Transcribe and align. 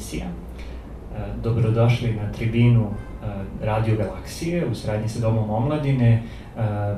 emisija. 0.00 0.26
E, 0.26 1.18
dobrodošli 1.42 2.12
na 2.12 2.32
tribinu 2.32 2.86
e, 2.86 3.26
Radio 3.66 3.96
Galaksije 3.96 4.66
u 4.66 4.74
sradnji 4.74 5.08
sa 5.08 5.20
Domom 5.20 5.50
omladine. 5.50 6.12
E, 6.12 6.94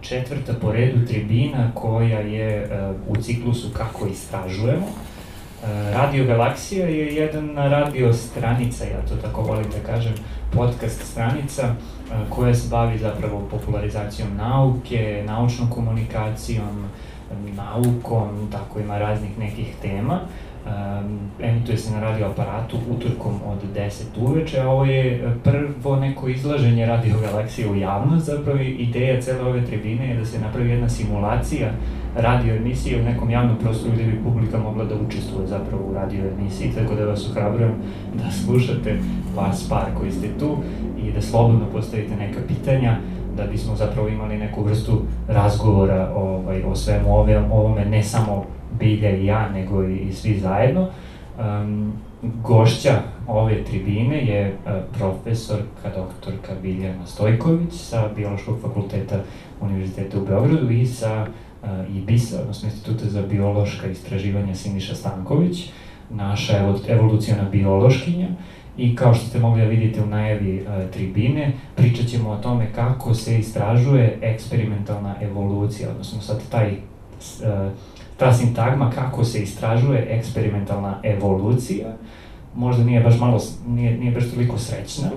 četvrta 0.00 0.52
po 0.60 0.72
redu 0.72 1.06
tribina 1.06 1.70
koja 1.74 2.18
je 2.18 2.68
u 3.08 3.16
ciklusu 3.16 3.68
Kako 3.76 4.06
istražujemo. 4.06 4.86
Radio 5.92 6.24
Galaksija 6.24 6.86
je 6.86 7.14
jedan 7.14 7.56
radio 7.56 8.12
stranica, 8.12 8.84
ja 8.84 9.06
to 9.08 9.16
tako 9.16 9.42
volim 9.42 9.64
da 9.70 9.92
kažem, 9.92 10.12
podcast 10.52 11.02
stranica 11.12 11.74
koja 12.28 12.54
se 12.54 12.68
bavi 12.70 12.98
zapravo 12.98 13.48
popularizacijom 13.50 14.36
nauke, 14.36 15.24
naučnom 15.26 15.70
komunikacijom, 15.70 16.84
naukom, 17.56 18.48
tako 18.52 18.80
ima 18.80 18.98
raznih 18.98 19.38
nekih 19.38 19.74
tema. 19.82 20.14
Um, 20.14 20.49
emituje 21.40 21.78
se 21.78 21.92
na 21.92 22.00
radio 22.00 22.26
aparatu 22.26 22.76
utorkom 22.90 23.34
od 23.46 23.58
10 23.76 24.02
uveče, 24.20 24.60
a 24.60 24.68
ovo 24.68 24.84
je 24.84 25.32
prvo 25.44 25.96
neko 25.96 26.28
izlaženje 26.28 26.86
radio 26.86 27.14
galaksije 27.20 27.70
u 27.70 27.76
javnost, 27.76 28.26
zapravo 28.26 28.58
ideja 28.58 29.20
cele 29.20 29.48
ove 29.48 29.66
tribine 29.66 30.08
je 30.08 30.16
da 30.16 30.24
se 30.24 30.40
napravi 30.40 30.70
jedna 30.70 30.88
simulacija 30.88 31.70
radio 32.16 32.56
emisije 32.56 33.00
u 33.00 33.04
nekom 33.04 33.30
javnom 33.30 33.56
prostoru 33.56 33.94
gde 33.94 34.04
bi 34.04 34.22
publika 34.24 34.58
mogla 34.58 34.84
da 34.84 34.94
učestvuje 34.94 35.46
zapravo 35.46 35.82
u 35.90 35.94
radio 35.94 36.24
emisiji, 36.38 36.72
tako 36.72 36.94
da 36.94 37.04
vas 37.04 37.30
ohrabrujem 37.30 37.72
da 38.14 38.30
slušate 38.30 38.98
vas 39.36 39.68
par 39.68 39.86
koji 39.98 40.12
ste 40.12 40.28
tu 40.38 40.56
i 41.04 41.12
da 41.12 41.22
slobodno 41.22 41.66
postavite 41.72 42.16
neka 42.16 42.40
pitanja, 42.48 42.96
da 43.36 43.46
bismo 43.46 43.76
zapravo 43.76 44.08
imali 44.08 44.38
neku 44.38 44.62
vrstu 44.62 45.02
razgovora 45.28 46.12
ovaj, 46.14 46.62
o 46.62 46.76
svemu 46.76 47.16
ovome, 47.50 47.84
ne 47.84 48.02
samo 48.02 48.44
Bilja 48.80 49.16
i 49.16 49.26
ja, 49.26 49.48
nego 49.48 49.84
i, 49.84 49.98
i 49.98 50.12
svi 50.12 50.38
zajedno. 50.38 50.88
Um, 51.38 51.92
gošća 52.22 53.02
ove 53.26 53.64
tribine 53.64 54.26
je 54.26 54.52
uh, 54.52 54.72
profesorka 54.98 55.90
doktorka 55.96 56.52
Biljana 56.62 57.06
Stojković 57.06 57.72
sa 57.72 58.08
Biološkog 58.16 58.60
fakulteta 58.62 59.20
Univerziteta 59.60 60.18
u 60.18 60.26
Beogradu 60.26 60.70
i 60.70 60.86
sa 60.86 61.26
uh, 61.62 61.96
IBIS-a, 61.96 62.40
odnosno 62.40 62.68
Instituta 62.68 63.06
za 63.06 63.22
biološka 63.22 63.86
istraživanja 63.86 64.54
Siniša 64.54 64.94
Stanković, 64.94 65.70
naša 66.10 66.74
evolucijona 66.88 67.48
biološkinja. 67.52 68.28
I 68.76 68.96
kao 68.96 69.14
što 69.14 69.26
ste 69.26 69.38
mogli 69.38 69.62
da 69.62 69.68
vidite 69.68 70.02
u 70.02 70.06
najavi 70.06 70.62
uh, 70.62 70.90
tribine, 70.90 71.52
pričat 71.74 72.06
ćemo 72.06 72.30
o 72.30 72.36
tome 72.36 72.72
kako 72.74 73.14
se 73.14 73.38
istražuje 73.38 74.18
eksperimentalna 74.22 75.14
evolucija, 75.20 75.90
odnosno 75.90 76.20
sad 76.20 76.42
taj 76.50 76.72
uh, 76.72 77.72
ta 78.20 78.32
sintagma 78.32 78.90
kako 78.90 79.24
se 79.24 79.42
istražuje 79.42 80.06
eksperimentalna 80.10 81.00
evolucija, 81.02 81.96
možda 82.54 82.84
nije 82.84 83.00
baš 83.00 83.18
malo, 83.20 83.40
nije, 83.68 83.98
nije 83.98 84.12
baš 84.12 84.30
toliko 84.30 84.58
srećna. 84.58 85.10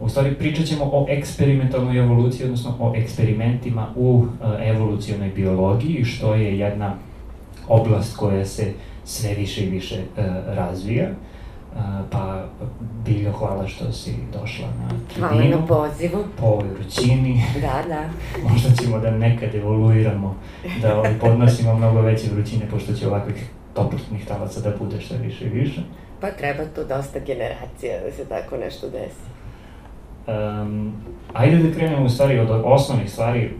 U 0.00 0.08
stvari 0.08 0.34
pričat 0.34 0.66
ćemo 0.66 0.84
o 0.84 1.06
eksperimentalnoj 1.08 1.98
evoluciji, 1.98 2.44
odnosno 2.44 2.76
o 2.80 2.92
eksperimentima 2.96 3.86
u 3.96 4.10
uh, 4.10 4.26
evolucionoj 4.60 5.28
biologiji, 5.28 6.04
što 6.04 6.34
je 6.34 6.58
jedna 6.58 6.94
oblast 7.68 8.16
koja 8.16 8.46
se 8.46 8.72
sve 9.04 9.34
više 9.34 9.66
i 9.66 9.70
više 9.70 9.96
uh, 9.96 10.24
razvija. 10.46 11.08
Pa, 12.10 12.44
Biljo, 13.04 13.32
hvala 13.32 13.66
što 13.66 13.92
si 13.92 14.14
došla 14.40 14.66
na 14.66 14.88
tribinu. 14.88 15.28
Hvala 15.28 15.44
na 15.44 15.66
pozivu. 15.66 16.24
Po 16.40 16.46
ovoj 16.46 16.68
vrućini. 16.68 17.42
Da, 17.54 17.82
da. 17.88 18.08
Možda 18.50 18.70
ćemo 18.82 18.98
da 18.98 19.10
nekad 19.10 19.54
evoluiramo, 19.54 20.36
da 20.82 20.98
ovaj, 20.98 21.18
podnosimo 21.20 21.74
mnogo 21.74 22.00
veće 22.00 22.30
vrućine, 22.30 22.66
pošto 22.70 22.92
će 22.92 23.08
ovakvih 23.08 23.50
toplotnih 23.74 24.26
talaca 24.26 24.60
da 24.60 24.76
bude 24.78 25.00
što 25.00 25.14
više 25.16 25.44
i 25.44 25.48
više. 25.48 25.80
Pa 26.20 26.30
treba 26.30 26.64
tu 26.64 26.84
dosta 26.88 27.18
generacija 27.18 28.00
da 28.04 28.12
se 28.12 28.24
tako 28.24 28.56
nešto 28.56 28.86
desi. 28.90 29.28
Um, 30.26 30.92
ajde 31.32 31.56
da 31.56 31.74
krenemo 31.74 32.06
u 32.06 32.08
stvari 32.08 32.38
od 32.38 32.48
osnovnih 32.64 33.10
stvari 33.10 33.50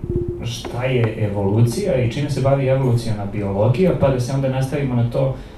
šta 0.45 0.85
je 0.85 1.25
evolucija 1.31 1.95
i 1.95 2.13
čime 2.13 2.31
se 2.31 2.41
bavi 2.41 2.67
evolucijona 2.67 3.25
biologija, 3.33 3.93
pa 4.01 4.09
da 4.09 4.21
se 4.21 4.33
onda 4.33 4.49
nastavimo 4.49 4.95
na 4.95 5.11
to 5.11 5.35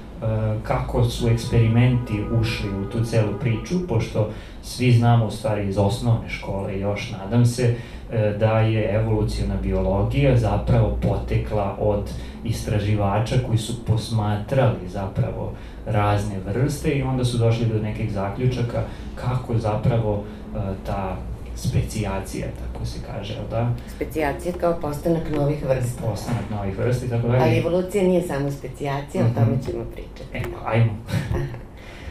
kako 0.63 1.03
su 1.03 1.27
eksperimenti 1.27 2.23
ušli 2.39 2.69
u 2.69 2.89
tu 2.89 3.05
celu 3.05 3.33
priču, 3.39 3.87
pošto 3.87 4.29
svi 4.63 4.91
znamo 4.91 5.25
u 5.25 5.31
stvari 5.31 5.69
iz 5.69 5.77
osnovne 5.77 6.29
škole 6.29 6.79
još, 6.79 7.11
nadam 7.11 7.45
se, 7.45 7.75
eh, 8.11 8.35
da 8.39 8.59
je 8.59 8.95
evolucijona 8.95 9.55
biologija 9.61 10.37
zapravo 10.37 10.97
potekla 11.01 11.75
od 11.79 12.09
istraživača 12.43 13.35
koji 13.47 13.57
su 13.57 13.85
posmatrali 13.85 14.87
zapravo 14.87 15.53
razne 15.85 16.35
vrste 16.45 16.89
i 16.89 17.01
onda 17.01 17.25
su 17.25 17.37
došli 17.37 17.65
do 17.65 17.81
nekih 17.81 18.13
zaključaka 18.13 18.83
kako 19.15 19.57
zapravo 19.57 20.23
eh, 20.23 20.59
ta 20.85 21.17
specijacija, 21.61 22.47
tako 22.47 22.85
se 22.85 22.99
kaže, 23.07 23.33
jel 23.33 23.43
da? 23.49 23.71
Specijacija 23.95 24.53
kao 24.59 24.79
postanak 24.81 25.29
novih 25.35 25.65
vrsta. 25.65 26.01
Postanak 26.09 26.49
novih 26.51 26.77
vrsta 26.77 27.05
i 27.05 27.09
tako 27.09 27.27
dalje. 27.27 27.43
Ali 27.43 27.57
evolucija 27.57 28.03
nije 28.03 28.21
samo 28.21 28.51
specijacija, 28.51 29.23
mm 29.23 29.27
-hmm. 29.27 29.31
o 29.31 29.33
tome 29.33 29.55
mhm. 29.55 29.61
ćemo 29.61 29.85
pričati. 29.93 30.37
E, 30.37 30.41
pa, 30.41 30.71
ajmo. 30.71 30.91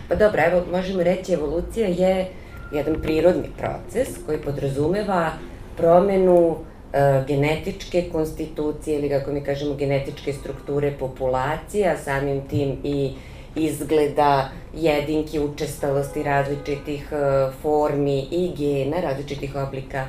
pa 0.09 0.15
dobro, 0.15 0.43
evo, 0.47 0.63
možemo 0.73 1.03
reći, 1.03 1.33
evolucija 1.33 1.89
je 1.89 2.29
jedan 2.73 3.03
prirodni 3.03 3.49
proces 3.59 4.09
koji 4.27 4.39
podrazumeva 4.39 5.31
promenu 5.77 6.57
e, 6.93 7.25
genetičke 7.27 8.09
konstitucije 8.13 8.99
ili 8.99 9.09
kako 9.09 9.33
mi 9.33 9.45
kažemo 9.45 9.75
genetičke 9.75 10.33
strukture 10.33 10.93
populacija, 10.99 11.97
samim 11.97 12.49
tim 12.49 12.77
i 12.85 13.13
izgleda 13.55 14.49
jedinki, 14.75 15.41
učestalosti 15.41 16.23
različitih 16.23 17.13
e, 17.13 17.17
formi 17.63 18.21
i 18.31 18.53
gena, 18.57 19.01
različitih 19.01 19.57
oblika 19.57 20.05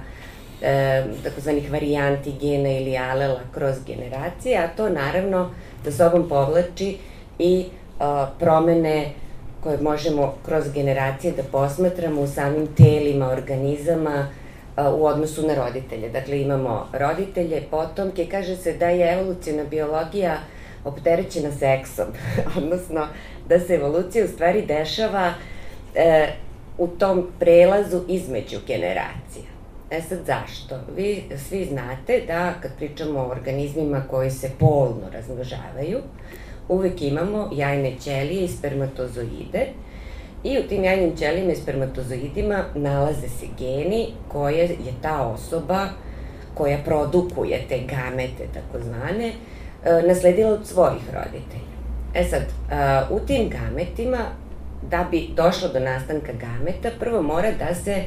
e, 0.61 1.03
takozvanih 1.23 1.71
varijanti 1.71 2.33
gena 2.41 2.69
ili 2.69 2.97
alela 2.97 3.39
kroz 3.53 3.75
generacije, 3.87 4.57
a 4.57 4.67
to 4.67 4.89
naravno 4.89 5.49
da 5.83 5.91
sobom 5.91 6.29
povlači 6.29 6.97
i 7.39 7.65
e, 7.65 8.03
promene 8.39 9.11
koje 9.63 9.77
možemo 9.81 10.33
kroz 10.45 10.63
generacije 10.73 11.33
da 11.33 11.43
posmatramo 11.43 12.21
u 12.21 12.27
samim 12.27 12.67
telima 12.67 13.29
organizama 13.29 14.27
e, 14.77 14.81
u 14.83 15.05
odnosu 15.05 15.47
na 15.47 15.55
roditelje. 15.55 16.09
Dakle, 16.09 16.41
imamo 16.41 16.87
roditelje, 16.93 17.61
potomke, 17.71 18.27
kaže 18.31 18.55
se 18.55 18.73
da 18.73 18.89
je 18.89 19.13
evolucijna 19.13 19.63
biologija 19.63 20.37
opterećena 20.85 21.51
seksom, 21.51 22.05
odnosno 22.57 23.07
da 23.49 23.59
se 23.59 23.75
evolucija 23.75 24.25
u 24.25 24.27
stvari 24.27 24.65
dešava 24.65 25.33
e, 25.95 26.27
u 26.77 26.87
tom 26.87 27.27
prelazu 27.39 28.01
između 28.07 28.57
generacija. 28.67 29.51
E 29.91 30.01
sad 30.01 30.19
zašto? 30.25 30.75
Vi 30.95 31.23
svi 31.49 31.65
znate 31.65 32.21
da 32.27 32.53
kad 32.61 32.71
pričamo 32.77 33.19
o 33.19 33.29
organizmima 33.29 34.03
koji 34.09 34.31
se 34.31 34.49
polno 34.59 35.09
razmnožavaju, 35.13 35.99
uvek 36.69 37.01
imamo 37.01 37.49
jajne 37.53 37.95
ćelije 37.99 38.43
i 38.43 38.47
spermatozoide 38.47 39.67
i 40.43 40.59
u 40.59 40.67
tim 40.69 40.83
jajnim 40.83 41.15
ćelijima 41.15 41.51
i 41.51 41.55
spermatozoidima 41.55 42.63
nalaze 42.75 43.29
se 43.29 43.45
geni 43.59 44.07
koje 44.27 44.63
je 44.63 44.93
ta 45.01 45.27
osoba 45.27 45.87
koja 46.53 46.77
produkuje 46.85 47.65
te 47.69 47.77
gamete 47.77 48.47
takozvane 48.53 49.27
e, 49.27 50.07
nasledila 50.07 50.49
od 50.49 50.67
svojih 50.67 51.03
roditelja. 51.13 51.80
E 52.13 52.23
sad, 52.23 52.43
u 53.09 53.19
tim 53.19 53.49
gametima, 53.49 54.17
da 54.89 55.07
bi 55.11 55.29
došlo 55.35 55.69
do 55.69 55.79
nastanka 55.79 56.31
gameta, 56.33 56.89
prvo 56.99 57.21
mora 57.21 57.51
da 57.51 57.75
se 57.75 58.03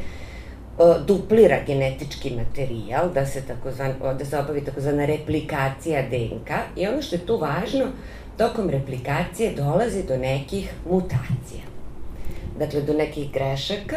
duplira 1.07 1.57
genetički 1.67 2.31
materijal, 2.37 3.11
da 3.15 3.27
se, 3.27 3.41
takozvan, 3.41 3.95
da 4.19 4.25
se 4.25 4.39
obavi 4.39 4.65
takozvana 4.65 5.05
replikacija 5.05 6.03
DNK 6.03 6.51
i 6.77 6.87
ono 6.87 7.03
što 7.03 7.17
je 7.17 7.27
tu 7.27 7.37
važno, 7.37 7.85
tokom 8.39 8.71
replikacije 8.71 9.55
dolazi 9.55 10.03
do 10.03 10.17
nekih 10.17 10.73
mutacija. 10.91 11.63
Dakle, 12.59 12.81
do 12.81 12.93
nekih 12.93 13.33
grešaka. 13.33 13.97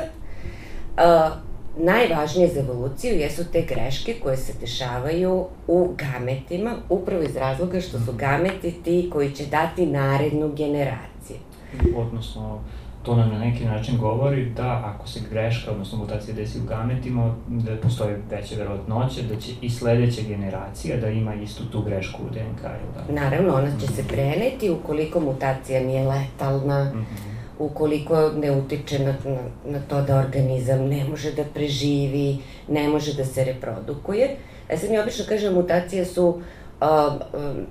Najvažnije 1.80 2.48
za 2.48 2.60
evoluciju 2.60 3.20
jesu 3.20 3.44
te 3.52 3.62
greške 3.62 4.16
koje 4.24 4.38
se 4.38 4.54
dešavaju 4.60 5.46
u 5.68 5.90
gametima, 5.98 6.76
upravo 6.90 7.24
iz 7.24 7.36
razloga 7.36 7.82
što 7.82 8.00
su 8.00 8.14
gameti 8.14 8.72
ti 8.84 9.10
koji 9.14 9.32
će 9.32 9.46
dati 9.46 9.86
narednu 9.86 10.52
generaciju. 10.56 11.38
Odnosno, 11.96 12.60
to 13.04 13.16
nam 13.16 13.30
na 13.30 13.40
neki 13.40 13.66
način 13.66 13.98
govori 13.98 14.50
da 14.50 14.94
ako 14.96 15.08
se 15.08 15.20
greška, 15.30 15.72
odnosno 15.72 15.98
mutacija 15.98 16.36
desi 16.36 16.60
u 16.60 16.68
gametima, 16.68 17.36
da 17.48 17.76
postoji 17.76 18.16
veća 18.30 18.56
verovatnoća 18.56 19.22
da 19.30 19.40
će 19.40 19.52
i 19.62 19.70
sledeća 19.70 20.22
generacija 20.28 20.98
da 20.98 21.10
ima 21.10 21.36
istu 21.36 21.64
tu 21.72 21.82
grešku 21.82 22.22
u 22.24 22.30
DNK, 22.30 22.62
ili 22.64 23.16
da? 23.16 23.22
Naravno, 23.22 23.56
ona 23.56 23.80
će 23.80 23.88
se 23.88 24.04
preneti 24.08 24.70
ukoliko 24.70 25.20
mutacija 25.20 25.82
nije 25.82 26.08
letalna, 26.08 26.84
mm 26.84 26.98
-hmm 26.98 27.37
ukoliko 27.60 28.30
ne 28.30 28.52
utiče 28.52 29.00
na, 29.00 29.16
na, 29.26 29.42
na 29.66 29.80
to 29.88 30.02
da 30.02 30.18
organizam 30.20 30.88
ne 30.88 31.04
može 31.10 31.32
da 31.32 31.44
preživi, 31.54 32.38
ne 32.68 32.90
može 32.90 33.14
da 33.14 33.26
se 33.26 33.44
reprodukuje. 33.44 34.36
E 34.70 34.78
sad 34.78 34.90
mi 34.90 35.00
obično 35.00 35.26
kažem, 35.30 35.54
mutacije 35.54 36.06
su 36.06 36.28
uh, 36.28 36.88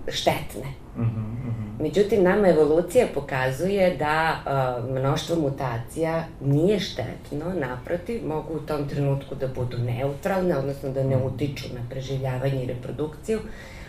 štetne. 0.09 0.67
Mm 0.97 1.03
-hmm. 1.03 1.37
Međutim, 1.81 2.23
nama 2.23 2.49
evolucija 2.49 3.07
pokazuje 3.15 3.97
da 3.97 4.37
uh, 4.37 4.91
mnoštvo 4.91 5.37
mutacija 5.37 6.25
nije 6.41 6.81
štetno, 6.81 7.55
naprotiv, 7.61 8.27
mogu 8.27 8.55
u 8.55 8.61
tom 8.61 8.89
trenutku 8.89 9.35
da 9.35 9.49
budu 9.49 9.79
neutralne, 9.79 10.57
odnosno 10.57 10.91
da 10.91 11.05
ne 11.05 11.17
utiču 11.17 11.65
na 11.75 11.81
preživljavanje 11.91 12.65
i 12.65 12.67
reprodukciju, 12.67 13.41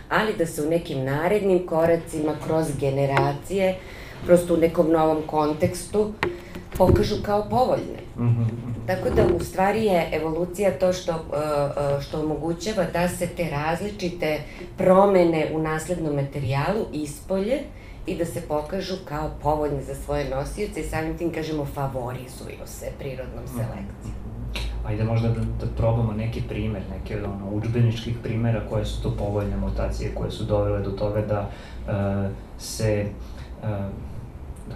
ali 0.08 0.36
da 0.38 0.46
se 0.46 0.62
u 0.62 0.70
nekim 0.70 1.04
narednim 1.04 1.66
koracima, 1.66 2.32
kroz 2.46 2.66
generacije, 2.80 3.74
prosto 4.26 4.54
u 4.54 4.56
nekom 4.56 4.90
novom 4.90 5.22
kontekstu, 5.26 6.12
pokažu 6.78 7.14
kao 7.22 7.46
povoljne. 7.50 8.00
Mm 8.16 8.22
-hmm. 8.22 8.68
Tako 8.86 9.10
da 9.10 9.26
u 9.36 9.40
stvari 9.40 9.84
je 9.84 10.08
evolucija 10.12 10.78
to 10.78 10.92
što, 10.92 11.12
uh, 11.12 11.18
uh, 11.18 12.02
što 12.02 12.20
omogućava 12.20 12.84
da 12.92 13.08
se 13.08 13.26
te 13.26 13.50
različite 13.50 14.40
promene 14.76 15.50
u 15.54 15.58
naslednom 15.58 16.14
materijalu 16.14 16.86
ispolje 16.92 17.58
i 18.06 18.16
da 18.16 18.24
se 18.24 18.40
pokažu 18.40 18.94
kao 19.04 19.30
povoljne 19.42 19.82
za 19.82 19.94
svoje 19.94 20.30
nosioce 20.30 20.80
i 20.80 20.84
samim 20.84 21.18
tim 21.18 21.32
kažemo 21.32 21.64
favorizuju 21.64 22.66
se 22.66 22.86
prirodnom 22.98 23.44
mhm. 23.44 23.56
selekcijom. 23.56 24.18
Ajde 24.86 25.04
možda 25.04 25.28
da, 25.28 25.40
da 25.40 25.66
probamo 25.76 26.12
neki 26.12 26.42
primer, 26.48 26.82
neke 26.90 27.18
od 27.18 27.24
ono, 27.24 27.50
učbeničkih 27.52 28.16
primera 28.22 28.62
koje 28.70 28.84
su 28.84 29.02
to 29.02 29.16
povoljne 29.18 29.56
mutacije 29.56 30.14
koje 30.14 30.30
su 30.30 30.44
dovele 30.44 30.82
do 30.82 30.90
toga 30.90 31.20
da 31.20 31.40
uh, 31.40 32.30
se 32.58 33.06
uh, 33.62 33.68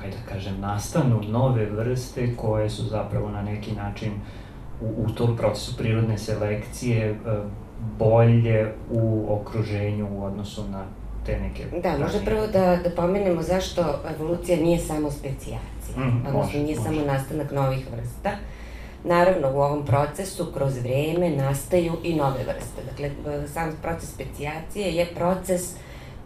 ajde 0.05 0.17
da 0.17 0.33
kažem, 0.35 0.61
nastanu 0.61 1.21
nove 1.29 1.67
vrste 1.67 2.37
koje 2.37 2.71
su 2.71 2.83
zapravo 2.83 3.31
na 3.31 3.43
neki 3.43 3.73
način 3.73 4.13
u, 4.81 5.05
u 5.05 5.11
tom 5.11 5.37
procesu 5.37 5.77
prirodne 5.77 6.19
selekcije 6.19 7.11
e, 7.11 7.15
bolje 7.99 8.73
u 8.91 9.27
okruženju 9.29 10.09
u 10.13 10.25
odnosu 10.25 10.69
na 10.69 10.85
te 11.27 11.41
neke... 11.41 11.65
Da, 11.83 11.99
možda 11.99 12.19
prvo 12.25 12.47
da, 12.47 12.79
da 12.85 12.91
pomenemo 12.97 13.43
zašto 13.43 13.85
evolucija 14.17 14.59
nije 14.59 14.79
samo 14.79 15.11
specijacija, 15.11 15.97
mm, 15.97 16.17
odnosno 16.17 16.39
može, 16.39 16.59
nije 16.59 16.77
može. 16.77 16.89
samo 16.89 17.07
nastanak 17.07 17.53
novih 17.53 17.87
vrsta. 17.97 18.31
Naravno, 19.05 19.51
u 19.55 19.61
ovom 19.61 19.87
procesu 19.87 20.47
kroz 20.55 20.79
vreme 20.79 21.31
nastaju 21.31 21.93
i 22.03 22.15
nove 22.15 22.39
vrste. 22.39 22.83
Dakle, 22.91 23.11
sam 23.49 23.73
proces 23.83 24.11
specijacije 24.11 24.95
je 24.95 25.07
proces 25.15 25.75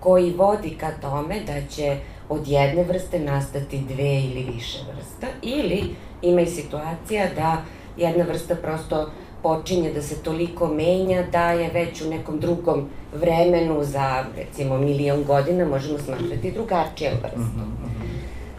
koji 0.01 0.35
vodi 0.35 0.77
ka 0.81 0.91
tome 1.01 1.41
da 1.47 1.67
će 1.71 1.99
od 2.29 2.49
jedne 2.49 2.83
vrste 2.83 3.19
nastati 3.19 3.79
dve 3.79 4.21
ili 4.21 4.47
više 4.55 4.79
vrsta, 4.95 5.27
ili 5.43 5.83
ima 6.23 6.41
i 6.41 6.47
situacija 6.47 7.27
da 7.37 7.63
jedna 7.97 8.25
vrsta 8.25 8.55
prosto 8.55 9.11
počinje 9.43 9.93
da 9.93 10.03
se 10.03 10.23
toliko 10.23 10.67
menja 10.67 11.23
da 11.33 11.53
je 11.53 11.71
već 11.71 12.03
u 12.03 12.11
nekom 12.11 12.41
drugom 12.41 12.89
vremenu 13.15 13.85
za 13.85 14.25
recimo 14.37 14.79
milion 14.79 15.25
godina 15.25 15.65
možemo 15.65 15.99
smatrati 15.99 16.53
drugačija 16.53 17.11
vrsta. 17.13 17.39
Mm 17.39 17.77
-hmm. 17.81 17.97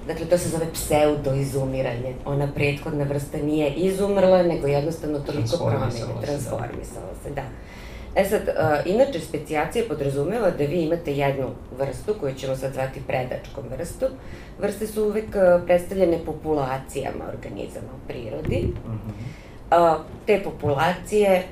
Dakle, 0.07 0.25
to 0.25 0.37
se 0.37 0.49
zove 0.49 0.65
pseudoizumiranje. 0.73 2.15
Ona 2.25 2.47
prethodna 2.55 3.03
vrsta 3.03 3.37
nije 3.37 3.73
izumrla, 3.73 4.43
nego 4.43 4.67
jednostavno 4.67 5.19
toliko 5.19 5.57
promenjena, 5.57 6.13
da. 6.19 6.21
transformisala 6.21 7.13
se, 7.23 7.29
da. 7.29 7.43
E 8.15 8.25
sad, 8.25 8.41
uh, 8.41 8.91
inače, 8.91 9.19
specijacija 9.19 9.85
podrazumeva 9.87 10.49
da 10.51 10.63
vi 10.63 10.81
imate 10.81 11.13
jednu 11.13 11.49
vrstu, 11.77 12.13
koju 12.19 12.33
ćemo 12.33 12.55
sad 12.55 12.73
zvati 12.73 13.01
predačkom 13.07 13.63
vrstu. 13.77 14.05
Vrste 14.59 14.87
su 14.87 15.03
uvek 15.03 15.25
uh, 15.25 15.65
predstavljene 15.65 16.19
populacijama 16.25 17.25
organizama 17.33 17.87
u 17.95 18.07
prirodi. 18.07 18.67
Mm 18.67 18.91
-hmm. 18.91 19.95
uh, 19.95 20.01
te 20.25 20.41
populacije 20.43 21.43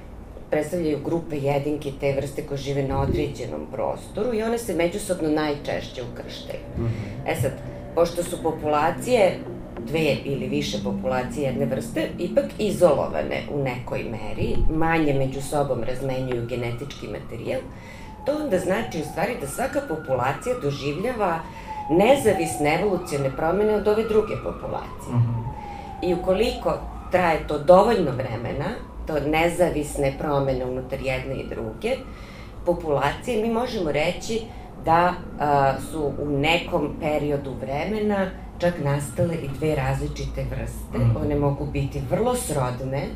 predstavljaju 0.49 0.99
grupe 1.05 1.37
jedinke 1.37 1.91
te 1.99 2.13
vrste 2.13 2.41
koje 2.41 2.57
žive 2.57 2.83
na 2.83 3.01
određenom 3.01 3.67
prostoru 3.71 4.33
i 4.33 4.43
one 4.43 4.57
se 4.57 4.73
međusobno 4.73 5.29
najčešće 5.29 6.03
ukrštaju. 6.13 6.59
Mm 6.77 6.83
-hmm. 6.83 7.31
E 7.31 7.35
sad, 7.41 7.51
pošto 7.95 8.23
su 8.23 8.43
populacije 8.43 9.39
dve 9.79 10.15
ili 10.25 10.47
više 10.47 10.77
populacije 10.83 11.45
jedne 11.45 11.65
vrste 11.65 12.09
ipak 12.19 12.45
izolovane 12.59 13.41
u 13.53 13.63
nekoj 13.63 14.03
meri, 14.03 14.55
manje 14.69 15.13
među 15.13 15.41
sobom 15.41 15.83
razmenjuju 15.83 16.47
genetički 16.47 17.07
materijal, 17.07 17.61
to 18.25 18.31
onda 18.43 18.59
znači 18.59 19.01
u 19.01 19.05
stvari 19.05 19.33
da 19.41 19.47
svaka 19.47 19.81
populacija 19.87 20.55
doživljava 20.61 21.39
nezavisne 21.89 22.75
evolucijone 22.75 23.35
promene 23.37 23.75
od 23.75 23.87
ove 23.87 24.03
druge 24.03 24.35
populacije. 24.43 25.13
-hmm. 25.13 26.09
I 26.09 26.13
ukoliko 26.13 26.77
traje 27.11 27.47
to 27.47 27.59
dovoljno 27.59 28.11
vremena, 28.11 28.69
to 29.07 29.19
nezavisne 29.19 30.13
promene 30.19 30.65
unutar 30.65 30.99
jedne 31.01 31.35
i 31.35 31.47
druge 31.49 31.95
populacije, 32.65 33.41
mi 33.41 33.53
možemo 33.53 33.91
reći 33.91 34.41
da 34.85 35.13
a, 35.39 35.73
su 35.91 36.11
u 36.19 36.29
nekom 36.29 36.89
periodu 37.01 37.53
vremena 37.61 38.29
čak 38.59 38.73
nastale 38.83 39.35
i 39.35 39.49
dve 39.57 39.75
različite 39.75 40.45
vrste. 40.51 40.97
Mm. 40.97 41.15
One 41.21 41.35
mogu 41.35 41.65
biti 41.65 42.01
vrlo 42.09 42.35
srodne, 42.35 43.07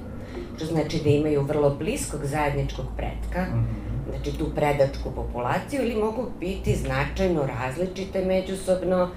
što 0.55 0.65
znači 0.65 1.01
da 1.03 1.09
imaju 1.09 1.41
vrlo 1.41 1.75
bliskog 1.75 2.25
zajedničkog 2.25 2.85
pretka, 2.97 3.41
mm. 3.41 3.67
znači 4.09 4.37
tu 4.37 4.45
predačku 4.55 5.11
populaciju, 5.15 5.81
ili 5.81 5.95
mogu 5.95 6.25
biti 6.39 6.75
značajno 6.75 7.45
različite 7.45 8.25
međusobno, 8.25 9.09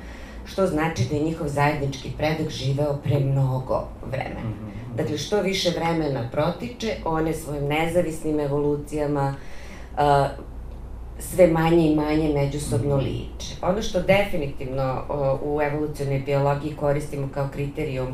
što 0.44 0.66
znači 0.66 1.06
da 1.10 1.16
je 1.16 1.22
njihov 1.22 1.48
zajednički 1.48 2.10
predak 2.18 2.50
živeo 2.50 2.96
pre 3.04 3.20
mnogo 3.20 3.84
vremena. 4.10 4.40
Mm. 4.48 4.96
Dakle, 4.96 5.18
što 5.18 5.40
više 5.40 5.70
vremena 5.70 6.28
protiče, 6.32 6.96
one 7.04 7.32
svojim 7.32 7.64
nezavisnim 7.64 8.40
evolucijama 8.40 9.34
uh, 9.92 9.98
sve 11.30 11.46
manje 11.46 11.92
i 11.92 11.96
manje 11.96 12.28
međusobno 12.34 12.96
liče. 12.96 13.54
Ono 13.62 13.82
što 13.82 14.02
definitivno 14.02 15.02
u 15.44 15.62
evolucionoj 15.62 16.18
biologiji 16.18 16.76
koristimo 16.76 17.28
kao 17.34 17.48
kriterijum 17.52 18.08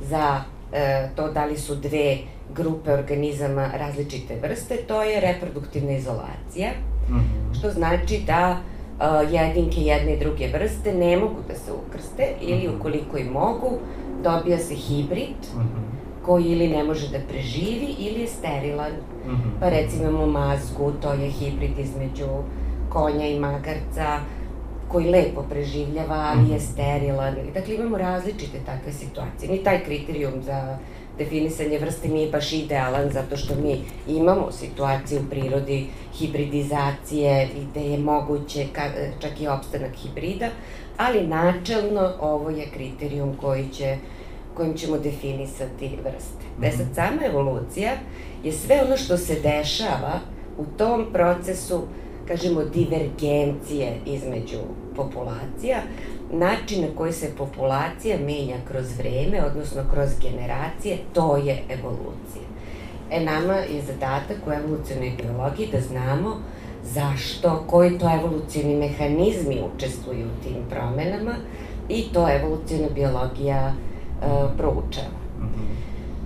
za 0.00 0.40
e, 0.72 1.08
to 1.16 1.32
da 1.32 1.44
li 1.44 1.58
su 1.58 1.74
dve 1.74 2.16
grupe 2.54 2.92
organizama 2.92 3.70
različite 3.74 4.36
vrste, 4.42 4.76
to 4.76 5.02
je 5.02 5.20
reproduktivna 5.20 5.92
izolacija, 5.92 6.70
mm 7.08 7.14
-hmm. 7.14 7.58
što 7.58 7.70
znači 7.70 8.22
da 8.26 8.56
e, 8.56 9.04
jedinke 9.34 9.80
jedne 9.80 10.14
i 10.14 10.18
druge 10.18 10.48
vrste 10.48 10.94
ne 10.94 11.16
mogu 11.16 11.40
da 11.48 11.54
se 11.54 11.72
ukrste 11.72 12.28
ili 12.40 12.68
mhm. 12.68 12.76
ukoliko 12.76 13.18
i 13.18 13.24
mogu, 13.24 13.78
dobija 14.22 14.58
se 14.58 14.74
hibrid, 14.74 15.36
mm 15.54 15.60
-hmm 15.60 15.88
koji 16.28 16.44
ili 16.44 16.68
ne 16.68 16.84
može 16.84 17.08
da 17.08 17.18
preživi 17.28 17.94
ili 17.98 18.20
je 18.20 18.26
sterilan. 18.26 18.92
Mm 19.28 19.36
-hmm. 19.36 19.60
Pa 19.60 19.68
recimo 19.68 20.08
imamo 20.08 20.26
mazgu, 20.26 20.92
to 21.02 21.12
je 21.12 21.30
hibrid 21.30 21.78
između 21.78 22.28
konja 22.88 23.26
i 23.26 23.40
magarca, 23.40 24.20
koji 24.88 25.10
lepo 25.10 25.42
preživljava, 25.42 26.14
ali 26.14 26.50
je 26.50 26.56
mhm. 26.56 26.64
sterilan. 26.64 27.34
Dakle, 27.54 27.74
imamo 27.74 27.98
različite 27.98 28.58
takve 28.66 28.92
situacije. 28.92 29.50
Ni 29.50 29.64
taj 29.64 29.84
kriterijum 29.84 30.42
za 30.42 30.78
definisanje 31.18 31.78
vrste 31.78 32.08
nije 32.08 32.30
baš 32.30 32.52
idealan, 32.52 33.10
zato 33.10 33.36
što 33.36 33.54
mi 33.54 33.78
imamo 34.08 34.52
situaciju 34.52 35.20
u 35.20 35.30
prirodi 35.30 35.86
hibridizacije 36.14 37.48
gde 37.70 37.80
je 37.80 37.98
moguće 37.98 38.66
čak 39.20 39.40
i 39.40 39.48
opstanak 39.48 39.94
hibrida, 39.96 40.48
ali 40.96 41.26
načelno 41.26 42.12
ovo 42.20 42.50
je 42.50 42.66
kriterijum 42.74 43.36
koji 43.40 43.68
će 43.68 43.96
kojim 44.54 44.74
ćemo 44.74 44.98
definisati 44.98 45.88
vrste. 45.88 46.44
Mm 46.58 46.62
-hmm. 46.62 46.70
Da 46.70 46.76
sad 46.76 46.86
sama 46.94 47.26
evolucija 47.26 47.92
je 48.44 48.52
sve 48.52 48.82
ono 48.86 48.96
što 48.96 49.16
se 49.16 49.40
dešava 49.40 50.20
u 50.58 50.64
tom 50.76 51.06
procesu, 51.12 51.82
kažemo, 52.28 52.64
divergencije 52.64 53.96
između 54.06 54.58
populacija, 54.96 55.78
način 56.32 56.82
na 56.82 56.88
koji 56.96 57.12
se 57.12 57.30
populacija 57.38 58.18
menja 58.18 58.56
kroz 58.68 58.98
vreme, 58.98 59.44
odnosno 59.46 59.82
kroz 59.92 60.08
generacije, 60.22 60.98
to 61.12 61.36
je 61.36 61.62
evolucija. 61.68 62.48
E, 63.10 63.20
nama 63.20 63.54
je 63.54 63.82
zadatak 63.82 64.36
u 64.46 64.52
evolucionoj 64.52 65.12
biologiji 65.22 65.68
da 65.72 65.80
znamo 65.80 66.36
zašto, 66.84 67.64
koji 67.66 67.98
to 67.98 68.14
evolucijni 68.14 68.76
mehanizmi 68.76 69.62
učestvuju 69.74 70.26
u 70.26 70.42
tim 70.44 70.56
promenama 70.70 71.34
i 71.88 72.04
to 72.12 72.28
evolucijna 72.30 72.88
biologija 72.94 73.72
uh, 73.72 74.50
proučava. 74.56 75.27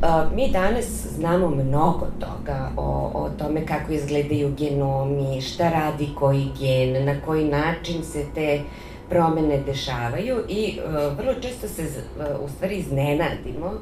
Uh, 0.02 0.36
mi 0.36 0.50
danas 0.50 1.06
znamo 1.16 1.50
mnogo 1.50 2.06
toga 2.20 2.70
o, 2.76 3.10
o 3.14 3.30
tome 3.38 3.66
kako 3.66 3.92
izgledaju 3.92 4.54
genomi, 4.58 5.40
šta 5.40 5.70
radi 5.70 6.08
koji 6.18 6.48
gen, 6.60 7.04
na 7.04 7.20
koji 7.26 7.44
način 7.44 8.02
se 8.04 8.24
te 8.34 8.60
promene 9.08 9.60
dešavaju 9.66 10.44
i 10.48 10.78
uh, 10.78 11.18
vrlo 11.18 11.34
često 11.40 11.68
se 11.68 11.82
uh, 11.82 12.44
u 12.44 12.48
stvari 12.48 12.76
iznenadimo 12.76 13.72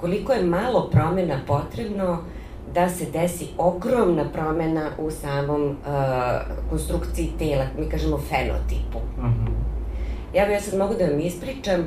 koliko 0.00 0.32
je 0.32 0.44
malo 0.44 0.88
promena 0.92 1.40
potrebno 1.46 2.18
da 2.74 2.88
se 2.88 3.06
desi 3.12 3.46
ogromna 3.58 4.24
promena 4.32 4.90
u 4.98 5.10
samom 5.10 5.62
uh, 5.62 5.76
konstrukciji 6.70 7.32
tela, 7.38 7.64
mi 7.78 7.88
kažemo 7.88 8.18
fenotipu. 8.18 8.98
Mm 9.18 9.24
-hmm. 9.24 9.50
Ja, 10.34 10.50
ja 10.50 10.60
sad 10.60 10.78
mogu 10.78 10.94
da 10.94 11.06
vam 11.06 11.20
ispričam 11.20 11.84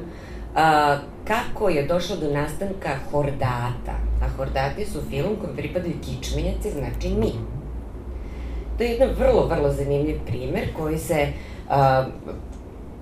a, 0.56 0.98
kako 1.28 1.70
je 1.70 1.88
došlo 1.88 2.16
do 2.16 2.32
nastanka 2.32 2.90
hordata. 3.12 3.96
A 4.22 4.28
hordati 4.38 4.86
su 4.86 5.00
film 5.10 5.36
kojem 5.42 5.56
pripadaju 5.56 5.94
kičmenjaci, 6.02 6.72
znači 6.72 7.10
mi. 7.10 7.32
To 8.78 8.84
je 8.84 8.90
jedan 8.90 9.10
vrlo, 9.20 9.48
vrlo 9.48 9.74
zanimljiv 9.74 10.20
primer 10.26 10.68
koji 10.78 10.98
se 10.98 11.28
uh, 11.70 12.06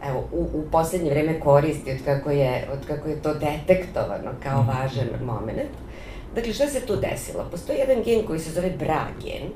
evo, 0.09 0.23
u, 0.31 0.49
u 0.53 0.63
poslednje 0.71 1.09
vreme 1.09 1.39
koristi 1.39 1.91
od 1.91 1.97
kako 2.05 2.31
je, 2.31 2.67
od 2.73 2.87
kako 2.87 3.09
je 3.09 3.21
to 3.21 3.33
detektovano 3.33 4.31
kao 4.43 4.61
mhm. 4.61 4.69
važan 4.69 5.07
moment. 5.25 5.69
Dakle, 6.35 6.53
šta 6.53 6.67
se 6.67 6.85
tu 6.85 6.95
desilo? 6.95 7.47
Postoji 7.51 7.79
jedan 7.79 8.03
gen 8.03 8.25
koji 8.27 8.39
se 8.39 8.51
zove 8.51 8.69
BRA 8.69 9.07
gen, 9.23 9.49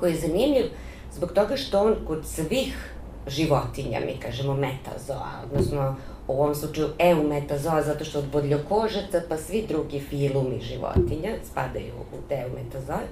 koji 0.00 0.12
je 0.12 0.18
zanimljiv 0.18 0.64
zbog 1.12 1.32
toga 1.32 1.56
što 1.56 1.82
on 1.82 1.94
kod 2.06 2.26
svih 2.26 2.94
životinja, 3.26 4.00
mi 4.06 4.20
kažemo 4.20 4.54
metazoa, 4.54 5.30
odnosno 5.44 5.96
u 6.28 6.32
ovom 6.32 6.54
slučaju 6.54 6.88
eumetazoa, 6.98 7.82
zato 7.82 8.04
što 8.04 8.18
od 8.18 8.30
bodljokožaca 8.32 9.22
pa 9.28 9.36
svi 9.36 9.64
drugi 9.68 10.00
filumi 10.00 10.60
životinja 10.60 11.30
spadaju 11.50 11.94
u 12.12 12.28
te 12.28 12.34
eumetazoe, 12.34 13.06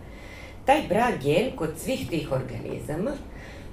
taj 0.64 0.82
BRA 0.88 1.10
gen 1.22 1.56
kod 1.56 1.70
svih 1.76 2.08
tih 2.08 2.32
organizama 2.32 3.10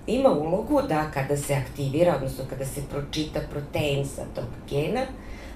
ima 0.07 0.29
ulogu 0.29 0.81
da 0.81 1.11
kada 1.11 1.37
se 1.37 1.53
aktivira, 1.53 2.15
odnosno 2.15 2.43
kada 2.49 2.65
se 2.65 2.81
pročita 2.89 3.39
protein 3.51 4.05
sa 4.05 4.21
tog 4.35 4.45
gena, 4.69 5.05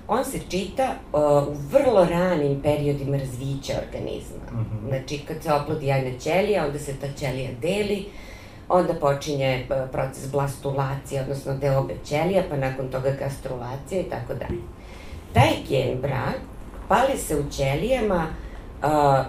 on 0.08 0.26
se 0.26 0.40
čita 0.50 0.96
uh, 1.14 1.48
u 1.48 1.56
vrlo 1.72 2.06
ranim 2.06 2.62
periodima 2.62 3.18
razvića 3.18 3.74
organizma. 3.88 4.52
Mm 4.52 4.58
-hmm. 4.58 4.90
Znači, 4.90 5.20
kad 5.28 5.44
se 5.44 5.54
oplodi 5.54 5.88
jajna 5.88 6.20
ćelija, 6.20 6.66
onda 6.66 6.80
se 6.80 6.94
ta 7.02 7.08
ćelija 7.18 7.50
deli, 7.62 8.06
onda 8.70 8.94
počinje 8.94 9.66
uh, 9.70 9.90
proces 9.92 10.32
blastulacije, 10.32 11.22
odnosno 11.22 11.58
deobe 11.58 11.94
ćelija, 12.06 12.44
pa 12.50 12.58
nakon 12.58 12.88
toga 12.88 13.12
gastrulacija 13.20 14.02
i 14.02 14.10
tako 14.10 14.34
dalje. 14.34 14.62
Taj 15.34 15.52
gen 15.70 16.02
brak 16.02 16.38
pali 16.88 17.18
se 17.18 17.40
u 17.40 17.44
ćelijama 17.52 18.26
uh, 18.84 19.26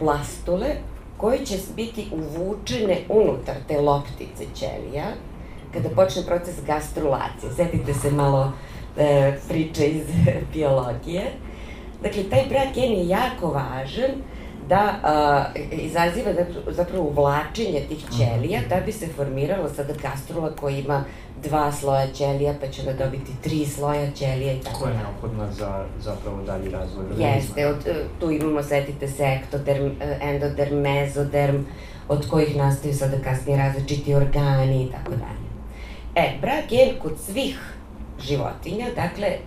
blastule 0.00 0.66
koje 1.16 1.46
će 1.46 1.58
biti 1.76 2.06
uvučene 2.12 2.98
unutar 3.08 3.54
te 3.68 3.80
loptice 3.80 4.44
ćelija 4.54 5.06
kada 5.72 5.88
počne 5.88 6.22
proces 6.22 6.54
gastrulacije. 6.66 7.52
Setite 7.56 7.94
se 7.94 8.10
malo 8.10 8.52
e, 8.98 9.32
priče 9.48 9.86
iz 9.86 10.06
biologije. 10.52 11.32
Dakle, 12.02 12.22
taj 12.30 12.44
brak 12.48 12.74
gen 12.74 12.92
je 12.92 13.08
jako 13.08 13.48
važan 13.48 14.10
da 14.68 14.94
a, 15.02 15.44
izaziva 15.72 16.32
da, 16.32 16.72
zapravo 16.72 17.04
uvlačenje 17.04 17.80
tih 17.88 18.04
ćelija 18.16 18.60
da 18.68 18.80
bi 18.80 18.92
se 18.92 19.08
formiralo 19.08 19.68
sada 19.68 19.92
gastrula 20.02 20.50
koja 20.56 20.78
ima 20.78 21.04
dva 21.42 21.72
sloja 21.72 22.06
ćelija, 22.12 22.54
pa 22.60 22.66
će 22.68 22.80
onda 22.80 23.04
dobiti 23.04 23.32
tri 23.42 23.66
sloja 23.66 24.10
ćelija 24.10 24.52
i 24.52 24.60
tako. 24.60 24.78
Koja 24.78 24.92
je 24.92 24.98
neophodna 24.98 25.52
za 25.52 25.84
zapravo 26.00 26.42
dalji 26.42 26.70
razvoj 26.70 27.04
organizma? 27.04 27.26
Jeste, 27.28 27.66
od, 27.66 27.86
e, 27.86 28.04
tu 28.20 28.30
imamo, 28.30 28.62
setite 28.62 29.08
se, 29.08 29.22
ektoderm, 29.24 29.90
e, 30.00 30.18
endoderm, 30.22 30.76
mezoderm, 30.76 31.56
od 32.08 32.28
kojih 32.30 32.56
nastaju 32.56 32.94
sada 32.94 33.16
kasnije 33.24 33.58
različiti 33.58 34.14
organi 34.14 34.84
i 34.84 34.92
tako 34.92 35.10
dalje. 35.10 35.46
E, 36.14 36.38
brak 36.40 36.68
gen 36.70 36.88
kod 37.02 37.18
svih 37.26 37.75
životinja, 38.22 38.86
dakle, 38.96 39.26
e, 39.26 39.38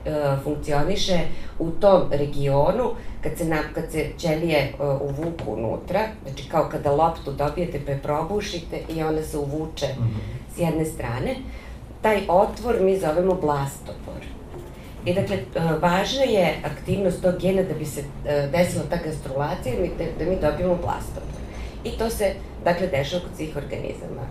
funkcioniše 0.44 1.20
u 1.60 1.72
tom 1.72 2.02
regionu 2.12 2.92
kad 3.24 3.38
se, 3.38 3.46
na, 3.46 3.58
kad 3.74 3.92
se 3.92 4.06
ćelije 4.18 4.74
uh, 4.80 5.02
uvuku 5.02 5.44
unutra, 5.48 6.00
znači 6.24 6.50
kao 6.50 6.70
kada 6.72 6.92
loptu 6.92 7.32
dobijete 7.32 7.80
pa 7.86 7.92
je 7.92 8.00
probušite 8.00 8.80
i 8.90 9.04
ona 9.04 9.22
se 9.22 9.38
uvuče 9.38 9.88
mm 9.88 10.04
-hmm. 10.04 10.56
s 10.56 10.60
jedne 10.60 10.86
strane, 10.86 11.36
taj 12.02 12.22
otvor 12.28 12.76
mi 12.82 13.00
zovemo 13.00 13.34
blastopor. 13.34 14.22
I 15.06 15.14
dakle, 15.14 15.38
uh, 15.56 15.82
važna 15.82 16.24
je 16.24 16.56
aktivnost 16.64 17.22
tog 17.22 17.36
gena 17.42 17.64
da 17.64 17.74
bi 17.74 17.86
se 17.86 18.04
desila 18.52 18.84
ta 18.90 18.98
gastrulacija, 19.06 19.76
da, 19.98 20.26
da 20.26 20.32
mi 20.32 20.38
dobijemo 20.42 20.76
blastopor. 20.76 21.40
I 21.84 21.92
to 21.92 22.10
se, 22.10 22.34
dakle, 22.64 22.88
dešava 22.88 23.22
kod 23.22 23.32
svih 23.36 23.58
organizama. 23.58 24.22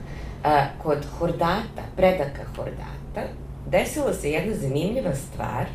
Kod 0.83 0.99
hordata, 1.19 1.83
predaka 1.97 2.43
hordata, 2.57 3.29
desila 3.71 4.13
se 4.13 4.31
jedna 4.31 4.57
zanimljiva 4.57 5.15
stvar, 5.15 5.67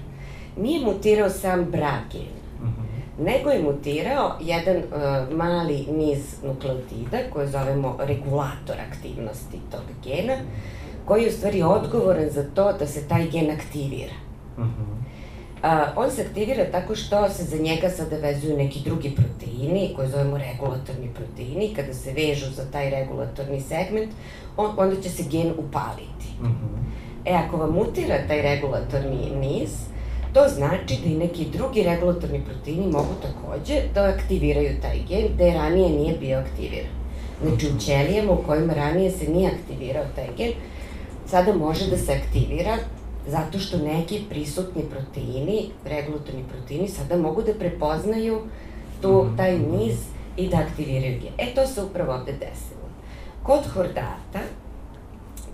nije 0.58 0.86
mutirao 0.86 1.30
sam 1.30 1.66
bragen, 1.66 2.44
nego 3.20 3.50
je 3.50 3.64
mutirao 3.64 4.38
jedan 4.42 4.78
uh, 4.78 5.38
mali 5.38 5.88
niz 5.98 6.20
nukleotida 6.44 7.18
koje 7.34 7.48
zovemo 7.48 7.98
regulator 8.00 8.76
aktivnosti 8.92 9.58
tog 9.72 9.82
gena, 10.04 10.38
koji 11.06 11.24
je 11.24 11.30
u 11.30 11.32
stvari 11.32 11.62
odgovoran 11.62 12.30
za 12.30 12.44
to 12.56 12.74
da 12.74 12.88
se 12.88 13.08
taj 13.08 13.30
gen 13.30 13.52
aktivira. 13.52 14.14
Uh 14.58 14.64
-huh. 14.64 14.94
Uh, 15.64 15.70
on 15.96 16.12
se 16.12 16.22
aktivira 16.22 16.66
tako 16.72 16.96
što 16.96 17.30
se 17.30 17.44
za 17.44 17.58
njega 17.58 17.90
sada 17.90 18.18
vezuju 18.18 18.58
neki 18.58 18.80
drugi 18.86 19.16
proteini, 19.16 19.94
koje 19.96 20.08
zovemo 20.08 20.38
regulatorni 20.38 21.10
proteini. 21.16 21.74
Kada 21.76 21.94
se 21.94 22.14
vežu 22.14 22.52
za 22.52 22.66
taj 22.72 22.90
regulatorni 22.90 23.62
segment, 23.62 24.12
on, 24.58 24.72
onda 24.78 25.02
će 25.02 25.10
se 25.10 25.24
gen 25.24 25.54
upaliti. 25.58 26.28
Uh 26.42 26.48
-huh. 26.48 26.84
E, 27.26 27.34
ako 27.34 27.58
vam 27.58 27.74
mutira 27.74 28.28
taj 28.28 28.42
regulatorni 28.42 29.32
niz, 29.40 29.70
To 30.34 30.48
znači 30.48 30.98
da 31.04 31.10
i 31.10 31.16
neki 31.16 31.46
drugi 31.46 31.84
regulatorni 31.84 32.42
proteini 32.46 32.88
mogu 32.88 33.14
takođe 33.22 33.82
da 33.94 34.04
aktiviraju 34.04 34.82
taj 34.82 35.00
gen 35.08 35.28
gde 35.34 35.54
ranije 35.54 35.90
nije 35.90 36.18
bio 36.18 36.40
aktiviran. 36.40 36.92
Znači 37.44 37.68
u 37.68 37.80
ćelijama 37.80 38.32
u 38.32 38.44
kojima 38.46 38.74
ranije 38.74 39.12
se 39.12 39.32
nije 39.32 39.52
aktivirao 39.52 40.04
taj 40.16 40.28
gen, 40.38 40.52
sada 41.26 41.54
može 41.54 41.90
da 41.90 41.98
se 41.98 42.14
aktivira 42.14 42.78
zato 43.28 43.60
što 43.60 43.78
neki 43.78 44.22
prisutni 44.30 44.84
proteini, 44.90 45.70
regulatorni 45.86 46.44
proteini, 46.50 46.88
sada 46.88 47.18
mogu 47.18 47.42
da 47.42 47.54
prepoznaju 47.54 48.42
tu, 49.02 49.24
mhm. 49.24 49.38
taj 49.38 49.60
niz 49.60 49.98
i 50.38 50.48
da 50.48 50.58
aktiviraju 50.58 51.20
gen. 51.22 51.32
E, 51.38 51.56
to 51.56 51.68
se 51.68 51.84
upravo 51.84 52.14
ovde 52.14 52.32
desilo. 52.32 52.88
Kod 53.44 53.66
hordata, 53.74 54.40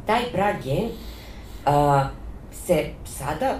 taj 0.05 0.21
bra 0.33 0.53
gen 0.63 0.89
a, 1.65 2.07
se 2.51 2.85
sada 3.05 3.55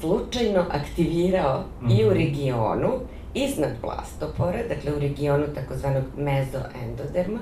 slučajno 0.00 0.64
aktivirao 0.70 1.60
mm 1.60 1.86
-hmm. 1.86 2.00
i 2.00 2.04
u 2.04 2.10
mhm. 2.10 2.18
regionu 2.18 2.92
iznad 3.34 3.70
plastopora, 3.80 4.58
dakle 4.68 4.94
u 4.96 4.98
regionu 4.98 5.44
takozvanog 5.54 6.04
mezoendoderma, 6.16 7.38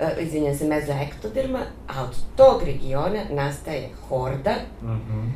uh, 0.00 0.22
izvinjam 0.22 0.54
se, 0.54 0.68
mezoektoderma, 0.68 1.58
a 1.88 2.02
od 2.02 2.16
tog 2.36 2.62
regiona 2.62 3.20
nastaje 3.30 3.88
horda, 4.08 4.54
mm 4.82 4.88
-hmm. 4.88 5.30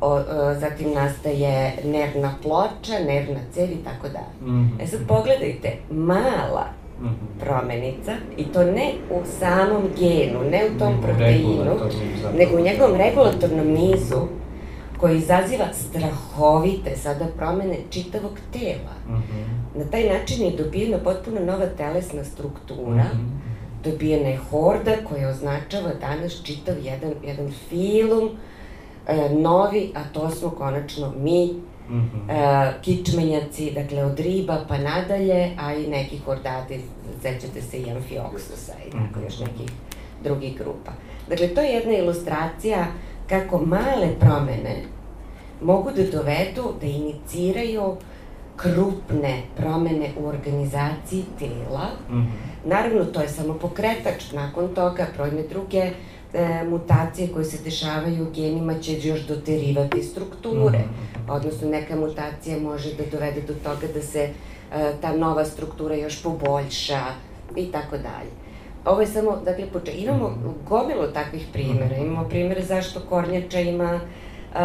o, 0.00 0.14
o, 0.14 0.22
zatim 0.60 0.92
nastaje 0.92 1.78
nervna 1.84 2.34
ploča, 2.42 2.98
nervna 3.06 3.40
cev 3.54 3.70
i 3.70 3.84
tako 3.84 4.08
dalje. 4.08 4.52
-hmm. 4.52 4.82
E 4.82 4.86
sad 4.86 5.00
pogledajte, 5.08 5.76
mala. 5.90 6.77
Promenica 7.40 8.12
i 8.36 8.44
to 8.44 8.64
ne 8.64 8.92
u 9.10 9.20
samom 9.40 9.82
genu, 9.98 10.50
ne 10.50 10.62
u 10.74 10.78
tom 10.78 11.02
proteinu, 11.02 11.76
nego 12.38 12.56
u 12.56 12.60
njegovom 12.60 12.96
regulatornom 12.96 13.66
nizu 13.66 14.20
koji 14.98 15.16
izaziva 15.16 15.64
strahovite 15.72 16.96
sada 16.96 17.26
promene 17.36 17.76
čitavog 17.90 18.38
tela. 18.52 18.94
Mm 19.08 19.12
-hmm. 19.12 19.78
Na 19.78 19.84
taj 19.90 20.08
način 20.08 20.44
je 20.44 20.56
dobijena 20.56 20.98
potpuno 20.98 21.40
nova 21.40 21.66
telesna 21.66 22.24
struktura, 22.24 23.04
mm 23.04 23.18
-hmm. 23.18 23.90
dobijena 23.90 24.28
je 24.28 24.36
horda 24.36 24.92
koja 25.08 25.28
označava 25.28 25.90
danas 26.00 26.42
čitav 26.42 26.74
jedan, 26.82 27.12
jedan 27.24 27.52
filum 27.68 28.30
e, 29.06 29.28
novi, 29.30 29.92
a 29.94 30.00
to 30.12 30.30
smo 30.30 30.50
konačno 30.50 31.12
mi, 31.16 31.54
mm 31.88 32.10
-hmm. 32.10 32.30
e, 32.30 32.72
kičmenjaci, 32.82 33.70
dakle 33.70 34.04
od 34.04 34.20
riba 34.20 34.64
pa 34.68 34.78
nadalje, 34.78 35.50
a 35.58 35.74
i 35.74 35.86
neki 35.86 36.18
hordati, 36.18 36.80
sećate 37.22 37.62
se 37.62 37.78
i 37.78 37.90
amfioksusa 37.90 38.72
i 38.86 38.90
tako 38.90 39.04
mm 39.04 39.10
-hmm. 39.14 39.24
još 39.24 39.40
nekih 39.40 39.70
drugih 40.24 40.58
grupa. 40.58 40.92
Dakle, 41.28 41.48
to 41.48 41.60
je 41.60 41.68
jedna 41.68 41.92
ilustracija 41.92 42.86
kako 43.28 43.58
male 43.58 44.08
promene 44.20 44.82
mogu 45.62 45.90
da 45.90 46.02
dovedu 46.02 46.74
da 46.80 46.86
iniciraju 46.86 47.96
krupne 48.56 49.42
promene 49.56 50.10
u 50.20 50.26
organizaciji 50.26 51.24
tela. 51.38 51.88
Mm 52.10 52.14
-hmm. 52.14 52.26
Naravno, 52.64 53.04
to 53.04 53.20
je 53.20 53.28
samo 53.28 53.54
pokretač. 53.54 54.32
Nakon 54.32 54.74
toga, 54.74 55.06
brojne 55.16 55.42
druge 55.42 55.90
e, 56.34 56.64
mutacije 56.70 57.28
koje 57.32 57.44
se 57.44 57.62
dešavaju 57.64 58.22
u 58.22 58.32
genima 58.34 58.78
će 58.78 59.08
još 59.08 59.20
doterivati 59.20 60.02
strukture. 60.02 60.78
-hmm. 60.78 61.32
Odnosno, 61.32 61.68
neka 61.68 61.96
mutacija 61.96 62.58
može 62.58 62.94
da 62.94 63.04
dovede 63.12 63.40
do 63.40 63.54
toga 63.54 63.86
da 63.94 64.02
se 64.02 64.20
e, 64.20 64.32
ta 65.00 65.16
nova 65.16 65.44
struktura 65.44 65.94
još 65.94 66.22
poboljša 66.22 67.00
i 67.56 67.72
tako 67.72 67.96
dalje. 67.96 68.30
Ovo 68.84 69.00
je 69.00 69.06
samo, 69.06 69.36
dakle, 69.44 69.66
poče... 69.72 69.92
imamo 69.92 70.28
-hmm. 70.28 70.68
gomilu 70.68 71.12
takvih 71.14 71.46
primjera. 71.52 71.96
Mhm. 71.96 72.06
Imamo 72.06 72.28
primjere 72.28 72.62
zašto 72.62 73.00
kornjača 73.00 73.60
ima 73.60 74.00
uh, 74.54 74.60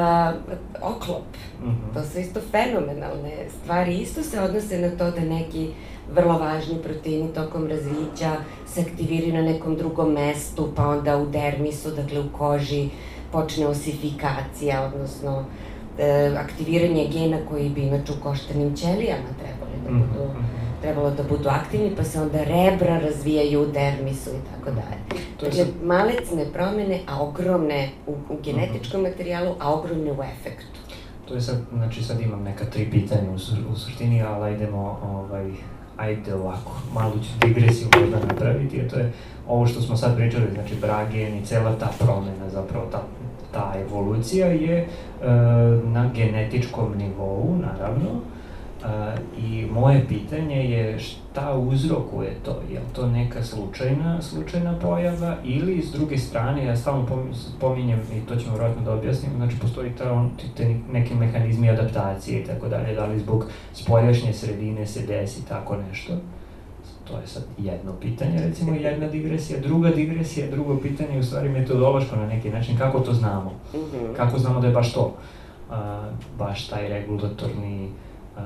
oklop. 0.81 1.25
Mm 1.63 1.67
-hmm. 1.67 1.93
To 1.93 2.03
su 2.03 2.19
isto 2.19 2.39
fenomenalne 2.51 3.31
stvari. 3.61 3.97
Isto 3.97 4.23
se 4.23 4.39
odnose 4.39 4.79
na 4.79 4.89
to 4.89 5.11
da 5.11 5.21
neki 5.21 5.69
vrlo 6.11 6.39
važni 6.39 6.77
proteini 6.83 7.33
tokom 7.33 7.67
razvića 7.67 8.31
se 8.67 8.81
aktiviraju 8.81 9.33
na 9.33 9.41
nekom 9.41 9.75
drugom 9.75 10.13
mestu, 10.13 10.69
pa 10.75 10.87
onda 10.87 11.17
u 11.17 11.25
dermisu, 11.25 11.91
dakle 11.91 12.19
u 12.19 12.29
koži, 12.37 12.89
počne 13.31 13.67
osifikacija, 13.67 14.91
odnosno 14.93 15.45
e, 15.99 16.35
aktiviranje 16.37 17.07
gena 17.13 17.37
koji 17.49 17.69
bi 17.69 17.81
inače 17.81 18.11
u 18.11 18.23
koštanim 18.23 18.75
ćelijama 18.75 19.29
trebali 19.39 19.77
da 19.83 19.89
budu, 19.89 20.29
mm 20.29 20.37
-hmm. 20.37 20.81
trebalo 20.81 21.11
da 21.11 21.23
budu 21.23 21.49
aktivni, 21.49 21.95
pa 21.97 22.03
se 22.03 22.21
onda 22.21 22.43
rebra 22.43 22.99
razvijaju 22.99 23.61
u 23.61 23.65
dermisu 23.65 24.29
i 24.29 24.41
tako 24.51 24.71
dalje. 24.75 25.23
Dakle, 25.41 25.65
sad... 25.65 25.67
malecne 25.83 26.45
promene, 26.53 26.99
a 27.07 27.23
ogromne 27.23 27.89
u, 28.07 28.11
u 28.11 28.37
genetičkom 28.43 29.01
mhm. 29.01 29.09
materijalu, 29.09 29.55
a 29.59 29.73
ogromne 29.73 30.11
u 30.11 30.23
efektu. 30.23 30.79
To 31.27 31.33
je 31.33 31.41
sad, 31.41 31.57
znači 31.73 32.03
sad 32.03 32.21
imam 32.21 32.43
neka 32.43 32.65
tri 32.65 32.91
pitanja 32.91 33.31
u, 33.31 33.35
u 33.71 33.75
suštini, 33.75 34.21
ali 34.21 34.53
idemo, 34.53 34.99
ovaj, 35.03 35.51
ajde 35.97 36.35
ovako, 36.35 36.71
malu 36.93 37.13
ću 37.13 37.47
digresiju 37.47 37.87
možda 38.01 38.19
napraviti, 38.27 38.81
a 38.81 38.89
to 38.89 38.95
je 38.95 39.11
ovo 39.47 39.67
što 39.67 39.81
smo 39.81 39.97
sad 39.97 40.15
pričali, 40.15 40.45
znači 40.53 40.75
Bragen 40.81 41.37
i 41.37 41.45
cela 41.45 41.75
ta 41.79 41.91
promena, 41.99 42.49
zapravo 42.49 42.85
ta, 42.91 43.03
ta 43.51 43.73
evolucija 43.87 44.47
je 44.47 44.77
e, 44.77 44.87
na 45.83 46.09
genetičkom 46.15 46.97
nivou, 46.97 47.57
naravno, 47.61 48.09
A, 48.83 49.15
I 49.37 49.65
moje 49.73 50.05
pitanje 50.07 50.55
je 50.55 50.99
šta 50.99 51.53
uzrokuje 51.57 52.35
to? 52.45 52.61
Je 52.71 52.79
li 52.79 52.85
to 52.93 53.07
neka 53.07 53.43
slučajna, 53.43 54.21
slučajna 54.21 54.79
pojava 54.79 55.37
ili 55.43 55.81
s 55.81 55.91
druge 55.91 56.17
strane, 56.17 56.65
ja 56.65 56.75
stalno 56.75 57.07
pominjem 57.59 57.99
i 58.13 58.27
to 58.27 58.35
ćemo 58.35 58.51
vjerojatno 58.51 58.83
da 58.83 58.93
objasnim, 58.93 59.31
znači 59.35 59.59
postoji 59.59 59.91
ta, 59.91 60.13
on, 60.13 60.29
te 60.57 60.75
neki 60.91 61.15
mehanizmi 61.15 61.69
adaptacije 61.69 62.41
i 62.41 62.45
tako 62.45 62.67
dalje, 62.67 62.95
da 62.95 63.05
li 63.05 63.19
zbog 63.19 63.45
spoljašnje 63.73 64.33
sredine 64.33 64.87
se 64.87 65.05
desi 65.05 65.45
tako 65.47 65.77
nešto? 65.89 66.13
To 67.07 67.17
je 67.17 67.27
sad 67.27 67.43
jedno 67.57 67.91
pitanje, 68.01 68.37
recimo 68.37 68.75
jedna 68.75 69.07
digresija. 69.07 69.59
Druga 69.59 69.89
digresija, 69.89 70.51
drugo 70.51 70.77
pitanje 70.77 71.13
je 71.13 71.19
u 71.19 71.23
stvari 71.23 71.49
metodološko 71.49 72.15
na 72.15 72.27
neki 72.27 72.49
način, 72.49 72.77
kako 72.77 72.99
to 72.99 73.13
znamo? 73.13 73.51
-hmm. 73.73 74.15
Kako 74.15 74.39
znamo 74.39 74.59
da 74.59 74.67
je 74.67 74.73
baš 74.73 74.93
to? 74.93 75.13
A, 75.71 76.09
baš 76.37 76.67
taj 76.67 76.89
regulatorni 76.89 77.89
um, 78.37 78.43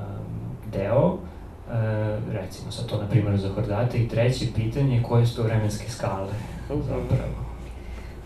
deo, 0.72 1.06
uh, 1.06 1.18
recimo 2.32 2.70
sad 2.70 2.86
to 2.86 3.02
na 3.02 3.08
primjer 3.08 3.36
za 3.36 3.48
Hordate, 3.48 3.98
i 3.98 4.08
treće 4.08 4.46
pitanje, 4.54 5.02
koje 5.08 5.26
su 5.26 5.36
to 5.36 5.42
vremenske 5.42 5.90
skale 5.90 6.32
-hmm. 6.68 6.82
zapravo? 6.82 7.48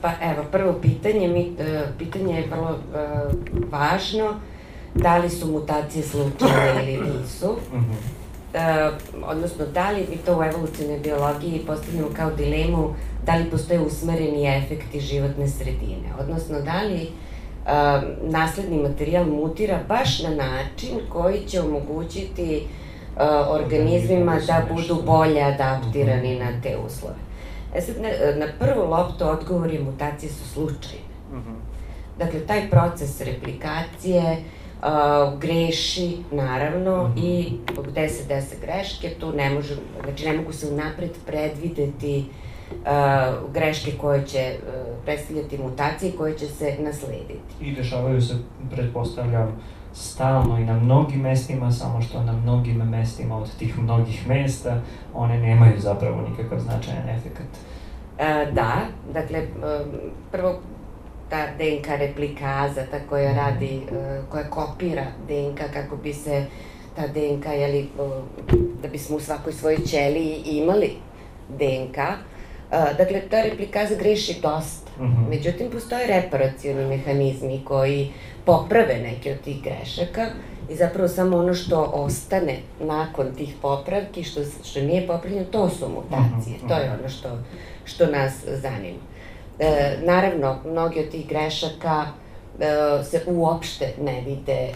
Pa 0.01 0.13
evo, 0.23 0.45
prvo 0.53 0.73
pitanje, 0.83 1.29
mi, 1.29 1.51
uh, 1.51 1.89
pitanje 1.99 2.35
je 2.35 2.47
vrlo 2.51 2.71
uh, 2.71 3.71
važno, 3.73 4.35
da 4.95 5.19
li 5.19 5.31
su 5.31 5.53
mutacije 5.53 6.05
slučajne 6.05 6.93
ili 6.93 7.11
nisu. 7.11 7.57
Mm 7.73 7.77
-hmm. 7.77 8.23
Uh, 8.55 8.95
odnosno, 9.29 9.67
da 9.67 9.91
li 9.91 10.07
mi 10.11 10.17
to 10.17 10.39
u 10.39 10.43
evolucijnoj 10.43 10.99
biologiji 10.99 11.65
postavljamo 11.67 12.09
kao 12.17 12.31
dilemu 12.31 12.95
da 13.27 13.37
li 13.37 13.51
postoje 13.51 13.81
usmereni 13.81 14.47
efekti 14.47 15.01
životne 15.01 15.49
sredine, 15.49 16.09
odnosno 16.21 16.61
da 16.61 16.83
li 16.83 17.11
uh, 17.65 18.03
nasledni 18.23 18.83
materijal 18.83 19.25
mutira 19.25 19.81
baš 19.89 20.23
na 20.23 20.31
način 20.31 20.99
koji 21.09 21.41
će 21.47 21.61
omogućiti 21.61 22.63
uh, 23.17 23.23
organizmima 23.51 24.37
da 24.47 24.67
budu 24.75 25.03
bolje 25.07 25.43
adaptirani 25.43 26.39
na 26.39 26.61
te 26.63 26.77
uslove. 26.87 27.15
E 27.75 27.81
sad, 27.81 27.97
na, 28.01 28.09
na 28.47 28.53
prvu 28.59 28.91
loptu 28.91 29.25
odgovor 29.25 29.73
je 29.73 29.81
mutacije 29.81 30.33
su 30.33 30.49
slučajne. 30.49 31.05
Mhm. 31.33 31.53
Dakle, 32.19 32.41
taj 32.41 32.71
proces 32.71 33.21
replikacije 33.21 34.23
uh, 34.33 35.39
greši, 35.39 36.17
naravno, 36.31 37.09
mm 37.09 37.13
-hmm. 37.15 37.25
i 37.25 37.53
gde 37.89 38.09
se 38.09 38.25
dese 38.25 38.57
greške, 38.61 39.11
tu 39.21 39.33
ne 39.33 39.51
može, 39.51 39.77
znači 40.05 40.27
ne 40.27 40.33
mogu 40.33 40.53
se 40.53 40.69
unapred 40.69 41.11
predvideti 41.27 42.25
uh, 42.29 42.52
uh, 42.81 43.53
greške 43.53 43.93
koje 44.01 44.27
će 44.27 44.55
uh, 44.57 45.05
predstavljati 45.05 45.59
mutacije 45.59 46.13
koje 46.13 46.39
će 46.39 46.47
se 46.47 46.77
naslediti. 46.81 47.41
I 47.61 47.75
dešavaju 47.75 48.21
se, 48.21 48.35
pretpostavljam, 48.71 49.61
stalno 49.95 50.59
i 50.59 50.65
na 50.65 50.79
mnogim 50.79 51.21
mestima, 51.21 51.71
samo 51.71 52.03
što 52.03 52.23
na 52.23 52.33
mnogim 52.33 52.77
mestima 52.77 53.37
od 53.37 53.57
tih 53.59 53.79
mnogih 53.79 54.29
mesta 54.29 54.81
one 55.15 55.39
nemaju 55.39 55.81
zapravo 55.81 56.29
nikakav 56.29 56.61
značajan 56.61 57.09
efekat. 57.09 57.47
Uh, 57.47 58.55
da, 58.55 58.81
dakle, 59.13 59.39
um, 59.41 59.91
prvo 60.33 60.55
ta 61.31 61.47
DNK 61.47 61.87
replikaza, 61.99 62.83
ta 62.91 62.99
koja 63.09 63.31
mhm. 63.31 63.39
radi, 63.39 63.81
uh, 63.91 64.29
koja 64.31 64.51
kopira 64.51 65.05
DNK 65.29 65.61
kako 65.73 65.97
bi 65.97 66.13
se 66.13 66.47
ta 66.97 67.07
DNK, 67.07 67.47
jeli, 67.47 67.89
uh, 67.99 68.13
da 68.83 68.89
bismo 68.89 69.17
u 69.17 69.21
svakoj 69.21 69.53
svojoj 69.53 69.79
ćeliji 69.87 70.43
imali 70.45 70.91
DNK, 71.49 71.99
dakle, 72.73 73.21
ta 73.31 73.43
replikaza 73.43 73.95
greši 73.95 74.33
dosta. 74.43 74.91
Mhm. 74.99 75.05
-huh. 75.05 75.29
Međutim, 75.29 75.71
postoje 75.71 76.07
reparacioni 76.07 76.89
mehanizmi 76.89 77.61
koji 77.65 78.13
poprave 78.45 78.99
neke 78.99 79.33
od 79.33 79.41
tih 79.41 79.63
grešaka 79.63 80.27
i 80.71 80.77
zapravo 80.77 81.09
samo 81.09 81.37
ono 81.37 81.55
što 81.55 81.91
ostane 81.95 82.57
nakon 82.81 83.35
tih 83.35 83.55
popravki, 83.63 84.25
što, 84.25 84.41
što 84.65 84.81
nije 84.81 85.07
popravljeno, 85.07 85.45
to 85.45 85.69
su 85.69 85.89
mutacije. 85.89 86.57
Uh 86.57 86.63
-huh. 86.63 86.69
To 86.69 86.75
je 86.75 86.91
ono 87.01 87.09
što, 87.09 87.39
što 87.85 88.07
nas 88.07 88.33
zanima. 88.47 88.99
E, 89.59 89.97
naravno, 90.05 90.59
mnogi 90.65 91.01
od 91.01 91.11
tih 91.11 91.29
grešaka 91.29 92.05
e, 92.61 93.05
se 93.05 93.21
uopšte 93.27 93.95
ne 94.01 94.21
vide, 94.21 94.53
e, 94.53 94.73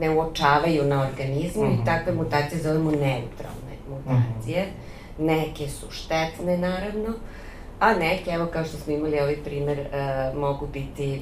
ne 0.00 0.10
uočavaju 0.10 0.84
na 0.84 1.02
organizmu 1.02 1.62
uh 1.62 1.68
-huh. 1.68 1.72
i 1.72 1.76
mhm. 1.76 1.84
takve 1.84 2.12
mutacije 2.12 2.62
zovemo 2.62 2.90
neutralne 2.90 3.76
mutacije. 3.88 4.62
Uh 4.62 4.68
-huh 4.68 4.95
Neke 5.18 5.68
su 5.68 5.86
štetne, 5.90 6.58
naravno, 6.58 7.12
a 7.80 7.94
neke, 7.94 8.30
evo 8.30 8.46
kao 8.46 8.64
što 8.64 8.76
smo 8.76 8.92
imali 8.92 9.20
ovaj 9.20 9.36
primer, 9.44 9.78
uh, 9.80 10.38
mogu 10.38 10.66
biti 10.66 11.20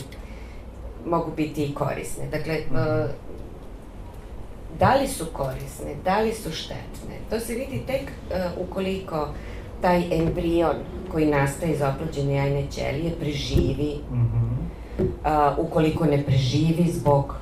mogu 1.07 1.31
biti 1.37 1.65
i 1.65 1.75
korisne. 1.75 2.27
Dakle, 2.31 2.59
uh, 2.71 3.11
da 4.79 4.95
li 4.95 5.09
su 5.09 5.27
korisne, 5.33 5.95
da 6.05 6.21
li 6.21 6.33
su 6.33 6.53
štetne, 6.53 7.15
to 7.31 7.41
se 7.41 7.55
vidi 7.55 7.83
tek 7.87 8.03
uh, 8.03 8.69
ukoliko 8.69 9.29
taj 9.81 10.19
embrion 10.19 10.77
koji 11.13 11.27
nastaje 11.27 11.73
iz 11.73 11.83
oplođene 11.83 12.35
jajne 12.35 12.67
ćelije 12.71 13.13
preživi, 13.21 14.01
mm 14.11 14.15
-hmm. 14.15 15.53
uh, 15.53 15.59
ukoliko 15.59 16.05
ne 16.05 16.23
preživi 16.23 16.91
zbog 16.93 17.35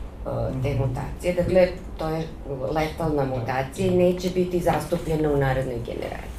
te 0.62 0.74
mutacije. 0.74 1.34
Dakle, 1.34 1.68
to 1.98 2.08
je 2.08 2.26
letalna 2.70 3.24
mutacija 3.24 3.86
i 3.86 3.96
neće 3.96 4.30
biti 4.30 4.60
zastupljena 4.60 5.32
u 5.32 5.36
narodnoj 5.36 5.78
generaciji. 5.86 6.31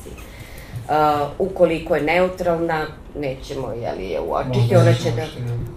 Uh, 0.89 1.29
ukoliko 1.39 1.95
je 1.95 2.01
neutralna, 2.01 2.85
nećemo 3.19 3.71
jeli, 3.71 4.09
je 4.09 4.19
uočiti, 4.21 4.75
ona 4.75 4.93
će, 4.93 5.11
da, 5.11 5.25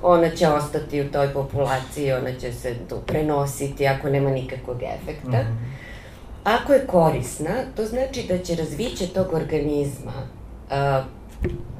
ona 0.03 0.31
će 0.31 0.49
ostati 0.49 1.01
u 1.01 1.13
toj 1.13 1.33
populaciji, 1.33 2.13
ona 2.13 2.33
će 2.41 2.53
se 2.53 2.75
tu 2.89 2.97
prenositi 3.07 3.87
ako 3.87 4.09
nema 4.09 4.31
nikakvog 4.31 4.83
efekta. 4.83 5.31
-hmm. 5.31 5.57
Ako 6.45 6.73
je 6.73 6.87
korisna, 6.87 7.55
to 7.77 7.85
znači 7.85 8.23
da 8.29 8.39
će 8.39 8.55
razviće 8.55 9.07
tog 9.07 9.33
organizma 9.33 10.13
uh, 10.13 11.05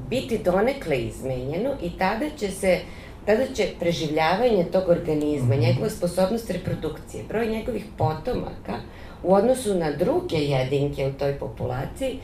biti 0.09 0.37
donekle 0.37 0.97
izmenjeno 0.97 1.69
i 1.81 1.97
tada 1.97 2.25
će 2.37 2.51
se 2.51 2.79
uh, 2.83 3.07
tada 3.27 3.43
će 3.55 3.67
preživljavanje 3.79 4.65
tog 4.71 4.89
organizma, 4.89 5.55
-hmm. 5.55 5.61
njegova 5.61 5.89
sposobnost 5.89 6.49
reprodukcije, 6.49 7.23
broj 7.29 7.47
njegovih 7.47 7.85
potomaka 7.97 8.77
u 9.23 9.33
odnosu 9.33 9.75
na 9.75 9.91
druge 9.91 10.37
jedinke 10.37 11.07
u 11.07 11.19
toj 11.19 11.33
populaciji 11.39 12.19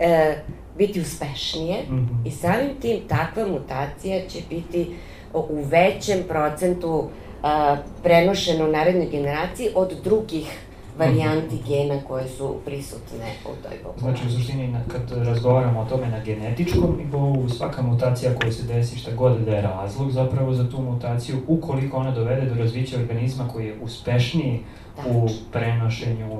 e, 0.00 0.36
biti 0.78 1.00
uspešnije 1.00 1.82
mm 1.88 1.94
-hmm. 1.94 2.28
i 2.28 2.30
samim 2.30 2.70
tim 2.80 3.00
takva 3.08 3.46
mutacija 3.46 4.28
će 4.28 4.38
biti 4.50 4.96
u 5.34 5.62
većem 5.64 6.22
procentu 6.28 7.08
a, 7.42 7.76
prenošena 8.02 8.64
u 8.64 8.68
narednoj 8.68 9.06
generaciji 9.06 9.68
od 9.74 9.96
drugih 10.04 10.60
varijanti 10.98 11.58
gena 11.68 12.00
koje 12.08 12.28
su 12.28 12.56
prisutne 12.64 13.26
u 13.44 13.62
toj 13.62 13.76
populaciji. 13.82 14.00
Znači, 14.00 14.26
u 14.26 14.38
suštini, 14.38 14.74
kad 14.88 15.26
razgovaramo 15.26 15.80
o 15.80 15.84
tome 15.84 16.08
na 16.08 16.24
genetičkom 16.24 16.96
nivou, 16.98 17.48
svaka 17.48 17.82
mutacija 17.82 18.34
koja 18.40 18.52
se 18.52 18.62
desi, 18.62 18.98
šta 18.98 19.10
god 19.12 19.40
da 19.40 19.54
je 19.54 19.62
razlog 19.62 20.10
zapravo 20.10 20.52
za 20.52 20.70
tu 20.70 20.82
mutaciju, 20.82 21.36
ukoliko 21.48 21.96
ona 21.96 22.10
dovede 22.10 22.46
do 22.46 22.54
razvića 22.54 22.96
organizma 22.96 23.48
koji 23.48 23.66
je 23.66 23.78
uspešniji 23.82 24.60
u 25.06 25.28
prenošenju 25.52 26.38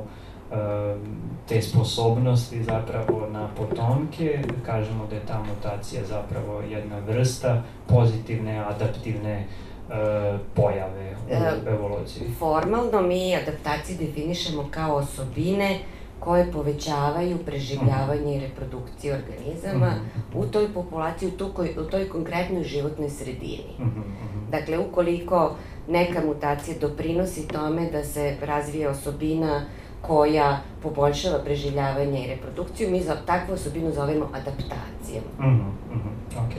te 1.48 1.62
sposobnosti 1.62 2.64
zapravo 2.64 3.26
na 3.32 3.48
potomke, 3.56 4.42
kažemo 4.66 5.06
da 5.06 5.14
je 5.14 5.26
ta 5.26 5.42
mutacija 5.42 6.04
zapravo 6.04 6.60
jedna 6.60 6.98
vrsta 6.98 7.62
pozitivne, 7.86 8.58
adaptivne 8.58 9.46
uh, 9.46 9.70
E, 9.90 10.38
pojave 10.54 11.16
u 11.28 11.32
e, 11.32 11.72
evoluciji? 11.72 12.28
Formalno 12.38 13.02
mi 13.02 13.36
adaptacije 13.36 13.98
definišemo 13.98 14.68
kao 14.70 14.96
osobine 14.96 15.78
koje 16.20 16.52
povećavaju 16.52 17.38
preživljavanje 17.38 18.36
i 18.36 18.40
reprodukciju 18.40 19.14
organizama 19.14 19.86
-hmm. 19.86 20.38
u 20.38 20.46
toj 20.46 20.72
populaciji, 20.74 21.28
u, 21.28 21.30
tu, 21.30 21.50
u 21.80 21.84
toj 21.90 22.08
konkretnoj 22.08 22.64
životnoj 22.64 23.10
sredini. 23.10 23.76
-hmm. 23.78 24.50
Dakle, 24.50 24.78
ukoliko 24.78 25.54
neka 25.88 26.20
mutacija 26.26 26.76
doprinosi 26.80 27.48
tome 27.48 27.90
da 27.90 28.04
se 28.04 28.36
razvije 28.42 28.88
osobina 28.88 29.64
koja 30.00 30.58
poboljšava 30.82 31.38
preživljavanje 31.38 32.24
i 32.24 32.28
reprodukciju, 32.28 32.90
mi 32.90 33.02
za 33.02 33.16
takvu 33.26 33.54
osobinu 33.54 33.92
zovemo 33.92 34.28
adaptacijom. 34.32 35.24
Mm 35.38 35.44
-hmm. 35.44 35.94
Mm 35.94 36.00
-hmm. 36.00 36.46
Ok. 36.46 36.52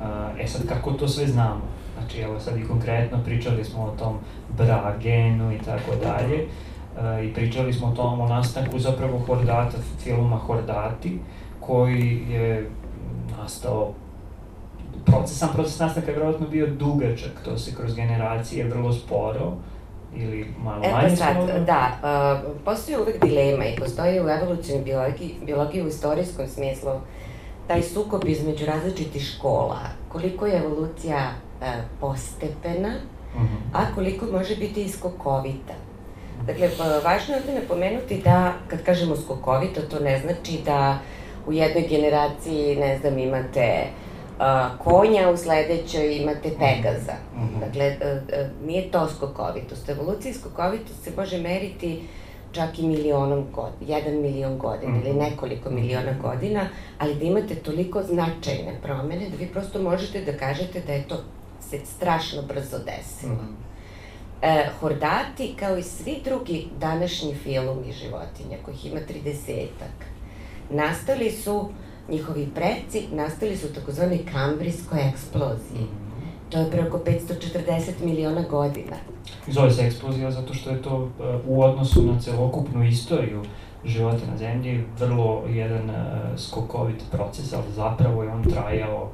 Uh, 0.00 0.40
e 0.40 0.46
sad, 0.46 0.68
kako 0.68 0.92
to 0.92 1.08
sve 1.08 1.26
znamo? 1.26 1.60
Znači, 1.98 2.20
evo 2.20 2.40
sad 2.40 2.58
i 2.58 2.64
konkretno 2.64 3.18
pričali 3.24 3.64
smo 3.64 3.82
o 3.82 3.96
tom 3.98 4.18
bragenu 4.58 5.52
i 5.52 5.58
tako 5.58 5.90
dalje. 6.02 6.46
i 7.24 7.34
pričali 7.34 7.72
smo 7.72 7.88
o 7.88 7.94
tom, 7.94 8.20
o 8.20 8.28
nastanku 8.28 8.78
zapravo 8.78 9.18
Hordata, 9.18 9.78
filma 10.02 10.36
Hordati, 10.36 11.18
koji 11.60 12.24
je 12.28 12.70
nastao 13.38 13.92
proces, 15.04 15.38
sam 15.38 15.48
proces 15.54 15.78
nastanka 15.78 16.10
je 16.10 16.16
vjerojatno 16.16 16.46
bio 16.48 16.66
dugačak, 16.66 17.32
to 17.44 17.58
se 17.58 17.74
kroz 17.74 17.94
generacije 17.94 18.68
vrlo 18.68 18.92
sporo, 18.92 19.52
ili 20.18 20.46
malo 20.64 20.82
manje 20.92 21.16
sad, 21.16 21.36
sporo. 21.36 21.58
da, 21.58 21.98
uh, 22.02 22.50
postoji 22.64 22.96
uvek 22.98 23.24
dilema 23.24 23.64
i 23.64 23.76
postoji 23.76 24.20
u 24.20 24.28
evolucijnoj 24.28 24.84
biologiji, 24.84 25.34
biologiji 25.46 25.82
u 25.82 25.88
istorijskom 25.88 26.46
smislu 26.48 26.90
taj 27.66 27.82
sukob 27.82 28.28
između 28.28 28.66
različitih 28.66 29.22
škola, 29.22 29.80
koliko 30.08 30.46
je 30.46 30.58
evolucija 30.58 31.30
uh, 31.60 31.66
postepena, 32.00 32.94
uh 33.34 33.42
mhm. 33.42 33.54
-huh. 33.54 33.80
a 33.80 33.94
koliko 33.94 34.26
može 34.26 34.56
biti 34.56 34.84
i 34.84 34.88
skokovita. 34.88 35.74
Dakle, 36.46 36.70
važno 37.04 37.34
je 37.34 37.40
ovde 37.40 37.60
napomenuti 37.60 38.22
da, 38.24 38.52
kad 38.68 38.82
kažemo 38.82 39.16
skokovito, 39.16 39.80
to 39.80 40.00
ne 40.00 40.20
znači 40.20 40.58
da 40.64 40.98
u 41.46 41.52
jednoj 41.52 41.86
generaciji, 41.88 42.76
ne 42.76 42.98
znam, 42.98 43.18
imate 43.18 43.82
uh, 43.82 44.07
konja, 44.84 45.30
u 45.30 45.36
sledećoj 45.36 46.16
imate 46.16 46.50
Pegaza. 46.50 47.14
Mm 47.34 47.40
-hmm. 47.40 47.60
Dakle, 47.66 47.96
uh, 47.96 48.22
uh, 48.22 48.66
nije 48.66 48.90
to 48.90 49.08
skokovitost. 49.08 49.88
Evolucija 49.88 50.34
skokovitost 50.34 51.04
se 51.04 51.12
može 51.16 51.38
meriti 51.38 52.02
čak 52.52 52.78
i 52.78 52.86
milionom 52.86 53.44
godina, 53.52 53.96
jedan 53.96 54.14
milion 54.14 54.58
godina 54.58 54.92
mm 54.92 54.94
-hmm. 54.94 55.00
ili 55.00 55.10
mhm. 55.10 55.18
nekoliko 55.18 55.70
miliona 55.70 56.12
godina, 56.22 56.68
ali 56.98 57.14
da 57.14 57.24
imate 57.24 57.54
toliko 57.54 58.02
značajne 58.02 58.74
promene 58.82 59.28
da 59.30 59.36
vi 59.36 59.46
prosto 59.46 59.82
možete 59.82 60.20
da 60.20 60.32
kažete 60.32 60.80
da 60.86 60.92
je 60.92 61.08
to 61.08 61.16
se 61.60 61.78
strašno 61.84 62.42
brzo 62.42 62.78
desilo. 62.78 63.34
Mm 63.34 63.38
-hmm. 63.38 63.68
E, 64.42 64.68
Hordati, 64.80 65.54
kao 65.60 65.76
i 65.76 65.82
svi 65.82 66.20
drugi 66.24 66.66
današnji 66.80 67.34
filmi 67.34 67.92
životinja, 67.92 68.56
kojih 68.64 68.86
ima 68.86 69.00
30-ak, 69.00 70.04
nastali 70.70 71.30
su, 71.30 71.68
njihovi 72.08 72.48
preci, 72.54 73.06
nastali 73.12 73.56
su 73.56 73.66
u 73.66 73.70
takozvanoj 73.70 74.20
kambrijskoj 74.32 74.98
eksploziji. 75.08 75.86
To 76.50 76.58
je 76.58 76.70
pre 76.70 76.88
oko 76.88 76.98
540 76.98 78.04
miliona 78.04 78.42
godina. 78.50 78.96
Zove 79.46 79.70
se 79.70 79.86
eksplozija 79.86 80.30
zato 80.30 80.54
što 80.54 80.70
je 80.70 80.82
to 80.82 81.10
e, 81.20 81.38
u 81.46 81.62
odnosu 81.62 82.02
na 82.02 82.20
celokupnu 82.20 82.84
istoriju 82.84 83.42
života 83.84 84.26
na 84.30 84.36
zemlji 84.36 84.84
vrlo 84.98 85.42
jedan 85.48 85.90
uh, 85.90 85.96
skokovit 86.36 87.02
proces, 87.10 87.52
ali 87.52 87.72
zapravo 87.76 88.22
je 88.22 88.30
on 88.30 88.42
trajao 88.42 89.10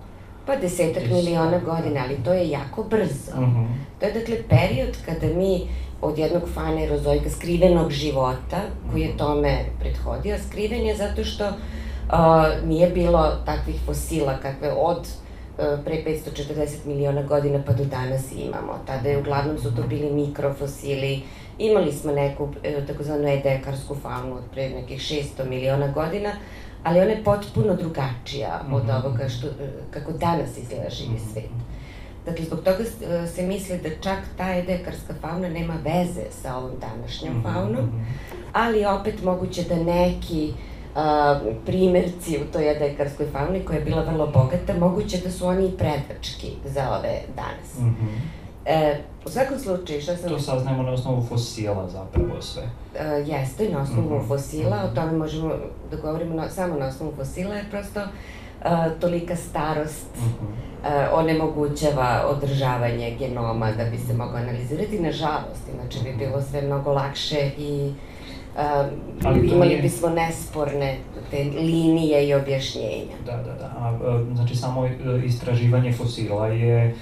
Pa 0.46 0.56
desetak 0.56 1.02
miliona 1.10 1.58
godina, 1.58 2.00
ali 2.04 2.16
to 2.24 2.32
je 2.32 2.50
jako 2.50 2.82
brzo. 2.82 3.32
Uh 3.34 3.40
mhm. 3.40 3.60
-huh. 3.60 3.66
To 4.00 4.06
je 4.06 4.12
dakle 4.12 4.36
period 4.48 4.96
kada 5.06 5.26
mi 5.26 5.68
od 6.00 6.18
jednog 6.18 6.42
fanerozoika 6.54 7.30
skrivenog 7.30 7.90
života, 7.90 8.60
koji 8.90 9.02
je 9.02 9.08
mhm. 9.08 9.18
tome 9.18 9.58
prethodio, 9.80 10.36
skriven 10.48 10.86
je 10.86 10.96
zato 10.96 11.24
što 11.24 11.48
uh, 11.48 11.54
nije 12.64 12.90
bilo 12.90 13.32
takvih 13.46 13.80
fosila 13.86 14.36
kakve 14.42 14.72
od 14.72 14.98
uh, 14.98 15.84
pre 15.84 16.04
540 16.06 16.86
miliona 16.86 17.22
godina 17.22 17.62
pa 17.66 17.72
do 17.72 17.84
danas 17.84 18.32
imamo. 18.32 18.78
Tada 18.86 19.08
je 19.08 19.18
uglavnom 19.18 19.58
su 19.58 19.74
to 19.74 19.80
mhm. 19.80 19.88
bili 19.88 20.12
mikrofosili, 20.12 21.22
imali 21.58 21.92
smo 21.92 22.12
neku 22.12 22.44
uh, 22.44 22.86
takozvanu 22.86 23.28
edekarsku 23.28 23.94
faunu 23.94 24.34
od 24.36 24.44
pre 24.52 24.68
nekih 24.68 25.00
600 25.00 25.48
miliona 25.48 25.88
godina, 25.88 26.30
ali 26.84 27.00
ona 27.00 27.10
je 27.10 27.24
potpuno 27.24 27.74
drugačija 27.74 28.60
mm 28.62 28.72
-hmm. 28.72 28.76
od 28.76 29.04
ovoga 29.04 29.28
što, 29.28 29.46
kako 29.90 30.12
danas 30.12 30.58
izgleda 30.58 30.90
živi 30.90 31.16
-hmm. 31.16 31.32
svet. 31.32 31.50
Dakle, 32.26 32.44
zbog 32.44 32.60
toga 32.60 32.84
se 33.34 33.42
misli 33.42 33.78
da 33.78 33.88
čak 34.02 34.18
ta 34.36 34.54
edekarska 34.54 35.14
fauna 35.20 35.48
nema 35.48 35.74
veze 35.84 36.22
sa 36.42 36.56
ovom 36.56 36.72
današnjom 36.80 37.34
-hmm. 37.34 37.52
faunom, 37.52 37.90
ali 38.52 38.86
opet 38.86 39.22
moguće 39.22 39.62
da 39.62 39.76
neki 39.76 40.52
a, 40.52 40.73
primerci 41.66 42.38
u 42.38 42.52
toj 42.52 42.70
edekarskoj 42.70 43.26
fauni 43.32 43.64
koja 43.64 43.78
je 43.78 43.84
bila 43.84 44.02
vrlo 44.02 44.26
bogata, 44.26 44.74
moguće 44.78 45.18
da 45.18 45.30
su 45.30 45.46
oni 45.46 45.66
i 45.68 45.76
predački 45.76 46.52
za 46.64 46.98
ove 46.98 47.20
danas. 47.36 47.78
Mm 47.78 47.84
-hmm. 47.84 48.44
E, 48.66 48.96
u 49.26 49.30
svakom 49.30 49.58
slučaju, 49.58 50.00
šta 50.02 50.16
sam... 50.16 50.30
To 50.30 50.38
saznajemo 50.38 50.82
na 50.82 50.92
osnovu 50.92 51.22
fosila 51.22 51.88
zapravo 51.88 52.42
sve. 52.42 52.62
E, 52.94 53.04
jeste, 53.26 53.68
na 53.68 53.82
osnovu 53.82 54.10
mm 54.10 54.20
-hmm. 54.20 54.28
fosila, 54.28 54.82
o 54.84 54.94
tome 54.94 55.12
možemo 55.12 55.54
da 55.90 55.96
govorimo 55.96 56.34
na, 56.34 56.50
samo 56.50 56.74
na 56.74 56.86
osnovu 56.86 57.12
fosila, 57.16 57.54
je 57.54 57.64
prosto 57.70 58.00
e, 58.00 58.06
tolika 59.00 59.36
starost 59.36 60.06
mm 60.16 60.20
-hmm. 60.20 60.88
e, 60.88 61.08
onemogućava 61.12 62.26
održavanje 62.28 63.16
genoma 63.18 63.72
da 63.72 63.84
bi 63.84 63.98
se 63.98 64.14
mogao 64.14 64.36
analizirati. 64.36 65.00
Nažalost, 65.00 65.68
inače 65.74 65.98
bi 66.04 66.16
bilo 66.16 66.42
sve 66.42 66.62
mnogo 66.62 66.92
lakše 66.92 67.50
i 67.58 67.92
Ali 69.24 69.48
imali 69.48 69.68
nije... 69.68 69.82
bismo 69.82 70.08
nesporne 70.08 70.96
te 71.30 71.44
linije 71.44 72.28
i 72.28 72.34
objašnjenja. 72.34 73.16
Da, 73.26 73.36
da, 73.36 73.52
da. 73.52 73.72
A, 73.78 74.20
znači, 74.34 74.56
samo 74.56 74.88
istraživanje 75.24 75.92
fosila 75.92 76.46
je 76.46 76.94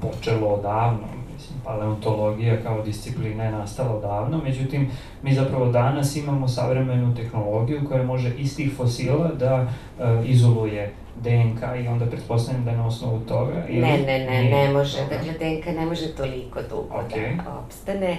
počelo 0.00 0.48
odavno, 0.48 1.06
mislim, 1.32 1.58
paleontologija 1.64 2.62
kao 2.62 2.82
disciplina 2.82 3.44
je 3.44 3.52
nastala 3.52 3.96
odavno, 3.96 4.40
međutim, 4.44 4.90
mi 5.22 5.34
zapravo 5.34 5.66
danas 5.66 6.16
imamo 6.16 6.48
savremenu 6.48 7.14
tehnologiju 7.14 7.80
koja 7.88 8.02
može 8.02 8.34
iz 8.38 8.56
tih 8.56 8.72
fosila 8.76 9.30
da 9.38 9.62
uh, 9.62 10.28
izoluje 10.28 10.92
DNK 11.22 11.60
i 11.84 11.88
onda 11.88 12.06
pretpostavljam 12.06 12.64
da 12.64 12.70
je 12.70 12.76
na 12.76 12.86
osnovu 12.86 13.20
toga 13.20 13.66
ili... 13.68 13.80
Ne, 13.80 13.98
ne, 13.98 14.18
ne, 14.18 14.42
ne 14.50 14.72
može, 14.72 14.98
dakle 15.10 15.32
DNK 15.32 15.66
ne 15.66 15.86
može 15.86 16.14
toliko 16.14 16.60
dugo 16.62 16.94
okay. 16.94 17.36
da 17.44 17.58
opstane. 17.64 18.16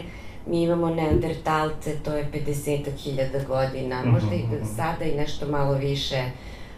Mi 0.50 0.64
imamo 0.64 0.90
neandertalce, 0.90 1.96
to 2.04 2.14
je 2.14 2.28
50.000 2.34 3.48
godina, 3.48 3.96
-hmm, 4.04 4.12
možda 4.12 4.36
i 4.36 4.44
-hmm. 4.44 4.76
sada 4.76 5.06
i 5.06 5.16
nešto 5.16 5.48
malo 5.48 5.74
više 5.74 6.24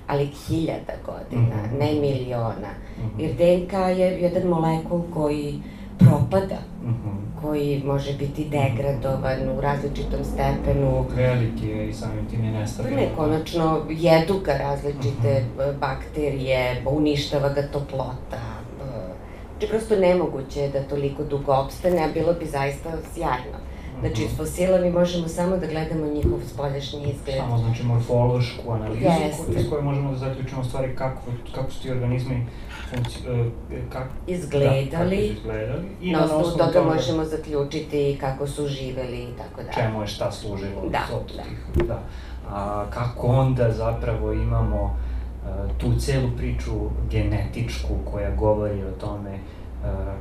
ali 0.08 0.26
hiljada 0.26 0.94
godina, 1.06 1.56
mm 1.56 1.70
-hmm. 1.74 1.80
ne 1.80 1.94
miliona. 1.94 2.72
Mm 2.98 3.02
-hmm. 3.02 3.22
Jer 3.22 3.32
DNK 3.32 3.74
je 3.74 4.22
jedan 4.22 4.48
molekul 4.48 5.02
koji 5.14 5.62
propada, 6.00 6.60
mm 6.84 6.90
-hmm. 6.90 7.42
koji 7.42 7.84
može 7.86 8.14
biti 8.14 8.46
degradovan 8.50 9.58
u 9.58 9.62
različitom 9.62 10.24
stepenu. 10.24 11.06
Veliki 11.16 11.68
je 11.68 11.90
i 11.90 11.94
samim 11.94 12.26
tim 12.30 12.44
je 12.46 12.52
nestabilan. 12.52 13.00
Ne, 13.00 13.10
konačno 13.16 13.82
jedu 13.90 14.40
ga 14.46 14.54
različite 14.54 15.44
mm 15.44 15.60
-hmm. 15.60 15.80
bakterije, 15.80 16.84
uništava 16.86 17.50
ga 17.50 17.62
toplota. 17.68 18.49
Znači, 19.60 19.72
prosto 19.72 19.96
nemoguće 19.96 20.60
je 20.60 20.70
da 20.70 20.84
toliko 20.84 21.24
dugo 21.24 21.54
opstane, 21.54 22.04
a 22.04 22.08
bilo 22.14 22.34
bi 22.34 22.46
zaista 22.46 22.90
sjajno. 23.14 23.58
Znači, 24.00 24.24
iz 24.24 24.38
fosila 24.38 24.78
mi 24.78 24.92
možemo 24.92 25.28
samo 25.28 25.58
da 25.58 25.68
gledamo 25.68 26.06
njihov 26.06 26.40
spoljašnji 26.54 27.00
izgled. 27.00 27.38
Samo, 27.38 27.58
znači, 27.58 27.84
morfološku 27.84 28.72
analizu 28.72 29.06
yes. 29.06 29.60
iz 29.60 29.70
koje 29.70 29.82
možemo 29.82 30.12
da 30.12 30.18
zaključimo 30.18 30.64
stvari 30.64 30.96
kako, 30.96 31.22
kako 31.56 31.72
su 31.72 31.82
ti 31.82 31.92
organizmi 31.92 32.46
funkci, 32.90 33.20
uh, 33.30 33.46
kak, 33.90 34.08
izgledali. 34.28 34.86
Da, 34.86 34.98
kako 34.98 35.10
su 35.10 35.16
izgledali. 35.16 35.88
I 36.02 36.12
na 36.12 36.24
osnovu 36.24 36.44
toga, 36.44 36.72
toga 36.72 36.86
možemo 36.86 37.26
zaključiti 37.26 38.18
kako 38.22 38.48
su 38.48 38.68
živeli 38.68 39.24
i 39.24 39.38
tako 39.38 39.62
dalje. 39.62 39.74
Čemu 39.74 40.02
je 40.02 40.08
šta 40.08 40.32
služilo. 40.32 40.82
Da, 40.82 41.08
da. 41.36 41.44
Tih, 41.44 41.88
da. 41.88 42.00
A 42.50 42.86
kako 42.90 43.28
onda 43.28 43.72
zapravo 43.72 44.34
imamo 44.34 44.98
tu 45.78 46.00
celu 46.00 46.30
priču 46.38 46.72
genetičku 47.12 47.94
koja 48.12 48.36
govori 48.36 48.84
o 48.84 48.92
tome 48.92 49.40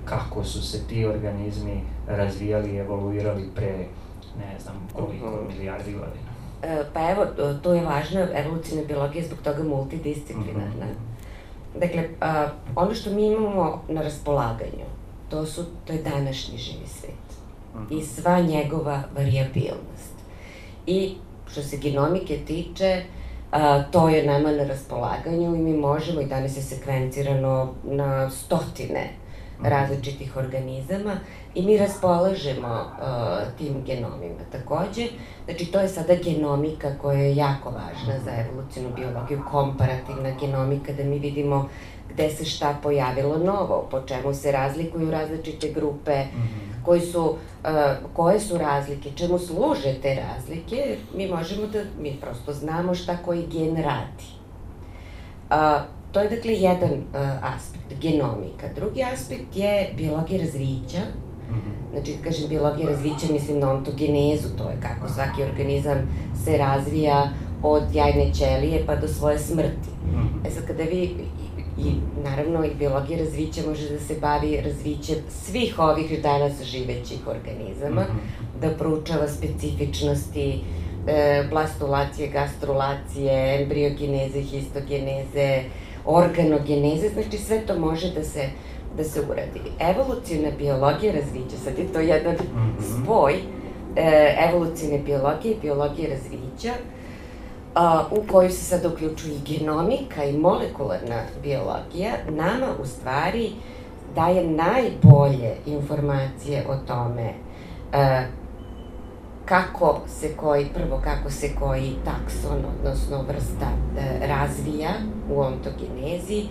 kako 0.04 0.44
su 0.44 0.62
se 0.62 0.86
ti 0.88 1.06
organizmi 1.06 1.80
razvijali 2.06 2.70
i 2.70 2.78
evoluirali 2.78 3.48
pre 3.54 3.86
ne 4.38 4.58
znam 4.60 4.88
koliko 4.92 5.26
uh 5.26 5.32
mhm. 5.32 5.48
milijardi 5.48 5.92
godina. 5.92 6.28
E, 6.62 6.84
pa 6.94 7.10
evo, 7.10 7.26
to 7.62 7.74
je 7.74 7.84
važno, 7.84 8.26
evolucijna 8.34 8.82
biologija 8.88 9.22
je 9.22 9.26
zbog 9.26 9.38
toga 9.38 9.62
multidisciplinarna. 9.62 10.86
Uh 10.86 10.90
mhm. 10.90 11.08
Dakle, 11.80 12.08
a, 12.20 12.48
ono 12.76 12.94
što 12.94 13.10
mi 13.10 13.26
imamo 13.26 13.82
na 13.88 14.02
raspolaganju, 14.02 14.84
to, 15.28 15.46
su, 15.46 15.64
to 15.84 15.92
je 15.92 16.02
današnji 16.02 16.58
živi 16.58 16.86
svet 16.86 17.12
uh 17.74 17.80
-huh. 17.80 17.98
i 17.98 18.04
sva 18.06 18.40
njegova 18.40 19.02
variabilnost. 19.16 20.14
I 20.86 21.14
što 21.50 21.62
se 21.62 21.76
genomike 21.76 22.38
tiče, 22.46 23.02
a, 23.50 23.82
to 23.82 24.08
je 24.08 24.26
nama 24.26 24.50
na 24.50 24.64
raspolaganju 24.64 25.56
i 25.56 25.58
mi 25.58 25.72
možemo, 25.72 26.20
i 26.20 26.26
danas 26.26 26.56
je 26.56 26.62
sekvencirano 26.62 27.74
na 27.84 28.30
stotine 28.30 29.10
različitih 29.62 30.36
organizama 30.36 31.16
i 31.54 31.62
mi 31.62 31.78
raspolažemo 31.78 32.68
uh, 32.68 33.58
tim 33.58 33.84
genomima 33.86 34.40
takođe. 34.52 35.06
Znači, 35.44 35.66
to 35.66 35.80
je 35.80 35.88
sada 35.88 36.14
genomika 36.14 36.94
koja 37.02 37.18
je 37.18 37.36
jako 37.36 37.70
važna 37.70 38.24
za 38.24 38.30
evolucijnu 38.30 38.88
biologiju, 38.96 39.42
komparativna 39.50 40.30
genomika, 40.40 40.92
da 40.92 41.04
mi 41.04 41.18
vidimo 41.18 41.68
gde 42.18 42.30
se 42.30 42.44
šta 42.44 42.78
pojavilo 42.82 43.38
novo, 43.38 43.86
po 43.90 44.00
čemu 44.00 44.34
se 44.34 44.52
razlikuju 44.52 45.10
različite 45.10 45.72
grupe, 45.72 46.24
mm 46.24 46.38
-hmm. 46.38 46.84
koji 46.84 47.00
su, 47.00 47.24
uh, 47.24 47.68
koje 48.12 48.40
su 48.40 48.58
razlike, 48.58 49.10
čemu 49.16 49.38
služe 49.38 49.94
te 50.02 50.14
razlike, 50.14 50.96
mi 51.14 51.28
možemo 51.28 51.66
da, 51.66 51.78
mi 52.00 52.16
prosto 52.20 52.52
znamo 52.52 52.94
šta 52.94 53.16
koji 53.16 53.46
gen 53.46 53.76
radi. 53.76 54.28
Uh, 55.50 55.98
To 56.12 56.20
je 56.20 56.28
dakle 56.28 56.52
jedan 56.52 56.90
uh, 56.92 57.20
aspekt, 57.54 58.00
genomika. 58.00 58.66
Drugi 58.74 59.02
aspekt 59.02 59.56
je 59.56 59.92
biologija 59.96 60.40
razvića, 60.40 61.02
-hmm. 61.50 61.92
Znači, 61.92 62.16
kažem, 62.24 62.48
biologija 62.48 62.88
razvića, 62.88 63.32
mislim 63.32 63.58
na 63.58 63.72
ontogenezu, 63.72 64.48
to 64.58 64.70
je 64.70 64.76
kako 64.82 65.08
svaki 65.08 65.42
organizam 65.42 65.98
se 66.44 66.56
razvija 66.56 67.28
od 67.62 67.82
jajne 67.94 68.32
ćelije 68.34 68.86
pa 68.86 68.96
do 68.96 69.08
svoje 69.08 69.38
smrti. 69.38 69.90
Mm 70.06 70.10
-hmm. 70.10 70.46
E 70.46 70.50
sad, 70.50 70.66
kada 70.66 70.82
vi, 70.82 71.14
i, 71.78 71.92
naravno 72.24 72.64
i 72.64 72.74
biologija 72.78 73.18
razvića 73.18 73.60
može 73.68 73.88
da 73.90 74.00
se 74.00 74.14
bavi 74.20 74.60
razvićem 74.60 75.16
svih 75.28 75.78
ovih 75.78 76.22
danas 76.22 76.62
živećih 76.62 77.26
organizama, 77.26 78.02
mm 78.02 78.04
-hmm. 78.04 78.60
da 78.60 78.70
proučava 78.70 79.28
specifičnosti, 79.28 80.60
e, 81.06 81.44
blastulacije, 81.50 82.28
gastrulacije, 82.28 83.62
embriogeneze, 83.62 84.40
histogeneze, 84.40 85.62
organogeneze, 86.04 87.08
znači 87.08 87.38
sve 87.38 87.60
to 87.66 87.78
može 87.78 88.10
da 88.14 88.24
se 88.24 88.48
da 88.96 89.04
se 89.04 89.20
uradi. 89.20 89.60
Evolucijna 89.80 90.48
biologija 90.58 91.12
razvića, 91.12 91.56
sad 91.64 91.78
je 91.78 91.92
to 91.92 92.00
jedan 92.00 92.34
mm 92.34 92.76
-hmm. 92.78 93.02
spoj 93.04 93.34
e, 93.34 94.36
evolucijne 94.48 94.98
biologije 94.98 95.54
i 95.54 95.60
biologije 95.60 96.08
razvića, 96.08 96.72
a, 97.78 98.04
u 98.10 98.32
koju 98.32 98.50
se 98.50 98.64
sad 98.64 98.84
uključuje 98.84 99.34
i 99.34 99.58
genomika 99.58 100.24
i 100.24 100.38
molekularna 100.38 101.22
biologija, 101.42 102.12
nama 102.30 102.66
u 102.82 102.86
stvari 102.86 103.52
daje 104.14 104.50
najbolje 104.50 105.56
informacije 105.66 106.64
o 106.68 106.76
tome 106.86 107.32
e, 107.92 108.26
kako 109.44 110.00
se 110.06 110.36
koji, 110.36 110.66
prvo 110.74 111.00
kako 111.04 111.30
se 111.30 111.50
koji 111.58 111.94
takson, 112.04 112.64
odnosno 112.78 113.22
vrsta 113.22 113.66
e, 113.98 114.26
razvija 114.26 114.90
u 115.30 115.40
ontogenezi, 115.40 116.44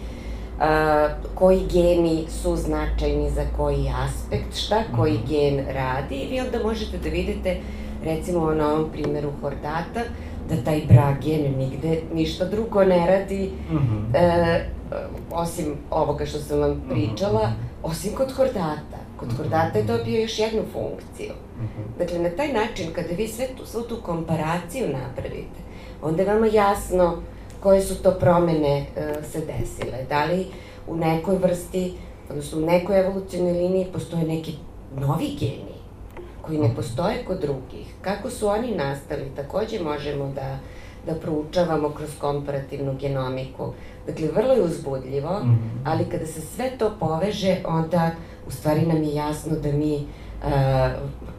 a, 0.59 1.09
koji 1.35 1.61
geni 1.73 2.25
su 2.29 2.55
značajni 2.55 3.29
za 3.29 3.43
koji 3.57 3.91
aspekt, 4.05 4.55
šta 4.55 4.83
koji 4.95 5.13
mhm. 5.13 5.27
gen 5.27 5.65
radi 5.73 6.15
i 6.15 6.27
vi 6.27 6.39
onda 6.39 6.63
možete 6.63 6.97
da 6.97 7.09
vidite 7.09 7.57
recimo 8.03 8.51
na 8.51 8.73
ovom 8.73 8.89
primeru 8.91 9.31
hordata 9.41 10.01
da 10.49 10.55
taj 10.63 10.81
bragen 10.87 11.57
nigde 11.57 12.01
ništa 12.13 12.45
drugo 12.45 12.83
ne 12.83 13.07
radi 13.07 13.51
mm 13.71 13.75
-hmm. 13.75 14.17
e, 14.17 14.65
osim 15.31 15.75
ovoga 15.91 16.25
što 16.25 16.39
sam 16.39 16.59
vam 16.59 16.71
mhm, 16.71 16.89
pričala, 16.89 17.47
mm 17.47 17.51
-hmm. 17.51 17.89
osim 17.91 18.15
kod 18.15 18.31
hordata. 18.31 18.97
Kod 19.17 19.27
mhm. 19.27 19.37
hordata 19.37 19.79
je 19.79 19.83
dobio 19.83 20.21
još 20.21 20.39
jednu 20.39 20.61
funkciju. 20.73 21.33
Mm 21.59 21.63
-hmm. 21.63 21.99
Dakle, 21.99 22.19
na 22.19 22.29
taj 22.29 22.53
način, 22.53 22.93
kada 22.93 23.15
vi 23.17 23.27
sve 23.27 23.47
tu, 23.57 23.65
svu 23.65 23.81
tu 23.81 23.97
komparaciju 24.03 24.87
napravite, 24.87 25.59
onda 26.01 26.21
je 26.21 26.33
vama 26.33 26.47
jasno 26.47 27.17
koje 27.59 27.81
su 27.81 28.03
to 28.03 28.11
promene 28.11 28.85
uh, 28.95 29.25
se 29.25 29.39
desile. 29.39 30.03
Da 30.09 30.25
li 30.25 30.45
u 30.87 30.95
nekoj 30.95 31.35
vrsti, 31.35 31.93
odnosno 32.29 32.57
u 32.57 32.65
nekoj 32.65 32.99
evolucijnoj 32.99 33.51
liniji 33.51 33.87
postoje 33.93 34.23
neki 34.23 34.53
novi 34.95 35.27
geni 35.39 35.66
koji 36.47 36.59
ne 36.59 36.75
postoje 36.75 37.25
kod 37.27 37.41
drugih. 37.41 37.93
Kako 38.01 38.29
su 38.29 38.47
oni 38.47 38.75
nastali, 38.75 39.31
takođe 39.35 39.79
možemo 39.83 40.31
da, 40.35 40.59
da 41.05 41.19
proučavamo 41.19 41.89
kroz 41.89 42.09
komparativnu 42.19 42.95
genomiku. 42.99 43.73
Dakle, 44.07 44.27
vrlo 44.27 44.53
je 44.53 44.61
uzbudljivo, 44.61 45.39
mm 45.39 45.47
-hmm. 45.47 45.91
ali 45.91 46.05
kada 46.05 46.25
se 46.25 46.41
sve 46.41 46.71
to 46.77 46.95
poveže, 46.99 47.57
onda 47.65 48.11
u 48.47 48.51
stvari 48.51 48.85
nam 48.85 49.03
je 49.03 49.15
jasno 49.15 49.55
da 49.55 49.71
mi 49.71 49.95
uh, 49.95 50.51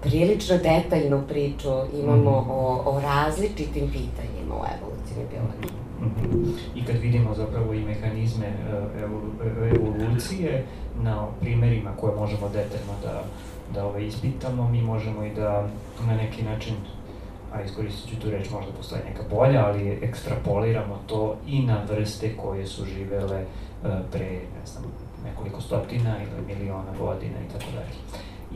prilično 0.02 0.56
detaljnu 0.56 1.22
priču 1.28 1.68
imamo 2.02 2.40
mm 2.40 2.44
-hmm. 2.44 2.50
o, 2.50 2.82
o 2.86 3.00
različitim 3.00 3.90
pitanjima 3.92 4.54
u 4.54 4.64
evolucijnoj 4.76 5.26
biologiji. 5.30 5.78
I 6.74 6.84
kad 6.84 6.96
vidimo 6.96 7.34
zapravo 7.34 7.74
i 7.74 7.84
mehanizme 7.84 8.46
e, 8.46 8.52
e, 9.00 9.70
evolucije 9.74 10.64
na 11.02 11.26
primerima 11.40 11.90
koje 12.00 12.16
možemo 12.16 12.48
detaljno 12.48 12.92
da, 13.02 13.22
da 13.74 13.86
ove 13.86 14.06
ispitamo, 14.06 14.68
mi 14.68 14.82
možemo 14.82 15.24
i 15.24 15.34
da 15.34 15.68
na 16.06 16.16
neki 16.16 16.42
način 16.42 16.74
a 17.52 17.62
iskoristit 17.62 18.10
ću 18.10 18.20
tu 18.20 18.30
reč, 18.30 18.50
možda 18.50 18.72
postoje 18.72 19.02
neka 19.04 19.22
bolja, 19.30 19.66
ali 19.66 19.98
ekstrapoliramo 20.02 20.98
to 21.06 21.36
i 21.46 21.62
na 21.62 21.82
vrste 21.90 22.36
koje 22.36 22.66
su 22.66 22.84
živele 22.84 23.42
uh, 23.42 23.90
pre, 24.12 24.30
ne 24.30 24.66
znam, 24.66 24.84
nekoliko 25.24 25.60
stotina 25.60 26.16
ili 26.22 26.54
miliona 26.54 26.92
godina 26.98 27.36
i 27.48 27.52
tako 27.52 27.70
dalje. 27.74 27.94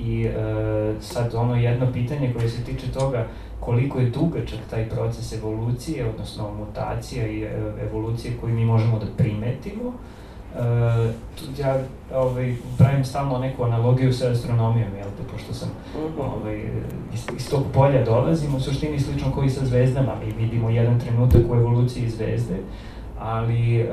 I 0.09 0.29
uh, 0.29 1.03
sad 1.03 1.35
ono 1.35 1.57
jedno 1.57 1.92
pitanje 1.92 2.33
koje 2.33 2.48
se 2.48 2.64
tiče 2.64 2.92
toga 2.92 3.27
koliko 3.61 3.98
je 3.98 4.11
dugačak 4.11 4.59
taj 4.70 4.88
proces 4.88 5.33
evolucije, 5.33 6.09
odnosno 6.09 6.55
mutacija 6.55 7.27
i 7.27 7.42
e, 7.42 7.72
evolucije 7.88 8.37
koju 8.40 8.55
mi 8.55 8.64
možemo 8.64 8.98
da 8.98 9.07
primetimo. 9.16 9.92
E, 10.56 11.12
ja 11.58 11.78
ovaj, 12.14 12.56
pravim 12.78 13.04
stalno 13.04 13.38
neku 13.38 13.64
analogiju 13.64 14.12
sa 14.12 14.30
astronomijom, 14.30 14.94
jel 14.96 15.08
te, 15.16 15.32
pošto 15.32 15.54
sam 15.54 15.68
mhm. 15.94 16.20
ovaj, 16.20 16.70
iz, 17.14 17.26
iz 17.36 17.50
tog 17.50 17.62
polja 17.74 18.04
dolazim, 18.04 18.54
u 18.54 18.60
suštini 18.60 19.00
slično 19.00 19.32
koji 19.32 19.50
sa 19.50 19.66
zvezdama. 19.66 20.12
Mi 20.26 20.32
vidimo 20.32 20.70
jedan 20.70 21.00
trenutak 21.00 21.40
u 21.50 21.54
evoluciji 21.54 22.10
zvezde, 22.10 22.56
ali 23.18 23.80
e, 23.80 23.86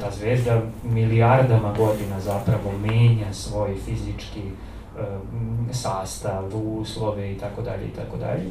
ta 0.00 0.10
zvezda 0.10 0.62
milijardama 0.84 1.72
godina 1.78 2.20
zapravo 2.20 2.72
menja 2.86 3.32
svoj 3.32 3.74
fizički 3.84 4.40
e, 4.40 5.02
sastav, 5.70 6.44
uslove 6.54 7.32
i 7.32 7.38
tako 7.38 7.62
dalje 7.62 7.86
i 7.86 7.96
tako 7.96 8.16
dalje 8.16 8.50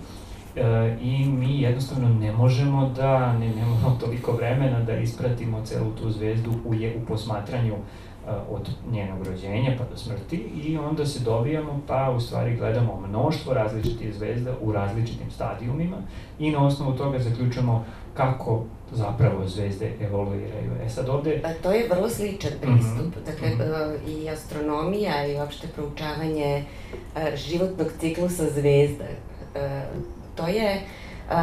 i 1.01 1.25
mi 1.25 1.61
jednostavno 1.61 2.09
ne 2.09 2.31
možemo 2.31 2.89
da, 2.95 3.33
ne, 3.33 3.49
nemamo 3.49 3.97
toliko 4.01 4.31
vremena 4.31 4.79
da 4.79 4.97
ispratimo 4.97 5.65
celu 5.65 5.91
tu 5.91 6.11
zvezdu 6.11 6.51
u, 6.65 6.73
je, 6.73 6.97
u 7.03 7.05
posmatranju 7.05 7.73
e, 7.73 7.77
od 8.49 8.69
njenog 8.91 9.27
rođenja 9.27 9.75
pa 9.77 9.83
do 9.83 9.97
smrti 9.97 10.35
i 10.35 10.77
onda 10.77 11.05
se 11.05 11.19
dobijamo 11.19 11.81
pa 11.87 12.13
u 12.17 12.19
stvari 12.19 12.55
gledamo 12.55 13.03
mnoštvo 13.07 13.53
različitih 13.53 14.15
zvezda 14.15 14.51
u 14.61 14.71
različitim 14.71 15.31
stadijumima 15.31 15.97
i 16.39 16.51
na 16.51 16.65
osnovu 16.65 16.93
toga 16.93 17.19
zaključujemo 17.19 17.85
kako 18.13 18.63
zapravo 18.91 19.47
zvezde 19.47 19.91
evoluiraju. 20.01 20.71
E 20.85 20.89
sad 20.89 21.09
ovde... 21.09 21.39
Pa 21.41 21.53
to 21.53 21.71
je 21.71 21.87
vrlo 21.89 22.09
sličan 22.09 22.51
pristup. 22.61 23.05
Mm 23.05 23.11
-hmm. 23.11 23.25
Dakle, 23.25 23.49
mm 23.49 23.59
-hmm. 23.59 23.97
i 24.07 24.29
astronomija 24.29 25.27
i 25.27 25.35
uopšte 25.35 25.67
proučavanje 25.67 26.63
e, 27.15 27.35
životnog 27.35 27.87
ciklusa 27.99 28.43
zvezda 28.49 29.05
to 30.35 30.47
je 30.47 30.81
Uh, 31.29 31.33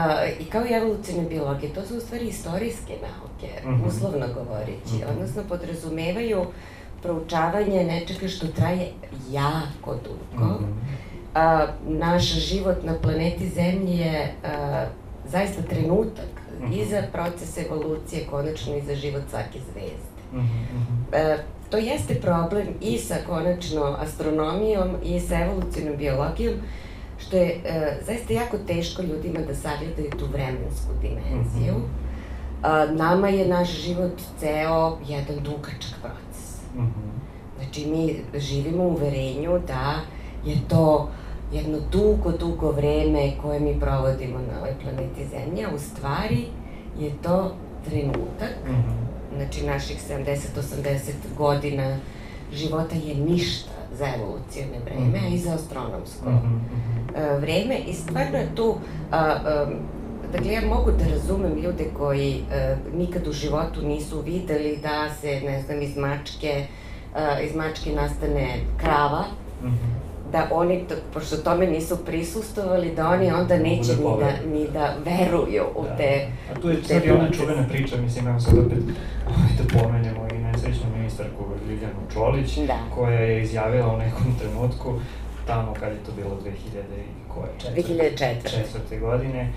I 0.40 0.44
kao 0.44 0.66
i 0.66 0.72
evolucijne 0.72 1.28
biologije, 1.28 1.74
to 1.74 1.86
su 1.86 1.96
u 1.96 2.00
stvari 2.00 2.26
istorijske 2.26 2.92
nauke, 2.92 3.68
mm 3.68 3.70
-hmm. 3.70 3.88
uslovno 3.88 4.26
govoreći, 4.34 4.94
mm 4.94 5.00
-hmm. 5.00 5.10
odnosno 5.10 5.42
podrazumevaju 5.48 6.46
proučavanje 7.02 7.84
nečega 7.84 8.28
što 8.28 8.46
traje 8.46 8.92
jako 9.30 9.94
dugo. 9.94 10.44
Mm 10.44 10.64
-hmm. 11.34 11.64
uh, 11.64 11.98
naš 11.98 12.22
život 12.22 12.76
na 12.84 12.94
planeti 13.02 13.48
Zemlji 13.48 13.98
je 13.98 14.34
uh, 14.44 14.50
zaista 15.30 15.62
trenutak 15.62 16.30
mm 16.60 16.66
-hmm. 16.66 16.82
i 16.82 16.84
za 16.84 17.02
proces 17.12 17.58
evolucije, 17.58 18.26
konačno 18.30 18.76
i 18.76 18.82
za 18.82 18.94
život 18.94 19.22
svake 19.30 19.58
zvezde. 19.72 20.22
Mm 20.32 20.38
-hmm. 20.38 21.34
uh, 21.34 21.40
to 21.70 21.76
jeste 21.76 22.14
problem 22.14 22.66
i 22.80 22.98
sa 22.98 23.14
konačno 23.26 23.96
astronomijom 24.00 24.96
i 25.04 25.20
sa 25.20 25.38
evolucijnom 25.38 25.96
biologijom, 25.96 26.54
što 27.22 27.36
je 27.36 27.60
e, 27.64 27.96
zaista 28.06 28.32
jako 28.32 28.58
teško 28.58 29.02
ljudima 29.02 29.40
da 29.40 29.54
sagledaju 29.54 30.10
tu 30.10 30.26
vremensku 30.32 30.92
dimenziju. 31.00 31.74
Mm 31.74 31.90
-hmm. 32.62 32.96
nama 32.96 33.28
je 33.28 33.48
naš 33.48 33.70
život 33.70 34.20
ceo 34.40 34.98
jedan 35.08 35.36
dugačak 35.42 35.94
proces. 36.02 36.60
Mm 36.74 36.80
-hmm. 36.80 37.12
Znači, 37.56 37.86
mi 37.86 38.16
živimo 38.40 38.84
u 38.84 38.92
uverenju 38.92 39.58
da 39.66 40.00
je 40.44 40.56
to 40.68 41.10
jedno 41.52 41.78
dugo, 41.92 42.32
dugo 42.32 42.70
vreme 42.70 43.32
koje 43.42 43.60
mi 43.60 43.80
provodimo 43.80 44.38
na 44.38 44.58
ovoj 44.58 44.74
planeti 44.82 45.26
Zemlja, 45.30 45.68
u 45.74 45.78
stvari 45.78 46.46
je 46.98 47.12
to 47.22 47.54
trenutak, 47.84 48.54
mm 48.68 48.72
-hmm. 48.72 49.36
znači 49.36 49.66
naših 49.66 49.98
70-80 50.10 51.12
godina 51.38 51.96
života 52.52 52.94
je 52.94 53.14
ništa 53.14 53.81
za 53.98 54.06
evolucijone 54.16 54.78
vreme, 54.84 55.00
mm 55.00 55.12
-hmm. 55.12 55.24
a 55.24 55.34
i 55.34 55.38
za 55.38 55.54
astronomsko 55.54 56.30
mm 56.30 56.60
-hmm. 57.14 57.40
vreme. 57.40 57.78
I 57.78 57.92
stvarno 57.94 58.38
je 58.38 58.54
tu, 58.54 58.74
a, 59.10 59.18
a, 59.18 59.66
dakle, 60.32 60.52
ja 60.52 60.60
mogu 60.66 60.90
da 60.90 61.04
razumem 61.14 61.58
ljude 61.62 61.84
koji 61.96 62.40
a, 62.52 62.76
nikad 62.96 63.28
u 63.28 63.32
životu 63.32 63.82
nisu 63.82 64.20
videli 64.20 64.78
da 64.82 65.14
se, 65.20 65.40
ne 65.40 65.62
znam, 65.62 65.82
iz 65.82 65.96
mačke, 65.96 66.66
a, 67.14 67.40
iz 67.40 67.54
mačke 67.54 67.92
nastane 67.92 68.48
krava, 68.76 69.24
mm 69.62 69.68
-hmm 69.68 70.02
da 70.32 70.48
oni, 70.50 70.84
pošto 71.14 71.36
tome 71.36 71.66
nisu 71.66 71.96
prisustovali, 72.04 72.94
da 72.94 73.08
oni 73.08 73.32
onda 73.32 73.58
neće 73.58 73.92
ni 73.96 74.04
da, 74.20 74.52
ni 74.52 74.68
da 74.72 74.94
veruju 75.04 75.64
u 75.76 75.82
da. 75.82 75.96
te... 75.96 76.26
A 76.52 76.60
tu 76.60 76.68
je 76.68 76.84
sad 76.84 77.04
i 77.04 77.10
ona 77.10 77.30
čuvena 77.30 77.68
priča, 77.68 77.96
mislim, 77.96 78.28
evo 78.28 78.40
sad 78.40 78.58
opet 78.58 78.78
da 79.58 79.78
pomenemo 79.80 80.21
Ljiljanu 81.82 82.10
Čolić, 82.12 82.58
da. 82.58 82.78
koja 82.94 83.18
je 83.18 83.42
izjavila 83.42 83.94
u 83.94 83.98
nekom 83.98 84.34
trenutku 84.40 84.92
tamo 85.46 85.74
kad 85.80 85.92
je 85.92 85.98
to 85.98 86.12
bilo 86.16 86.30
2000 86.30 86.78
i 86.78 87.28
koje? 87.28 87.74
2004. 87.76 88.50
Četvrte 88.50 88.98
godine, 88.98 89.52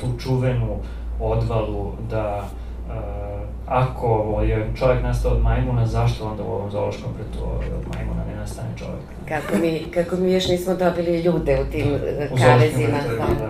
tu 0.00 0.06
čuvenu 0.18 0.76
odvalu 1.20 1.92
da 2.10 2.48
ako 3.66 4.40
je 4.46 4.70
čovjek 4.78 5.02
nastao 5.02 5.32
od 5.32 5.42
majmuna, 5.42 5.86
zašto 5.86 6.26
onda 6.26 6.42
u 6.42 6.46
ovom 6.46 6.70
zoološkom 6.70 7.14
pretu 7.14 7.44
od 7.78 7.94
majmuna 7.94 8.24
ne 8.24 8.36
nastane 8.36 8.68
čovek. 8.78 9.02
Kako 9.28 9.58
mi, 9.58 9.86
kako 9.94 10.16
mi 10.16 10.32
još 10.32 10.48
nismo 10.48 10.74
dobili 10.74 11.20
ljude 11.20 11.60
u 11.62 11.72
tim 11.72 11.94
u 12.30 12.36
kavezima. 12.36 12.98
Da. 13.18 13.46
da. 13.46 13.48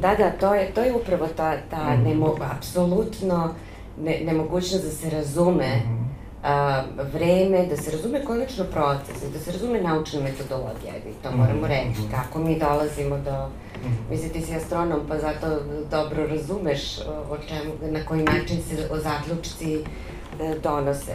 Da, 0.00 0.14
da, 0.14 0.30
to 0.30 0.54
je, 0.54 0.70
to 0.72 0.82
je 0.82 0.94
upravo 0.94 1.26
ta, 1.36 1.56
ta 1.70 1.96
mm. 1.96 2.02
nemo, 2.02 2.34
apsolutno 2.56 3.54
ne, 4.00 4.20
nemogućnost 4.24 4.84
da 4.84 4.90
se 4.90 5.10
razume 5.10 5.76
mm. 5.76 6.03
A, 6.44 6.82
vreme, 7.12 7.66
da 7.66 7.76
se 7.76 7.90
razume 7.90 8.24
konačno 8.24 8.64
proces, 8.64 9.32
da 9.32 9.38
se 9.38 9.52
razume 9.52 9.80
naučna 9.80 10.20
metodologija, 10.20 10.96
i 10.96 11.22
to 11.22 11.30
mm. 11.30 11.38
moramo 11.38 11.66
reći, 11.66 12.00
mm. 12.00 12.10
kako 12.10 12.38
mi 12.38 12.58
dolazimo 12.58 13.18
do... 13.18 13.48
Mm. 13.84 14.10
Mislim, 14.10 14.30
ti 14.30 14.40
si 14.40 14.54
astronom, 14.54 15.00
pa 15.08 15.18
zato 15.18 15.46
dobro 15.90 16.26
razumeš 16.26 16.98
o 17.30 17.38
čemu, 17.48 17.92
na 17.92 18.06
koji 18.06 18.22
način 18.22 18.62
se 18.62 18.88
o 18.90 18.98
zaključci 18.98 19.74
e, 19.74 20.54
donose 20.62 21.12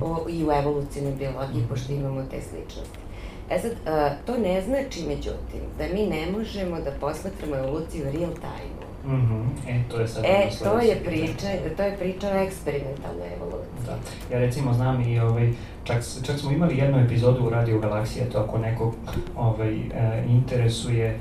o, 0.00 0.26
i 0.28 0.44
u 0.44 0.52
evolucijnoj 0.52 1.12
biologiji, 1.12 1.64
pošto 1.68 1.92
imamo 1.92 2.22
te 2.30 2.40
sličnosti. 2.42 3.04
E 3.50 3.58
sad, 3.58 3.72
uh, 3.72 4.26
to 4.26 4.38
ne 4.38 4.62
znači, 4.62 5.02
međutim, 5.08 5.60
da 5.78 5.84
mi 5.94 6.06
ne 6.06 6.26
možemo 6.38 6.80
da 6.80 6.90
posmatramo 7.00 7.56
evoluciju 7.56 8.04
real 8.04 8.32
time. 8.34 8.83
Mm 9.06 9.10
-hmm. 9.10 9.70
E, 9.70 9.82
to 9.90 10.00
je 10.00 10.08
sad... 10.08 10.24
E, 10.24 10.50
to 10.62 10.78
je 10.78 10.96
priča, 11.04 11.46
to 11.76 11.82
je 11.82 11.96
priča 11.96 12.28
o 12.28 12.38
eksperimentalnoj 12.38 13.28
evoluciji. 13.36 13.86
Da. 13.86 14.34
Ja 14.34 14.40
recimo 14.40 14.72
znam 14.74 15.02
i 15.02 15.20
ovaj, 15.20 15.52
čak, 15.84 16.02
čak 16.22 16.38
smo 16.38 16.50
imali 16.50 16.78
jednu 16.78 16.98
epizodu 16.98 17.46
u 17.46 17.50
Radio 17.50 17.78
Galaksije, 17.78 18.30
to 18.30 18.38
ako 18.38 18.58
nekog 18.58 18.94
ovaj, 19.36 19.74
e, 19.74 20.24
interesuje, 20.28 21.18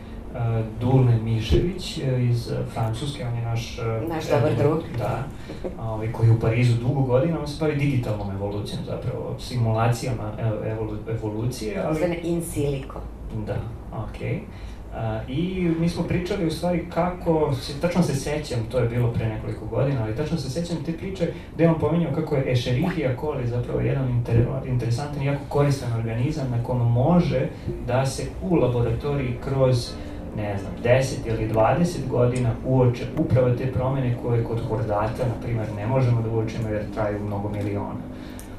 Dulne 0.80 1.20
Mišević 1.24 1.98
uh, 1.98 2.30
iz 2.30 2.52
Francuske, 2.74 3.26
on 3.26 3.36
je 3.36 3.42
naš... 3.42 3.80
Uh, 3.80 4.10
naš 4.10 4.30
dobar 4.30 4.56
drug. 4.56 4.84
Da, 4.98 5.24
ovaj, 5.80 6.12
koji 6.12 6.28
je 6.28 6.34
u 6.34 6.40
Parizu 6.40 6.74
dugo 6.82 7.02
godina, 7.02 7.40
on 7.40 7.48
se 7.48 7.58
bavi 7.60 7.76
digitalnom 7.76 8.32
evolucijom 8.32 8.80
zapravo, 8.86 9.36
simulacijama 9.40 10.32
evolu, 10.66 10.98
evolucije, 11.10 11.82
ali... 11.86 11.98
Zvane 11.98 12.20
in 12.24 12.44
silico. 12.44 13.02
Da, 13.46 13.58
okej. 14.10 14.30
Okay. 14.30 14.40
I 15.28 15.72
mi 15.80 15.90
smo 15.90 16.04
pričali 16.04 16.48
u 16.48 16.52
stvari 16.52 16.86
kako, 16.94 17.54
tačno 17.82 18.04
se 18.04 18.16
sećam, 18.16 18.60
to 18.72 18.80
je 18.80 18.90
bilo 18.90 19.12
pre 19.12 19.28
nekoliko 19.28 19.66
godina, 19.66 20.04
ali 20.04 20.16
tačno 20.16 20.38
se 20.38 20.50
sećam 20.50 20.84
te 20.86 20.92
priče 20.92 21.28
gde 21.56 21.68
on 21.68 21.80
pominjao 21.80 22.14
kako 22.14 22.36
je 22.36 22.52
Escherichia 22.52 23.16
coli 23.20 23.48
zapravo 23.48 23.80
jedan 23.80 24.10
inter, 24.10 24.46
interesantan 24.66 25.22
i 25.24 25.26
jako 25.26 25.42
koristan 25.50 25.94
organizam 25.94 26.52
na 26.52 26.64
kom 26.64 26.92
može 26.92 27.48
da 27.88 28.06
se 28.06 28.24
u 28.42 28.56
laboratoriji 28.56 29.36
kroz 29.44 29.92
ne 30.38 30.58
znam, 30.58 30.74
10 30.84 31.16
ili 31.28 31.50
20 31.54 32.08
godina 32.10 32.50
uoče 32.66 33.04
upravo 33.18 33.50
te 33.50 33.72
promene 33.72 34.18
koje 34.22 34.44
kod 34.44 34.60
hordata, 34.70 35.28
na 35.28 35.42
primer, 35.44 35.66
ne 35.76 35.88
možemo 35.88 36.22
da 36.22 36.30
uočimo 36.30 36.70
jer 36.70 36.84
traju 36.94 37.20
mnogo 37.20 37.50
miliona. 37.50 38.00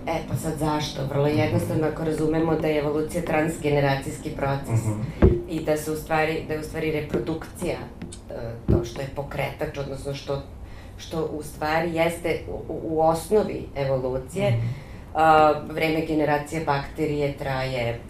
E, 0.06 0.18
pa 0.28 0.36
sad 0.36 0.58
zašto? 0.58 1.06
Vrlo 1.06 1.26
jednostavno 1.26 1.86
ako 1.86 2.04
razumemo 2.04 2.56
da 2.56 2.68
je 2.68 2.78
evolucija 2.78 3.24
transgeneracijski 3.24 4.30
proces 4.30 4.80
uh 4.84 4.90
mhm. 4.90 5.00
-huh. 5.20 5.38
i 5.48 5.64
da 5.64 5.76
se 5.76 5.92
u 5.92 5.96
stvari, 5.96 6.44
da 6.48 6.54
je 6.54 6.60
u 6.60 6.62
stvari 6.62 6.90
reprodukcija 6.90 7.76
e, 8.30 8.34
to 8.72 8.84
što 8.84 9.00
je 9.00 9.08
pokretač, 9.16 9.78
odnosno 9.78 10.14
što, 10.14 10.42
što 10.96 11.24
u 11.24 11.42
stvari 11.42 11.94
jeste 11.94 12.40
u, 12.48 12.78
u 12.82 13.00
osnovi 13.00 13.66
evolucije, 13.76 14.48
uh 14.48 14.54
-huh. 15.14 15.62
uh, 15.64 15.74
vreme 15.74 16.06
generacije 16.06 16.64
bakterije 16.64 17.36
traje 17.36 18.00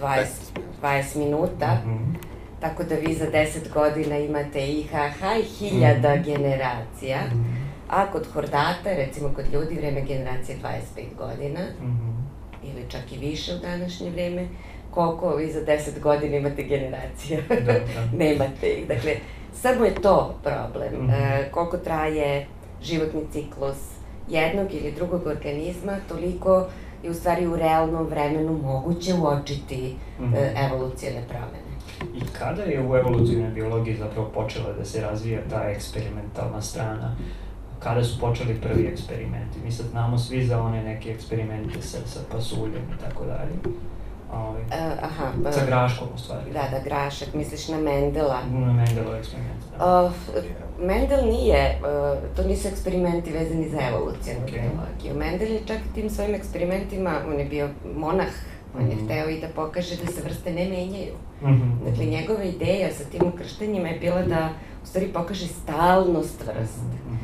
20, 0.00 0.24
20 0.82 1.16
minuta, 1.16 1.80
uh 1.84 1.90
mhm. 1.90 1.98
-huh 1.98 2.34
Tako 2.64 2.84
da 2.84 2.94
vi 2.94 3.14
za 3.14 3.26
10 3.30 3.72
godina 3.74 4.18
imate 4.18 4.66
IHH 4.66 5.22
i 5.40 5.42
hiljada 5.42 6.14
mm 6.14 6.18
-hmm. 6.18 6.24
generacija. 6.24 7.18
Mm 7.20 7.38
-hmm. 7.38 7.63
A 7.94 8.06
kod 8.12 8.26
hordata, 8.26 8.92
recimo 8.96 9.28
kod 9.34 9.44
ljudi, 9.52 9.74
vreme 9.74 10.00
generacije 10.00 10.58
25 10.96 11.16
godina. 11.18 11.60
Mm 11.60 11.86
-hmm. 11.86 12.14
Ili 12.70 12.90
čak 12.90 13.12
i 13.12 13.18
više 13.18 13.54
u 13.54 13.58
današnje 13.58 14.10
vreme. 14.10 14.48
Koliko 14.90 15.34
vi 15.34 15.52
za 15.52 15.60
10 15.60 16.00
godina 16.00 16.36
imate 16.36 16.62
generacija? 16.62 17.40
Da, 17.48 17.54
da. 17.72 17.80
Nemate 18.24 18.68
ih. 18.68 18.88
Dakle, 18.88 19.16
samo 19.52 19.84
je 19.84 19.94
to 19.94 20.34
problem. 20.42 21.04
Mm 21.04 21.08
-hmm. 21.08 21.40
e, 21.40 21.50
koliko 21.50 21.76
traje 21.76 22.46
životni 22.82 23.20
ciklus 23.32 23.76
jednog 24.28 24.74
ili 24.74 24.92
drugog 24.92 25.26
organizma, 25.26 25.96
toliko 26.08 26.66
je 27.02 27.10
u 27.10 27.14
stvari 27.14 27.46
u 27.46 27.56
realnom 27.56 28.06
vremenu 28.06 28.58
moguće 28.62 29.14
uočiti 29.14 29.96
mm 30.20 30.24
-hmm. 30.24 30.36
e, 30.36 30.54
evolucijne 30.66 31.22
promene. 31.28 31.74
I 32.14 32.20
kada 32.38 32.62
je 32.62 32.86
u 32.86 32.96
evolucijnoj 32.96 33.50
biologiji 33.50 33.96
zapravo 33.96 34.30
počela 34.34 34.72
da 34.72 34.84
se 34.84 35.00
razvija 35.00 35.40
ta 35.50 35.62
eksperimentalna 35.70 36.62
strana? 36.62 37.16
Kada 37.84 38.04
su 38.04 38.20
počeli 38.20 38.54
prvi 38.54 38.86
eksperimenti? 38.86 39.58
Mi 39.64 39.72
sad 39.72 39.86
znamo 39.86 40.18
svi 40.18 40.44
za 40.44 40.62
one 40.62 40.82
neke 40.82 41.10
eksperimente 41.10 41.82
sa, 41.82 41.98
sa 42.06 42.20
pasuljem 42.32 42.82
i 42.96 43.00
tako 43.00 43.24
dalje. 43.24 43.52
Uh, 44.32 44.56
aha. 45.02 45.32
Ba, 45.36 45.52
sa 45.52 45.66
graškom 45.66 46.08
u 46.14 46.18
stvari. 46.18 46.50
Da, 46.52 46.68
da, 46.70 46.84
grašak. 46.84 47.34
Misliš 47.34 47.68
na 47.68 47.78
Mendela? 47.78 48.40
Na 48.52 48.72
Mendela 48.72 49.18
eksperiment, 49.18 49.62
da. 49.78 50.04
Uh, 50.04 50.12
Mendel 50.86 51.24
nije, 51.24 51.80
uh, 51.80 52.36
to 52.36 52.48
nisu 52.48 52.68
eksperimenti 52.68 53.32
vezani 53.32 53.68
za 53.68 53.78
evolucijanu 53.88 54.40
okay. 54.46 54.52
biologiju. 54.52 55.14
Mendel 55.14 55.52
je 55.52 55.60
čak 55.66 55.78
tim 55.94 56.10
svojim 56.10 56.34
eksperimentima, 56.34 57.20
on 57.28 57.38
je 57.38 57.44
bio 57.44 57.68
monah, 57.96 58.32
On 58.78 58.90
je 58.90 58.96
mhm. 58.96 59.04
hteo 59.04 59.28
i 59.28 59.40
da 59.40 59.48
pokaže 59.48 59.96
da 59.96 60.12
se 60.12 60.22
vrste 60.22 60.52
ne 60.52 60.68
menjaju. 60.68 61.14
Mm 61.42 61.46
-hmm. 61.46 61.90
Dakle, 61.90 62.04
njegova 62.04 62.42
ideja 62.42 62.92
sa 62.92 63.04
tim 63.04 63.28
ukrštenjima 63.34 63.88
je 63.88 63.98
bila 64.00 64.22
da 64.22 64.48
u 64.82 64.86
stvari 64.86 65.08
pokaže 65.12 65.46
stalnost 65.46 66.40
vrste. 66.40 66.96
Mm 67.08 67.12
-hmm. 67.12 67.23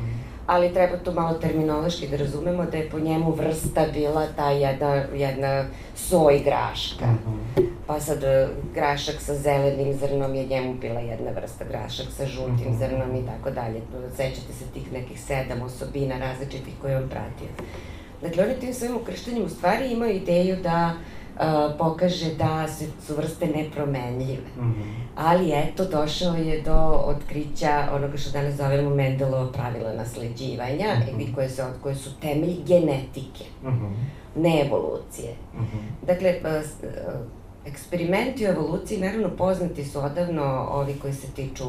Ali 0.51 0.73
treba 0.73 0.97
tu 0.97 1.11
malo 1.11 1.33
terminološki 1.33 2.07
da 2.07 2.17
razumemo 2.17 2.65
da 2.65 2.77
je 2.77 2.89
po 2.89 2.99
njemu 2.99 3.31
vrsta 3.31 3.85
bila 3.93 4.27
ta 4.35 4.49
jedna, 4.49 5.03
jedna 5.13 5.65
soj 5.95 6.39
graška. 6.39 7.05
-hmm. 7.05 7.67
Pa 7.87 7.99
sad 7.99 8.23
e, 8.23 8.47
grašak 8.73 9.15
sa 9.19 9.35
zelenim 9.35 9.93
zrnom 9.93 10.35
je 10.35 10.45
njemu 10.45 10.73
bila 10.73 10.99
jedna 10.99 11.31
vrsta, 11.31 11.65
grašak 11.65 12.05
sa 12.17 12.25
žutim 12.25 12.55
-hmm. 12.57 12.77
zrnom 12.79 13.15
i 13.15 13.25
tako 13.25 13.51
dalje. 13.51 13.81
Sećate 14.15 14.53
se 14.53 14.65
tih 14.73 14.91
nekih 14.93 15.21
sedam 15.21 15.61
osobina 15.61 16.17
različitih 16.17 16.73
koje 16.81 16.97
on 16.97 17.09
pratio. 17.09 17.47
Dakle, 18.21 18.43
on 18.43 18.49
je 18.49 18.59
tim 18.59 18.73
svojim 18.73 18.97
ukrštenjem 18.97 19.45
u 19.45 19.49
stvari 19.49 19.91
imao 19.91 20.09
ideju 20.09 20.55
da 20.63 20.93
uh, 20.95 21.20
pokaže 21.77 22.35
da 22.35 22.67
se, 22.67 22.85
su 23.07 23.15
vrste 23.15 23.47
nepromenljive. 23.47 24.47
Mm 24.57 24.61
-hmm. 24.61 25.01
Ali 25.15 25.51
eto, 25.51 25.85
došao 25.85 26.35
je 26.35 26.61
do 26.61 27.03
otkrića 27.05 27.87
onoga 27.93 28.17
što 28.17 28.31
danas 28.31 28.55
zovemo 28.55 28.89
Mendelovo 28.89 29.51
pravila 29.51 29.93
nasleđivanja, 29.93 30.95
mm 30.95 31.19
-hmm. 31.19 31.35
koje, 31.35 31.49
se, 31.49 31.63
koje 31.83 31.95
su 31.95 32.19
temelj 32.19 32.57
genetike, 32.67 33.43
mm 33.63 33.67
-hmm. 33.67 33.91
ne 34.35 34.61
evolucije. 34.65 35.33
Mm 35.53 35.59
-hmm. 35.59 36.05
Dakle, 36.07 36.35
eksperimenti 37.65 38.45
u 38.45 38.49
evoluciji, 38.49 38.99
naravno 38.99 39.29
poznati 39.29 39.85
su 39.85 39.99
odavno 39.99 40.67
ovi 40.71 40.93
koji 41.01 41.13
se 41.13 41.27
tiču, 41.27 41.63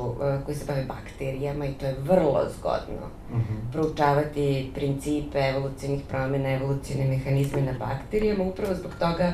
koji 0.45 0.57
se 0.57 0.65
bave 0.67 0.85
bakterijama 0.85 1.67
i 1.67 1.73
to 1.73 1.87
je 1.87 1.97
vrlo 2.03 2.49
zgodno. 2.59 3.07
Mm 3.31 3.37
-hmm. 3.37 3.73
Proučavati 3.73 4.71
principe 4.75 5.39
evolucijnih 5.39 6.01
promjena, 6.09 6.53
evolucijne 6.53 7.07
mehanizme 7.07 7.63
na 7.63 7.73
bakterijama, 7.79 8.45
upravo 8.45 8.75
zbog 8.75 8.93
toga 8.99 9.33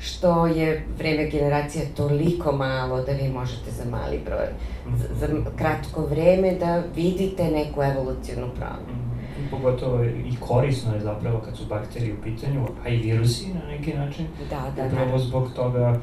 što 0.00 0.46
je 0.46 0.86
vreme 0.98 1.30
generacije 1.30 1.86
toliko 1.96 2.52
malo 2.52 3.02
da 3.02 3.12
vi 3.12 3.28
možete 3.28 3.70
za 3.70 3.84
mali 3.90 4.20
broj, 4.24 4.46
za, 4.96 5.08
za 5.14 5.26
kratko 5.56 6.06
vreme 6.06 6.54
da 6.54 6.82
vidite 6.96 7.44
neku 7.44 7.82
evolucijnu 7.82 8.46
promenu. 8.54 9.10
I 9.46 9.50
pogotovo 9.50 10.04
i 10.04 10.36
korisno 10.40 10.94
je 10.94 11.00
zapravo 11.00 11.40
kad 11.40 11.56
su 11.56 11.64
bakterije 11.68 12.14
u 12.14 12.22
pitanju, 12.22 12.66
a 12.84 12.88
i 12.88 12.96
virusi 12.96 13.54
na 13.54 13.70
neki 13.70 13.94
način. 13.94 14.26
Da, 14.50 14.72
da, 14.76 14.86
Upravo 14.86 15.12
da. 15.12 15.18
zbog 15.18 15.52
toga 15.56 16.00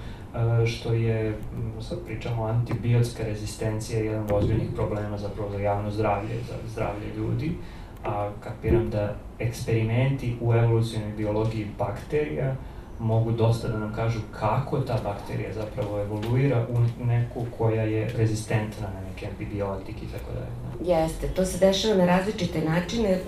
što 0.66 0.94
je, 0.94 1.38
sad 1.82 1.98
pričamo, 2.06 2.44
antibiotska 2.44 3.24
rezistencija 3.24 4.00
jedan 4.00 4.24
od 4.24 4.32
ozbiljnih 4.32 4.70
problema 4.76 5.18
zapravo 5.18 5.50
za 5.52 5.60
javno 5.60 5.92
zdravlje, 5.92 6.36
za 6.48 6.54
zdravlje 6.72 7.08
ljudi. 7.18 7.52
A 8.06 8.30
kapiram 8.44 8.90
da 8.90 9.16
eksperimenti 9.40 10.36
u 10.42 10.54
evolucijnoj 10.54 11.12
biologiji 11.18 11.68
bakterija 11.78 12.56
mogu 13.00 13.32
dosta 13.32 13.68
da 13.68 13.80
nam 13.80 13.94
kažu 13.94 14.20
kako 14.40 14.80
ta 14.80 15.00
bakterija 15.04 15.54
zapravo 15.54 16.02
evoluira 16.02 16.66
u 16.70 17.06
neku 17.06 17.46
koja 17.58 17.84
je 17.84 18.10
rezistentna 18.18 18.88
na 18.94 19.10
neke 19.10 19.28
antibiotike 19.28 20.06
i 20.06 20.08
tako 20.08 20.32
dalje. 20.34 20.92
Jeste, 20.92 21.28
to 21.28 21.46
se 21.46 21.66
dešava 21.66 21.96
na 21.96 22.06
različite 22.06 22.62
načine. 22.62 23.10
E, 23.10 23.22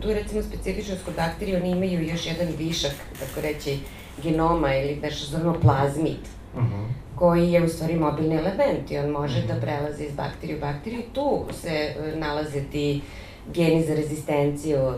tu 0.00 0.08
je 0.08 0.14
recimo 0.14 0.42
specifičnost 0.42 1.04
kod 1.04 1.14
bakterije, 1.14 1.56
oni 1.56 1.70
imaju 1.70 2.08
još 2.08 2.26
jedan 2.26 2.48
višak, 2.58 2.92
tako 3.20 3.40
reći, 3.40 3.78
genoma 4.22 4.74
ili 4.74 4.96
nešto 5.02 5.36
zovemo 5.36 5.60
plazmid, 5.60 6.24
uh 6.54 6.62
mhm. 6.62 6.74
-huh. 6.74 6.86
koji 7.14 7.52
je 7.52 7.64
u 7.64 7.68
stvari 7.68 7.96
mobilni 7.96 8.36
element 8.36 8.90
i 8.90 8.98
on 8.98 9.10
može 9.10 9.42
da 9.42 9.54
mhm. 9.54 9.62
prelazi 9.62 10.04
iz 10.04 10.14
bakterije 10.14 10.56
u 10.56 10.60
bakteriju. 10.60 11.02
Tu 11.12 11.44
se 11.52 11.68
e, 11.68 12.16
nalaze 12.16 12.60
ti 12.72 13.00
geni 13.54 13.84
za 13.84 13.94
rezistenciju 13.94 14.78
e, 14.78 14.92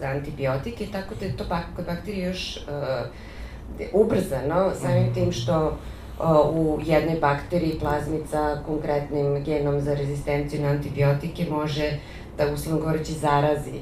za 0.00 0.06
antibiotike, 0.06 0.86
tako 0.92 1.14
da 1.14 1.26
je 1.26 1.36
to 1.36 1.44
kod 1.76 1.84
bakterije 1.84 2.26
još 2.26 2.56
uh, 2.56 3.08
ubrzano, 3.92 4.70
samim 4.82 5.14
tim 5.14 5.32
što 5.32 5.78
u 6.52 6.78
jednoj 6.84 7.20
bakteriji 7.20 7.78
plazmica 7.80 8.62
konkretnim 8.66 9.44
genom 9.44 9.80
za 9.80 9.94
rezistenciju 9.94 10.62
na 10.62 10.68
antibiotike 10.68 11.46
može 11.50 11.98
da 12.38 12.52
uslovno 12.52 12.80
govoreći 12.80 13.12
zarazi 13.12 13.80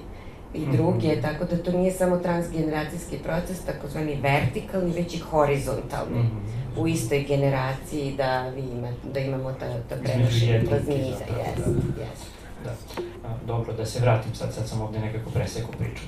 i 0.55 0.61
mhm. 0.61 0.73
druge, 0.73 1.09
mm 1.09 1.11
-hmm. 1.11 1.23
tako 1.23 1.45
da 1.45 1.63
to 1.63 1.73
nije 1.73 1.93
samo 1.93 2.17
transgeneracijski 2.17 3.19
proces, 3.19 3.65
takozvani 3.65 4.21
vertikalni, 4.23 4.93
već 4.93 5.15
i 5.15 5.19
horizontalni. 5.19 6.19
Mm 6.19 6.31
-hmm. 6.31 6.81
U 6.81 6.89
istoj 6.89 7.25
generaciji 7.29 8.15
da, 8.17 8.49
vi 8.49 8.61
ima, 8.61 8.89
da 9.13 9.21
imamo 9.21 9.53
ta, 9.53 9.67
ta 9.89 9.97
prenošenja 10.03 10.61
plazmida. 10.69 11.03
Yes, 11.03 11.57
da. 11.57 11.71
yes. 12.03 12.37
Da. 12.65 12.71
A, 13.29 13.35
dobro, 13.47 13.73
da 13.73 13.87
se 13.87 14.01
vratim 14.01 14.35
sad, 14.35 14.55
sad 14.55 14.69
sam 14.69 14.81
ovde 14.81 14.99
nekako 14.99 15.31
preseku 15.31 15.73
priču. 15.79 16.03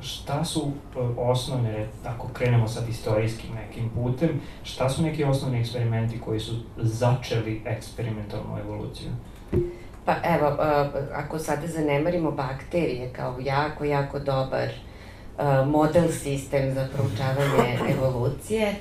Šta 0.00 0.44
su 0.44 0.72
osnovne, 1.16 1.86
ako 2.04 2.28
krenemo 2.28 2.68
sad 2.68 2.88
istorijskim 2.88 3.50
nekim 3.54 3.90
putem, 3.90 4.40
šta 4.62 4.88
su 4.88 5.02
neki 5.02 5.24
osnovni 5.24 5.60
eksperimenti 5.60 6.20
koji 6.20 6.40
su 6.40 6.52
začeli 6.76 7.62
eksperimentalnu 7.64 8.58
evoluciju? 8.58 9.08
Pa 10.04 10.14
evo, 10.24 10.48
uh, 10.48 10.88
ako 11.14 11.38
sada 11.38 11.66
zanemarimo 11.66 12.30
bakterije 12.30 13.12
kao 13.12 13.36
jako, 13.40 13.84
jako 13.84 14.18
dobar 14.18 14.68
uh, 14.68 15.68
model 15.68 16.08
sistem 16.12 16.74
za 16.74 16.88
proučavanje 16.94 17.78
evolucije, 17.94 18.74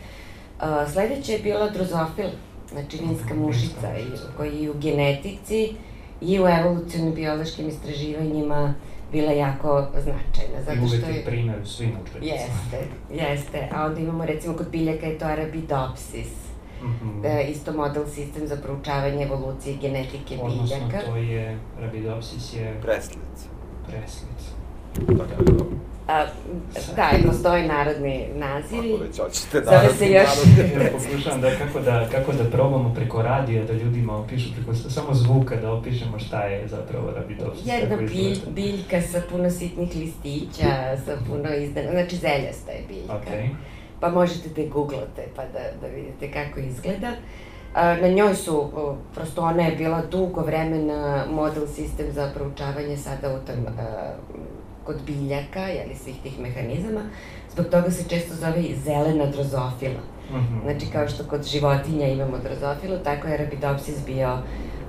uh, 0.57 0.91
sledeće 0.91 1.31
je 1.31 1.39
bila 1.39 1.69
drozofila, 1.69 2.29
znači 2.71 2.97
vinska 2.97 3.33
mušica, 3.33 3.87
koji 4.37 4.51
i 4.51 4.69
u 4.69 4.73
genetici 4.73 5.75
i 6.21 6.39
u 6.39 6.47
evolucijnim 6.47 7.13
biološkim 7.13 7.67
istraživanjima 7.67 8.73
bila 9.15 9.31
jako 9.31 9.87
značajna. 9.93 10.57
Zato 10.65 10.77
I 10.77 10.79
uvek 10.79 11.01
što 11.01 11.11
je 11.11 11.25
primer 11.25 11.61
u 11.61 11.65
svim 11.65 11.91
učbenicima. 12.03 12.39
Jeste, 12.41 12.79
jeste. 13.13 13.69
A 13.71 13.85
onda 13.85 13.99
imamo 13.99 14.25
recimo 14.25 14.57
kod 14.57 14.69
biljaka 14.71 15.05
je 15.05 15.17
to 15.17 15.25
Arabidopsis 15.25 16.45
-hmm. 16.85 17.21
da, 17.21 17.41
isto 17.41 17.73
model 17.73 18.05
sistem 18.07 18.47
za 18.47 18.55
proučavanje 18.55 19.23
evolucije 19.23 19.75
i 19.75 19.77
genetike 19.77 20.37
Odnosno, 20.41 20.63
biljaka. 20.63 20.85
Odnosno, 20.85 21.13
to 21.13 21.17
je, 21.17 21.57
Rabidopsis 21.79 22.53
je... 22.53 22.79
Preslica. 22.81 23.47
Preslica. 23.87 24.49
Pa 25.17 25.25
kako 25.35 25.65
A, 26.07 26.25
da, 26.95 27.11
i 27.19 27.27
postoje 27.27 27.67
narodni 27.67 28.27
nazivi. 28.35 28.93
Ako 28.93 29.03
već 29.03 29.19
hoćete 29.19 29.71
narodni, 29.71 29.97
se 29.97 30.11
još... 30.11 30.29
ja 30.83 30.91
pokušavam 30.91 31.41
da 31.41 31.49
kako, 31.57 31.79
da 31.79 32.07
kako 32.11 32.33
da 32.33 32.43
probamo 32.43 32.93
preko 32.95 33.21
radija 33.21 33.63
da 33.63 33.73
ljudima 33.73 34.17
opišu, 34.17 34.49
preko 34.55 34.73
samo 34.73 35.13
zvuka 35.13 35.55
da 35.55 35.71
opišemo 35.71 36.19
šta 36.19 36.43
je 36.43 36.67
zapravo 36.67 37.11
rabidopsis. 37.11 37.67
Jedna 37.67 37.97
bilj, 37.97 38.37
biljka 38.47 39.01
sa 39.01 39.21
puno 39.31 39.49
sitnih 39.49 39.95
listića, 39.95 40.97
sa 41.05 41.17
puno 41.27 41.55
izdana, 41.55 41.91
znači 41.91 42.15
zeljasta 42.15 42.71
je 42.71 42.83
biljka. 42.87 43.13
Okay 43.13 43.49
pa 43.99 44.09
možete 44.09 44.49
da 44.49 44.69
googlate 44.69 45.27
pa 45.35 45.41
da, 45.41 45.59
da 45.81 45.87
vidite 45.87 46.31
kako 46.31 46.59
izgleda. 46.59 47.11
Na 47.75 48.07
njoj 48.07 48.35
su, 48.35 48.69
prosto 49.15 49.41
ona 49.41 49.63
je 49.63 49.75
bila 49.75 50.01
dugo 50.11 50.41
vremena 50.41 51.25
model 51.31 51.67
sistem 51.67 52.11
za 52.11 52.31
proučavanje 52.35 52.97
sada 52.97 53.35
u 53.35 53.45
tom, 53.45 53.65
kod 54.85 54.95
biljaka, 55.05 55.59
jeli, 55.59 55.95
svih 55.95 56.15
tih 56.23 56.39
mehanizama. 56.39 57.01
Zbog 57.53 57.65
toga 57.65 57.91
se 57.91 58.09
često 58.09 58.35
zove 58.35 58.63
zelena 58.85 59.25
drozofila. 59.25 60.01
Mm 60.31 60.35
-hmm. 60.35 60.61
Znači, 60.63 60.85
kao 60.91 61.07
što 61.07 61.23
kod 61.23 61.43
životinja 61.43 62.07
imamo 62.07 62.37
drozofilu, 62.37 62.97
tako 63.03 63.27
je 63.27 63.33
Arabidopsis 63.33 64.05
bio 64.05 64.37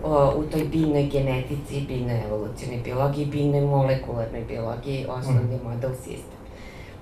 o, 0.05 0.32
u 0.36 0.42
toj 0.42 0.64
biljnoj 0.64 1.07
genetici, 1.07 1.86
biljnoj 1.88 2.20
evolucijnoj 2.26 2.80
biologiji, 2.84 3.26
biljnoj 3.26 3.61
molekularnoj 3.61 4.44
biologiji, 4.49 5.07
osnovni 5.09 5.57
mm 5.57 5.61
-hmm. 5.61 5.74
model 5.74 5.90
sistem. 5.94 6.36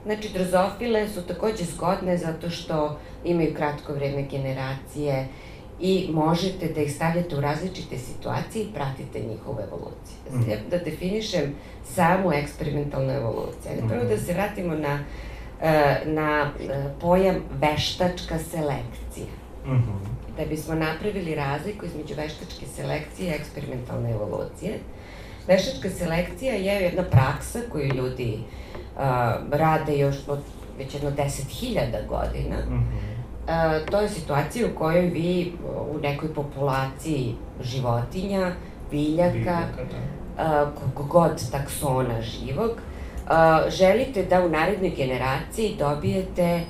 Znači, 0.04 0.28
drozofile 0.32 1.08
su 1.08 1.22
takođe 1.22 1.64
zgodne 1.64 2.16
zato 2.16 2.50
što 2.50 2.98
imaju 3.24 3.54
kratko 3.54 3.92
vreme 3.92 4.22
generacije 4.22 5.28
i 5.80 6.08
možete 6.12 6.68
da 6.68 6.80
ih 6.80 6.92
stavljate 6.92 7.36
u 7.36 7.40
različite 7.40 7.98
situacije 7.98 8.64
i 8.64 8.72
pratite 8.74 9.20
njihovu 9.20 9.58
evoluciju. 9.60 10.18
Mm. 10.32 10.70
Da 10.70 10.78
definišem 10.78 11.54
samu 11.84 12.32
eksperimentalnu 12.32 13.12
evoluciju. 13.12 13.70
Ajde, 13.70 13.82
prvo 13.88 14.04
da 14.04 14.18
se 14.18 14.32
vratimo 14.32 14.74
na, 14.74 14.98
e, 15.62 16.00
na 16.04 16.50
e, 16.60 16.84
pojam 17.00 17.36
veštačka 17.60 18.38
selekcija. 18.38 19.26
-hmm. 19.66 20.36
Da 20.36 20.44
bismo 20.44 20.74
napravili 20.74 21.34
razliku 21.34 21.86
između 21.86 22.14
veštačke 22.14 22.66
selekcije 22.66 23.30
i 23.30 23.34
eksperimentalne 23.34 24.10
evolucije. 24.10 24.78
Veštačka 25.46 25.90
selekcija 25.90 26.54
je 26.54 26.82
jedna 26.82 27.02
praksa 27.02 27.58
koju 27.72 27.94
ljudi 27.94 28.38
uh, 28.38 29.02
rade 29.50 29.98
još 29.98 30.16
od 30.28 30.38
već 30.78 30.94
jedno 30.94 31.10
10.000 31.10 32.06
godina. 32.08 32.56
Mm 32.68 32.72
-hmm. 32.72 33.14
A, 33.48 33.80
to 33.90 34.00
je 34.00 34.08
situacija 34.08 34.66
u 34.66 34.78
kojoj 34.78 35.06
vi 35.06 35.52
u 35.94 35.98
nekoj 35.98 36.34
populaciji 36.34 37.34
životinja, 37.60 38.52
biljaka, 38.90 39.32
biljaka 39.32 39.76
da. 39.76 40.23
Kog 40.94 41.08
god 41.08 41.50
taksona 41.50 42.22
živog, 42.22 42.70
želite 43.68 44.22
da 44.22 44.44
u 44.44 44.48
narednoj 44.48 44.90
generaciji 44.90 45.76
dobijete 45.78 46.60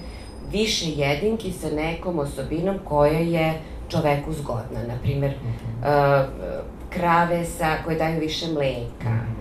više 0.53 0.91
jedinki 0.91 1.53
sa 1.53 1.71
nekom 1.71 2.19
osobinom 2.19 2.79
koja 2.85 3.19
je 3.19 3.55
čoveku 3.89 4.33
zgodna. 4.33 4.83
Naprimer, 4.89 5.33
a, 5.85 6.27
krave 6.91 7.45
sa, 7.45 7.77
koje 7.85 7.99
daju 7.99 8.21
više 8.21 8.47
mleka, 8.47 9.09
-hmm 9.09 9.35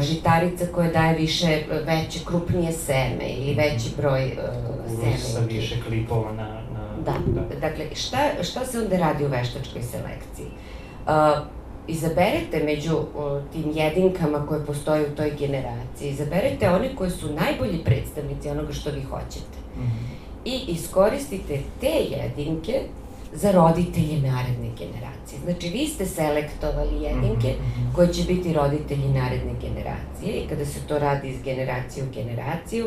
žitarica 0.00 0.66
koja 0.74 0.90
daje 0.90 1.16
više, 1.16 1.62
veće, 1.86 2.18
krupnije 2.26 2.72
seme 2.72 3.28
ili 3.28 3.54
veći 3.54 3.90
broj 3.96 4.36
seme. 4.88 5.16
Sa 5.18 5.40
više 5.48 5.82
klipova 5.88 6.32
na... 6.32 6.44
na 6.44 6.94
da. 7.04 7.12
da, 7.26 7.60
dakle, 7.60 7.84
šta, 7.94 8.18
šta 8.42 8.64
se 8.64 8.78
onda 8.78 8.96
radi 8.96 9.24
u 9.24 9.28
veštačkoj 9.28 9.82
selekciji? 9.82 10.46
Izaberete 11.88 12.64
među 12.64 12.96
uh, 12.96 13.04
tim 13.52 13.72
jedinkama 13.74 14.46
koje 14.46 14.66
postoje 14.66 15.12
u 15.12 15.16
toj 15.16 15.30
generaciji, 15.38 16.10
izaberete 16.10 16.70
one 16.70 16.94
koje 16.94 17.10
su 17.10 17.34
najbolji 17.34 17.84
predstavnici 17.84 18.48
onoga 18.48 18.72
što 18.72 18.90
vi 18.90 19.02
hoćete. 19.02 19.58
Mm 19.76 19.80
-hmm. 19.80 20.20
I 20.44 20.60
iskoristite 20.68 21.60
te 21.80 21.92
jedinke 22.10 22.80
za 23.32 23.52
roditelje 23.52 24.20
naredne 24.20 24.70
generacije. 24.78 25.40
Znači, 25.44 25.68
vi 25.68 25.86
ste 25.86 26.06
selektovali 26.06 27.02
jedinke 27.02 27.54
mhm, 27.58 27.80
mhm. 27.80 27.94
koji 27.94 28.08
će 28.08 28.22
biti 28.24 28.52
roditelji 28.52 29.08
naredne 29.08 29.52
generacije 29.60 30.32
i 30.32 30.48
kada 30.48 30.64
se 30.64 30.80
to 30.88 30.98
radi 30.98 31.28
iz 31.28 31.42
generacije 31.42 32.04
u 32.04 32.12
generaciju, 32.14 32.86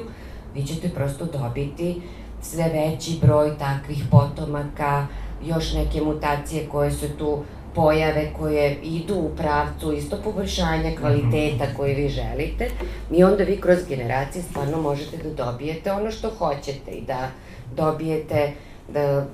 vi 0.56 0.64
ćete 0.64 0.90
prosto 0.90 1.26
dobiti 1.26 2.02
sve 2.42 2.70
veći 2.74 3.18
broj 3.22 3.58
takvih 3.58 4.04
potomaka, 4.12 5.08
još 5.46 5.74
neke 5.74 6.02
mutacije 6.02 6.68
koje 6.70 6.92
su 6.92 7.08
tu 7.18 7.44
pojave 7.76 8.32
koje 8.40 8.78
idu 8.84 9.16
u 9.16 9.36
pravcu 9.38 9.94
isto 9.94 10.18
poboljšanja 10.24 10.90
mhm. 10.90 11.02
kvaliteta 11.02 11.66
koje 11.78 11.94
vi 11.94 12.10
želite 12.10 12.70
i 13.12 13.24
onda 13.24 13.44
vi 13.44 13.62
kroz 13.62 13.78
generacije 13.90 14.44
stvarno 14.44 14.82
možete 14.82 15.18
da 15.18 15.46
dobijete 15.46 15.92
ono 15.92 16.12
što 16.12 16.30
hoćete 16.30 16.92
i 16.92 17.02
da 17.02 17.30
dobijete 17.76 18.52
da 18.88 19.26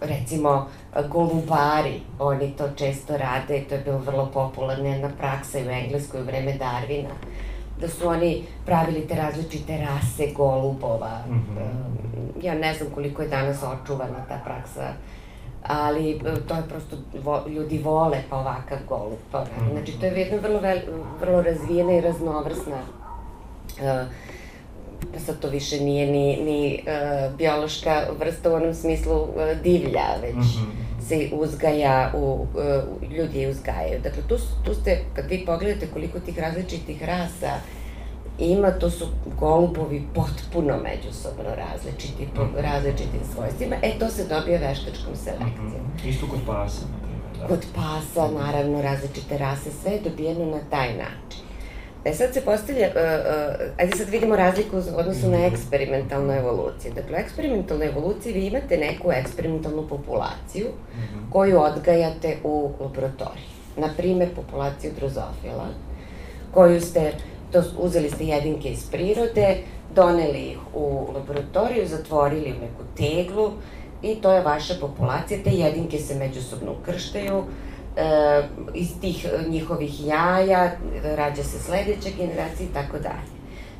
recimo 0.00 0.68
golubari, 1.08 2.00
oni 2.18 2.52
to 2.56 2.68
često 2.76 3.16
rade, 3.16 3.64
to 3.68 3.74
je 3.74 3.80
bilo 3.80 3.98
vrlo 3.98 4.30
popularna 4.34 4.88
jedna 4.88 5.08
praksa 5.18 5.58
i 5.58 5.66
u 5.66 5.70
Engleskoj 5.70 6.20
u 6.20 6.24
vreme 6.24 6.52
Darvina, 6.52 7.14
da 7.80 7.88
su 7.88 8.08
oni 8.08 8.44
pravili 8.66 9.08
te 9.08 9.14
različite 9.14 9.78
rase 9.78 10.32
golubova. 10.36 11.20
Mm 11.28 11.32
-hmm. 11.32 12.44
Ja 12.46 12.54
ne 12.54 12.74
znam 12.74 12.90
koliko 12.94 13.22
je 13.22 13.28
danas 13.28 13.62
očuvana 13.62 14.24
ta 14.28 14.40
praksa, 14.44 14.92
ali 15.66 16.10
e, 16.10 16.34
to 16.48 16.54
je 16.54 16.62
prosto, 16.68 16.96
vo, 17.22 17.42
ljudi 17.48 17.78
vole 17.78 18.22
pa 18.30 18.36
ovakav 18.36 18.78
golub. 18.88 19.18
Pa, 19.32 19.44
-hmm. 19.44 19.72
Znači, 19.72 20.00
to 20.00 20.06
je 20.06 20.12
jedna 20.12 20.38
vrlo, 20.38 20.60
vrlo 21.20 21.42
razvijena 21.42 21.92
i 21.92 22.00
raznovrsna 22.00 22.76
uh, 23.80 24.08
pa 25.12 25.20
sad 25.20 25.38
to 25.38 25.48
više 25.48 25.80
nije 25.80 26.06
ni, 26.06 26.36
ni 26.36 26.82
uh, 26.82 27.36
biološka 27.36 28.02
vrsta 28.18 28.50
u 28.50 28.54
onom 28.54 28.74
smislu 28.74 29.14
uh, 29.14 29.28
divlja, 29.62 30.06
već 30.22 30.34
mm 30.34 30.40
-hmm. 30.40 31.08
se 31.08 31.28
uzgaja, 31.32 32.12
u, 32.14 32.46
uh, 32.54 33.12
ljudi 33.12 33.38
je 33.38 33.50
uzgajaju. 33.50 34.00
Dakle, 34.02 34.22
tu, 34.28 34.36
tu 34.64 34.74
ste, 34.74 35.04
kad 35.14 35.26
vi 35.30 35.44
pogledate 35.46 35.86
koliko 35.86 36.20
tih 36.20 36.38
različitih 36.38 37.02
rasa 37.02 37.50
ima, 38.38 38.70
to 38.70 38.90
su 38.90 39.06
golubovi 39.40 40.02
potpuno 40.14 40.78
međusobno 40.82 41.54
različiti, 41.56 42.28
po 42.34 42.44
mm 42.44 42.50
-hmm. 42.56 42.62
različitim 42.62 43.20
svojstvima. 43.34 43.76
E, 43.82 43.98
to 43.98 44.08
se 44.08 44.24
dobije 44.24 44.58
veštačkom 44.58 45.16
selekcijom. 45.16 45.66
Mm 45.66 46.00
-hmm. 46.02 46.08
Isto 46.08 46.26
kod 46.26 46.40
pasa, 46.46 46.80
na 46.80 46.98
primjer. 47.02 47.40
Da. 47.40 47.46
Kod 47.46 47.66
pasa, 47.74 48.30
naravno, 48.44 48.82
različite 48.82 49.38
rase, 49.38 49.70
sve 49.82 49.92
je 49.92 50.00
dobijeno 50.00 50.44
na 50.44 50.60
taj 50.70 50.88
način. 50.88 51.44
E 52.04 52.14
sad 52.14 52.34
se 52.34 52.40
postavlja, 52.40 52.86
uh, 52.86 52.94
uh, 52.94 53.80
ajde 53.80 53.96
sad 53.96 54.08
vidimo 54.08 54.36
razliku 54.36 54.76
u 54.76 54.98
odnosu 54.98 55.30
na 55.30 55.36
mhm. 55.36 55.54
eksperimentalnu 55.54 56.32
evoluciju. 56.32 56.92
Dakle, 56.94 57.16
u 57.16 57.20
eksperimentalnoj 57.20 57.86
evoluciji 57.86 58.32
vi 58.32 58.46
imate 58.46 58.76
neku 58.76 59.12
eksperimentalnu 59.12 59.88
populaciju 59.88 60.66
mm 60.66 61.00
-hmm. 61.00 61.32
koju 61.32 61.60
odgajate 61.60 62.36
u 62.44 62.70
laboratoriji. 62.80 63.44
Naprimer, 63.76 64.28
populaciju 64.34 64.92
drozofila, 64.98 65.68
koju 66.54 66.80
ste, 66.80 67.12
to 67.54 67.62
uzeli 67.78 68.10
ste 68.10 68.24
jedinke 68.24 68.68
iz 68.68 68.90
prirode, 68.90 69.56
doneli 69.94 70.38
ih 70.38 70.58
u 70.74 71.08
laboratoriju, 71.14 71.88
zatvorili 71.88 72.52
u 72.52 72.60
neku 72.60 72.82
teglu 72.96 73.52
i 74.02 74.14
to 74.14 74.32
je 74.32 74.42
vaša 74.42 74.74
populacija. 74.80 75.38
Te 75.44 75.50
jedinke 75.50 75.98
se 75.98 76.14
međusobno 76.14 76.72
ukrštaju, 76.80 77.44
e, 77.96 78.42
iz 78.74 78.88
tih 79.00 79.26
njihovih 79.48 80.06
jaja 80.06 80.72
rađa 81.16 81.42
se 81.42 81.58
sledeća 81.58 82.08
generacija 82.18 82.68
i 82.70 82.74
tako 82.74 82.98
dalje. 82.98 83.34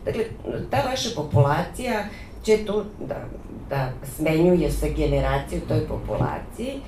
Dakle, 0.05 0.25
ta 0.71 0.83
vaša 0.91 1.09
populacija 1.17 2.05
će 2.43 2.65
tu 2.67 2.85
da, 3.01 3.25
da 3.71 3.93
smenjuje 4.17 4.71
se 4.71 4.91
generacije 4.91 5.61
u 5.65 5.69
toj 5.69 5.89
populaciji. 5.89 6.81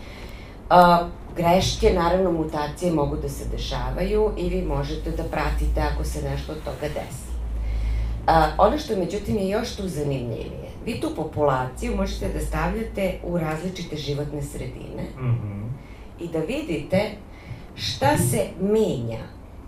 Greške, 1.36 1.92
naravno, 1.94 2.32
mutacije 2.32 2.92
mogu 2.92 3.16
da 3.16 3.28
se 3.28 3.44
dešavaju 3.48 4.30
i 4.36 4.48
vi 4.48 4.62
možete 4.62 5.10
da 5.10 5.22
pratite 5.22 5.80
ako 5.80 6.04
se 6.04 6.30
nešto 6.30 6.52
od 6.52 6.58
toga 6.64 6.88
desi. 6.94 7.26
A, 8.26 8.50
ono 8.58 8.78
što 8.78 8.96
međutim 8.96 9.36
je 9.36 9.48
još 9.48 9.76
tu 9.76 9.88
zanimljivije, 9.88 10.70
vi 10.84 11.00
tu 11.00 11.10
populaciju 11.16 11.96
možete 11.96 12.28
da 12.28 12.40
stavljate 12.40 13.18
u 13.24 13.38
različite 13.38 13.96
životne 13.96 14.42
sredine 14.42 15.02
mm 15.18 15.24
-hmm. 15.24 15.68
i 16.20 16.28
da 16.28 16.38
vidite 16.38 17.10
šta 17.74 18.18
se 18.18 18.46
menja 18.60 19.24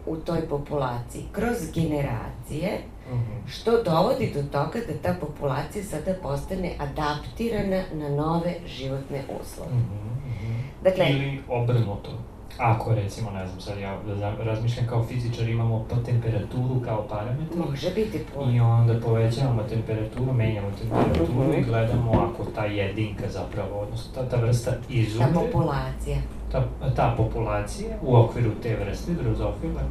u 0.06 0.16
toj 0.16 0.48
populaciji 0.48 1.24
kroz 1.32 1.56
generacije, 1.74 2.80
-hmm. 3.14 3.48
što 3.48 3.82
dovodi 3.82 4.32
do 4.34 4.42
toga 4.42 4.78
da 4.88 4.94
ta 5.02 5.14
populacija 5.20 5.84
sada 5.84 6.14
postane 6.22 6.74
adaptirana 6.78 7.82
na 7.92 8.08
nove 8.08 8.54
životne 8.66 9.22
uslove. 9.40 9.74
Mm 9.74 9.78
-hmm. 9.78 10.84
Dakle, 10.84 11.10
Ili 11.10 11.42
obrnuto. 11.48 12.10
Ako 12.58 12.94
recimo, 12.94 13.30
ne 13.30 13.46
znam, 13.46 13.60
sad 13.60 13.78
ja 13.78 13.98
razmišljam 14.42 14.86
kao 14.86 15.04
fizičar, 15.04 15.48
imamo 15.48 15.86
po 15.90 15.96
temperaturu 15.96 16.80
kao 16.84 17.06
parametar. 17.08 17.58
Može 17.70 17.90
biti 17.94 18.20
po... 18.34 18.50
I 18.50 18.60
onda 18.60 19.00
povećavamo 19.00 19.62
temperaturu, 19.62 20.32
menjamo 20.32 20.68
temperaturu 20.70 21.32
mm 21.32 21.52
-hmm. 21.52 21.58
i 21.58 21.64
gledamo 21.64 22.12
ako 22.12 22.44
ta 22.54 22.64
jedinka 22.64 23.28
zapravo, 23.28 23.80
odnosno 23.80 24.12
ta, 24.14 24.28
ta 24.28 24.36
vrsta 24.36 24.72
izumre. 24.88 25.28
Ta 25.28 25.40
populacija. 25.40 26.18
Ta, 26.52 26.64
ta 26.96 27.14
populacija 27.16 27.96
u 28.02 28.16
okviru 28.16 28.50
te 28.62 28.76
vrste 28.76 29.12
drozofila 29.12 29.82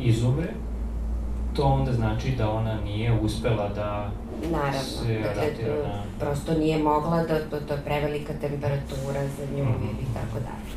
izumre, 0.00 0.48
to 1.54 1.62
onda 1.62 1.92
znači 1.92 2.30
da 2.30 2.50
ona 2.50 2.80
nije 2.80 3.20
uspela 3.20 3.68
da 3.68 4.10
Naravno, 4.50 4.80
se 4.80 5.18
dakle, 5.18 5.74
na... 5.82 6.02
prosto 6.18 6.54
nije 6.54 6.78
mogla 6.78 7.22
da, 7.22 7.38
to, 7.50 7.60
to 7.60 7.74
je 7.74 7.80
prevelika 7.84 8.32
temperatura 8.40 9.26
za 9.38 9.56
nju 9.56 9.64
mm 9.64 9.68
-hmm. 9.68 10.02
i 10.02 10.14
tako 10.14 10.38
dalje. 10.40 10.70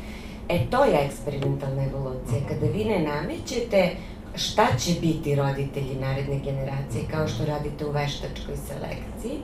E, 0.48 0.66
to 0.70 0.84
je 0.84 1.06
eksperimentalna 1.06 1.84
evolucija. 1.84 2.38
Mhm. 2.38 2.48
Kada 2.48 2.66
vi 2.66 2.84
ne 2.84 2.98
namećete 2.98 3.90
šta 4.36 4.66
će 4.78 5.00
biti 5.00 5.34
roditelji 5.34 5.94
naredne 6.00 6.38
generacije, 6.38 7.04
kao 7.10 7.28
što 7.28 7.44
radite 7.44 7.86
u 7.86 7.90
veštačkoj 7.90 8.56
selekciji, 8.56 9.38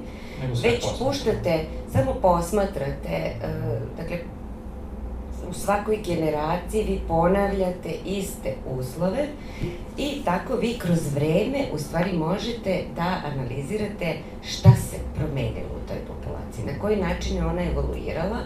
već 0.63 0.85
puštate, 0.99 1.65
samo 1.93 2.15
posmatrate, 2.23 3.33
uh, 3.37 3.97
dakle, 3.97 4.19
u 5.51 5.55
svakoj 5.55 5.99
generaciji 6.07 6.85
vi 6.85 7.01
ponavljate 7.09 7.91
iste 8.05 8.55
uslove 8.79 9.27
i 9.97 10.25
tako 10.25 10.57
vi 10.57 10.79
kroz 10.79 11.15
vreme 11.15 11.59
u 11.73 11.79
stvari 11.79 12.13
možete 12.13 12.85
da 12.97 13.21
analizirate 13.33 14.17
šta 14.43 14.71
se 14.71 14.97
promenilo 15.15 15.71
u 15.77 15.89
toj 15.89 15.99
populaciji, 16.07 16.65
na 16.65 16.81
koji 16.81 16.97
način 16.97 17.37
je 17.37 17.47
ona 17.47 17.63
evoluirala 17.63 18.39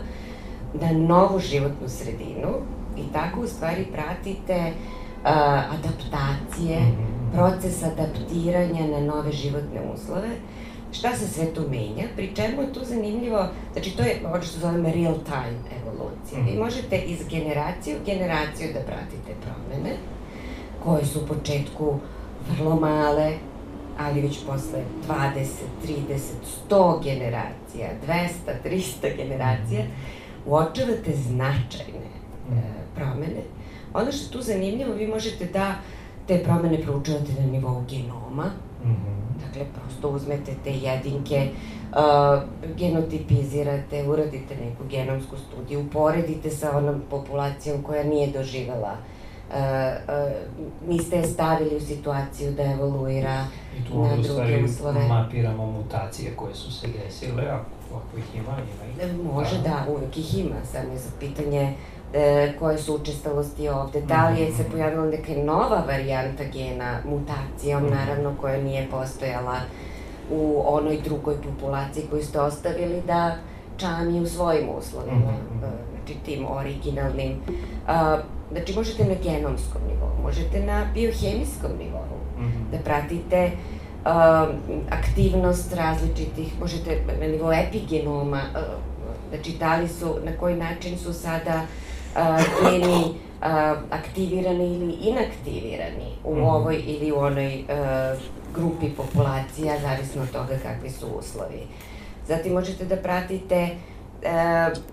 na 0.74 0.92
novu 0.92 1.38
životnu 1.38 1.88
sredinu 1.88 2.50
i 2.96 3.12
tako 3.12 3.40
u 3.40 3.46
stvari 3.46 3.86
pratite 3.92 4.56
uh, 4.64 5.30
adaptacije, 5.78 6.80
mhm. 6.80 7.32
proces 7.34 7.82
adaptiranja 7.82 8.86
na 8.86 9.00
nove 9.00 9.32
životne 9.32 9.80
uslove, 9.94 10.28
šta 10.94 11.16
se 11.16 11.28
sve 11.28 11.54
tu 11.54 11.60
menja, 11.70 12.04
pri 12.16 12.34
čemu 12.36 12.62
je 12.62 12.72
tu 12.72 12.80
zanimljivo, 12.84 13.46
znači 13.72 13.96
to 13.96 14.02
je 14.02 14.20
ono 14.34 14.42
što 14.42 14.60
zovemo 14.60 14.88
real 14.88 15.14
time 15.14 15.58
evolucija. 15.82 16.38
Vi 16.44 16.52
mhm. 16.52 16.58
možete 16.58 16.98
iz 16.98 17.18
generacije 17.30 17.96
u 17.96 18.04
generaciju 18.06 18.68
da 18.74 18.80
pratite 18.80 19.32
promene, 19.42 19.96
koje 20.84 21.04
su 21.04 21.20
u 21.20 21.26
početku 21.26 21.98
vrlo 22.50 22.76
male, 22.76 23.32
ali 23.98 24.20
već 24.20 24.38
posle 24.46 24.82
20, 25.08 25.44
30, 25.86 26.18
100 26.70 27.02
generacija, 27.04 27.88
200, 28.06 28.28
300 28.64 29.16
generacija, 29.16 29.80
mhm. 29.80 29.92
uočavate 30.46 31.12
značajne 31.28 32.08
e, 32.50 32.60
promene. 32.94 33.42
Ono 33.94 34.12
što 34.12 34.24
je 34.24 34.30
tu 34.30 34.42
zanimljivo, 34.42 34.94
vi 34.94 35.06
možete 35.06 35.44
da 35.44 35.74
te 36.26 36.38
promene 36.44 36.82
proučavate 36.82 37.32
na 37.40 37.46
nivou 37.46 37.84
genoma, 37.88 38.50
mm 38.84 38.88
-hmm. 38.88 39.23
Dakle, 39.54 39.66
prosto 39.74 40.08
uzmete 40.08 40.52
te 40.64 40.70
jedinke, 40.70 41.48
uh, 41.92 42.42
genotipizirate, 42.76 44.08
uradite 44.08 44.56
neku 44.56 44.84
genomsku 44.90 45.36
studiju, 45.36 45.80
uporedite 45.80 46.50
sa 46.50 46.76
onom 46.76 47.02
populacijom 47.10 47.82
koja 47.82 48.04
nije 48.04 48.32
doživela 48.32 48.96
Uh, 49.44 49.60
uh, 49.60 50.88
niste 50.88 51.16
je 51.16 51.26
stavili 51.26 51.76
u 51.76 51.80
situaciju 51.80 52.52
da 52.52 52.62
evoluira 52.62 53.44
I 53.78 53.84
tu 53.84 54.02
na 54.02 54.16
druge 54.16 54.64
uslove. 54.64 55.08
mapiramo 55.08 55.66
mutacije 55.66 56.36
koje 56.36 56.54
su 56.54 56.72
se 56.72 56.86
desile, 56.86 57.42
ako, 57.42 57.96
ako 57.96 58.18
ih 58.18 58.24
ima, 58.34 58.52
ima 58.52 59.06
ih. 59.06 59.20
Može 59.34 59.56
da, 59.56 59.62
da 59.62 59.86
uvek 59.88 60.16
ih 60.16 60.38
ima, 60.38 60.56
samo 60.72 60.92
je 60.92 60.98
za 60.98 61.10
pitanje 61.20 61.74
e, 62.14 62.52
koje 62.58 62.78
su 62.78 62.94
učestalosti 62.94 63.68
ovde. 63.68 64.00
Da 64.00 64.28
li 64.28 64.40
je 64.40 64.52
se 64.52 64.62
mhm. 64.62 64.72
pojavila 64.72 65.06
neka 65.06 65.32
nova 65.44 65.84
varijanta 65.86 66.44
gena 66.52 66.98
mutacijom, 67.08 67.82
mhm. 67.82 67.94
naravno, 67.94 68.34
koja 68.40 68.62
nije 68.62 68.88
postojala 68.90 69.56
u 70.30 70.62
onoj 70.66 70.98
drugoj 71.04 71.34
populaciji 71.42 72.04
koju 72.10 72.24
ste 72.24 72.40
ostavili 72.40 73.02
da 73.06 73.36
čami 73.76 74.20
u 74.20 74.26
svojim 74.26 74.68
uslovima, 74.78 75.16
mm 75.16 75.60
-hmm. 75.60 75.68
znači 75.94 76.20
tim 76.24 76.46
originalnim. 76.50 77.40
A, 77.86 78.18
znači 78.52 78.74
možete 78.74 79.04
na 79.04 79.14
genomskom 79.22 79.82
nivou, 79.88 80.22
možete 80.22 80.60
na 80.60 80.86
biohemijskom 80.94 81.70
nivou 81.78 82.04
da 82.72 82.78
pratite 82.78 83.50
aktivnost 84.90 85.74
različitih, 85.74 86.60
možete 86.60 87.02
na 87.20 87.26
nivou 87.26 87.52
epigenoma, 87.52 88.40
a, 88.54 88.60
znači 89.28 89.52
da 89.58 89.76
li 89.76 89.88
su, 89.88 90.16
na 90.24 90.32
koji 90.40 90.56
način 90.56 90.98
su 90.98 91.12
sada 91.12 91.52
geni 91.52 91.83
uh, 92.14 93.16
aktivirani 93.90 94.74
ili 94.74 94.92
inaktivirani 94.92 96.12
u 96.24 96.34
-hmm. 96.34 96.54
ovoj 96.54 96.82
ili 96.86 97.12
u 97.12 97.18
onoj 97.18 97.54
uh, 97.62 98.20
grupi 98.54 98.90
populacija, 98.90 99.80
zavisno 99.80 100.22
od 100.22 100.30
toga 100.30 100.58
kakvi 100.62 100.90
su 100.90 101.06
uslovi. 101.06 101.66
Zatim 102.28 102.52
možete 102.52 102.84
da 102.84 102.96
pratite 102.96 103.68
uh, 103.72 104.28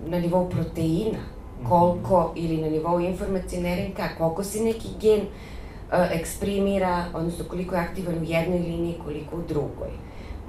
na 0.09 0.19
nivou 0.19 0.49
proteina, 0.49 1.19
mhm. 1.59 1.69
koliko, 1.69 2.33
ili 2.35 2.57
na 2.57 2.67
nivou 2.67 2.99
informacijne 2.99 3.75
RNK, 3.75 4.17
koliko 4.17 4.43
se 4.43 4.63
neki 4.63 4.87
gen 5.01 5.19
uh, 5.19 6.11
eksprimira, 6.11 7.05
odnosno 7.13 7.45
koliko 7.49 7.75
je 7.75 7.81
aktivan 7.81 8.15
u 8.17 8.23
jednoj 8.23 8.59
liniji, 8.59 8.99
koliko 9.03 9.35
u 9.35 9.41
drugoj. 9.47 9.89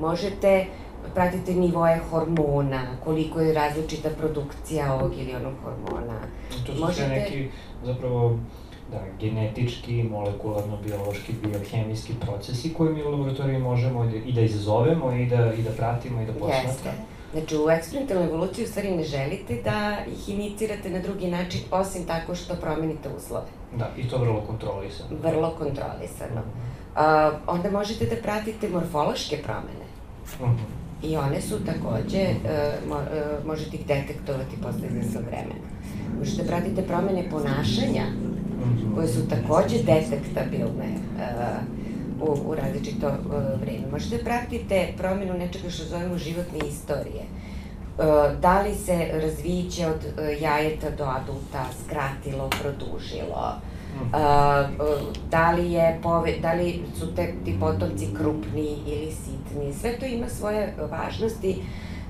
Možete 0.01 0.67
pratite 1.15 1.55
nivoje 1.55 2.01
hormona, 2.11 2.83
koliko 3.05 3.41
je 3.41 3.55
različita 3.55 4.09
produkcija 4.19 4.95
ovog 4.95 5.13
ili 5.19 5.35
onog 5.35 5.55
hormona. 5.65 6.21
To 6.67 6.75
su 6.75 6.81
Možete... 6.81 7.07
sve 7.07 7.09
neki, 7.09 7.49
zapravo, 7.85 8.39
da, 8.91 9.01
genetički, 9.21 10.03
molekularno-biološki, 10.03 11.33
biohemijski 11.43 12.13
procesi 12.21 12.75
koje 12.75 12.93
mi 12.93 13.03
u 13.03 13.11
laboratoriji 13.11 13.59
možemo 13.59 14.05
i 14.27 14.33
da 14.33 14.41
izazovemo 14.41 15.13
i 15.13 15.27
da, 15.27 15.53
i 15.55 15.63
da 15.63 15.71
pratimo 15.71 16.23
i 16.23 16.27
da 16.27 16.33
posmatramo. 16.33 16.69
Jeste. 16.69 16.91
Znači, 17.33 17.57
u 17.57 17.71
eksperimentalnoj 17.71 18.27
evoluciji 18.27 18.65
u 18.65 18.69
stvari 18.69 18.97
ne 18.97 19.05
želite 19.05 19.63
da 19.65 19.99
ih 20.13 20.29
inicirate 20.29 20.91
na 20.91 20.99
drugi 20.99 21.31
način, 21.31 21.61
osim 21.71 22.07
tako 22.07 22.35
što 22.35 22.55
promenite 22.55 23.09
uslove. 23.17 23.47
Da, 23.77 23.91
i 23.97 24.09
to 24.09 24.19
vrlo 24.19 24.41
kontrolisano. 24.41 25.11
Vrlo 25.23 25.51
kontrolisano. 25.51 26.41
Mm 26.41 26.61
-hmm. 26.97 27.33
uh, 27.33 27.39
onda 27.47 27.71
možete 27.71 28.07
da 28.07 28.17
pratite 28.23 28.69
morfološke 28.69 29.37
promene. 29.37 29.87
Mm 30.41 30.45
-hmm 30.45 30.82
I 31.03 31.17
one 31.17 31.41
su 31.41 31.65
takođe, 31.65 32.19
e, 32.19 32.35
e, 32.45 32.77
možete 33.47 33.77
ih 33.77 33.87
detektovati 33.87 34.57
posle 34.63 34.87
iznesnog 34.87 35.25
vremena. 35.25 35.67
Možete 36.19 36.47
pratite 36.47 36.83
promene 36.83 37.31
ponašanja, 37.31 38.05
koje 38.95 39.09
su 39.09 39.29
takođe 39.29 39.77
detektabilne 39.83 40.87
e, 40.87 40.97
u, 42.21 42.51
u 42.51 42.55
različito 42.55 43.13
vreme. 43.61 43.87
Možete 43.93 44.25
pratite 44.25 44.89
promenu 44.97 45.35
nečega 45.35 45.71
što 45.71 45.85
zovemo 45.85 46.19
životne 46.19 46.59
istorije. 46.69 47.23
Da 48.41 48.63
li 48.63 48.75
se 48.75 49.09
razviće 49.13 49.87
od 49.87 50.01
jajeta 50.41 50.91
do 50.91 51.05
adulta 51.05 51.67
skratilo, 51.85 52.51
produžilo, 52.61 53.61
a, 54.13 54.69
da 55.31 55.51
li, 55.51 55.73
je 55.73 55.99
pove, 56.03 56.33
da 56.43 56.53
li 56.53 56.83
su 56.99 57.15
te, 57.15 57.35
ti 57.45 57.57
potomci 57.61 58.09
krupni 58.17 58.77
ili 58.87 59.13
sitni. 59.13 59.73
Sve 59.81 59.99
to 59.99 60.07
ima 60.07 60.29
svoje 60.29 60.75
važnosti 60.91 61.63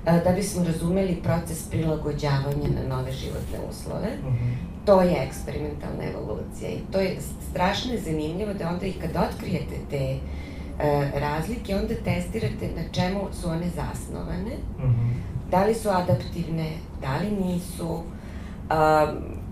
a, 0.05 0.19
da 0.19 0.31
bismo 0.31 0.63
razumeli 0.63 1.21
proces 1.23 1.69
prilagođavanja 1.69 2.69
na 2.81 2.95
nove 2.95 3.11
životne 3.11 3.59
uslove. 3.69 4.09
Uh 4.21 4.33
mhm. 4.33 4.43
-huh. 4.43 4.73
To 4.85 5.01
je 5.01 5.23
eksperimentalna 5.27 6.03
evolucija 6.03 6.69
i 6.69 6.91
to 6.91 6.99
je 6.99 7.17
strašno 7.51 7.91
zanimljivo 8.05 8.53
da 8.53 8.69
onda 8.69 8.85
i 8.85 8.93
kad 8.93 9.09
otkrijete 9.15 9.75
te 9.89 10.17
e, 10.79 11.11
razlike, 11.19 11.75
onda 11.75 11.93
testirate 11.95 12.69
na 12.75 12.81
čemu 12.91 13.19
su 13.31 13.49
one 13.49 13.69
zasnovane, 13.69 14.55
uh 14.77 14.83
mhm. 14.83 14.93
-huh. 14.93 15.51
da 15.51 15.65
li 15.65 15.73
su 15.75 15.89
adaptivne, 15.89 16.71
da 17.01 17.17
li 17.17 17.31
nisu, 17.31 17.89
um, 17.93 19.42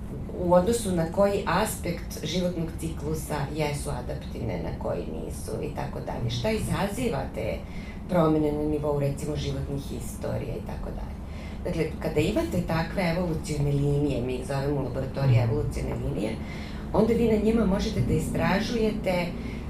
u 0.43 0.53
odnosu 0.53 0.91
na 0.91 1.11
koji 1.11 1.43
aspekt 1.45 2.25
životnog 2.25 2.67
ciklusa 2.79 3.37
jesu 3.55 3.89
adaptivne, 3.89 4.63
na 4.63 4.83
koji 4.83 4.99
nisu 4.99 5.51
i 5.63 5.75
tako 5.75 5.99
dalje. 5.99 6.29
Šta 6.29 6.51
izaziva 6.51 7.23
te 7.35 7.57
promene 8.09 8.51
na 8.51 8.63
nivou 8.63 8.99
recimo 8.99 9.35
životnih 9.35 9.83
istorija 10.01 10.55
i 10.55 10.65
tako 10.67 10.89
dalje. 10.95 11.21
Dakle, 11.63 11.91
kada 11.99 12.19
imate 12.19 12.61
takve 12.67 13.03
evolucijone 13.17 13.71
linije, 13.71 14.21
mi 14.21 14.33
ih 14.33 14.47
zovemo 14.47 14.81
laboratorije 14.81 15.43
evolucijone 15.43 15.95
linije, 15.95 16.31
onda 16.93 17.13
vi 17.13 17.27
na 17.27 17.43
njima 17.43 17.65
možete 17.65 18.01
da 18.01 18.13
istražujete 18.13 19.25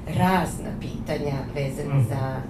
razna 0.08 0.72
pitanja 0.82 1.38
vezane 1.56 1.96
mm. 1.96 2.06
za, 2.10 2.42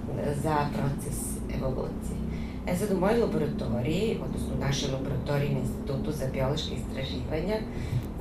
za 0.42 0.56
proces 0.76 1.18
evolucije. 1.56 2.22
E 2.66 2.76
sad, 2.76 2.92
u 2.92 3.00
mojoj 3.00 3.20
laboratoriji, 3.20 4.18
odnosno 4.24 4.54
u 4.56 4.60
našoj 4.60 4.90
laboratoriji 4.90 5.54
na 5.54 5.60
Institutu 5.60 6.12
za 6.12 6.26
biološke 6.32 6.74
istraživanja, 6.74 7.56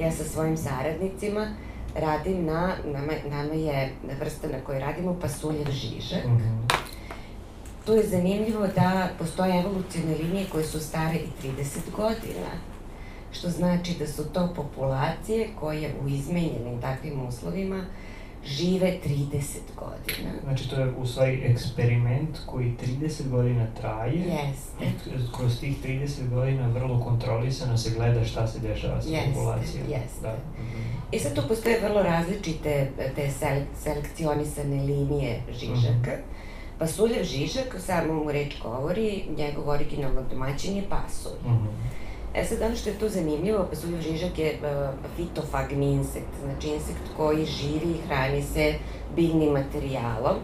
ja 0.02 0.12
sa 0.12 0.24
svojim 0.24 0.58
saradnicima 0.58 1.48
radim 1.96 2.46
na, 2.46 2.76
nama, 2.86 3.14
nama 3.30 3.54
je 3.54 3.94
vrsta 4.20 4.48
na 4.48 4.60
kojoj 4.66 4.80
radimo 4.80 5.20
pasuljev 5.22 5.72
žižak. 5.72 6.26
Mm 6.26 6.38
-hmm. 6.38 6.76
Tu 7.86 7.94
je 7.94 8.04
zanimljivo 8.04 8.68
da 8.68 9.10
postoje 9.20 9.60
evolucijne 9.60 10.16
linije 10.16 10.46
koje 10.52 10.64
su 10.64 10.80
stare 10.80 11.16
i 11.16 11.48
30 11.48 11.78
godina, 11.96 12.52
što 13.32 13.50
znači 13.50 13.96
da 14.00 14.08
su 14.08 14.26
to 14.26 14.54
populacije 14.56 15.50
koje 15.60 15.94
u 16.04 16.08
izmenjenim 16.08 16.82
takvim 16.82 17.28
uslovima 17.28 17.86
žive 18.46 19.00
30 19.06 19.58
godina. 19.76 20.32
Znači 20.44 20.70
to 20.70 20.76
je 20.76 20.94
u 20.98 21.06
stvari 21.06 21.42
eksperiment 21.44 22.38
koji 22.46 22.74
30 23.02 23.30
godina 23.30 23.68
traje. 23.82 24.14
Jeste. 24.14 25.08
Kroz 25.38 25.60
tih 25.60 25.86
30 25.86 26.30
godina 26.30 26.68
vrlo 26.68 27.00
kontrolisano 27.00 27.78
se 27.78 27.90
gleda 27.98 28.26
šta 28.26 28.48
se 28.48 28.60
dešava 28.60 29.02
sa 29.02 29.10
jeste, 29.10 29.30
populacijom. 29.34 29.84
Jeste, 29.90 30.22
da. 30.22 30.36
I 31.12 31.20
sad 31.20 31.36
tu 31.36 31.42
postoje 31.48 31.80
vrlo 31.80 32.04
različite 32.04 32.92
te 33.16 33.32
selek 33.32 33.64
selekcionisane 33.84 34.84
linije 34.84 35.42
žižaka. 35.60 36.12
Mm 36.12 36.22
-hmm. 36.22 36.80
Pasuljev 36.80 37.24
žižak, 37.24 37.76
samo 37.80 38.14
mu 38.14 38.32
reč 38.32 38.62
govori, 38.64 39.26
njegov 39.38 39.70
originalno 39.70 40.22
domaćin 40.32 40.76
je 40.76 40.84
pasulj. 40.90 41.40
Mm 41.46 41.50
-hmm. 41.50 42.01
E 42.34 42.46
sad, 42.46 42.62
ono 42.62 42.76
što 42.76 42.90
je 42.90 43.00
tu 43.00 43.10
zanimljivo, 43.10 43.68
pasuljev 43.70 44.02
žižak 44.02 44.40
je 44.40 44.54
uh, 44.54 44.90
fitofagni 45.16 45.92
insekt, 45.92 46.34
znači 46.44 46.68
insekt 46.68 47.02
koji 47.18 47.46
živi 47.46 47.92
i 47.92 48.08
hrani 48.08 48.42
se 48.42 48.74
biljnim 49.16 49.54
materijalom. 49.54 50.36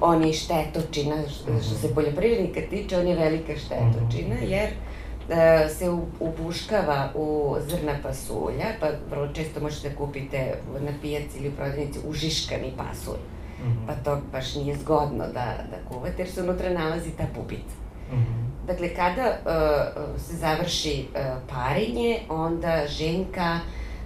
On 0.00 0.24
je 0.24 0.32
štetočina, 0.32 1.16
što, 1.28 1.62
što 1.62 1.74
se 1.74 1.94
poljoprivrednika 1.94 2.60
tiče, 2.70 2.98
on 2.98 3.06
je 3.06 3.16
velika 3.16 3.52
štetočina, 3.56 4.34
mhm. 4.34 4.44
jer 4.44 4.68
uh, 4.68 5.70
se 5.70 5.90
ubuškava 6.20 7.12
u 7.14 7.56
zrna 7.68 7.92
pasulja, 8.02 8.66
pa 8.80 8.86
vrlo 9.10 9.28
često 9.32 9.60
možete 9.60 9.88
da 9.88 9.96
kupite 9.96 10.54
na 10.80 10.92
pijaci 11.02 11.38
ili 11.38 11.48
u 11.48 11.52
prodavnici 11.52 11.98
užiškani 12.08 12.72
pasulj. 12.76 13.20
Mm 13.64 13.64
-hmm. 13.64 13.86
Pa 13.86 13.94
to 13.94 14.20
baš 14.32 14.54
nije 14.54 14.76
zgodno 14.76 15.24
da, 15.26 15.56
da 15.70 15.88
kuvate, 15.88 16.14
jer 16.18 16.30
se 16.30 16.42
unutra 16.42 16.70
nalazi 16.70 17.10
ta 17.10 17.24
bubica. 17.34 17.76
Mm 18.12 18.16
-hmm. 18.16 18.51
Dakle, 18.66 18.94
kada 18.94 19.38
uh, 19.44 20.20
se 20.20 20.36
završi 20.36 21.06
uh, 21.10 21.20
parenje, 21.48 22.20
onda 22.28 22.82
ženka 22.88 23.60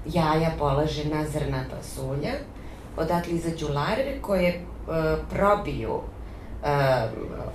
jaja 0.06 0.50
polaže 0.58 1.04
na 1.04 1.24
zrna 1.24 1.64
pasulja, 1.70 2.32
odatle 2.96 3.32
izađu 3.32 3.68
larve 3.68 4.22
koje 4.22 4.60
uh, 4.60 4.94
probiju 5.30 5.94
uh, 5.94 6.00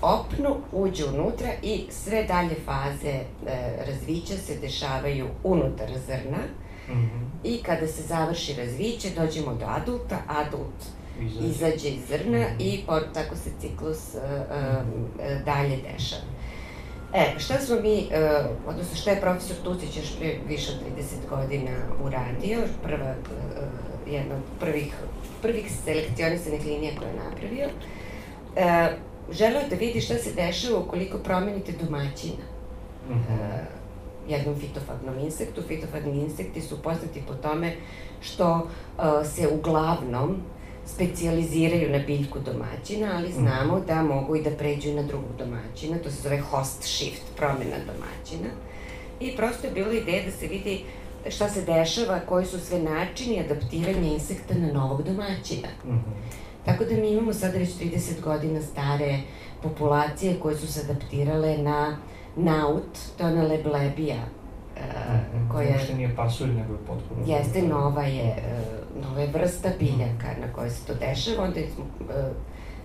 opnu, 0.01 0.57
uđu 0.71 1.05
unutra 1.13 1.49
i 1.61 1.85
sve 1.89 2.23
dalje 2.23 2.55
faze 2.65 3.19
uh, 3.19 3.49
razvića 3.87 4.33
se 4.37 4.57
dešavaju 4.61 5.27
unutar 5.43 5.89
zrna. 6.07 6.43
Mm 6.87 6.93
-hmm. 6.93 7.25
I 7.43 7.63
kada 7.63 7.87
se 7.87 8.01
završi 8.01 8.53
razviće, 8.53 9.07
dođemo 9.17 9.53
do 9.53 9.65
adulta, 9.65 10.17
adult 10.27 10.83
izađe, 11.21 11.47
izađe 11.47 11.89
iz 11.89 12.07
zrna 12.07 12.37
mm 12.37 12.41
-hmm. 12.41 12.55
i 12.59 12.83
por, 12.87 13.03
tako 13.13 13.35
se 13.35 13.49
ciklus 13.61 14.15
uh, 14.15 14.21
uh, 14.21 15.45
dalje 15.45 15.77
dešava. 15.77 16.40
E, 17.13 17.39
šta 17.39 17.59
smo 17.59 17.75
mi, 17.75 17.97
uh, 17.97 18.45
odnosno 18.67 18.95
šta 18.95 19.11
je 19.11 19.21
profesor 19.21 19.55
Tucić 19.63 19.97
još 19.97 20.17
pre 20.19 20.35
više 20.47 20.71
od 20.71 20.99
30 20.99 21.29
godina 21.29 21.71
uradio, 22.03 22.59
prva, 22.83 23.11
uh, 23.11 24.13
jedna 24.13 24.35
od 24.35 24.41
prvih, 24.59 24.93
prvih 25.41 25.71
selekcionisanih 25.85 26.65
linija 26.65 26.91
koje 26.99 27.07
je 27.07 27.19
napravio, 27.29 27.67
uh, 27.67 28.97
želeo 29.31 29.61
da 29.69 29.75
vidi 29.75 30.01
šta 30.01 30.15
se 30.15 30.33
dešava 30.33 30.79
ukoliko 30.79 31.17
promenite 31.17 31.71
domaćina. 31.71 32.43
Uh 33.09 33.15
-huh. 33.15 33.33
uh, 33.33 33.81
jednom 34.27 34.55
fitofagnom 34.59 35.19
insektu. 35.19 35.61
Fitofagni 35.67 36.21
insekti 36.21 36.61
su 36.61 36.81
poznati 36.81 37.23
po 37.27 37.33
tome 37.33 37.73
što 38.21 38.53
uh, 38.53 39.03
se 39.25 39.47
uglavnom 39.47 40.41
specijaliziraju 40.85 41.91
na 41.91 41.99
biljku 42.07 42.39
domaćina, 42.39 43.11
ali 43.15 43.29
mhm. 43.29 43.39
znamo 43.39 43.79
da 43.79 44.01
mogu 44.01 44.35
i 44.35 44.43
da 44.43 44.49
pređu 44.49 44.93
na 44.93 45.03
drugog 45.03 45.31
domaćina, 45.37 45.97
to 45.97 46.11
se 46.11 46.21
zove 46.21 46.39
host 46.39 46.83
shift, 46.83 47.21
promena 47.37 47.77
domaćina. 47.85 48.49
I 49.19 49.35
prosto 49.37 49.67
je 49.67 49.73
bila 49.73 49.93
ideja 49.93 50.25
da 50.25 50.31
se 50.31 50.47
vidi 50.47 50.81
šta 51.29 51.49
se 51.49 51.61
dešava, 51.61 52.19
koji 52.19 52.45
su 52.45 52.59
sve 52.59 52.79
načini 52.79 53.39
adaptiranja 53.39 54.13
insekta 54.13 54.53
na 54.53 54.73
novog 54.73 55.03
domaćina. 55.03 55.67
Mm 55.85 55.89
-hmm. 55.89 56.41
Tako 56.65 56.85
da 56.85 56.95
mi 56.95 57.11
imamo 57.11 57.33
sada 57.33 57.57
već 57.57 57.69
30 57.69 58.21
godina 58.23 58.61
stare 58.61 59.19
populacije 59.63 60.39
koje 60.39 60.55
su 60.55 60.73
se 60.73 60.81
adaptirale 60.81 61.57
na 61.57 61.97
naut, 62.35 62.97
to 63.17 63.27
je 63.27 63.33
ona 63.33 63.43
leblebija, 63.43 64.25
uh, 64.75 65.51
koja... 65.51 65.69
Uopšte 65.69 65.93
nije 65.93 66.15
pasulj, 66.15 66.49
nego 66.49 66.73
je 66.73 66.79
potpuno... 66.87 67.25
Jeste, 67.25 67.61
nova 67.61 68.03
je, 68.03 68.35
uh, 68.95 69.03
nova 69.03 69.21
je 69.21 69.27
vrsta 69.27 69.69
biljaka 69.79 70.27
na 70.41 70.53
kojoj 70.55 70.69
se 70.69 70.85
to 70.85 70.93
dešava, 70.93 71.43
onda 71.43 71.59
smo 71.75 71.83
uh, 71.83 72.15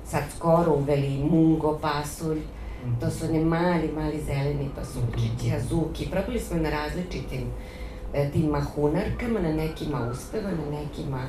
sad 0.05 0.23
skoro 0.37 0.75
uveli 0.75 1.25
mungo 1.31 1.79
pasulj, 1.83 2.39
mm. 2.39 3.01
to 3.01 3.11
su 3.11 3.25
one 3.25 3.41
mali, 3.41 3.93
mali 3.95 4.21
zeleni 4.27 4.71
pasulčići, 4.77 5.51
mm. 5.51 5.57
azuki, 5.57 6.11
probali 6.11 6.41
smo 6.41 6.57
na 6.57 6.71
različitim 6.71 7.43
uh, 7.43 8.33
tim 8.33 8.47
mahunarkama, 8.47 9.41
na 9.41 9.53
nekima 9.53 10.09
uspeva, 10.13 10.51
na 10.51 10.79
nekima 10.81 11.23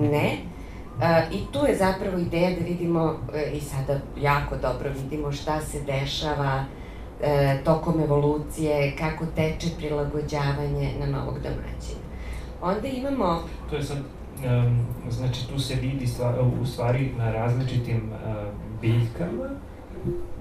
ne. 0.00 0.38
Uh, 0.96 1.34
I 1.34 1.52
tu 1.52 1.66
je 1.66 1.76
zapravo 1.76 2.18
ideja 2.18 2.50
da 2.50 2.64
vidimo, 2.64 3.16
i 3.52 3.60
sada 3.60 4.00
jako 4.20 4.56
dobro 4.56 4.90
vidimo 5.02 5.32
šta 5.32 5.60
se 5.60 5.80
dešava 5.80 6.64
uh, 6.68 6.81
e, 7.22 7.58
tokom 7.64 8.00
evolucije, 8.00 8.96
kako 8.98 9.26
teče 9.26 9.66
prilagođavanje 9.78 10.92
na 11.00 11.06
novog 11.06 11.34
domaćina. 11.34 12.02
Onda 12.62 12.88
imamo... 12.88 13.42
To 13.70 13.76
je 13.76 13.82
sad, 13.82 13.98
um, 13.98 14.86
znači 15.10 15.48
tu 15.48 15.58
se 15.58 15.74
vidi 15.74 16.06
stvar, 16.06 16.34
u 16.62 16.66
stvari 16.66 17.12
na 17.18 17.32
različitim 17.32 18.10
uh, 18.12 18.52
biljkama 18.80 19.48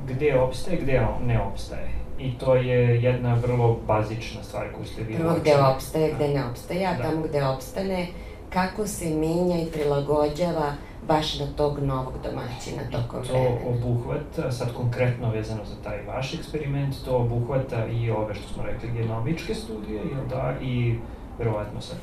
gde 0.08 0.40
opstaje, 0.40 0.78
gde 0.78 1.08
ne 1.26 1.42
opstaje. 1.42 1.90
I 2.20 2.38
to 2.38 2.56
je 2.56 3.04
jedna 3.04 3.34
vrlo 3.34 3.80
bazična 3.88 4.44
stvar 4.44 4.68
koju 4.76 4.86
ste 4.86 5.04
vi 5.04 5.16
Prvo 5.16 5.36
gde 5.42 5.58
opstaje, 5.58 6.14
gde 6.16 6.28
ne 6.28 6.46
opstaje, 6.46 6.86
a 6.88 6.94
da. 6.94 7.04
tamo 7.04 7.22
gde 7.22 7.44
opstane, 7.44 8.08
kako 8.50 8.88
se 8.88 9.10
menja 9.10 9.62
i 9.62 9.66
prilagođava 9.66 10.68
uh, 10.68 10.91
baš 11.08 11.40
na 11.40 11.46
tog 11.58 11.80
novog 11.80 12.14
domaćina 12.24 12.82
tokom 12.92 13.24
to 13.24 13.34
vremena. 13.34 13.60
To 13.60 13.70
obuhvata, 13.70 14.52
sad 14.52 14.74
konkretno 14.74 15.30
vezano 15.30 15.66
za 15.66 15.76
taj 15.84 16.06
vaš 16.08 16.34
eksperiment, 16.34 16.96
to 17.06 17.18
obuhvata 17.18 17.88
i 17.88 18.12
ove 18.12 18.36
što 18.36 18.54
smo 18.54 18.64
rekli 18.64 18.92
genomičke 18.92 19.56
studije, 19.56 19.98
jel 19.98 20.28
da, 20.30 20.54
i 20.62 20.96
verovatno 21.40 21.82
sad. 21.82 21.98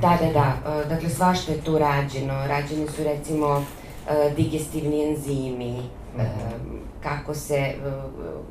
Da, 0.00 0.18
da, 0.20 0.32
da, 0.32 0.80
e, 0.80 0.88
dakle 0.88 1.08
svašta 1.08 1.52
je 1.52 1.60
tu 1.60 1.78
rađeno, 1.78 2.46
rađeni 2.46 2.88
su 2.88 3.04
recimo 3.04 3.64
e, 4.08 4.34
digestivni 4.36 5.04
enzimi, 5.04 5.72
mm 6.16 6.20
-hmm. 6.20 6.78
kako 7.02 7.34
se, 7.34 7.74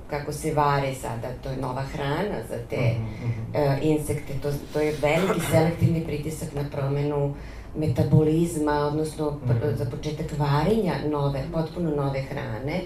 kako 0.10 0.32
se 0.32 0.54
vare 0.54 0.96
sada, 0.96 1.28
to 1.44 1.50
je 1.50 1.58
nova 1.58 1.82
hrana 1.82 2.38
za 2.50 2.58
te 2.70 2.96
mm 3.00 3.08
-hmm. 3.54 3.78
insekte, 3.82 4.34
to, 4.42 4.50
to 4.74 4.80
je 4.80 4.96
veliki 5.02 5.40
selektivni 5.52 6.04
pritisak 6.06 6.54
na 6.56 6.64
promenu 6.72 7.36
metabolizma, 7.76 8.88
odnosno 8.88 9.32
mm. 9.32 9.76
za 9.76 9.86
početak 9.86 10.40
varenja 10.40 10.94
nove, 11.10 11.44
potpuno 11.54 11.96
nove 11.96 12.22
hrane. 12.22 12.82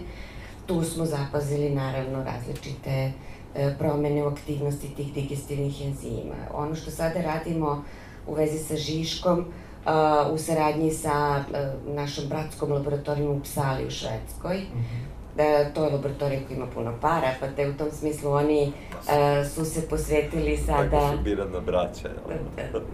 Tu 0.65 0.83
smo 0.83 1.05
zapazili 1.05 1.69
naravno 1.69 2.23
različite 2.23 3.11
e, 3.55 3.75
promene 3.79 4.23
u 4.23 4.27
aktivnosti 4.27 4.95
tih 4.95 5.13
digestivnih 5.13 5.85
enzima. 5.85 6.35
Ono 6.53 6.75
što 6.75 6.91
sada 6.91 7.21
radimo 7.21 7.83
u 8.27 8.33
vezi 8.33 8.57
sa 8.57 8.75
Žiškom, 8.75 9.39
uh, 9.39 10.33
u 10.33 10.37
saradnji 10.37 10.91
sa 10.91 11.43
uh, 11.49 11.95
našom 11.95 12.25
bratskom 12.29 12.71
laboratorijom 12.71 13.31
u 13.31 13.41
Psali 13.41 13.87
u 13.87 13.89
Švedskoj, 13.89 14.57
mm 14.57 14.77
-hmm 14.77 15.12
da 15.37 15.69
to 15.73 15.85
je 15.85 15.91
laboratorija 15.91 16.39
koja 16.47 16.57
ima 16.57 16.65
puno 16.73 16.93
para, 17.01 17.27
pa 17.39 17.47
te 17.47 17.69
u 17.69 17.73
tom 17.73 17.91
smislu 17.91 18.31
oni 18.31 18.73
uh, 18.93 19.47
su 19.53 19.65
se 19.65 19.87
posvetili 19.89 20.57
sada... 20.57 20.89
Tako 20.89 21.17
su 21.17 21.23
birana 21.23 21.59
braća. 21.59 22.09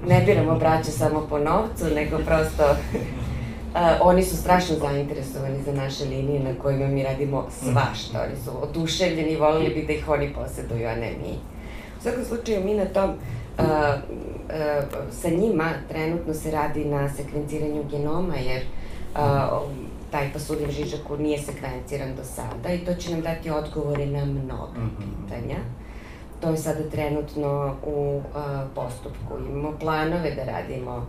ne 0.07 0.21
biramo 0.25 0.55
braća 0.55 0.91
samo 0.91 1.27
po 1.29 1.39
novcu, 1.39 1.85
nego 1.95 2.17
prosto 2.17 2.63
uh, 2.63 3.79
oni 4.01 4.23
su 4.23 4.37
strašno 4.37 4.75
zainteresovani 4.75 5.63
za 5.65 5.73
naše 5.73 6.05
linije 6.05 6.39
na 6.39 6.61
kojima 6.61 6.87
mi 6.87 7.03
radimo 7.03 7.47
svašta. 7.49 8.21
Oni 8.27 8.43
su 8.43 8.51
oduševljeni 8.61 9.35
volili 9.35 9.73
bi 9.73 9.85
da 9.87 9.93
ih 9.93 10.09
oni 10.09 10.33
poseduju, 10.33 10.87
a 10.87 10.95
ne 10.95 11.11
mi. 11.11 11.33
U 11.99 12.01
svakom 12.01 12.23
slučaju, 12.25 12.63
mi 12.63 12.73
na 12.73 12.85
tom 12.85 13.13
sa 15.11 15.29
njima 15.29 15.69
trenutno 15.89 16.33
se 16.33 16.51
radi 16.51 16.85
na 16.85 17.09
sekvenciranju 17.09 17.83
genoma, 17.91 18.35
jer 18.35 18.61
taj 20.12 20.34
pasuljev 20.34 20.72
žižak 20.72 21.01
nije 21.20 21.38
sekvenciran 21.38 22.16
do 22.16 22.24
sada 22.24 22.74
i 22.74 22.86
to 22.86 22.93
će 22.93 23.12
nam 23.12 23.22
dati 23.22 23.49
odgovore 23.49 24.05
na 24.05 24.26
mnoga 24.26 24.80
mm 24.80 24.91
-hmm. 24.97 25.26
pitanja. 25.26 25.57
To 26.41 26.49
je 26.49 26.57
sada 26.57 26.89
trenutno 26.89 27.76
u 27.86 28.22
a, 28.36 28.66
postupku. 28.76 29.38
Imamo 29.49 29.78
planove 29.80 30.32
da 30.36 30.43
radimo 30.43 31.07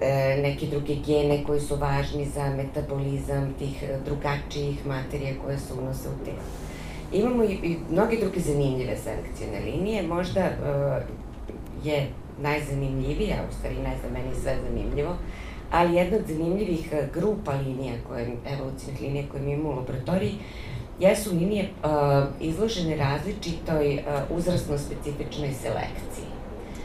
e, 0.00 0.38
neke 0.42 0.66
druge 0.66 0.94
gene 0.94 1.44
koji 1.44 1.60
su 1.60 1.76
važni 1.76 2.26
za 2.26 2.50
metabolizam 2.50 3.54
tih 3.58 3.84
drugačijih 4.04 4.86
materija 4.86 5.34
koje 5.44 5.58
se 5.58 5.72
unose 5.72 6.08
u 6.08 6.24
telo. 6.24 6.42
Imamo 7.12 7.44
i, 7.44 7.52
i 7.52 7.76
mnoge 7.90 8.16
druge 8.16 8.40
zanimljive 8.40 8.96
selekcijone 8.96 9.60
linije. 9.64 10.02
Možda 10.02 10.40
e, 10.40 10.52
je 11.84 12.06
najzanimljivija, 12.42 13.36
u 13.50 13.54
stvari 13.54 13.76
ne 13.76 13.96
znam, 14.00 14.12
meni 14.12 14.34
sve 14.42 14.56
zanimljivo, 14.68 15.16
ali 15.70 15.96
jedna 15.96 16.16
od 16.16 16.26
zanimljivih 16.26 16.92
e, 16.92 17.08
grupa 17.14 17.52
linija, 17.52 17.94
koje, 18.08 18.36
evolucijnih 18.46 19.00
linija 19.00 19.24
koje 19.30 19.42
mi 19.42 19.52
imamo 19.52 19.68
u 19.68 19.76
laboratoriji, 19.76 20.34
jesu 21.00 21.30
linije 21.30 21.68
uh, 21.84 21.90
izložene 22.40 22.96
različitoj 22.96 23.94
uh, 23.94 24.36
uzrasno 24.38 24.78
specifičnoj 24.78 25.52
selekciji. 25.52 26.28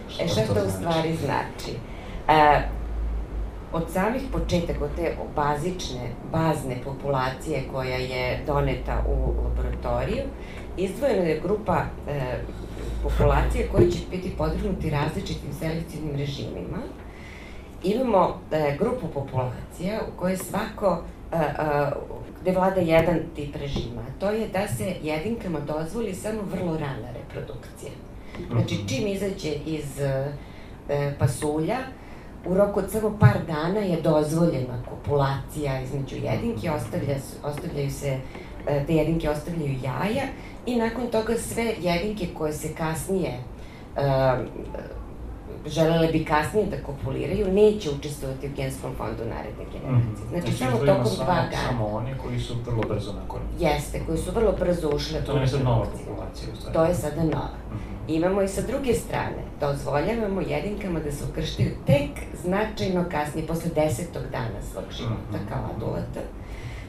Šta 0.10 0.24
e 0.24 0.28
šta 0.28 0.42
to, 0.42 0.54
to 0.54 0.60
u 0.60 0.70
znači? 0.70 0.78
stvari 0.78 1.16
znači? 1.16 1.78
Uh, 2.28 2.84
od 3.74 3.84
samih 3.94 4.22
početaka, 4.32 4.86
od 4.86 4.96
te 4.96 5.16
bazične, 5.36 6.10
bazne 6.32 6.78
populacije 6.84 7.64
koja 7.72 7.98
je 7.98 8.44
doneta 8.46 9.04
u 9.08 9.34
laboratoriju, 9.44 10.24
izdvojena 10.78 11.24
je 11.24 11.40
grupa 11.40 11.84
e, 12.08 12.22
populacije 13.04 13.68
koje 13.72 13.92
će 13.92 14.00
biti 14.12 14.32
podvrgnuti 14.38 14.90
različitim 14.90 15.54
selekcijnim 15.60 16.16
režimima. 16.16 16.78
Imamo 17.84 18.40
e, 18.52 18.78
grupu 18.80 19.08
populacija 19.14 20.02
u 20.08 20.20
kojoj 20.20 20.38
svako, 20.38 21.04
e, 21.32 21.36
e, 21.36 21.42
gde 22.42 22.52
vlada 22.52 22.82
jedan 22.82 23.20
tip 23.36 23.56
režima. 23.56 24.02
To 24.20 24.30
je 24.30 24.48
da 24.48 24.68
se 24.68 24.96
jedinkama 25.04 25.60
dozvoli 25.60 26.14
samo 26.14 26.42
vrlo 26.42 26.78
rana 26.78 27.08
reprodukcija. 27.14 27.92
Znači, 28.52 28.76
mhm. 28.76 28.88
čim 28.88 29.08
izađe 29.08 29.54
iz 29.66 30.00
e, 30.00 31.14
pasulja, 31.20 31.78
u 32.46 32.54
roku 32.54 32.80
od 32.80 32.92
samo 32.92 33.18
par 33.20 33.38
dana 33.48 33.80
je 33.80 34.02
dozvoljena 34.02 34.84
kopulacija 34.90 35.82
između 35.82 36.16
jedinke, 36.16 36.72
ostavlja, 36.72 37.16
ostavljaju 37.44 37.92
se, 37.92 38.18
e, 38.68 38.86
te 38.86 38.94
jedinke 38.96 39.30
ostavljaju 39.30 39.74
jaja 39.84 40.24
i 40.66 40.76
nakon 40.76 41.08
toga 41.08 41.38
sve 41.38 41.74
jedinke 41.82 42.28
koje 42.38 42.54
se 42.54 42.76
kasnije 42.76 43.40
uh, 43.96 44.02
želele 45.66 46.08
bi 46.08 46.26
kasnije 46.26 46.66
da 46.66 46.84
kopuliraju, 46.84 47.54
neće 47.54 47.90
učestvovati 47.90 48.48
u 48.48 48.56
genskom 48.56 48.92
fondu 48.98 49.24
naredne 49.26 49.66
generacije. 49.74 50.28
Znači, 50.30 50.42
znači 50.42 50.58
samo 50.58 50.78
tokom 50.78 51.16
dva 51.16 51.36
dana. 51.36 51.68
Samo 51.70 51.88
oni 51.88 52.12
koji 52.24 52.40
su 52.40 52.54
vrlo 52.66 52.84
brzo 52.90 53.14
nakon. 53.14 53.42
Jeste, 53.60 54.02
koji 54.06 54.18
su 54.18 54.32
vrlo 54.32 54.52
brzo 54.52 54.90
ušle. 54.90 55.26
To 55.26 55.38
je 55.38 55.48
sad 55.48 55.64
nova 55.64 55.86
populacija 55.86 56.54
u 56.54 56.56
stvari. 56.56 56.74
To 56.74 56.86
je 56.86 56.96
sada 56.96 57.24
nova. 57.24 57.50
Mm 57.72 57.76
-hmm. 57.76 57.94
Imamo 58.08 58.42
i 58.42 58.48
sa 58.48 58.62
druge 58.62 58.94
strane, 58.94 59.44
dozvoljavamo 59.60 60.42
jedinkama 60.42 61.00
da 61.00 61.12
se 61.12 61.24
ukrštaju 61.32 61.72
tek 61.86 62.12
značajno 62.44 63.06
kasnije, 63.12 63.48
posle 63.48 63.72
desetog 63.76 64.24
dana 64.32 64.62
svog 64.72 64.86
života, 64.92 65.16
mm 65.32 65.36
-hmm. 65.36 65.50
kao 65.50 65.70
adulata. 65.76 66.20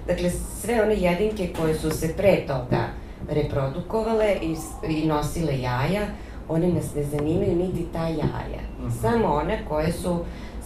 Dakle, 0.07 0.31
sve 0.31 0.83
one 0.83 0.95
jedinke 0.95 1.53
koje 1.61 1.75
su 1.75 1.91
se 1.91 2.15
pre 2.17 2.47
toga 2.47 2.89
reprodukovale 3.31 4.37
i, 4.43 4.57
i 4.89 5.07
nosile 5.07 5.61
jaja, 5.61 6.07
one 6.49 6.69
nas 6.69 6.95
ne 6.95 7.05
zanimaju 7.05 7.57
niti 7.57 7.87
ta 7.93 8.09
jaja. 8.09 8.63
Mm 8.81 8.87
-hmm. 8.87 9.01
Samo 9.01 9.29
one 9.29 9.65
koje 9.69 9.93
su 9.93 10.19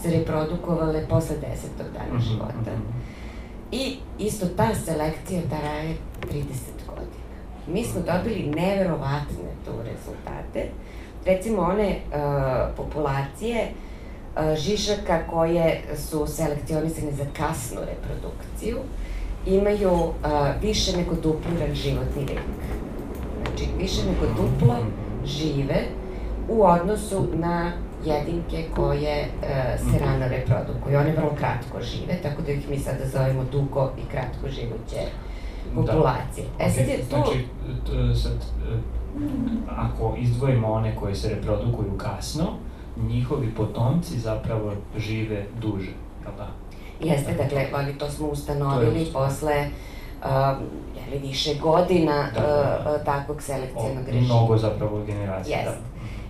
se 0.02 0.10
reprodukovale 0.10 1.06
posle 1.08 1.36
desetog 1.36 1.86
dana 1.92 2.14
mm 2.14 2.18
-hmm. 2.18 2.28
života. 2.28 2.70
I 3.72 3.96
isto 4.18 4.46
ta 4.46 4.74
selekcija 4.74 5.40
traje 5.48 5.96
30 6.32 6.44
godina. 6.86 7.28
Mi 7.66 7.84
smo 7.84 8.00
dobili 8.00 8.52
neverovatne 8.56 9.50
tu 9.64 9.70
rezultate. 9.70 10.68
Recimo 11.26 11.62
one 11.62 11.88
uh, 11.88 12.76
populacije 12.76 13.68
uh, 13.68 14.56
žižaka 14.56 15.26
koje 15.30 15.82
su 15.96 16.26
selekcionisane 16.26 17.12
za 17.12 17.24
kasnu 17.36 17.80
reprodukciju 17.80 18.78
imaju 19.46 19.92
uh, 19.92 20.12
više 20.62 20.96
nego 20.96 21.14
dupliran 21.14 21.74
životni 21.74 22.24
vek. 22.24 22.40
Znači, 23.42 23.70
više 23.78 24.00
nego 24.06 24.26
duplo 24.26 24.76
žive 25.24 25.82
u 26.48 26.64
odnosu 26.64 27.26
na 27.34 27.72
jedinke 28.04 28.64
koje 28.76 29.24
uh, 29.24 29.48
se 29.90 29.98
rano 29.98 30.28
reprodukuju. 30.28 30.98
One 30.98 31.12
vrlo 31.12 31.30
kratko 31.38 31.82
žive, 31.82 32.18
tako 32.22 32.42
da 32.42 32.52
ih 32.52 32.70
mi 32.70 32.78
sada 32.78 33.06
zovemo 33.12 33.44
dugo 33.52 33.90
i 33.98 34.10
kratko 34.10 34.48
živuće 34.48 35.00
populacije. 35.74 36.46
Da. 36.58 36.64
E 36.64 36.70
sad 36.70 36.88
je 36.88 36.98
to... 36.98 37.04
Znači, 37.06 37.44
sad, 38.22 38.32
e, 38.32 38.78
ako 39.76 40.14
izdvojimo 40.18 40.72
one 40.72 40.96
koje 40.96 41.14
se 41.14 41.28
reprodukuju 41.28 41.98
kasno, 41.98 42.44
njihovi 43.08 43.54
potomci 43.54 44.18
zapravo 44.18 44.72
žive 44.96 45.46
duže, 45.60 45.90
jel 46.24 46.32
da? 46.36 46.48
Jeste, 47.00 47.34
dakle, 47.34 47.66
ali 47.74 47.98
to 47.98 48.10
smo 48.10 48.28
ustanovili 48.28 49.04
to 49.04 49.12
posle 49.12 49.68
uh, 50.22 50.28
jeli, 51.10 51.28
više 51.28 51.54
godina 51.54 52.30
da, 52.34 52.40
da, 52.40 52.80
da. 52.84 52.96
Uh, 52.96 53.04
takvog 53.04 53.42
selekcijnog 53.42 54.06
režima. 54.06 54.34
Mnogo 54.34 54.56
zapravo 54.56 55.04
generacija. 55.04 55.58
Jeste. 55.58 55.78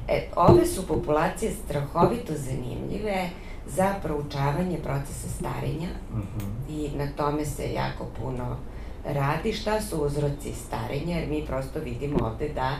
Da. 0.06 0.14
E, 0.14 0.28
ove 0.36 0.66
su 0.66 0.86
populacije 0.86 1.52
strahovito 1.52 2.32
zanimljive 2.36 3.30
za 3.66 3.94
proučavanje 4.02 4.78
procesa 4.82 5.28
starenja 5.28 5.88
mm 6.12 6.20
-hmm. 6.20 6.70
i 6.70 6.90
na 6.96 7.06
tome 7.16 7.44
se 7.44 7.72
jako 7.72 8.04
puno 8.20 8.56
radi, 9.04 9.52
šta 9.52 9.80
su 9.80 9.96
uzroci 9.98 10.52
starenja, 10.52 11.16
jer 11.18 11.28
mi 11.28 11.46
prosto 11.46 11.80
vidimo 11.80 12.26
ovde 12.26 12.48
da 12.48 12.70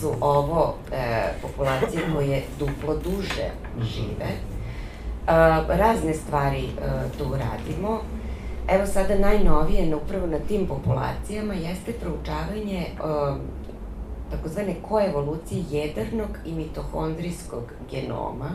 su 0.00 0.12
ovo 0.20 0.74
e, 0.92 1.32
populacije 1.42 2.02
koje 2.14 2.42
duplo 2.58 2.94
duže 2.94 3.50
žive. 3.80 4.26
E, 4.26 4.36
razne 5.68 6.14
stvari 6.14 6.64
e, 6.64 6.68
tu 7.18 7.24
radimo. 7.24 8.00
Evo 8.68 8.86
sada 8.86 9.18
najnovije, 9.18 9.96
upravo 9.96 10.26
na 10.26 10.38
tim 10.38 10.66
populacijama, 10.66 11.54
jeste 11.54 11.92
proučavanje 11.92 12.78
e, 12.78 12.88
takozvane 14.30 14.74
koevolucije 14.88 15.64
jedrnog 15.70 16.28
i 16.46 16.52
mitohondrijskog 16.52 17.62
genoma. 17.90 18.50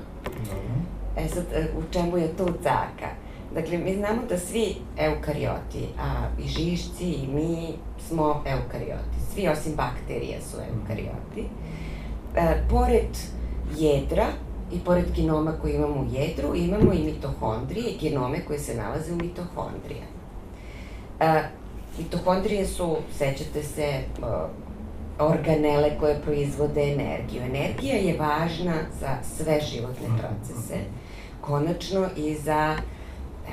E 1.17 1.27
sad, 1.27 1.43
e, 1.53 1.67
u 1.77 1.93
čemu 1.93 2.17
je 2.17 2.37
tu 2.37 2.45
caka? 2.63 3.09
Dakle, 3.53 3.77
mi 3.77 3.95
znamo 3.95 4.21
da 4.29 4.39
svi 4.39 4.75
eukarioti, 4.97 5.87
a 5.99 6.27
i 6.43 6.47
žišci 6.47 7.11
i 7.13 7.27
mi 7.27 7.73
smo 8.07 8.43
eukarioti. 8.45 9.17
Svi 9.33 9.47
osim 9.47 9.73
bakterija 9.75 10.41
su 10.41 10.57
eukarioti. 10.57 11.49
E, 12.35 12.63
pored 12.69 13.17
jedra 13.77 14.25
i 14.72 14.80
pored 14.80 15.05
genoma 15.15 15.53
koji 15.61 15.74
imamo 15.74 16.01
u 16.01 16.05
jedru, 16.11 16.55
imamo 16.55 16.93
i 16.93 17.03
mitohondrije, 17.03 17.97
genome 18.01 18.45
koje 18.45 18.59
se 18.59 18.76
nalaze 18.76 19.13
u 19.13 19.15
mitohondrije. 19.15 20.03
E, 21.20 21.43
mitohondrije 21.97 22.68
su, 22.68 22.97
sećate 23.18 23.63
se, 23.63 24.03
organele 25.20 25.97
koje 25.99 26.22
proizvode 26.22 26.82
energiju. 26.82 27.41
Energija 27.41 27.95
je 27.95 28.18
važna 28.18 28.76
za 28.99 29.18
sve 29.38 29.61
životne 29.61 30.07
procese, 30.18 30.76
konačno 31.41 32.07
i 32.18 32.36
za 32.36 32.78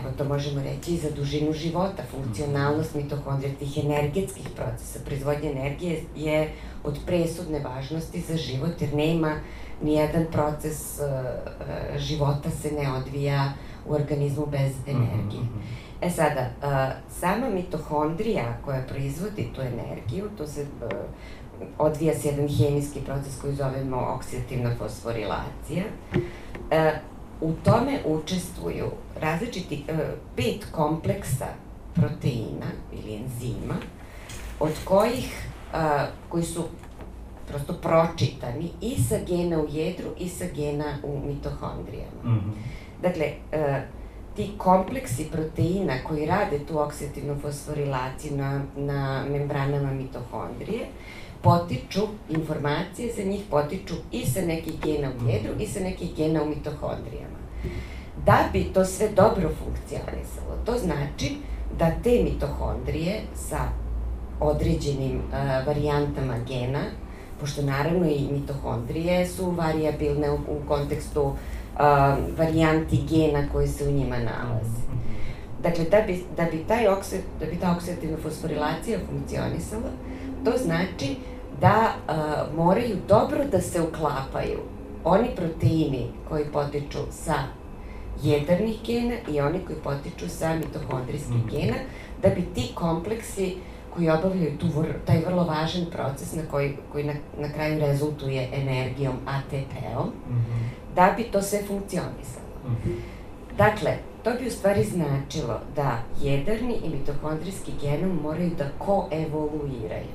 evo 0.00 0.10
to 0.18 0.24
možemo 0.24 0.62
reći 0.62 0.94
i 0.94 0.98
za 0.98 1.10
dužinu 1.10 1.52
života, 1.52 2.02
funkcionalnost 2.10 2.94
mitohondrija, 2.94 3.54
tih 3.58 3.84
energetskih 3.84 4.48
procesa, 4.56 4.98
proizvodnje 5.04 5.50
energije 5.50 6.02
je 6.16 6.52
od 6.84 6.98
presudne 7.06 7.58
važnosti 7.58 8.20
za 8.20 8.36
život, 8.36 8.80
jer 8.80 8.94
nema 8.94 9.36
nijedan 9.82 10.26
proces 10.32 10.98
uh, 10.98 11.98
života 11.98 12.50
se 12.50 12.70
ne 12.70 12.92
odvija 12.92 13.52
u 13.86 13.92
organizmu 13.92 14.46
bez 14.46 14.72
mhm, 14.86 14.96
energije. 14.96 15.42
Mm 15.42 15.62
-hmm. 16.00 16.06
E 16.06 16.10
sada, 16.10 16.50
uh, 16.62 16.92
sama 17.20 17.50
mitohondrija 17.50 18.58
koja 18.64 18.82
proizvodi 18.82 19.48
tu 19.54 19.60
energiju, 19.60 20.30
to 20.38 20.46
se 20.46 20.62
uh, 20.62 20.90
odvija 21.78 22.14
se 22.14 22.28
jedan 22.28 22.48
hemijski 22.48 23.00
proces 23.00 23.40
koji 23.40 23.54
zovemo 23.54 23.96
oksidativna 24.16 24.70
fosforilacija. 24.78 25.84
Uh, 26.14 27.14
u 27.40 27.52
tome 27.64 27.98
učestvuju 28.04 28.90
različiti 29.20 29.84
e, 29.88 29.92
pet 30.36 30.66
kompleksa 30.72 31.46
proteina 31.94 32.66
ili 32.92 33.14
enzima, 33.14 33.74
od 34.60 34.72
kojih, 34.84 35.48
a, 35.72 36.06
koji 36.28 36.44
su 36.44 36.64
prosto 37.48 37.72
pročitani 37.72 38.70
i 38.80 39.02
sa 39.02 39.16
gena 39.26 39.60
u 39.60 39.66
jedru 39.70 40.08
i 40.18 40.28
sa 40.28 40.44
gena 40.54 40.98
u 41.02 41.18
mitohondrijama. 41.26 42.22
Mm 42.24 42.30
-hmm. 42.30 42.52
Dakle, 43.02 43.32
a, 43.52 43.80
ti 44.36 44.50
kompleksi 44.58 45.24
proteina 45.32 45.92
koji 46.04 46.26
rade 46.26 46.58
tu 46.58 46.78
oksidativnu 46.78 47.36
fosforilaciju 47.42 48.36
na, 48.36 48.62
na 48.76 49.24
membranama 49.30 49.92
mitohondrije 49.92 50.86
potiču, 51.42 52.00
informacije 52.30 53.12
za 53.12 53.22
njih 53.22 53.40
potiču 53.50 53.94
i 54.12 54.26
sa 54.26 54.40
nekih 54.40 54.80
gena 54.80 55.08
u 55.08 55.28
jedru 55.28 55.52
i 55.60 55.66
sa 55.66 55.80
nekih 55.80 56.16
gena 56.16 56.42
u 56.42 56.48
mitohondrijama. 56.48 57.38
Da 58.26 58.48
bi 58.52 58.64
to 58.74 58.84
sve 58.84 59.08
dobro 59.08 59.50
funkcionisalo, 59.64 60.56
to 60.64 60.78
znači 60.78 61.36
da 61.78 61.90
te 62.02 62.22
mitohondrije 62.24 63.20
sa 63.34 63.58
određenim 64.40 65.16
uh, 65.16 65.66
varijantama 65.66 66.34
gena, 66.48 66.80
pošto 67.40 67.62
naravno 67.62 68.06
i 68.08 68.28
mitohondrije 68.32 69.26
su 69.26 69.50
variabilne 69.50 70.30
u, 70.30 70.34
u 70.34 70.68
kontekstu 70.68 71.22
uh, 71.22 71.34
varijanti 72.38 73.00
gena 73.10 73.48
koji 73.52 73.68
se 73.68 73.88
u 73.88 73.92
njima 73.92 74.16
nalaze. 74.16 74.84
Dakle, 75.62 75.84
da 75.84 76.00
bi, 76.06 76.24
da 76.36 76.44
bi, 76.44 76.64
taj 76.68 76.88
oksid, 76.88 77.20
da 77.40 77.46
bi 77.46 77.56
ta 77.56 77.74
oksidativna 77.76 78.16
fosforilacija 78.22 78.98
funkcionisala, 79.10 79.90
to 80.44 80.52
znači 80.64 81.16
da 81.60 81.94
uh, 82.08 82.56
moraju 82.56 82.96
dobro 83.08 83.44
da 83.52 83.60
se 83.60 83.82
uklapaju 83.82 84.58
oni 85.04 85.28
proteini 85.36 86.06
koji 86.28 86.44
potiču 86.44 86.98
sa 87.10 87.34
jedarnih 88.22 88.76
gena 88.86 89.14
i 89.28 89.40
oni 89.40 89.58
koji 89.66 89.78
potiču 89.78 90.28
sa 90.28 90.54
mitohondrijskih 90.54 91.36
mm. 91.36 91.50
gena, 91.50 91.76
da 92.22 92.28
bi 92.28 92.42
ti 92.54 92.70
kompleksi 92.74 93.56
koji 93.94 94.10
obavljaju 94.10 94.58
tu, 94.58 94.66
taj 95.06 95.24
vrlo 95.26 95.44
važan 95.44 95.86
proces 95.92 96.32
na 96.32 96.42
koji, 96.50 96.76
koji 96.92 97.04
na, 97.04 97.12
na 97.38 97.48
kraju 97.48 97.80
rezultuje 97.80 98.48
energijom 98.52 99.14
ATP-om, 99.26 100.06
mm 100.06 100.34
-hmm. 100.34 100.94
da 100.96 101.14
bi 101.16 101.22
to 101.22 101.42
sve 101.42 101.58
funkcionisalo. 101.66 102.46
Mm 102.68 102.76
-hmm. 102.84 102.96
Dakle, 103.58 103.96
to 104.22 104.30
bi 104.40 104.46
u 104.46 104.50
stvari 104.50 104.84
značilo 104.84 105.60
da 105.76 105.98
jedarni 106.22 106.74
i 106.84 106.88
mitohondrijski 106.88 107.72
genom 107.80 108.20
moraju 108.22 108.50
da 108.58 108.68
koevoluiraju. 108.78 110.14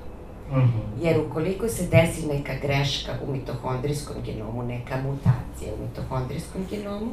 Mm 0.51 0.55
-hmm. 0.55 1.03
Jer 1.05 1.19
ukoliko 1.19 1.67
se 1.67 1.87
desi 1.87 2.27
neka 2.27 2.53
greška 2.61 3.11
u 3.27 3.31
mitohondrijskom 3.31 4.15
genomu, 4.25 4.63
neka 4.63 4.95
mutacija 4.97 5.73
u 5.73 5.83
mitohondrijskom 5.83 6.61
genomu, 6.69 7.11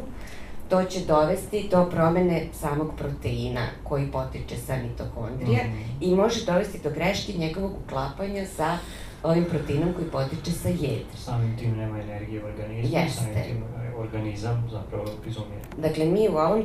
to 0.68 0.84
će 0.84 1.00
dovesti 1.00 1.68
do 1.70 1.86
promene 1.90 2.46
samog 2.52 2.92
proteina 2.96 3.66
koji 3.84 4.06
potiče 4.06 4.56
sa 4.66 4.76
mitohondrija 4.76 5.64
mm 5.64 5.68
-hmm. 5.68 6.12
i 6.12 6.14
može 6.14 6.44
dovesti 6.44 6.78
do 6.84 6.90
greške 6.90 7.32
njegovog 7.32 7.72
uklapanja 7.84 8.46
sa 8.46 8.78
ovim 9.22 9.44
proteinom 9.44 9.92
koji 9.94 10.10
potiče 10.10 10.50
sa 10.50 10.68
jedra. 10.68 11.16
Samim 11.16 11.56
tim 11.58 11.76
nema 11.76 12.00
energije 12.00 12.44
u 12.44 12.46
organizmu, 12.46 12.98
Jeste. 12.98 13.20
samim 13.20 13.34
tim 13.34 13.56
e, 13.56 13.94
organizam 13.96 14.68
zapravo 14.72 15.04
izumije. 15.26 15.60
Dakle, 15.76 16.04
mi 16.04 16.28
u 16.28 16.36
ovom 16.36 16.64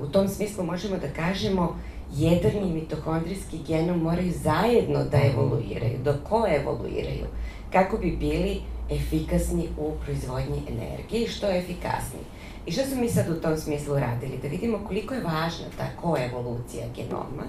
u 0.00 0.06
tom 0.06 0.28
smislu 0.28 0.64
možemo 0.64 0.96
da 0.96 1.08
kažemo 1.08 1.76
jedarni 2.12 2.68
i 2.68 2.72
mitohondrijski 2.72 3.58
genom 3.66 3.98
moraju 3.98 4.32
zajedno 4.32 5.04
da 5.04 5.18
mhm. 5.18 5.26
evoluiraju, 5.26 5.98
da 6.04 6.16
koevoluiraju, 6.28 7.26
kako 7.72 7.96
bi 7.96 8.16
bili 8.16 8.60
efikasni 8.90 9.68
u 9.78 9.92
proizvodnji 10.04 10.62
energije 10.68 11.24
i 11.24 11.28
što 11.28 11.46
je 11.46 11.58
efikasniji. 11.58 12.24
I 12.70 12.72
što 12.72 12.84
smo 12.84 13.00
mi 13.00 13.08
sad 13.08 13.28
u 13.28 13.40
tom 13.40 13.56
smislu 13.56 13.94
radili? 13.94 14.38
Da 14.42 14.48
vidimo 14.48 14.78
koliko 14.86 15.14
je 15.14 15.22
važna 15.22 15.66
ta 15.76 15.86
koevolucija 16.02 16.84
genoma. 16.96 17.44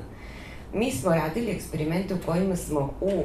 Mi 0.74 0.92
smo 0.92 1.16
radili 1.16 1.52
eksperimente 1.52 2.14
u 2.14 2.18
kojima 2.26 2.56
smo 2.56 2.94
u 3.02 3.10
uh, 3.10 3.24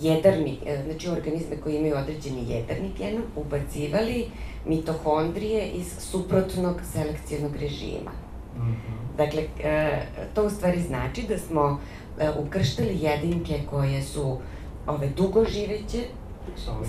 jedarni, 0.00 0.58
e, 0.66 0.82
znači 0.84 1.08
organizme 1.08 1.56
koji 1.56 1.76
imaju 1.76 1.96
određeni 1.96 2.50
jedarni 2.50 2.90
genom, 2.98 3.22
ubacivali 3.36 4.26
mitohondrije 4.66 5.68
iz 5.68 5.86
suprotnog 5.98 6.80
selekcijnog 6.92 7.56
režima. 7.56 8.10
Mm 8.56 8.60
-hmm. 8.60 9.16
Dakle, 9.16 9.42
uh, 9.42 10.34
to 10.34 10.46
u 10.46 10.50
stvari 10.50 10.82
znači 10.82 11.22
da 11.22 11.38
smo 11.38 11.64
uh, 11.64 12.46
ukrštali 12.46 12.98
jedinke 13.00 13.60
koje 13.70 14.02
su 14.02 14.38
ove 14.86 15.08
dugoživeće, 15.08 16.04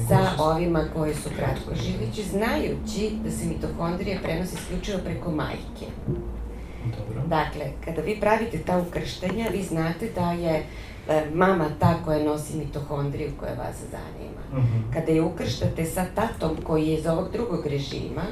sa 0.07 0.43
ovima 0.43 0.83
koji 0.95 1.13
su 1.13 1.29
kratko 1.37 1.71
živeći, 1.83 2.23
znajući 2.23 3.11
da 3.23 3.31
se 3.31 3.45
mitohondrije 3.45 4.19
prenose 4.23 4.55
isključivo 4.55 4.99
preko 5.05 5.31
majke. 5.31 5.85
Dobro. 6.85 7.27
Dakle, 7.27 7.71
kada 7.85 8.01
vi 8.01 8.19
pravite 8.19 8.57
ta 8.57 8.77
ukrštenja, 8.77 9.47
vi 9.51 9.63
znate 9.63 10.09
da 10.15 10.31
je 10.31 10.63
e, 11.09 11.25
mama 11.33 11.65
ta 11.79 11.93
koja 12.05 12.23
nosi 12.23 12.57
mitohondriju 12.57 13.31
koja 13.39 13.53
vas 13.53 13.75
zanima. 13.91 14.41
Uh 14.51 14.57
mhm. 14.57 14.77
-huh. 14.77 14.93
Kada 14.93 15.11
je 15.11 15.21
ukrštate 15.21 15.85
sa 15.85 16.05
tatom 16.15 16.57
koji 16.63 16.87
je 16.87 16.99
iz 16.99 17.07
ovog 17.07 17.31
drugog 17.31 17.65
režima, 17.65 18.23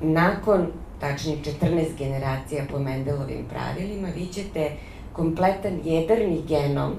nakon, 0.00 0.66
tačnije 1.00 1.38
14 1.62 1.98
generacija 1.98 2.64
po 2.70 2.78
Mendelovim 2.78 3.44
pravilima, 3.50 4.08
vi 4.16 4.26
ćete 4.26 4.70
kompletan 5.12 5.80
jedarni 5.84 6.42
genom 6.48 6.94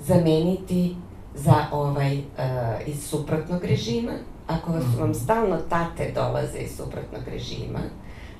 zameniti 0.00 0.96
za 1.34 1.66
ovaj, 1.72 2.18
uh, 2.18 2.22
iz 2.86 3.04
suprotnog 3.08 3.64
režima, 3.64 4.12
ako 4.46 4.72
vas, 4.72 4.84
vam 4.98 5.10
mhm. 5.10 5.18
stalno 5.18 5.56
tate 5.56 6.12
dolaze 6.14 6.58
iz 6.58 6.76
suprotnog 6.76 7.22
režima, 7.26 7.80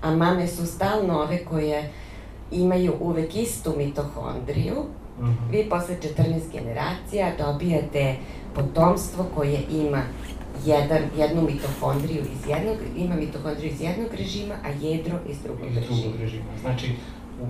a 0.03 0.11
mame 0.15 0.47
su 0.47 0.67
stalno 0.67 1.21
ove 1.21 1.45
koje 1.45 1.91
imaju 2.53 2.95
uvek 3.01 3.37
istu 3.37 3.75
mitohondriju, 3.77 4.75
mm 5.21 5.25
-hmm. 5.25 5.51
vi 5.51 5.69
posle 5.71 5.97
14 6.17 6.53
generacija 6.53 7.33
dobijate 7.39 8.17
potomstvo 8.55 9.25
koje 9.35 9.61
ima 9.71 10.03
jedan, 10.67 11.03
jednu 11.19 11.43
mitohondriju 11.43 12.21
iz 12.21 12.49
jednog, 12.49 12.77
ima 12.97 13.15
mitohondriju 13.15 13.73
iz 13.73 13.81
jednog 13.81 14.15
režima, 14.15 14.55
a 14.65 14.69
jedro 14.69 15.19
iz 15.29 15.37
drugog 15.43 15.67
iz 15.71 15.77
režima. 15.77 15.97
Drugog 16.03 16.21
režima. 16.21 16.45
Znači, 16.61 16.93
u, 17.43 17.47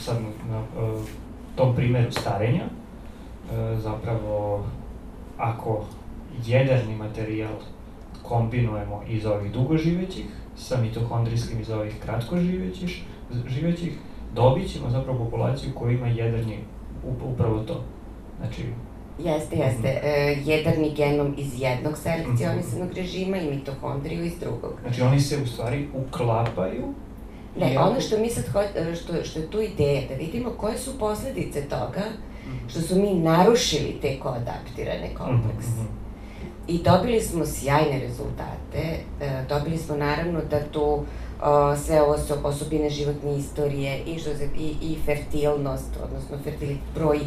sad 0.00 0.16
na, 0.50 0.56
na 0.56 0.64
tom 1.56 1.76
primeru 1.76 2.12
starenja, 2.12 2.64
zapravo 3.76 4.64
ako 5.38 5.84
jedarni 6.46 6.96
materijal 6.96 7.52
kombinujemo 8.22 9.02
iz 9.08 9.26
ovih 9.26 9.52
dugoživećih 9.52 10.24
sa 10.56 10.76
mitohondrijskim 10.82 11.60
iz 11.60 11.70
ovih 11.70 11.94
kratkoživećih, 12.02 13.02
živećih, 13.46 13.92
dobit 14.34 14.72
ćemo 14.72 14.90
zapravo 14.90 15.24
populaciju 15.24 15.72
koja 15.74 15.92
ima 15.92 16.06
jedarni 16.06 16.58
upravo 17.32 17.58
to. 17.58 17.84
Znači, 18.40 18.62
Jeste, 19.24 19.56
jeste. 19.56 19.88
Mm 19.88 19.96
-hmm. 19.96 20.00
e, 20.02 20.36
jedarni 20.44 20.92
genom 20.96 21.34
iz 21.38 21.60
jednog 21.60 21.98
selekcionisanog 21.98 22.88
mm 22.88 22.92
-hmm. 22.92 22.96
režima 22.96 23.36
i 23.36 23.50
mitohondriju 23.50 24.24
iz 24.24 24.38
drugog. 24.40 24.74
Znači 24.82 25.02
oni 25.02 25.20
se 25.20 25.42
u 25.42 25.46
stvari 25.46 25.88
uklapaju 25.94 26.84
Ne, 27.60 27.78
ono 27.78 28.00
što 28.00 28.18
mi 28.18 28.30
sad 28.30 28.48
ho, 28.48 28.62
što, 28.94 29.24
što 29.24 29.38
je 29.38 29.50
tu 29.50 29.60
ideja, 29.60 30.02
da 30.08 30.14
vidimo 30.14 30.50
koje 30.50 30.78
su 30.78 30.98
posledice 30.98 31.62
toga 31.62 32.02
što 32.68 32.80
su 32.80 33.00
mi 33.00 33.14
narušili 33.14 33.98
te 34.02 34.18
koadaptirane 34.18 35.14
komplekse. 35.14 35.80
Mm 35.80 35.84
-hmm. 35.84 36.00
I 36.70 36.78
dobili 36.78 37.20
smo 37.20 37.46
sjajne 37.46 38.00
rezultate. 38.00 39.00
E, 39.20 39.44
dobili 39.48 39.78
smo 39.78 39.96
naravno 39.96 40.40
da 40.50 40.60
tu 40.72 41.04
o, 41.42 41.76
sve 41.76 42.02
ovo 42.02 42.16
osobine 42.42 42.90
životne 42.90 43.36
istorije 43.36 43.98
i, 44.06 44.18
što 44.18 44.34
se, 44.34 44.48
i, 44.58 44.74
i 44.82 44.96
fertilnost, 45.04 45.96
odnosno 46.04 46.38
fertilit, 46.44 46.78
broj 46.94 47.18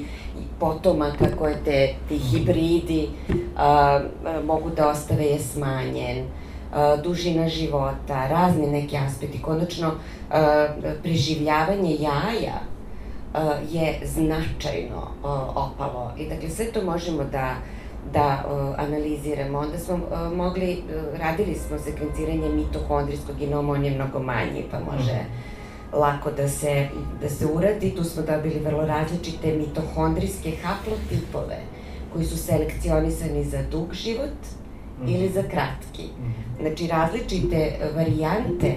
potomaka 0.60 1.26
koje 1.38 1.56
te, 1.66 1.94
ti 2.08 2.16
mhm. 2.16 2.28
hibridi 2.28 3.10
a, 3.56 3.66
a, 3.66 4.42
mogu 4.46 4.70
da 4.70 4.90
ostave 4.90 5.24
je 5.24 5.40
smanjen, 5.40 6.26
a, 6.74 6.96
dužina 6.96 7.50
života, 7.50 8.28
razni 8.28 8.68
neki 8.68 8.98
aspekti. 8.98 9.42
Konačno, 9.42 9.92
a, 10.32 10.68
preživljavanje 11.04 11.96
jaja 12.00 12.73
je 13.72 14.00
značajno 14.06 15.08
opalo. 15.56 16.14
I 16.18 16.30
dakle, 16.30 16.50
sve 16.50 16.72
to 16.72 16.84
možemo 16.84 17.24
da 17.24 17.56
da 18.12 18.44
uh, 18.48 18.80
analiziramo. 18.80 19.60
Onda 19.60 19.78
smo 19.78 19.96
uh, 19.96 20.38
mogli, 20.38 20.78
uh, 20.78 21.20
radili 21.20 21.56
smo 21.56 21.78
sekvenciranje 21.80 22.50
mitohondrijskog 22.50 23.36
genoma, 23.40 23.74
on 23.74 23.86
je 23.86 23.92
mnogo 23.92 24.20
manji, 24.20 24.64
pa 24.72 24.80
može 24.80 25.14
mm. 25.14 25.98
lako 25.98 26.32
da 26.32 26.48
se, 26.50 26.88
da 27.22 27.30
se 27.30 27.46
uradi. 27.46 27.96
Tu 27.96 28.04
smo 28.04 28.24
dobili 28.24 28.60
vrlo 28.60 28.86
različite 28.86 29.54
mitohondrijske 29.58 30.52
haplotipove 30.64 31.58
koji 32.14 32.26
su 32.26 32.38
selekcionisani 32.38 33.44
za 33.44 33.64
dug 33.72 33.94
život 33.94 34.40
mm. 35.02 35.08
ili 35.08 35.30
za 35.30 35.42
kratki. 35.42 36.04
Mm. 36.04 36.34
Znači, 36.62 36.88
različite 36.88 37.72
varijante 37.96 38.76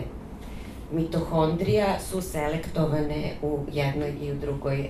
mitohondrija 0.93 1.99
su 2.01 2.23
selektovane 2.23 3.33
u 3.43 3.59
jednoj 3.73 4.13
i 4.21 4.33
u 4.33 4.35
drugoj 4.35 4.81
e, 4.81 4.89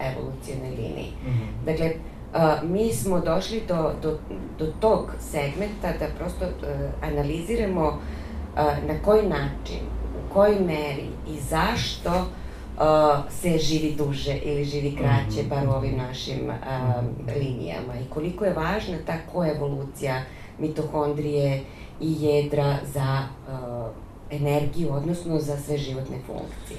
evolucijnoj 0.00 0.70
liniji. 0.70 1.12
Mm 1.26 1.28
-hmm. 1.28 1.66
Dakle, 1.66 1.92
a, 2.34 2.56
mi 2.62 2.92
smo 2.92 3.20
došli 3.20 3.62
do, 3.68 3.92
do, 4.02 4.18
do 4.58 4.72
tog 4.80 5.12
segmenta 5.20 5.92
da 5.98 6.06
prosto 6.18 6.44
e, 6.44 6.50
analiziramo 7.02 7.98
a, 8.56 8.74
na 8.86 8.94
koji 9.04 9.28
način, 9.28 9.80
u 10.16 10.32
kojoj 10.32 10.60
meri 10.60 11.08
i 11.28 11.40
zašto 11.40 12.26
a, 12.78 13.22
se 13.30 13.58
živi 13.58 13.94
duže 13.98 14.36
ili 14.42 14.64
živi 14.64 14.96
kraće, 14.96 15.42
mm 15.42 15.44
-hmm. 15.44 15.48
bar 15.48 15.68
u 15.68 15.70
ovim 15.70 15.96
našim 15.96 16.50
a, 16.50 17.02
linijama 17.36 17.94
i 18.00 18.10
koliko 18.10 18.44
je 18.44 18.52
važna 18.52 18.96
ta 19.06 19.16
koevolucija 19.32 20.22
mitohondrije 20.58 21.60
i 22.00 22.24
jedra 22.24 22.76
za 22.84 23.22
a, 23.48 23.90
energiju, 24.30 24.92
odnosno 24.92 25.38
za 25.38 25.56
sve 25.56 25.78
životne 25.78 26.16
funkcije. 26.26 26.78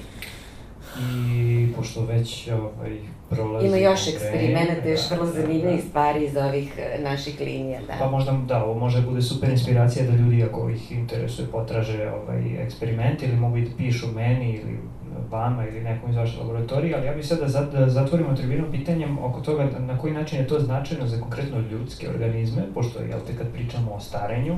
I 1.00 1.72
pošto 1.76 2.04
već 2.04 2.48
ovaj, 2.48 2.98
prolazi... 3.30 3.66
Ima 3.66 3.76
još 3.76 4.08
eksperimenta, 4.08 4.88
još 4.88 5.10
vrlo 5.10 5.26
zanimljivih 5.26 5.84
stvari 5.88 6.24
iz 6.24 6.36
ovih 6.36 6.78
e, 6.78 7.02
naših 7.02 7.40
linija, 7.40 7.80
da. 7.86 7.94
Pa 7.98 8.10
možda, 8.10 8.32
da, 8.32 8.64
ovo 8.64 8.78
može 8.78 9.02
bude 9.02 9.22
super 9.22 9.48
inspiracija 9.48 10.06
da 10.06 10.16
ljudi 10.16 10.44
ako 10.44 10.70
ih 10.70 10.92
interesuje 10.92 11.48
potraže 11.48 12.10
ovaj, 12.10 12.62
eksperiment 12.62 13.22
ili 13.22 13.36
mogu 13.36 13.56
i 13.56 13.64
da 13.64 13.76
pišu 13.76 14.06
meni 14.14 14.52
ili 14.54 14.78
vama 15.30 15.66
ili 15.66 15.80
nekom 15.80 16.10
iz 16.10 16.16
vaše 16.16 16.40
laboratorije, 16.40 16.96
ali 16.96 17.06
ja 17.06 17.14
bih 17.14 17.26
sad 17.26 17.38
da, 17.38 17.78
da 17.78 17.88
zatvorimo 17.88 18.36
tribinu 18.36 18.70
pitanjem 18.70 19.18
oko 19.18 19.40
toga 19.40 19.68
na 19.78 19.98
koji 19.98 20.12
način 20.12 20.38
je 20.38 20.46
to 20.46 20.60
značajno 20.60 21.06
za 21.06 21.20
konkretno 21.20 21.58
ljudske 21.60 22.08
organizme, 22.08 22.62
pošto, 22.74 23.02
jel 23.02 23.20
te, 23.26 23.36
kad 23.36 23.52
pričamo 23.52 23.94
o 23.94 24.00
starenju, 24.00 24.56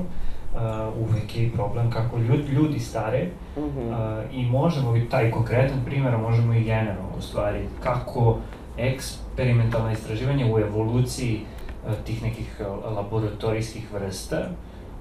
uh, 0.55 1.09
uvek 1.09 1.37
je 1.37 1.51
problem 1.51 1.91
kako 1.91 2.17
ljudi, 2.17 2.51
ljudi 2.51 2.79
stare 2.79 3.27
uh 3.55 3.63
-huh. 3.63 4.23
uh, 4.23 4.35
i 4.35 4.45
možemo 4.45 4.95
i 4.95 5.09
taj 5.09 5.31
konkretan 5.31 5.79
primer, 5.85 6.17
možemo 6.17 6.53
i 6.53 6.63
generalno 6.63 7.09
u 7.17 7.21
stvari, 7.21 7.59
kako 7.83 8.37
eksperimentalna 8.77 9.91
istraživanja 9.91 10.53
u 10.53 10.59
evoluciji 10.59 11.41
uh, 11.85 11.93
tih 12.05 12.23
nekih 12.23 12.59
uh, 12.59 12.95
laboratorijskih 12.95 13.93
vrsta 13.93 14.37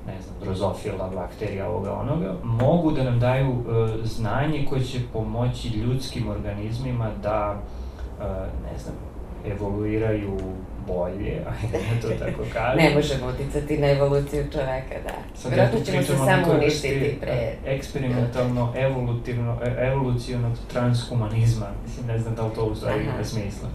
ne 0.06 0.22
znam, 0.22 0.34
drozofila, 0.42 1.10
bakterija, 1.14 1.68
ovoga, 1.68 1.92
onoga, 1.92 2.34
mogu 2.44 2.92
da 2.92 3.02
nam 3.02 3.20
daju 3.20 3.50
uh, 3.50 3.64
znanje 4.04 4.66
koje 4.68 4.84
će 4.84 4.98
pomoći 5.12 5.68
ljudskim 5.68 6.28
organizmima 6.28 7.10
da, 7.22 7.60
uh, 8.18 8.24
ne 8.72 8.78
znam, 8.78 8.94
evoluiraju 9.46 10.38
bolje, 10.86 11.42
ajde 11.62 11.78
to 12.02 12.08
tako 12.08 12.42
kažem. 12.54 12.84
ne 12.84 12.94
možemo 12.94 13.26
uticati 13.26 13.78
na 13.78 13.90
evoluciju 13.90 14.44
čoveka, 14.52 14.94
da. 15.04 15.40
Sad 15.40 15.52
Vjerojatno 15.52 15.80
ćemo 15.80 16.02
se 16.02 16.16
samo 16.16 16.52
uništiti 16.54 17.18
pre... 17.20 17.54
Eksperimentalno, 17.66 18.72
evolutivno, 18.76 19.58
e, 19.64 19.86
evolucionog 19.86 20.52
transhumanizma, 20.72 21.66
mislim, 21.86 22.06
ne 22.06 22.18
znam 22.18 22.34
da 22.34 22.42
li 22.42 22.54
to 22.54 22.64
u 22.64 22.74
stvari 22.74 23.04
ima 23.04 23.24
smisla. 23.24 23.68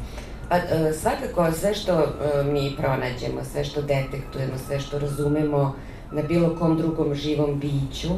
Pa, 0.50 0.56
e, 0.58 0.94
svakako, 0.94 1.52
sve 1.52 1.74
što 1.74 2.08
mi 2.52 2.72
pronađemo, 2.78 3.44
sve 3.52 3.64
što 3.64 3.82
detektujemo, 3.82 4.58
sve 4.68 4.80
što 4.80 5.00
razumemo, 5.00 5.76
na 6.12 6.22
bilo 6.22 6.56
kom 6.56 6.78
drugom 6.78 7.16
živom 7.16 7.60
biću, 7.60 8.10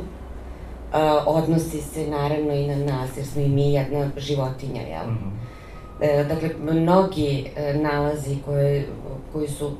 odnosi 1.25 1.81
se 1.81 2.07
naravno 2.07 2.53
i 2.53 2.67
na 2.67 2.75
nas, 2.75 3.17
jer 3.17 3.25
smo 3.25 3.41
i 3.41 3.47
mi 3.47 3.73
jedna 3.73 4.09
životinja, 4.17 4.81
jel? 4.81 5.07
Mm 5.07 5.17
-hmm. 5.17 5.46
E, 6.01 6.23
dakle, 6.23 6.49
mnogi 6.73 7.45
e, 7.55 7.73
nalazi 7.73 8.37
koje, 8.45 8.87
koji 9.33 9.47
su 9.47 9.71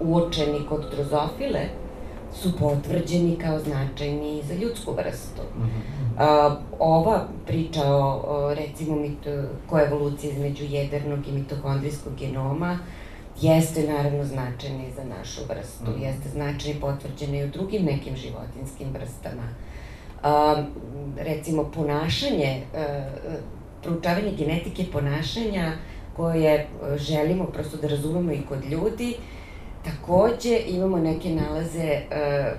uočeni 0.00 0.66
kod 0.68 0.84
drozofile 0.94 1.60
su 2.34 2.58
potvrđeni 2.58 3.36
kao 3.36 3.58
značajni 3.58 4.42
za 4.48 4.54
ljudsku 4.54 4.92
vrstu. 4.92 5.42
Mm 5.58 5.62
-hmm. 5.62 6.18
A, 6.18 6.56
ova 6.78 7.26
priča 7.46 7.82
o, 7.84 8.22
o 8.26 8.54
recimo 8.54 8.96
mit, 8.96 9.28
koevoluciji 9.70 10.30
između 10.30 10.64
jedernog 10.64 11.28
i 11.28 11.32
mitohondrijskog 11.32 12.12
genoma 12.18 12.78
jeste 13.40 13.82
naravno 13.82 14.24
značajna 14.24 14.82
i 14.86 14.92
za 14.92 15.04
našu 15.18 15.40
vrstu, 15.48 15.90
mm. 15.90 16.02
jeste 16.02 16.28
značajna 16.28 16.78
i 16.78 16.80
potvrđena 16.80 17.36
i 17.38 17.44
u 17.44 17.50
drugim 17.50 17.84
nekim 17.84 18.16
životinskim 18.16 18.88
vrstama. 18.92 19.48
Um, 20.24 20.66
recimo, 21.16 21.70
ponašanje, 21.74 22.62
uh, 22.72 23.32
proučavanje 23.82 24.32
genetike 24.38 24.84
ponašanja 24.92 25.72
koje 26.16 26.66
želimo 26.96 27.44
prosto 27.44 27.76
da 27.76 27.88
razumemo 27.88 28.32
i 28.32 28.42
kod 28.48 28.64
ljudi, 28.64 29.14
takođe 29.84 30.60
imamo 30.66 30.98
neke 30.98 31.30
nalaze 31.30 32.00
uh, 32.00 32.58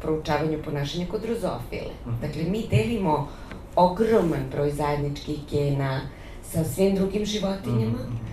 proučavanju 0.00 0.62
ponašanja 0.64 1.06
kod 1.10 1.22
drozofile. 1.22 1.92
Mm. 2.06 2.20
Dakle, 2.20 2.42
mi 2.42 2.66
delimo 2.70 3.28
ogroman 3.76 4.44
broj 4.50 4.70
zajedničkih 4.70 5.38
gena 5.50 6.00
sa 6.42 6.64
svim 6.64 6.94
drugim 6.94 7.24
životinjama, 7.24 7.98
mm 7.98 8.32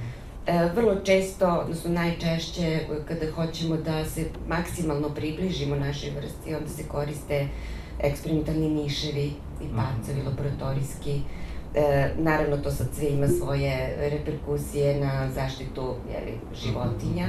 E, 0.50 0.70
vrlo 0.76 0.96
često, 0.96 1.48
odnosno 1.48 1.92
najčešće, 1.92 2.80
kada 3.08 3.32
hoćemo 3.32 3.78
da 3.78 4.06
se 4.06 4.26
maksimalno 4.48 5.10
približimo 5.10 5.76
našoj 5.76 6.10
vrsti, 6.10 6.56
onda 6.56 6.70
se 6.70 6.84
koriste 6.84 7.48
eksperimentalni 8.00 8.70
miševi 8.70 9.32
i 9.62 9.66
mhm. 9.66 9.76
pacovi, 9.76 10.22
laboratorijski. 10.26 11.22
E, 11.76 12.10
naravno, 12.18 12.58
to 12.58 12.72
sad 12.72 12.88
sve 12.94 13.10
ima 13.10 13.28
svoje 13.28 13.96
reperkusije 14.10 15.00
na 15.00 15.32
zaštitu 15.32 15.96
jeli, 16.14 16.38
životinja. 16.62 17.28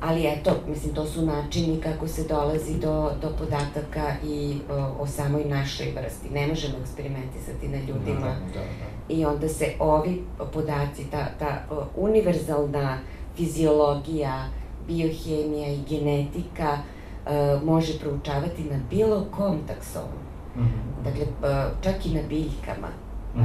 Ali 0.00 0.26
eto, 0.26 0.50
mislim, 0.68 0.94
to 0.94 1.06
su 1.06 1.26
načini 1.26 1.80
kako 1.80 2.08
se 2.08 2.24
dolazi 2.28 2.78
do, 2.78 3.12
do 3.22 3.28
podataka 3.38 4.14
i 4.24 4.58
o, 4.70 5.02
o 5.02 5.06
samoj 5.06 5.44
našoj 5.44 5.86
vrsti. 5.86 6.30
Ne 6.30 6.46
možemo 6.46 6.74
eksperimentisati 6.82 7.68
na 7.68 7.78
ljudima. 7.78 8.20
Da, 8.20 8.60
da, 8.60 8.60
da 8.60 8.92
i 9.08 9.24
onda 9.24 9.48
se 9.48 9.72
ovi 9.78 10.24
podaci, 10.52 11.04
ta, 11.10 11.26
ta 11.38 11.62
univerzalna 11.96 12.98
fiziologija, 13.36 14.48
biohemija 14.86 15.68
i 15.68 15.80
genetika 15.88 16.78
uh, 16.78 17.62
može 17.62 17.98
proučavati 17.98 18.64
na 18.64 18.78
bilo 18.90 19.26
kom 19.30 19.58
taksonu. 19.66 20.22
Mm 20.56 20.60
-hmm. 20.60 21.04
Dakle, 21.04 21.22
uh, 21.22 21.82
čak 21.82 22.06
i 22.06 22.14
na 22.14 22.20
biljkama. 22.28 22.88
Uh, 23.34 23.42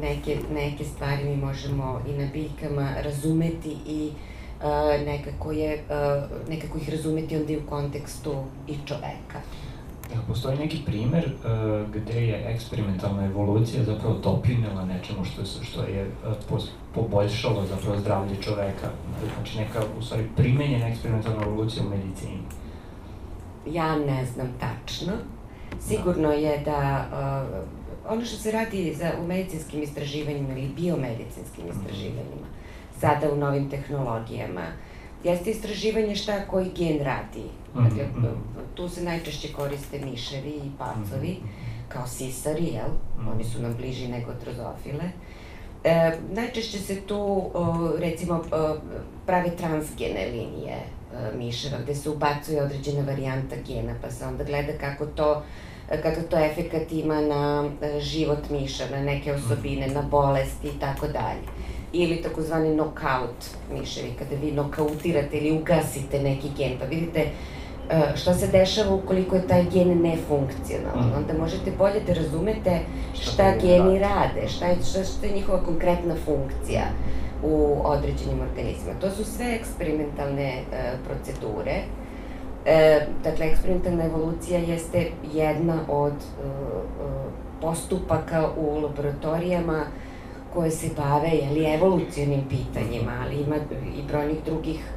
neke, 0.00 0.38
neke 0.54 0.84
stvari 0.84 1.24
mi 1.24 1.36
možemo 1.36 2.00
i 2.08 2.12
na 2.12 2.28
biljkama 2.32 2.88
razumeti 3.04 3.76
i 3.86 4.10
uh, 4.10 5.06
nekako, 5.06 5.52
je, 5.52 5.82
uh, 5.90 6.48
nekako 6.48 6.78
ih 6.78 6.90
razumeti 6.90 7.36
onda 7.36 7.52
i 7.52 7.56
u 7.56 7.66
kontekstu 7.68 8.34
i 8.68 8.74
čoveka. 8.86 9.40
Jel 10.12 10.22
postoji 10.28 10.58
neki 10.58 10.78
primer 10.86 11.24
uh, 11.26 11.94
gde 11.94 12.26
je 12.26 12.44
eksperimentalna 12.54 13.24
evolucija 13.24 13.84
zapravo 13.84 14.14
doprinela 14.14 14.84
nečemu 14.84 15.24
što, 15.24 15.40
je, 15.40 15.46
što 15.62 15.82
je 15.82 16.10
uh, 16.50 16.62
poboljšalo 16.94 17.66
zapravo 17.66 18.00
zdravlje 18.00 18.36
čoveka? 18.42 18.88
Znači 19.36 19.58
neka, 19.58 19.80
u 19.98 20.02
stvari, 20.02 20.24
primenjena 20.36 20.88
eksperimentalna 20.88 21.42
evolucija 21.42 21.82
u 21.86 21.90
medicini? 21.90 22.38
Ja 23.66 23.98
ne 23.98 24.24
znam 24.24 24.48
tačno. 24.60 25.12
Sigurno 25.80 26.28
da. 26.28 26.34
je 26.34 26.58
da 26.64 27.06
uh, 27.12 27.75
ono 28.08 28.24
što 28.24 28.36
se 28.36 28.50
radi 28.50 28.94
za, 28.94 29.12
u 29.22 29.26
medicinskim 29.26 29.82
istraživanjima 29.82 30.52
ili 30.52 30.68
biomedicinskim 30.76 31.64
mhm. 31.66 31.78
istraživanjima, 31.78 32.46
sada 33.00 33.32
u 33.32 33.36
novim 33.36 33.70
tehnologijama, 33.70 34.66
jeste 35.24 35.50
istraživanje 35.50 36.16
šta 36.16 36.46
koji 36.46 36.70
gen 36.76 36.98
radi. 36.98 37.44
Dakle, 37.74 38.04
mm 38.04 38.22
-hmm. 38.22 38.74
tu 38.74 38.88
se 38.88 39.04
najčešće 39.04 39.52
koriste 39.52 39.98
miševi 39.98 40.50
i 40.50 40.70
pacovi, 40.78 41.36
kao 41.88 42.06
sisari, 42.06 42.64
jel? 42.64 42.90
Oni 43.34 43.44
su 43.44 43.62
nam 43.62 43.74
bliži 43.74 44.08
nego 44.08 44.32
trozofile. 44.32 45.04
E, 45.84 46.18
najčešće 46.32 46.78
se 46.78 47.00
tu, 47.00 47.50
o, 47.54 47.92
recimo, 47.98 48.34
o, 48.52 48.76
prave 49.26 49.56
transgene 49.56 50.26
linije 50.26 50.76
o, 50.76 51.38
miševa, 51.38 51.78
gde 51.82 51.94
se 51.94 52.10
ubacuje 52.10 52.62
određena 52.62 53.06
varijanta 53.06 53.56
gena, 53.66 53.94
pa 54.02 54.10
se 54.10 54.26
onda 54.26 54.44
gleda 54.44 54.72
kako 54.80 55.06
to 55.06 55.42
kakav 55.88 56.22
to 56.30 56.38
efekat 56.38 56.92
ima 56.92 57.20
na 57.20 57.68
e, 57.82 58.00
život 58.00 58.50
miša, 58.50 58.84
na 58.90 59.00
neke 59.00 59.32
osobine, 59.32 59.86
na 59.86 60.02
bolesti 60.02 60.68
i 60.68 60.80
tako 60.80 61.06
dalje 61.06 61.66
ili 61.92 62.22
takozvani 62.22 62.74
knockout 62.74 63.44
miševi, 63.72 64.12
kada 64.18 64.36
vi 64.42 64.52
nokautirate 64.52 65.36
ili 65.36 65.52
ugasite 65.52 66.22
neki 66.22 66.48
gen, 66.56 66.78
pa 66.78 66.84
vidite 66.84 67.20
e, 67.20 67.30
šta 68.16 68.34
se 68.34 68.46
dešava 68.46 68.94
ukoliko 68.94 69.36
je 69.36 69.48
taj 69.48 69.64
gen 69.72 70.02
nefunkcionalan. 70.02 71.10
Mm. 71.10 71.16
Onda 71.16 71.38
možete 71.38 71.70
bolje 71.78 72.00
da 72.06 72.12
razumete 72.12 72.80
šta, 73.14 73.54
geni 73.62 73.98
rade, 73.98 74.48
šta 74.48 74.66
je, 74.66 74.76
šta, 74.90 75.04
šta 75.04 75.26
je 75.26 75.32
njihova 75.32 75.62
konkretna 75.64 76.14
funkcija 76.24 76.84
u 77.42 77.80
određenim 77.84 78.40
organizmima. 78.40 79.00
To 79.00 79.10
su 79.10 79.24
sve 79.24 79.54
eksperimentalne 79.54 80.62
uh, 80.62 80.76
procedure. 81.06 81.82
E, 82.66 83.06
dakle, 83.24 83.46
eksperimentalna 83.46 84.04
evolucija 84.04 84.58
jeste 84.58 85.10
jedna 85.32 85.80
od 85.88 86.12
uh, 86.12 86.46
uh, 86.46 87.32
postupaka 87.60 88.48
u 88.56 88.80
laboratorijama 88.80 89.84
koje 90.54 90.70
se 90.70 90.90
bave 90.96 91.28
jeli, 91.28 91.74
evolucionim 91.74 92.44
pitanjima, 92.48 93.12
ali 93.24 93.36
ima 93.36 93.56
i 93.96 94.02
brojnih 94.08 94.44
drugih 94.44 94.92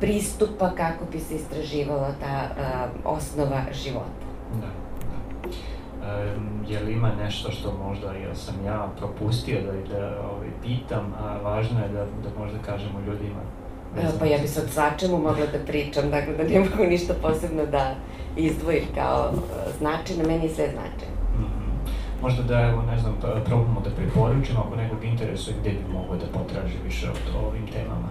pristupa 0.00 0.70
kako 0.70 1.04
bi 1.12 1.18
se 1.18 1.34
istraživala 1.34 2.08
ta 2.20 2.48
uh, 2.50 3.16
osnova 3.16 3.62
života. 3.72 4.26
Da, 4.60 4.66
da. 5.08 6.12
E, 6.12 6.36
je 6.68 6.80
li 6.80 6.92
ima 6.92 7.14
nešto 7.14 7.50
što 7.50 7.72
možda 7.88 8.12
ja 8.12 8.34
sam 8.34 8.54
ja 8.66 8.88
propustio 8.98 9.60
da, 9.62 9.94
da 9.94 10.20
ovaj, 10.32 10.48
pitam, 10.62 11.14
a 11.18 11.38
važno 11.42 11.80
je 11.80 11.88
da, 11.88 12.04
da 12.04 12.38
možda 12.38 12.58
kažemo 12.58 13.00
ljudima 13.06 13.40
E, 13.40 13.71
pa 14.18 14.26
ja 14.26 14.38
bi 14.38 14.48
sad 14.48 14.64
svačemu 14.70 15.18
mogla 15.18 15.46
da 15.46 15.58
pričam, 15.66 16.10
dakle 16.10 16.34
da 16.34 16.42
ne 16.42 16.60
mogu 16.60 16.84
ništa 16.84 17.14
posebno 17.22 17.66
da 17.66 17.94
izdvojim 18.36 18.84
kao 18.94 19.32
značajno, 19.78 20.24
meni 20.28 20.44
je 20.44 20.54
sve 20.54 20.68
značajno 20.70 21.12
možda 22.22 22.42
da, 22.42 22.60
evo, 22.60 22.82
ne 22.82 22.98
znam, 22.98 23.16
probamo 23.44 23.80
da 23.80 23.90
preporučimo 23.90 24.60
ako 24.66 24.76
nekog 24.76 25.04
interesuje 25.04 25.56
gde 25.60 25.70
bi 25.70 25.92
mogao 25.92 26.16
da 26.16 26.38
potraži 26.38 26.74
više 26.84 27.08
o 27.10 27.46
ovim 27.46 27.66
temama. 27.66 28.08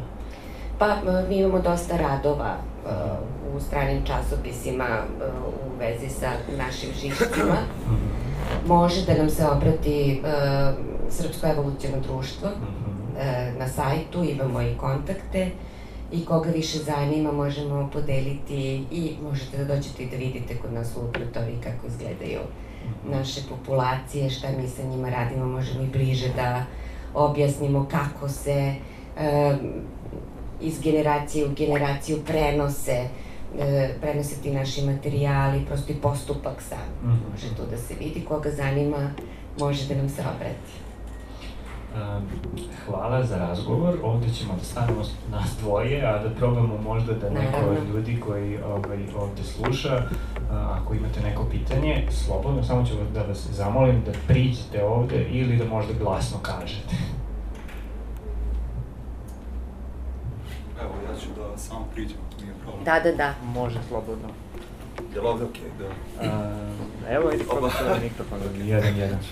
Pa, 0.79 0.95
mi 1.29 1.37
imamo 1.37 1.59
dosta 1.59 1.97
radova 1.97 2.55
uh, 2.55 3.55
u 3.55 3.59
stranim 3.59 4.05
časopisima 4.05 4.87
uh, 4.87 5.53
u 5.53 5.79
vezi 5.79 6.09
sa 6.09 6.29
našim 6.57 6.89
žišcima. 7.01 7.57
Mhm. 7.85 7.95
može 8.67 9.05
da 9.05 9.13
nam 9.13 9.29
se 9.29 9.45
obrati 9.47 10.21
uh, 10.23 10.29
Srpsko 11.09 11.47
evolucijno 11.47 11.97
društvo. 11.99 12.49
Mm 12.49 12.63
-hmm. 12.63 13.51
uh, 13.51 13.59
na 13.59 13.67
sajtu 13.67 14.23
imamo 14.23 14.61
i 14.61 14.77
kontakte 14.77 15.51
i 16.11 16.25
koga 16.25 16.49
više 16.49 16.77
zanima 16.77 17.31
možemo 17.31 17.89
podeliti 17.93 18.85
i 18.91 19.15
možete 19.23 19.57
da 19.57 19.75
dođete 19.75 20.03
i 20.03 20.09
da 20.09 20.17
vidite 20.17 20.57
kod 20.57 20.73
nas 20.73 20.95
u 20.95 21.01
laboratoriji 21.01 21.57
kako 21.63 21.87
izgledaju 21.87 22.39
mhm. 22.85 23.11
naše 23.17 23.41
populacije, 23.49 24.29
šta 24.29 24.47
mi 24.61 24.67
sa 24.67 24.83
njima 24.83 25.09
radimo, 25.09 25.45
možemo 25.45 25.83
i 25.83 25.87
bliže 25.87 26.29
da 26.35 26.65
objasnimo 27.13 27.87
kako 27.91 28.29
se 28.29 28.75
uh, 29.15 29.21
iz 30.61 30.81
generacije 30.81 31.45
u 31.45 31.53
generaciju 31.55 32.19
prenose 32.25 33.07
e, 33.59 33.93
prenose 34.01 34.35
ti 34.35 34.51
naši 34.51 34.81
materijali, 34.81 35.65
prosto 35.65 35.91
i 35.91 35.95
postupak 35.95 36.61
sam. 36.61 36.77
Mm 37.03 37.07
-hmm. 37.07 37.31
Može 37.31 37.55
to 37.55 37.65
da 37.65 37.77
se 37.77 37.93
vidi, 37.99 38.25
koga 38.27 38.51
zanima, 38.51 39.11
može 39.59 39.87
da 39.87 39.95
nam 39.95 40.09
se 40.09 40.21
obrati. 40.21 40.80
Hvala 42.85 43.23
za 43.23 43.37
razgovor. 43.37 43.97
Ovde 44.03 44.29
ćemo 44.29 44.53
da 44.53 44.63
stanemo 44.63 45.01
nas 45.31 45.57
dvoje, 45.59 46.05
a 46.05 46.23
da 46.23 46.29
probamo 46.29 46.77
možda 46.77 47.13
da 47.13 47.29
neko 47.29 47.59
od 47.69 47.89
ljudi 47.93 48.19
koji 48.19 48.59
ovaj, 48.63 48.99
ovde 49.17 49.43
sluša, 49.43 50.03
ako 50.51 50.93
imate 50.93 51.21
neko 51.21 51.45
pitanje, 51.51 52.07
slobodno, 52.11 52.63
samo 52.63 52.85
ću 52.85 52.93
da 53.13 53.23
vas 53.23 53.47
zamolim 53.51 54.03
da 54.05 54.11
priđete 54.27 54.83
ovde 54.83 55.27
ili 55.31 55.57
da 55.57 55.65
možda 55.65 55.93
glasno 55.93 56.37
kažete. 56.41 56.95
Evo, 60.81 60.91
ja 61.09 61.15
ću 61.19 61.27
da 61.37 61.57
samo 61.57 61.87
priđem. 61.93 62.17
Da, 62.85 62.99
da, 62.99 63.11
da. 63.11 63.33
Može 63.43 63.79
slobodno. 63.87 64.29
Je 65.15 65.21
li 65.21 65.27
ovde 65.27 65.45
okej? 65.45 65.61
Okay? 65.61 65.79
Da. 65.79 65.87
Uh, 66.27 66.33
evo, 67.09 67.29
ajde 67.29 67.43
probaj 67.43 67.71
ovaj 67.85 67.99
mikrofon. 68.03 68.39
Jedan, 68.57 68.97
jedan. 68.97 69.19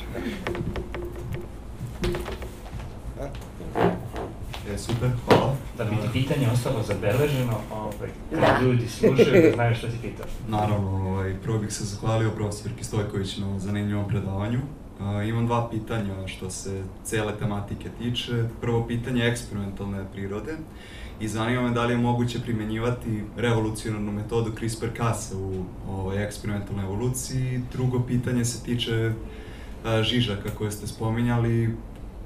E, 3.19 4.77
super, 4.77 5.09
hvala. 5.25 5.55
Da 5.77 5.83
bi 5.83 5.95
ti 5.95 6.07
pitanje 6.13 6.47
ostalo 6.53 6.83
zabeleženo, 6.83 7.57
ovaj, 7.73 8.09
kad 8.29 8.39
da. 8.39 8.59
ljudi 8.61 8.87
slušaju, 8.87 9.41
da 9.41 9.51
znaju 9.55 9.75
šta 9.75 9.87
ti 9.87 9.97
pitao. 10.01 10.25
Naravno, 10.47 11.09
ovaj, 11.09 11.35
prvo 11.43 11.59
bih 11.59 11.73
se 11.73 11.83
zahvalio 11.83 12.31
profesorki 12.31 12.83
Stojković 12.83 13.37
na 13.37 13.59
zanimljivom 13.59 14.07
predavanju. 14.07 14.59
Uh, 14.99 15.27
imam 15.27 15.45
dva 15.45 15.69
pitanja 15.69 16.27
što 16.27 16.49
se 16.49 16.83
cele 17.03 17.33
tematike 17.39 17.89
tiče. 17.99 18.43
Prvo 18.61 18.87
pitanje 18.87 19.21
je 19.21 19.31
eksperimentalne 19.31 20.05
prirode. 20.13 20.57
I 21.19 21.27
zanima 21.27 21.61
me 21.61 21.69
da 21.69 21.85
li 21.85 21.93
je 21.93 21.97
moguće 21.97 22.39
primenjivati 22.39 23.23
revolucionarnu 23.37 24.11
metodu 24.11 24.51
CRISPR-Cas 24.51 25.33
u 25.35 25.63
ovoj 25.91 26.23
eksperimentalnoj 26.23 26.85
evoluciji. 26.85 27.61
Drugo 27.71 27.99
pitanje 27.99 28.45
se 28.45 28.63
tiče 28.63 29.13
a, 29.85 30.03
žižaka 30.03 30.49
koje 30.57 30.71
ste 30.71 30.87
spominjali, 30.87 31.75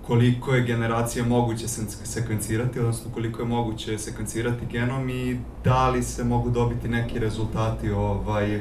koliko 0.07 0.53
je 0.53 0.63
generacija 0.63 1.25
moguće 1.25 1.67
sekvencirati, 2.03 2.79
odnosno 2.79 3.11
koliko 3.13 3.41
je 3.41 3.47
moguće 3.47 3.97
sekvencirati 3.97 4.65
genom 4.71 5.09
i 5.09 5.39
da 5.63 5.89
li 5.89 6.03
se 6.03 6.23
mogu 6.23 6.49
dobiti 6.49 6.87
neki 6.87 7.19
rezultati 7.19 7.91
ovaj, 7.91 8.59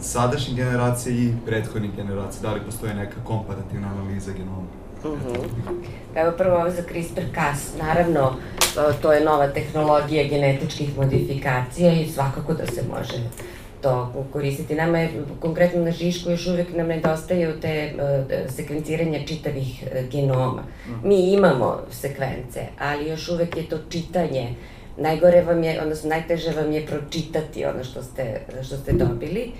sadašnjih 0.00 0.56
generacija 0.56 1.16
i 1.16 1.32
prethodnih 1.46 1.96
generacija, 1.96 2.42
da 2.42 2.54
li 2.54 2.60
postoje 2.60 2.94
neka 2.94 3.16
komparativna 3.24 3.88
analiza 3.88 4.32
genoma. 4.32 4.68
Uh 5.04 5.18
mhm. 5.18 5.28
-huh. 5.28 5.84
Evo 6.14 6.32
prvo 6.38 6.56
ovo 6.56 6.70
za 6.70 6.82
CRISPR-Cas, 6.82 7.78
naravno 7.78 8.36
to 9.02 9.12
je 9.12 9.24
nova 9.24 9.48
tehnologija 9.48 10.28
genetičkih 10.28 10.96
modifikacija 10.96 11.92
i 11.92 12.08
svakako 12.08 12.54
da 12.54 12.66
se 12.66 12.82
može 12.96 13.30
to 13.82 14.24
koristiti. 14.32 14.74
Nama 14.74 14.98
je, 14.98 15.10
konkretno 15.40 15.84
na 15.84 15.90
Žišku, 15.90 16.30
još 16.30 16.46
uvek 16.46 16.76
nam 16.76 16.86
nedostaju 16.86 17.60
te 17.60 17.92
uh, 17.94 18.50
sekvenciranja 18.50 19.18
čitavih 19.26 19.84
uh, 19.84 20.10
genoma. 20.10 20.62
Mhm. 20.86 21.08
Mi 21.08 21.32
imamo 21.32 21.78
sekvence, 21.90 22.66
ali 22.78 23.08
još 23.08 23.28
uvek 23.28 23.56
je 23.56 23.68
to 23.68 23.78
čitanje 23.88 24.54
najgore 25.00 25.42
vam 25.42 25.62
je, 25.64 25.82
odnosno 25.82 26.08
najteže 26.08 26.52
vam 26.52 26.72
je 26.72 26.86
pročitati 26.86 27.64
ono 27.64 27.84
što 27.84 28.02
ste, 28.02 28.40
što 28.62 28.76
ste 28.76 28.92
dobili. 28.92 29.52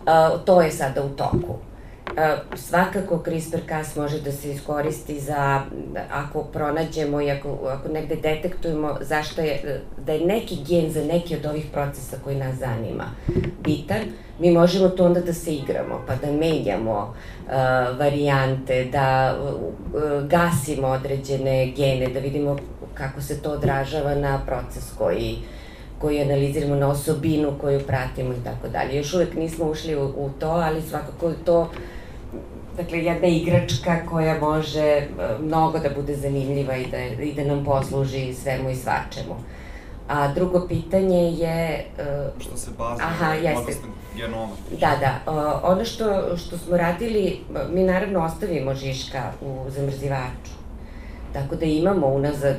Uh, 0.00 0.44
to 0.44 0.62
je 0.62 0.70
sada 0.70 1.02
u 1.02 1.08
toku. 1.08 1.69
E, 2.16 2.36
svakako 2.56 3.22
CRISPR-Cas 3.24 3.96
može 3.96 4.20
da 4.20 4.32
se 4.32 4.50
iskoristi 4.50 5.20
za, 5.20 5.62
ako 6.12 6.42
pronađemo 6.42 7.20
i 7.20 7.30
ako, 7.30 7.58
ako 7.66 7.88
negde 7.88 8.16
detektujemo 8.16 8.96
zašto 9.00 9.40
je, 9.40 9.80
da 10.06 10.12
je 10.12 10.26
neki 10.26 10.58
gen 10.68 10.90
za 10.90 11.04
neki 11.04 11.36
od 11.36 11.46
ovih 11.46 11.66
procesa 11.72 12.16
koji 12.24 12.36
nas 12.36 12.54
zanima 12.56 13.04
bitan, 13.62 14.00
mi 14.38 14.50
možemo 14.50 14.88
to 14.88 15.04
onda 15.04 15.20
da 15.20 15.32
se 15.32 15.54
igramo, 15.54 16.02
pa 16.06 16.14
da 16.14 16.32
menjamo 16.32 17.14
uh, 17.46 17.52
varijante, 17.98 18.84
da 18.84 19.38
uh, 19.42 20.28
gasimo 20.28 20.88
određene 20.88 21.72
gene, 21.76 22.06
da 22.06 22.20
vidimo 22.20 22.56
kako 22.94 23.20
se 23.20 23.42
to 23.42 23.50
odražava 23.50 24.14
na 24.14 24.40
proces 24.46 24.84
koji 24.98 25.36
koji 26.00 26.20
analiziramo 26.20 26.74
na 26.74 26.88
osobinu 26.88 27.52
koju 27.60 27.80
pratimo 27.80 28.32
i 28.32 28.44
tako 28.44 28.68
dalje. 28.68 28.96
Još 28.96 29.14
uvek 29.14 29.34
nismo 29.34 29.70
ušli 29.70 29.96
u, 29.96 30.04
u 30.04 30.30
to, 30.38 30.48
ali 30.48 30.82
svakako 30.82 31.32
to 31.44 31.70
dakle, 32.76 32.98
jedna 32.98 33.28
igračka 33.28 34.06
koja 34.10 34.40
može 34.40 34.80
e, 34.80 35.06
mnogo 35.40 35.78
da 35.78 35.90
bude 35.96 36.14
zanimljiva 36.16 36.76
i 36.76 36.86
da, 36.90 36.98
i 37.22 37.32
da 37.32 37.44
nam 37.44 37.64
posluži 37.64 38.34
svemu 38.34 38.70
i 38.70 38.76
svačemu. 38.76 39.34
A 40.10 40.32
drugo 40.32 40.66
pitanje 40.68 41.32
je... 41.32 41.86
Uh, 41.98 42.42
što 42.42 42.56
se 42.56 42.70
bazi 42.78 43.02
aha, 43.02 43.32
jeste. 43.34 43.72
genoma. 44.16 44.52
Da, 44.80 44.96
da. 45.00 45.32
Uh, 45.32 45.70
ono 45.70 45.84
što, 45.84 46.36
što 46.36 46.58
smo 46.58 46.76
radili, 46.76 47.40
mi 47.72 47.82
naravno 47.82 48.24
ostavimo 48.24 48.74
Žiška 48.74 49.32
u 49.40 49.70
zamrzivaču. 49.70 50.52
Tako 51.32 51.56
da 51.56 51.64
imamo 51.64 52.06
unazad 52.06 52.56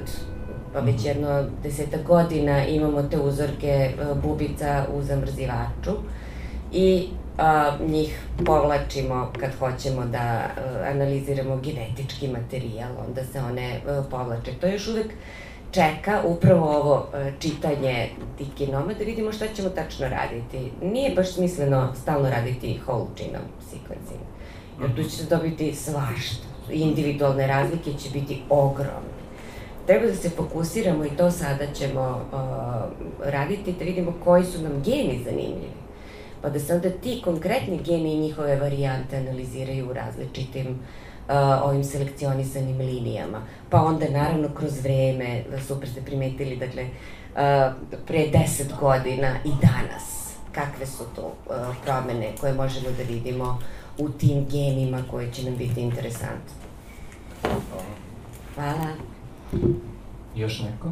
pa 0.73 0.79
već 0.79 0.95
mhm. 0.95 1.07
jedno 1.07 1.43
deseta 1.63 1.97
godina 2.07 2.65
imamo 2.65 3.03
te 3.03 3.19
uzorke 3.19 3.91
uh, 4.11 4.17
bubica 4.17 4.85
u 4.93 5.01
zamrzivaču 5.01 5.91
i 6.71 7.07
a, 7.37 7.77
njih 7.87 8.19
povlačimo 8.45 9.31
kad 9.39 9.51
hoćemo 9.59 10.05
da 10.05 10.19
a, 10.19 10.49
analiziramo 10.93 11.57
genetički 11.57 12.27
materijal, 12.27 12.89
onda 13.07 13.23
se 13.23 13.39
one 13.39 13.81
a, 13.87 14.03
povlače. 14.11 14.51
To 14.61 14.67
još 14.67 14.87
uvek 14.87 15.07
čeka 15.71 16.21
upravo 16.25 16.77
ovo 16.77 17.07
a, 17.13 17.31
čitanje 17.39 18.09
tih 18.37 18.47
genoma 18.57 18.93
da 18.93 19.03
vidimo 19.03 19.31
šta 19.31 19.45
ćemo 19.55 19.69
tačno 19.69 20.07
raditi. 20.09 20.71
Nije 20.81 21.15
baš 21.15 21.33
smisleno 21.33 21.93
stalno 22.01 22.29
raditi 22.29 22.79
whole 22.87 23.07
genome 23.17 23.49
sequencing, 23.71 24.23
jer 24.81 24.95
tu 24.95 25.09
se 25.09 25.25
dobiti 25.25 25.75
svašta. 25.75 26.47
Individualne 26.71 27.47
razlike 27.47 27.93
će 27.93 28.09
biti 28.13 28.41
ogromne 28.49 29.21
treba 29.85 30.05
da 30.05 30.15
se 30.15 30.29
fokusiramo 30.29 31.05
i 31.05 31.09
to 31.17 31.31
sada 31.31 31.73
ćemo 31.73 32.01
uh, 32.01 33.29
raditi, 33.31 33.73
da 33.79 33.85
vidimo 33.85 34.13
koji 34.23 34.43
su 34.43 34.61
nam 34.61 34.71
geni 34.85 35.21
zanimljivi 35.25 35.80
pa 36.41 36.49
da 36.49 36.59
se 36.59 36.73
onda 36.73 36.89
ti 36.89 37.21
konkretni 37.23 37.79
geni 37.83 38.13
i 38.13 38.19
njihove 38.19 38.55
varijante 38.55 39.17
analiziraju 39.17 39.89
u 39.89 39.93
različitim 39.93 40.67
uh, 40.67 41.35
ovim 41.63 41.83
selekcionisanim 41.83 42.77
linijama. 42.77 43.41
Pa 43.69 43.81
onda, 43.81 44.09
naravno, 44.09 44.49
kroz 44.55 44.83
vreme, 44.83 45.43
da 45.51 45.59
super 45.59 45.89
ste 45.89 46.01
primetili, 46.01 46.55
dakle, 46.57 46.83
uh, 46.83 47.73
pre 48.07 48.27
deset 48.27 48.73
godina 48.79 49.35
i 49.45 49.49
danas, 49.61 50.33
kakve 50.51 50.85
su 50.85 51.03
to 51.15 51.21
uh, 51.25 51.75
promene 51.83 52.31
koje 52.39 52.53
možemo 52.53 52.87
da 52.97 53.03
vidimo 53.03 53.59
u 53.97 54.09
tim 54.09 54.45
genima 54.51 55.03
koje 55.11 55.31
će 55.31 55.43
nam 55.45 55.55
biti 55.55 55.81
interesantne. 55.81 56.53
Hvala. 58.55 58.87
Još 60.35 60.59
neko? 60.59 60.87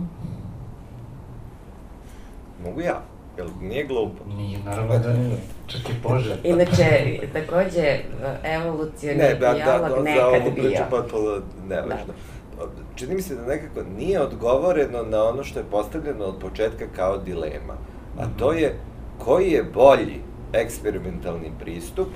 Mogu 2.64 2.82
ja? 2.82 3.09
Jel 3.40 3.48
nije 3.62 3.84
glupo? 3.84 4.24
Nije, 4.38 4.60
naravno 4.66 4.98
da 4.98 5.14
nije. 5.14 5.38
Čak 5.68 5.90
i 5.90 5.94
Bože. 6.04 6.36
Inače, 6.44 7.20
takođe, 7.34 8.00
evolucijani 8.44 9.20
ne, 9.20 9.36
da, 9.36 9.54
dijalog 9.54 9.90
da, 9.90 9.96
da, 9.96 10.02
nekad 10.02 10.44
za 10.46 10.62
bio. 10.62 10.86
Pa 10.90 11.02
to 11.02 11.42
nevažno. 11.68 12.14
Da. 12.58 12.66
Čini 12.96 13.16
mi 13.16 13.22
se 13.22 13.36
da 13.36 13.46
nekako 13.46 13.80
nije 13.98 14.22
odgovoreno 14.22 15.04
na 15.04 15.24
ono 15.24 15.44
što 15.44 15.60
je 15.60 15.66
postavljeno 15.72 16.26
od 16.26 16.40
početka 16.40 16.86
kao 16.96 17.18
dilema. 17.18 17.74
A 18.20 18.24
to 18.40 18.54
je 18.54 18.76
koji 19.18 19.52
je 19.52 19.64
bolji 19.64 20.22
eksperimentalni 20.54 21.52
pristup 21.60 22.08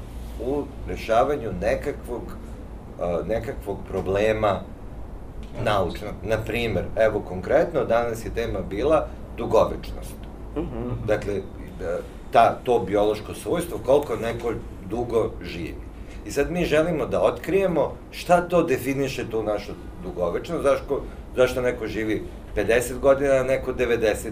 u 0.46 0.64
rešavanju 0.88 1.52
nekakvog, 1.62 2.22
nekakvog 3.28 3.78
problema 3.90 4.60
naučnog. 5.64 6.14
Naprimer, 6.24 6.84
evo 6.96 7.20
konkretno, 7.20 7.86
danas 7.86 8.26
je 8.26 8.36
tema 8.36 8.60
bila 8.70 9.08
dugovečnost. 9.38 10.23
-hmm. 10.62 11.08
Dakle, 11.08 11.42
da, 11.80 12.00
ta, 12.32 12.60
to 12.64 12.80
biološko 12.80 13.34
svojstvo, 13.34 13.78
koliko 13.86 14.16
neko 14.16 14.54
dugo 14.90 15.32
živi. 15.44 15.76
I 16.26 16.32
sad 16.32 16.52
mi 16.52 16.66
želimo 16.66 17.06
da 17.06 17.22
otkrijemo 17.22 17.96
šta 18.12 18.42
to 18.42 18.64
definiše 18.64 19.30
tu 19.30 19.44
našu 19.44 19.72
dugovečnost, 20.04 20.64
zašto, 20.64 21.04
zašto 21.36 21.62
neko 21.62 21.88
živi 21.88 22.24
50 22.56 23.00
godina, 23.00 23.34
a 23.34 23.44
neko 23.44 23.74
95. 23.74 24.30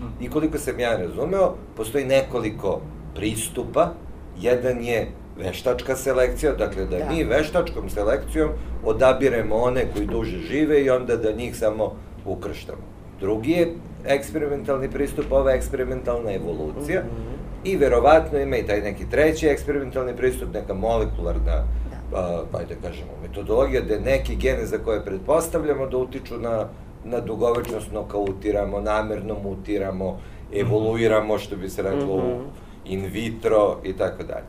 Mm. 0.00 0.24
I 0.24 0.30
koliko 0.30 0.58
sam 0.58 0.80
ja 0.80 0.96
razumeo, 0.96 1.54
postoji 1.76 2.04
nekoliko 2.04 2.80
pristupa. 3.14 3.92
Jedan 4.40 4.84
je 4.84 5.10
veštačka 5.38 5.96
selekcija, 5.96 6.52
dakle 6.52 6.84
da, 6.84 6.98
Da. 6.98 7.04
mi 7.12 7.24
veštačkom 7.24 7.90
selekcijom 7.90 8.50
odabiremo 8.84 9.56
one 9.56 9.86
koji 9.94 10.06
duže 10.06 10.38
žive 10.38 10.84
i 10.84 10.90
onda 10.90 11.16
da 11.16 11.32
njih 11.32 11.56
samo 11.56 11.92
ukrštamo. 12.24 12.82
Drugi 13.20 13.50
je 13.52 13.72
eksperimentalni 14.06 14.90
pristup, 14.90 15.32
ova 15.32 15.52
eksperimentalna 15.52 16.32
evolucija 16.32 17.00
Mhm. 17.02 17.30
i 17.64 17.76
verovatno 17.76 18.38
ima 18.38 18.56
i 18.56 18.62
taj 18.62 18.80
neki 18.80 19.04
treći 19.06 19.46
eksperimentalni 19.46 20.16
pristup, 20.16 20.48
neka 20.54 20.74
molekularna 20.74 21.64
Da. 22.10 22.16
a, 22.16 22.42
ajde 22.52 22.76
kažemo, 22.82 23.10
metodologija 23.22 23.80
gde 23.82 24.00
neki 24.00 24.36
gene 24.36 24.66
za 24.66 24.78
koje 24.78 25.04
pretpostavljamo 25.04 25.86
da 25.86 25.96
utiču 25.98 26.38
na, 26.38 26.66
na 27.04 27.20
dugovečnost 27.20 27.92
nokautiramo, 27.92 28.80
namerno 28.80 29.36
mutiramo, 29.36 30.18
evoluiramo, 30.54 31.38
što 31.38 31.56
bi 31.56 31.68
se 31.68 31.82
reklo, 31.82 32.14
u 32.14 32.18
Mhm. 32.20 32.44
in 32.86 33.00
vitro 33.02 33.76
i 33.84 33.92
tako 33.92 34.22
dalje. 34.22 34.46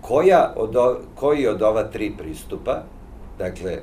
Koja 0.00 0.52
od, 0.56 0.76
o- 0.76 0.98
koji 1.14 1.46
od 1.48 1.62
ova 1.62 1.82
tri 1.84 2.12
pristupa, 2.12 2.82
dakle, 3.38 3.78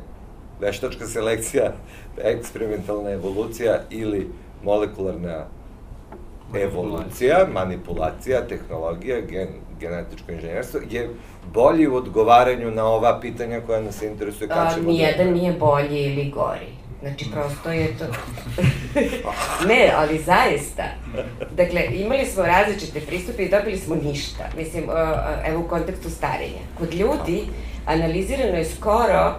veštačka 0.62 1.08
selekcija, 1.08 1.74
eksperimentalna 2.24 3.12
evolucija 3.12 3.80
ili 3.90 4.28
molekularna 4.64 5.46
evolucija, 6.56 7.48
manipulacija, 7.54 8.48
tehnologija, 8.48 9.22
gen, 9.22 9.48
genetičko 9.80 10.32
inženjerstvo, 10.32 10.80
je 10.90 11.10
bolji 11.54 11.88
u 11.88 11.96
odgovaranju 11.96 12.72
na 12.72 12.86
ova 12.86 13.20
pitanja 13.20 13.62
koja 13.62 13.82
nas 13.82 14.02
interesuje 14.02 14.50
A, 14.52 14.54
kad 14.54 14.74
ćemo... 14.74 14.86
da- 14.86 14.92
nijedan 14.92 15.34
nije 15.34 15.54
bolji 15.54 16.04
ili 16.06 16.30
gori. 16.30 16.82
Znači, 17.02 17.26
prosto 17.32 17.72
je 17.72 17.98
to... 17.98 18.06
ne, 19.70 19.92
ali 19.96 20.20
zaista. 20.20 20.84
Dakle, 21.56 21.86
imali 21.94 22.26
smo 22.26 22.44
različite 22.44 23.00
pristupe 23.02 23.44
i 23.44 23.50
dobili 23.50 23.78
smo 23.78 23.96
ništa. 23.96 24.44
Mislim, 24.58 24.84
evo 25.46 25.62
u 25.62 25.68
kontekstu 25.68 26.10
starenja. 26.10 26.62
Kod 26.78 26.94
ljudi 26.94 27.44
analizirano 27.86 28.58
je 28.58 28.66
skoro, 28.66 29.36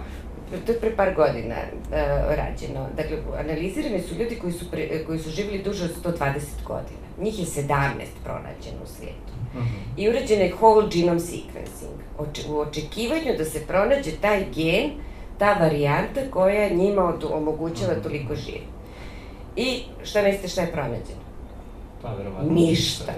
to 0.65 0.71
je 0.71 0.79
pre 0.79 0.95
par 0.95 1.13
godina 1.15 1.55
uh, 1.55 1.95
rađeno, 2.35 2.89
dakle, 2.97 3.17
analizirani 3.39 4.01
su 4.01 4.15
ljudi 4.15 4.35
koji 4.41 4.53
su, 4.53 4.71
pre, 4.71 5.05
koji 5.05 5.19
su 5.19 5.29
živjeli 5.29 5.63
duže 5.63 5.83
od 5.83 6.03
120 6.03 6.39
godina. 6.65 7.03
Njih 7.21 7.39
je 7.39 7.45
17 7.45 7.67
pronađeno 8.23 8.83
u 8.83 8.87
svijetu 8.87 9.33
i 9.97 10.09
urađen 10.09 10.39
je 10.39 10.53
whole 10.59 10.89
genome 10.89 11.19
sequencing. 11.19 11.97
Oče, 12.17 12.41
u 12.49 12.59
očekivanju 12.59 13.37
da 13.37 13.45
se 13.45 13.67
pronađe 13.67 14.11
taj 14.21 14.45
gen, 14.55 14.91
ta 15.37 15.53
varijanta 15.53 16.21
koja 16.31 16.69
njima 16.69 17.13
omogućava 17.33 17.93
toliko 18.03 18.35
živi. 18.35 18.67
I 19.55 19.83
šta 20.03 20.21
mislite 20.21 20.47
šta 20.47 20.61
je 20.61 20.71
pronađeno? 20.71 21.23
Pa, 22.01 22.13
verovatno. 22.13 22.53
Ništa. 22.53 23.13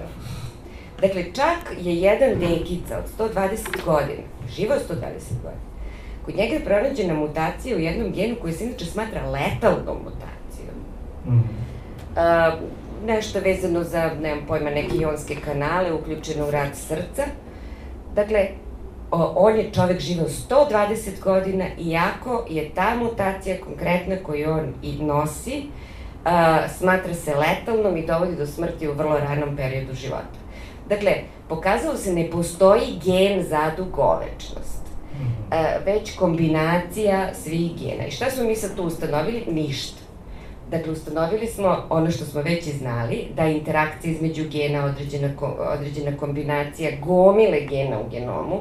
Dakle, 1.02 1.24
čak 1.24 1.78
je 1.82 1.96
jedan 1.96 2.40
dekica 2.40 2.98
od 2.98 3.30
120 3.34 3.86
godina, 3.86 4.24
živao 4.56 4.78
120 4.78 4.82
godina, 5.44 5.75
kod 6.26 6.36
njega 6.36 6.54
je 6.54 6.66
pronađena 6.66 7.14
mutacija 7.14 7.78
u 7.78 7.80
jednom 7.80 8.12
genu 8.12 8.36
koji 8.42 8.54
se 8.54 8.66
inače 8.66 8.86
smatra 8.86 9.30
letalnom 9.30 9.98
mutacijom. 10.04 10.76
Mhm. 11.28 11.40
A, 12.16 12.52
nešto 13.06 13.40
vezano 13.40 13.84
za, 13.84 14.12
nemam 14.22 14.46
pojma, 14.48 14.70
neke 14.70 14.96
ionske 14.96 15.36
kanale, 15.36 15.94
uključeno 15.94 16.48
u 16.48 16.52
rad 16.52 16.70
srca. 16.74 17.24
Dakle, 18.16 18.48
o, 19.12 19.34
on 19.36 19.56
je 19.56 19.72
čovek 19.74 20.00
živeo 20.00 20.28
120 20.50 21.20
godina, 21.24 21.66
iako 21.80 22.46
je 22.50 22.70
ta 22.76 22.96
mutacija 22.96 23.58
konkretna 23.64 24.16
koju 24.24 24.52
on 24.52 24.74
i 24.84 25.04
nosi, 25.04 25.64
a, 26.26 26.68
smatra 26.78 27.14
se 27.14 27.36
letalnom 27.36 27.98
i 27.98 28.06
dovodi 28.06 28.36
do 28.36 28.48
smrti 28.48 28.88
u 28.88 28.94
vrlo 28.94 29.20
ranom 29.20 29.56
periodu 29.56 29.94
života. 29.94 30.40
Dakle, 30.90 31.12
pokazalo 31.50 31.98
se 31.98 32.14
ne 32.14 32.30
postoji 32.32 33.00
gen 33.06 33.44
za 33.44 33.72
dugovečnost 33.78 34.75
već 35.86 36.16
kombinacija 36.16 37.34
svih 37.34 37.72
gena. 37.80 38.08
I 38.08 38.12
šta 38.12 38.32
smo 38.32 38.44
mi 38.44 38.56
sad 38.56 38.76
tu 38.76 38.84
ustanovili? 38.84 39.44
Ništa. 39.52 40.06
Dakle, 40.72 40.92
ustanovili 40.92 41.48
smo 41.48 41.86
ono 41.90 42.12
što 42.12 42.26
smo 42.26 42.42
već 42.42 42.68
i 42.68 42.72
znali, 42.72 43.28
da 43.36 43.44
je 43.44 43.58
interakcija 43.58 44.12
između 44.12 44.44
gena 44.52 44.86
određena, 44.86 45.30
određena 45.74 46.18
kombinacija 46.18 46.92
gomile 47.06 47.60
gena 47.62 48.00
u 48.00 48.10
genomu, 48.10 48.60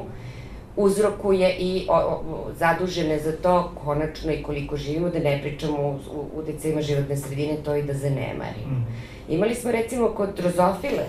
uzrokuje 0.75 1.55
i 1.59 1.85
o, 1.89 1.95
o, 1.95 2.21
zadužene 2.59 3.19
za 3.19 3.31
to 3.31 3.71
konačno 3.83 4.31
i 4.31 4.43
koliko 4.43 4.77
živimo, 4.77 5.09
da 5.09 5.19
ne 5.19 5.39
pričamo 5.41 5.77
u, 5.77 5.91
u, 5.91 6.39
u 6.39 6.41
decima 6.41 6.81
životne 6.81 7.17
sredine, 7.17 7.57
to 7.65 7.75
i 7.75 7.83
da 7.83 7.93
zanemarimo. 7.93 8.71
Mhm. 8.71 8.81
Imali 9.29 9.55
smo 9.55 9.71
recimo 9.71 10.07
kod 10.07 10.29
drozofile, 10.37 11.05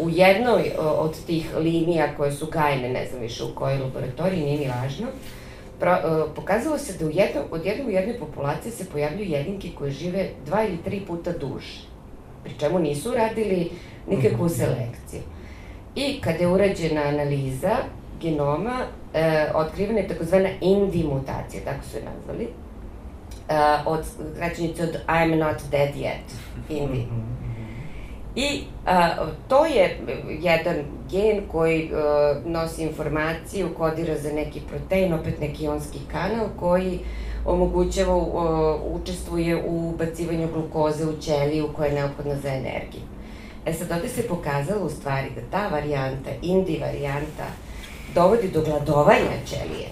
u 0.00 0.10
jednoj 0.10 0.72
o, 0.78 0.82
od 0.82 1.24
tih 1.26 1.54
linija 1.56 2.16
koje 2.16 2.32
su 2.32 2.46
gajene, 2.46 2.88
ne 2.88 3.06
znam 3.06 3.20
više 3.20 3.44
u 3.44 3.54
kojoj 3.54 3.78
laboratoriji, 3.78 4.44
nije 4.44 4.58
ni 4.58 4.68
važno, 4.68 5.06
pro, 5.80 5.92
o, 6.04 6.28
pokazalo 6.34 6.78
se 6.78 6.98
da 6.98 7.06
u 7.06 7.10
jednom, 7.10 7.44
od 7.50 7.66
jednom 7.66 7.86
u 7.86 7.90
jednoj 7.90 8.18
populaciji 8.18 8.72
se 8.72 8.90
pojavljuju 8.90 9.30
jedinke 9.30 9.68
koje 9.78 9.90
žive 9.90 10.28
dva 10.46 10.64
ili 10.64 10.78
tri 10.84 11.00
puta 11.00 11.32
duže. 11.32 11.80
Pri 12.44 12.52
čemu 12.58 12.78
nisu 12.78 13.14
radili 13.14 13.70
nikakvu 14.06 14.48
selekciju. 14.48 15.20
I 15.94 16.20
kada 16.20 16.38
je 16.38 16.48
urađena 16.48 17.02
analiza 17.02 17.76
genoma, 18.22 18.86
e, 19.14 19.46
otkrivena 19.54 19.98
je 19.98 20.08
takozvana 20.08 20.48
indi 20.60 21.04
mutacija, 21.04 21.62
tako 21.64 21.84
su 21.84 21.96
je 21.96 22.02
nazvali, 22.04 22.48
e, 23.48 23.82
od 23.86 24.04
kraćenice 24.36 24.82
od 24.82 24.96
I'm 25.08 25.38
not 25.38 25.56
dead 25.70 25.94
yet, 25.94 26.26
indi. 26.68 26.98
Mhm. 26.98 27.39
I 28.36 28.62
a, 28.86 29.08
to 29.48 29.64
je 29.66 29.98
jedan 30.40 30.76
gen 31.10 31.40
koji 31.52 31.90
a, 31.94 32.34
nosi 32.46 32.82
informaciju, 32.82 33.68
kodira 33.78 34.18
za 34.18 34.32
neki 34.32 34.60
protein, 34.60 35.14
opet 35.14 35.40
neki 35.40 35.64
ionski 35.64 35.98
kanal 36.12 36.46
koji 36.60 36.98
omogućava, 37.46 38.14
a, 38.14 38.76
učestvuje 38.84 39.62
u 39.68 39.88
ubacivanju 39.88 40.48
glukoze 40.52 41.04
u 41.06 41.16
ćeliju 41.20 41.68
koja 41.76 41.86
je 41.88 41.94
neophodna 41.94 42.36
za 42.36 42.48
energiju. 42.48 43.02
E 43.66 43.72
sad 43.72 43.90
ovde 43.90 44.08
se 44.08 44.28
pokazalo 44.28 44.86
u 44.86 44.90
stvari 44.90 45.28
da 45.34 45.40
ta 45.50 45.68
varijanta, 45.68 46.30
indi 46.42 46.78
varijanta, 46.80 47.46
dovodi 48.14 48.48
do 48.48 48.62
gladovanja 48.62 49.36
ćelije. 49.46 49.88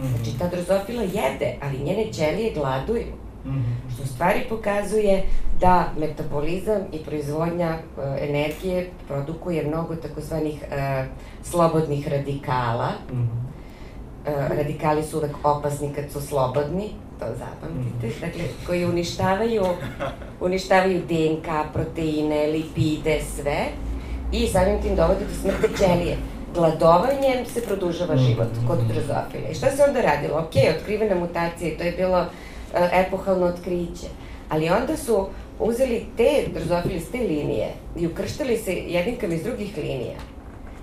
Znači 0.00 0.38
ta 0.38 0.48
drozofila 0.48 1.02
jede, 1.02 1.56
ali 1.62 1.78
njene 1.84 2.12
ćelije 2.12 2.52
gladuju 2.54 3.06
Mhm. 3.44 3.60
što 3.94 4.02
u 4.02 4.06
stvari 4.06 4.40
pokazuje 4.48 5.22
da 5.60 5.88
metabolizam 5.98 6.80
i 6.92 6.98
proizvodnja 6.98 7.68
e, 7.68 7.78
energije 8.28 8.90
produkuje 9.08 9.64
mnogo 9.66 9.96
takozvanih 9.96 10.62
e, 10.62 11.04
slobodnih 11.42 12.08
radikala. 12.08 12.88
Mhm. 13.12 13.22
E, 14.26 14.56
radikali 14.56 15.02
su 15.02 15.18
uvek 15.18 15.36
opasni 15.44 15.92
kad 15.94 16.10
su 16.10 16.20
slobodni, 16.20 16.90
to 17.18 17.26
zapamtite, 17.38 18.26
dakle, 18.26 18.44
koji 18.66 18.84
uništavaju, 18.84 19.64
uništavaju 20.40 21.02
DNK, 21.08 21.72
proteine, 21.72 22.46
lipide, 22.46 23.20
sve 23.36 23.66
i 24.32 24.46
samim 24.46 24.82
tim 24.82 24.96
dovode 24.96 25.24
do 25.24 25.34
smrti 25.40 25.76
ćelije. 25.78 26.16
Gladovanjem 26.54 27.46
se 27.46 27.62
produžava 27.62 28.16
život 28.16 28.48
kod 28.68 28.78
drozofile. 28.78 29.50
I 29.50 29.54
šta 29.54 29.70
se 29.70 29.82
onda 29.88 30.00
radilo? 30.00 30.38
Ok, 30.38 30.52
otkrivena 30.76 31.14
mutacija 31.14 31.68
i 31.68 31.76
to 31.78 31.84
je 31.84 31.92
bilo 31.92 32.26
epohalno 32.92 33.46
otkriće. 33.46 34.06
Ali 34.48 34.70
onda 34.70 34.96
su 34.96 35.26
uzeli 35.60 36.06
te 36.16 36.44
drozofile 36.54 36.96
iz 36.96 37.10
te 37.10 37.18
linije 37.18 37.68
i 37.96 38.06
ukrštali 38.06 38.56
se 38.56 38.72
jedinkama 38.72 39.34
iz 39.34 39.42
drugih 39.42 39.76
linija. 39.76 40.18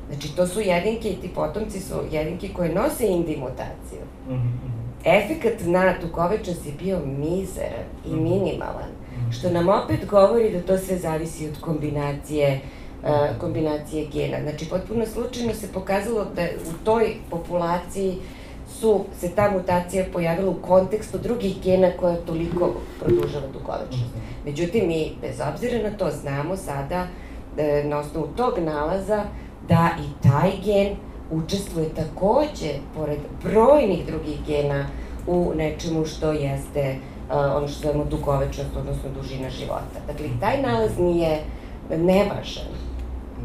Znači, 0.10 0.36
to 0.36 0.48
su 0.48 0.62
jedinke 0.62 1.10
i 1.10 1.16
ti 1.16 1.30
potomci 1.36 1.80
su 1.80 1.96
jedinke 2.12 2.50
koje 2.54 2.74
nose 2.74 3.08
indi 3.08 3.38
mutaciju. 3.38 4.02
Mhm, 4.28 4.36
mhm. 4.36 4.76
Efekat 5.06 5.54
na 5.66 5.96
dugovečnost 6.02 6.66
je 6.66 6.72
bio 6.84 7.00
mizeran 7.06 7.86
i 8.06 8.16
minimalan, 8.16 8.92
što 9.32 9.50
nam 9.50 9.70
opet 9.70 10.06
govori 10.06 10.52
da 10.52 10.62
to 10.62 10.78
sve 10.78 10.98
zavisi 10.98 11.48
od 11.48 11.62
kombinacije 11.62 12.60
uh, 13.04 13.10
kombinacije 13.40 14.08
gena. 14.14 14.38
Znači, 14.42 14.70
potpuno 14.70 15.06
slučajno 15.06 15.54
se 15.54 15.68
pokazalo 15.74 16.26
da 16.36 16.42
u 16.42 16.86
toj 16.86 17.16
populaciji 17.30 18.16
su 18.80 19.06
se 19.20 19.30
ta 19.36 19.52
mutacija 19.52 20.06
pojavila 20.14 20.50
u 20.50 20.62
kontekstu 20.62 21.18
drugih 21.18 21.56
gena 21.64 21.92
koja 22.00 22.16
toliko 22.16 22.74
produžava 23.00 23.48
dugovečnost. 23.54 24.14
Međutim, 24.46 24.88
mi, 24.88 25.12
bez 25.22 25.42
obzira 25.54 25.90
na 25.90 25.98
to, 25.98 26.12
znamo 26.12 26.58
sada 26.58 27.08
e, 27.58 27.84
na 27.86 28.00
osnovu 28.00 28.28
tog 28.36 28.60
nalaza 28.60 29.24
da 29.68 29.90
i 30.00 30.28
taj 30.28 30.52
gen 30.66 30.96
učestvuje 31.32 31.90
takođe, 31.90 32.74
pored 32.96 33.20
brojnih 33.44 34.06
drugih 34.06 34.38
gena, 34.48 34.86
u 35.28 35.52
nečemu 35.56 36.06
što 36.06 36.32
jeste 36.32 36.96
uh, 37.30 37.36
ono 37.56 37.68
što 37.68 37.82
zovemo 37.82 38.06
dugovečnost, 38.06 38.70
odnosno 38.78 39.10
dužina 39.22 39.50
života. 39.50 40.00
Dakle, 40.08 40.26
taj 40.40 40.62
nalaz 40.62 41.00
nije 41.00 41.40
nevažan. 41.90 42.85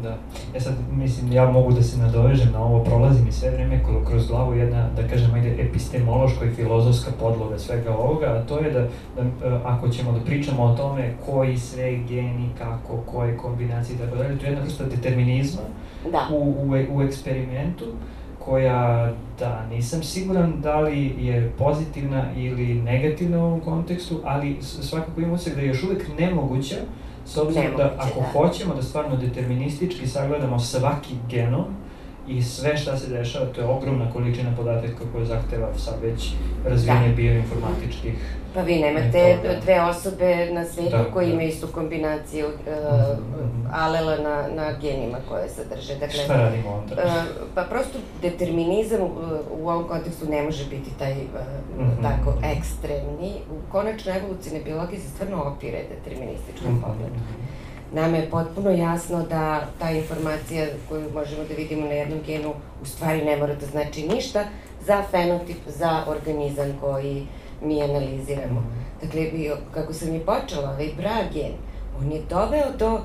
Da. 0.01 0.17
E 0.55 0.59
sad, 0.59 0.73
mislim, 0.91 1.31
ja 1.31 1.51
mogu 1.51 1.71
da 1.73 1.83
se 1.83 1.97
nadovežem 1.97 2.51
na 2.51 2.63
ovo, 2.63 2.83
prolazi 2.83 3.23
mi 3.25 3.31
sve 3.31 3.49
vreme 3.49 3.81
kro- 3.87 4.05
kroz 4.07 4.27
glavu 4.27 4.53
jedna, 4.55 4.89
da 4.95 5.07
kažem, 5.07 5.33
ajde, 5.33 5.55
epistemološka 5.59 6.45
i 6.45 6.49
filozofska 6.49 7.11
podloga 7.19 7.59
svega 7.59 7.95
ovoga, 7.95 8.25
a 8.25 8.43
to 8.47 8.59
je 8.59 8.71
da, 8.71 8.79
da 9.15 9.21
e, 9.47 9.59
ako 9.65 9.89
ćemo 9.89 10.11
da 10.11 10.19
pričamo 10.19 10.63
o 10.63 10.75
tome 10.75 11.13
koji 11.25 11.57
sve 11.57 11.95
geni, 11.97 12.49
kako, 12.57 12.97
koje 12.97 13.37
kombinacije 13.37 13.97
tako 13.97 14.15
dalje, 14.17 14.37
to 14.37 14.45
je 14.45 14.49
jedna 14.49 14.63
vrsta 14.63 14.83
determinizma 14.85 15.61
Da. 16.11 16.27
u, 16.35 16.37
u, 16.37 16.97
u 16.97 17.01
eksperimentu 17.01 17.85
koja, 18.45 19.13
da, 19.39 19.65
nisam 19.69 20.03
siguran 20.03 20.53
da 20.61 20.79
li 20.79 21.15
je 21.19 21.51
pozitivna 21.57 22.23
ili 22.37 22.73
negativna 22.73 23.37
u 23.37 23.45
ovom 23.45 23.59
kontekstu, 23.59 24.19
ali 24.23 24.57
svakako 24.61 25.21
imamo 25.21 25.37
se 25.37 25.55
da 25.55 25.61
je 25.61 25.67
još 25.67 25.83
uvek 25.83 26.05
nemoguća, 26.19 26.75
s 27.33 27.37
obzirom 27.37 27.71
da 27.77 27.83
da 27.83 27.95
ako 27.97 28.19
da. 28.19 28.25
hoćemo 28.25 28.75
da 28.75 28.81
stvarno 28.81 29.15
deterministički 29.15 30.07
sagledamo 30.07 30.59
svaki 30.59 31.15
genom, 31.29 31.65
i 32.27 32.41
sve 32.43 32.77
šta 32.77 32.97
se 32.97 33.09
dešava, 33.09 33.45
to 33.45 33.61
je 33.61 33.67
ogromna 33.67 34.11
količina 34.11 34.55
podataka 34.57 35.03
koja 35.13 35.25
zahteva 35.25 35.67
sad 35.77 35.95
već 36.01 36.33
razvijenje 36.65 37.07
Da. 37.07 37.15
bioinformatičkih 37.15 38.13
Pa 38.53 38.61
vi 38.61 38.75
nemate 38.77 39.05
metoda. 39.35 39.59
dve 39.59 39.81
osobe 39.81 40.47
na 40.47 40.65
svetu 40.65 40.89
Da, 40.91 41.03
koji 41.03 41.27
da. 41.27 41.33
imaju 41.33 41.47
istu 41.47 41.67
kombinaciju 41.67 42.45
uh, 42.45 42.53
alela 43.73 44.17
na, 44.17 44.47
na 44.49 44.73
genima 44.73 45.17
koje 45.29 45.49
sadrže. 45.49 45.93
Dakle, 45.95 46.09
Šta 46.15 46.33
radimo 46.35 46.69
onda? 46.71 46.95
Uh, 46.95 47.11
pa 47.55 47.63
prosto 47.63 47.97
determinizam 48.21 49.01
uh, 49.01 49.09
u 49.53 49.69
ovom 49.69 49.83
kontekstu 49.83 50.25
ne 50.27 50.41
može 50.41 50.65
biti 50.65 50.89
taj 50.99 51.11
uh, 51.11 51.17
Mhm. 51.77 52.01
tako 52.03 52.33
ekstremni. 52.47 53.31
U 53.49 53.71
konačnoj 53.71 54.17
evolucijnoj 54.17 54.61
biologiji 54.61 54.99
se 54.99 55.09
stvarno 55.09 55.43
opire 55.45 55.79
determinističkom 55.89 56.71
Mhm. 56.71 56.81
pogledu. 56.81 57.15
Nama 57.93 58.17
je 58.17 58.29
potpuno 58.29 58.69
jasno 58.71 59.23
da 59.23 59.43
ta 59.79 59.89
informacija 59.91 60.65
koju 60.89 61.11
možemo 61.11 61.43
da 61.43 61.53
vidimo 61.53 61.81
na 61.81 61.93
jednom 61.93 62.19
genu 62.21 62.49
u 62.81 62.85
stvari 62.85 63.21
ne 63.21 63.37
mora 63.37 63.55
da 63.55 63.65
znači 63.65 64.03
ništa 64.05 64.43
za 64.81 65.03
fenotip, 65.03 65.57
za 65.67 66.03
organizam 66.07 66.77
koji 66.81 67.27
mi 67.61 67.83
analiziramo. 67.83 68.63
Dakle, 69.03 69.31
kako 69.73 69.93
sam 69.93 70.15
i 70.15 70.19
počela, 70.19 70.69
ovaj 70.69 70.89
bra 70.97 71.17
gen, 71.33 71.51
on 71.99 72.11
je 72.11 72.21
doveo 72.29 72.71
do, 72.79 72.99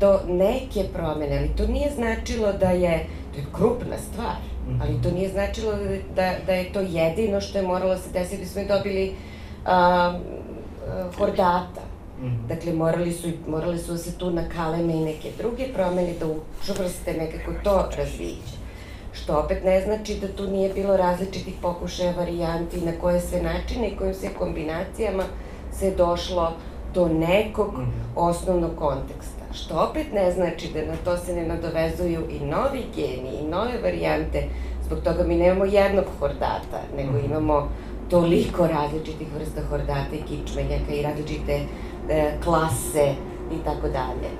do 0.00 0.20
neke 0.28 0.84
promene, 0.92 1.38
ali 1.38 1.48
to 1.56 1.66
nije 1.66 1.90
značilo 1.94 2.52
da 2.52 2.70
je, 2.70 3.06
to 3.32 3.38
je 3.38 3.46
krupna 3.52 3.98
stvar, 3.98 4.36
ali 4.82 5.02
to 5.02 5.10
nije 5.10 5.28
značilo 5.28 5.72
da, 6.16 6.32
da 6.46 6.52
je 6.52 6.72
to 6.72 6.80
jedino 6.80 7.40
što 7.40 7.58
je 7.58 7.66
moralo 7.66 7.96
se 7.96 8.10
desiti, 8.12 8.42
da 8.42 8.48
smo 8.48 8.62
i 8.62 8.68
dobili 8.68 9.14
a, 9.64 9.74
a, 9.74 11.10
hordata. 11.18 11.82
Mhm. 12.22 12.46
Dakle, 12.48 12.72
morali 12.72 13.12
su, 13.12 13.28
morali 13.48 13.78
su 13.78 13.92
da 13.92 13.98
se 13.98 14.18
tu 14.18 14.30
nakaleme 14.30 14.92
i 14.92 15.04
neke 15.04 15.30
druge 15.38 15.68
promene 15.74 16.14
da 16.20 16.26
učvrste 16.26 17.12
nekako 17.12 17.52
to 17.64 17.88
razviće. 17.96 18.59
Što 19.12 19.36
opet 19.36 19.64
ne 19.64 19.80
znači 19.80 20.14
da 20.14 20.28
tu 20.28 20.46
nije 20.46 20.74
bilo 20.74 20.96
različitih 20.96 21.54
pokušaja 21.62 22.12
varijanti 22.12 22.80
na 22.80 22.92
koje 23.00 23.20
sve 23.20 23.42
načine 23.42 23.88
i 23.88 23.96
kojim 23.96 24.14
se 24.14 24.28
kombinacijama 24.28 25.22
se 25.72 25.90
došlo 25.90 26.52
do 26.94 27.08
nekog 27.08 27.72
Mhm. 27.72 27.82
osnovnog 28.16 28.70
konteksta. 28.78 29.44
Što 29.52 29.74
opet 29.80 30.06
ne 30.12 30.32
znači 30.32 30.68
da 30.74 30.80
na 30.82 30.96
to 31.04 31.16
se 31.16 31.32
ne 31.34 31.46
nadovezuju 31.46 32.20
i 32.30 32.44
novi 32.44 32.82
geni 32.96 33.30
i 33.40 33.48
nove 33.48 33.78
varijante. 33.82 34.44
Zbog 34.86 34.98
toga 34.98 35.24
mi 35.24 35.36
nemamo 35.36 35.64
jednog 35.64 36.04
hordata, 36.20 36.80
nego 36.96 37.12
Mhm. 37.12 37.24
imamo 37.24 37.68
toliko 38.10 38.66
različitih 38.66 39.28
vrsta 39.34 39.60
hordata 39.70 40.14
i 40.14 40.22
kičmenjaka 40.22 40.92
i 40.92 41.02
različite 41.02 41.60
e, 42.08 42.32
klase 42.44 43.14
i 43.52 43.64
tako 43.64 43.88
dalje. 43.88 44.30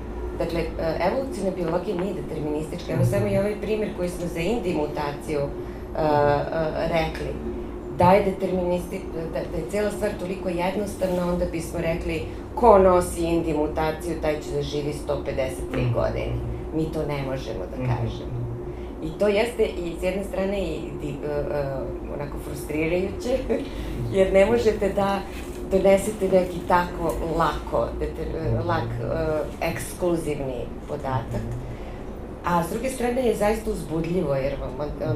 Dakle, 0.40 0.60
e, 0.60 0.66
evolucijna 1.08 1.50
biologija 1.56 1.96
nije 1.96 2.14
deterministička. 2.14 2.92
Evo 2.92 3.04
samo 3.04 3.26
i 3.26 3.38
ovaj 3.38 3.60
primjer 3.60 3.90
koji 3.96 4.08
smo 4.08 4.26
za 4.26 4.40
indi 4.40 4.74
mutaciju 4.74 5.40
e, 5.40 5.46
e, 5.46 5.48
rekli. 6.96 7.30
Da 7.98 8.12
je 8.12 8.24
deterministi, 8.24 9.00
da, 9.14 9.40
da 9.52 9.56
je 9.56 9.70
cela 9.70 9.90
stvar 9.90 10.10
toliko 10.20 10.48
jednostavna, 10.48 11.32
onda 11.32 11.44
bismo 11.44 11.78
rekli 11.80 12.22
ko 12.54 12.78
nosi 12.78 13.22
indi 13.22 13.54
mutaciju, 13.54 14.20
taj 14.22 14.40
će 14.40 14.50
da 14.54 14.62
živi 14.62 14.92
153 15.08 15.94
godine. 15.94 16.34
Mi 16.76 16.92
to 16.92 17.06
ne 17.06 17.22
možemo 17.22 17.64
da 17.70 17.76
kažemo. 17.76 18.40
I 19.02 19.18
to 19.18 19.28
jeste 19.28 19.64
i 19.64 19.92
s 20.00 20.02
jedne 20.02 20.24
strane 20.24 20.60
i 20.62 20.80
uh, 21.04 21.12
uh, 21.12 22.14
onako 22.14 22.38
frustrirajuće, 22.44 23.38
jer 24.16 24.32
ne 24.32 24.46
možete 24.46 24.88
da 24.88 25.20
donesete 25.70 26.28
neki 26.28 26.58
tako 26.68 27.04
lako, 27.38 27.88
lak, 28.66 28.84
uh, 29.00 29.12
ekskluzivni 29.60 30.64
podatak. 30.88 31.42
A 32.44 32.64
s 32.64 32.70
druge 32.70 32.88
strane 32.90 33.26
je 33.26 33.36
zaista 33.36 33.70
uzbudljivo, 33.70 34.34
jer 34.34 34.54
vam 34.60 34.70
onda, 34.80 35.14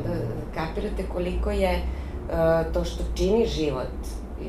kapirate 0.55 1.03
koliko 1.13 1.51
je 1.51 1.79
uh, 1.79 2.73
to 2.73 2.85
što 2.85 3.05
čini 3.15 3.47
život 3.47 3.95
uh, 4.01 4.47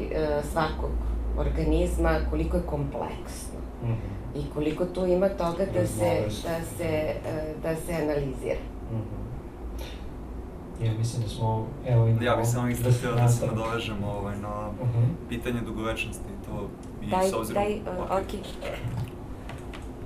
svakog 0.51 0.91
organizma, 1.37 2.19
koliko 2.29 2.57
je 2.57 2.63
kompleksno 2.63 3.55
Mhm. 3.83 3.93
i 4.35 4.43
koliko 4.53 4.85
tu 4.85 5.05
ima 5.05 5.29
toga 5.29 5.65
da 5.73 5.87
se, 5.87 6.11
da 6.43 6.65
se, 6.77 7.13
da 7.63 7.75
se 7.75 7.93
analizira. 7.93 8.59
Mhm. 8.91 9.24
Ja 10.83 10.91
mislim 10.97 11.23
da 11.23 11.29
smo, 11.29 11.67
evo 11.87 12.07
imamo... 12.07 12.23
Ja 12.23 12.35
bih 12.35 12.47
samo 12.47 12.67
isto 12.67 12.89
da 12.89 12.95
htio 12.95 13.11
da 13.11 13.29
se 13.29 13.45
nadovežem 13.47 14.03
ovaj, 14.03 14.37
na 14.37 14.69
Mhm. 14.83 15.03
pitanje 15.29 15.61
dugovečnosti 15.61 16.23
i 16.29 16.45
to 16.45 16.67
i 17.01 17.09
Daj, 17.09 17.29
s 17.29 17.33
obzirom... 17.33 17.63
daj, 17.63 17.73
uh, 17.75 18.05
ok. 18.11 18.31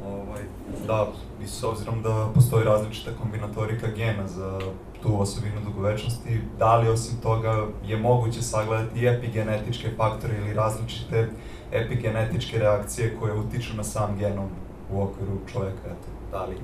Ovaj, 0.05 0.41
da, 0.87 1.07
i 1.43 1.47
s 1.47 1.63
obzirom 1.63 2.01
da 2.01 2.29
postoji 2.35 2.65
različita 2.65 3.11
kombinatorika 3.21 3.87
gena 3.87 4.27
za 4.27 4.59
tu 5.03 5.21
osobinu 5.21 5.61
dugovečnosti, 5.65 6.41
da 6.59 6.77
li 6.77 6.89
osim 6.89 7.17
toga 7.17 7.65
je 7.85 7.97
moguće 7.97 8.41
sagledati 8.41 9.07
epigenetičke 9.07 9.89
faktore 9.97 10.33
ili 10.37 10.53
različite 10.53 11.29
epigenetičke 11.71 12.57
reakcije 12.59 13.15
koje 13.19 13.33
utiču 13.33 13.77
na 13.77 13.83
sam 13.83 14.17
genom 14.17 14.49
u 14.91 15.01
okviru 15.01 15.37
čoveka, 15.51 15.85
eto, 15.85 16.09
da 16.31 16.45
li 16.45 16.55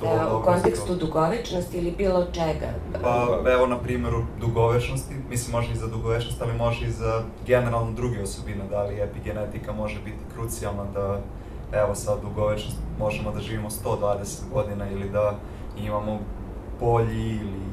u 0.00 0.04
dobro 0.04 0.42
kontekstu 0.44 0.94
dugovečnosti 0.94 1.78
ili 1.78 1.94
bilo 1.98 2.24
čega? 2.32 2.68
Pa 3.02 3.50
evo 3.52 3.66
na 3.66 3.78
primjeru 3.78 4.22
dugovečnosti, 4.40 5.14
mislim 5.30 5.52
može 5.52 5.72
i 5.72 5.76
za 5.76 5.86
dugovečnost, 5.86 6.42
ali 6.42 6.52
može 6.52 6.86
i 6.86 6.90
za 6.90 7.22
generalno 7.46 7.92
druge 7.92 8.22
osobine, 8.22 8.64
da 8.70 8.82
li 8.82 9.00
epigenetika 9.00 9.72
može 9.72 10.00
biti 10.04 10.24
krucijalna 10.34 10.84
da 10.94 11.20
evo 11.72 11.94
sad 11.94 12.20
dugovečnost 12.22 12.76
možemo 12.98 13.30
da 13.30 13.40
živimo 13.40 13.70
120 13.70 14.52
godina 14.52 14.90
ili 14.90 15.08
da 15.08 15.34
imamo 15.78 16.18
bolji 16.80 17.30
ili 17.30 17.66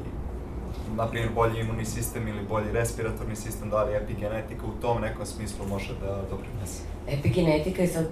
na 0.96 1.06
primjer 1.06 1.32
bolji 1.34 1.60
imunni 1.60 1.84
sistem 1.84 2.28
ili 2.28 2.46
bolji 2.48 2.72
respiratorni 2.72 3.36
sistem, 3.36 3.70
da 3.70 3.84
li 3.84 3.94
epigenetika 3.94 4.66
u 4.66 4.80
tom 4.80 5.00
nekom 5.00 5.26
smislu 5.26 5.66
može 5.68 5.94
da 6.00 6.20
doprinese. 6.30 6.93
Epigenetika 7.08 7.82
je 7.82 7.88
sad, 7.88 8.06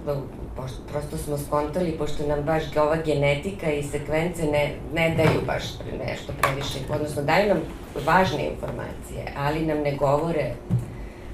pošto, 0.55 0.77
prosto 0.91 1.17
smo 1.17 1.37
skontali, 1.37 1.91
pošto 1.91 2.27
nam 2.27 2.43
baš 2.43 2.63
ova 2.77 2.95
genetika 3.05 3.71
i 3.71 3.83
sekvence 3.83 4.43
ne, 4.45 4.75
ne 4.93 5.15
daju 5.17 5.41
baš 5.47 5.63
nešto 6.07 6.33
previše, 6.41 6.79
odnosno 6.89 7.23
daju 7.23 7.47
nam 7.47 7.61
važne 8.05 8.47
informacije, 8.47 9.33
ali 9.37 9.65
nam 9.65 9.77
ne 9.77 9.95
govore, 9.95 10.51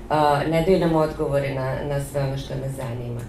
a, 0.09 0.41
ne 0.51 0.61
daju 0.61 0.79
nam 0.79 0.95
odgovore 0.95 1.53
na, 1.53 1.75
na 1.83 2.03
sve 2.03 2.21
ono 2.21 2.37
što 2.37 2.55
nas 2.55 2.71
zanima. 2.71 3.21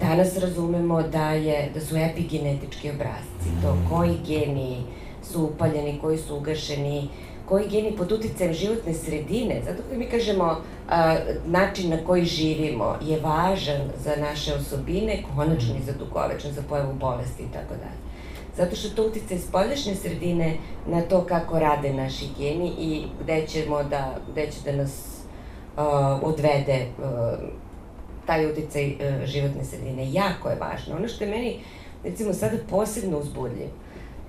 Danas 0.00 0.38
razumemo 0.38 1.02
da, 1.02 1.30
je, 1.30 1.70
da 1.74 1.80
su 1.80 1.96
epigenetički 1.96 2.90
obrazci, 2.90 3.62
to 3.62 3.76
koji 3.90 4.16
geni 4.26 4.82
su 5.22 5.44
upaljeni, 5.44 5.98
koji 6.00 6.18
su 6.18 6.36
ugašeni, 6.36 7.08
koji 7.48 7.68
geni 7.68 7.96
pod 7.96 8.12
uticajem 8.12 8.52
životne 8.54 8.94
sredine, 8.94 9.62
zato 9.64 9.82
kad 9.88 9.98
mi 9.98 10.06
kažemo 10.06 10.56
a, 10.88 11.16
način 11.46 11.90
na 11.90 12.04
koji 12.06 12.24
živimo 12.24 12.96
je 13.02 13.20
važan 13.20 13.80
za 14.04 14.16
naše 14.16 14.54
osobine, 14.54 15.22
konačno 15.36 15.74
i 15.76 15.84
za 15.86 15.92
dugovečnost, 15.92 16.56
za 16.56 16.62
pojavu 16.68 16.94
bolesti 16.94 17.42
i 17.42 17.52
tako 17.52 17.74
dalje. 17.74 18.04
Zato 18.56 18.76
što 18.76 18.88
to 18.88 19.06
utice 19.06 19.38
spoljašnje 19.38 19.94
sredine 19.94 20.56
na 20.86 21.02
to 21.02 21.24
kako 21.24 21.58
rade 21.58 21.92
naši 21.92 22.26
geni 22.38 22.72
i 22.78 23.04
gde 23.22 23.46
ćemo 23.46 23.82
da, 23.82 24.16
gde 24.32 24.46
će 24.46 24.70
da 24.70 24.76
nas 24.76 25.20
odvede 26.22 26.86
taj 28.26 28.50
uticaj 28.50 28.96
životne 29.24 29.64
sredine. 29.64 30.12
Jako 30.12 30.48
je 30.48 30.56
važno. 30.60 30.96
Ono 30.96 31.08
što 31.08 31.24
je 31.24 31.30
meni, 31.30 31.60
recimo, 32.04 32.32
sada 32.32 32.56
posebno 32.70 33.18
uzbudljivo, 33.18 33.70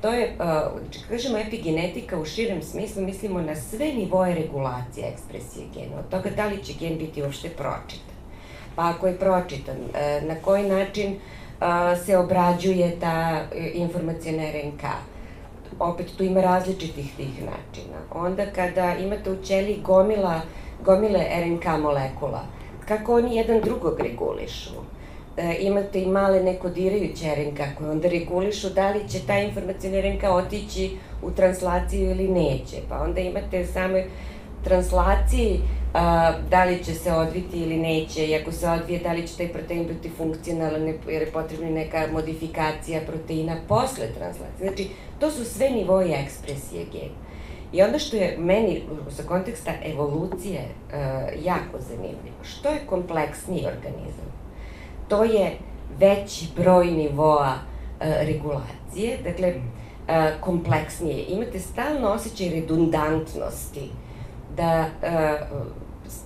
to 0.05 0.11
je, 0.11 0.35
uh, 0.39 0.79
znači, 0.81 0.99
kažemo 1.09 1.37
epigenetika 1.37 2.19
u 2.19 2.25
širem 2.25 2.61
smislu, 2.61 3.03
mislimo 3.03 3.41
na 3.41 3.55
sve 3.55 3.93
nivoje 3.93 4.35
regulacije 4.35 5.07
ekspresije 5.13 5.65
gena, 5.73 5.99
od 5.99 6.09
toga 6.09 6.29
da 6.29 6.45
li 6.45 6.63
će 6.63 6.73
gen 6.79 6.97
biti 6.97 7.23
uopšte 7.23 7.49
pročitan. 7.49 8.15
Pa 8.75 8.89
ako 8.89 9.07
je 9.07 9.19
pročitan, 9.19 9.75
uh, 9.77 10.27
na 10.27 10.35
koji 10.41 10.69
način 10.69 11.11
uh, 11.11 11.65
se 12.05 12.17
obrađuje 12.17 12.99
ta 12.99 13.41
informacijona 13.73 14.43
RNK, 14.43 14.83
opet 15.79 16.07
tu 16.17 16.23
ima 16.23 16.41
različitih 16.41 17.15
tih 17.17 17.41
načina. 17.41 17.97
Onda 18.11 18.45
kada 18.45 18.95
imate 18.95 19.31
u 19.31 19.43
ćeliji 19.43 19.81
gomila, 19.83 20.41
gomile 20.83 21.25
RNK 21.45 21.65
molekula, 21.81 22.45
kako 22.87 23.15
oni 23.15 23.35
jedan 23.35 23.61
drugog 23.61 23.99
regulišu? 23.99 24.84
E, 25.37 25.57
imate 25.59 26.01
i 26.01 26.07
male 26.07 26.43
nekodirajuće 26.43 27.35
RNK 27.35 27.77
koje 27.77 27.89
onda 27.89 28.09
regulišu 28.09 28.69
da 28.69 28.89
li 28.91 29.09
će 29.09 29.19
ta 29.27 29.39
informacijna 29.39 30.01
RNK 30.01 30.23
otići 30.23 30.91
u 31.21 31.31
translaciju 31.31 32.11
ili 32.11 32.27
neće. 32.27 32.77
Pa 32.89 33.01
onda 33.01 33.21
imate 33.21 33.65
same 33.65 34.05
translaciji 34.63 35.59
a, 35.93 36.33
da 36.49 36.63
li 36.63 36.83
će 36.83 36.93
se 36.93 37.11
odviti 37.11 37.61
ili 37.61 37.77
neće 37.77 38.27
i 38.27 38.35
ako 38.35 38.51
se 38.51 38.69
odvije 38.69 38.99
da 38.99 39.13
li 39.13 39.27
će 39.27 39.37
taj 39.37 39.47
protein 39.47 39.87
biti 39.87 40.09
funkcionalan 40.17 40.87
jer 40.87 41.21
je 41.21 41.31
potrebna 41.31 41.69
neka 41.69 42.07
modifikacija 42.11 43.01
proteina 43.01 43.55
posle 43.67 44.07
translacije. 44.17 44.67
Znači, 44.67 44.87
to 45.19 45.31
su 45.31 45.45
sve 45.45 45.69
nivoji 45.69 46.11
ekspresije 46.11 46.85
gena. 46.91 47.25
I 47.73 47.81
onda 47.81 47.99
što 47.99 48.17
je 48.17 48.35
meni 48.39 48.81
sa 49.09 49.23
konteksta 49.23 49.71
evolucije 49.85 50.61
uh, 50.61 51.45
jako 51.45 51.79
zanimljivo, 51.79 52.43
što 52.43 52.69
je 52.69 52.85
kompleksniji 52.85 53.65
organizam, 53.65 54.25
to 55.07 55.23
je 55.23 55.57
veći 55.99 56.47
broj 56.55 56.85
nivoa 56.85 57.53
uh, 57.53 58.07
regulacije, 58.21 59.17
dakle, 59.23 59.53
uh, 59.55 60.41
kompleksnije. 60.41 61.25
Imate 61.27 61.59
stalno 61.59 62.09
osjećaj 62.09 62.49
redundantnosti, 62.49 63.89
da 64.57 64.85
uh, 65.01 65.57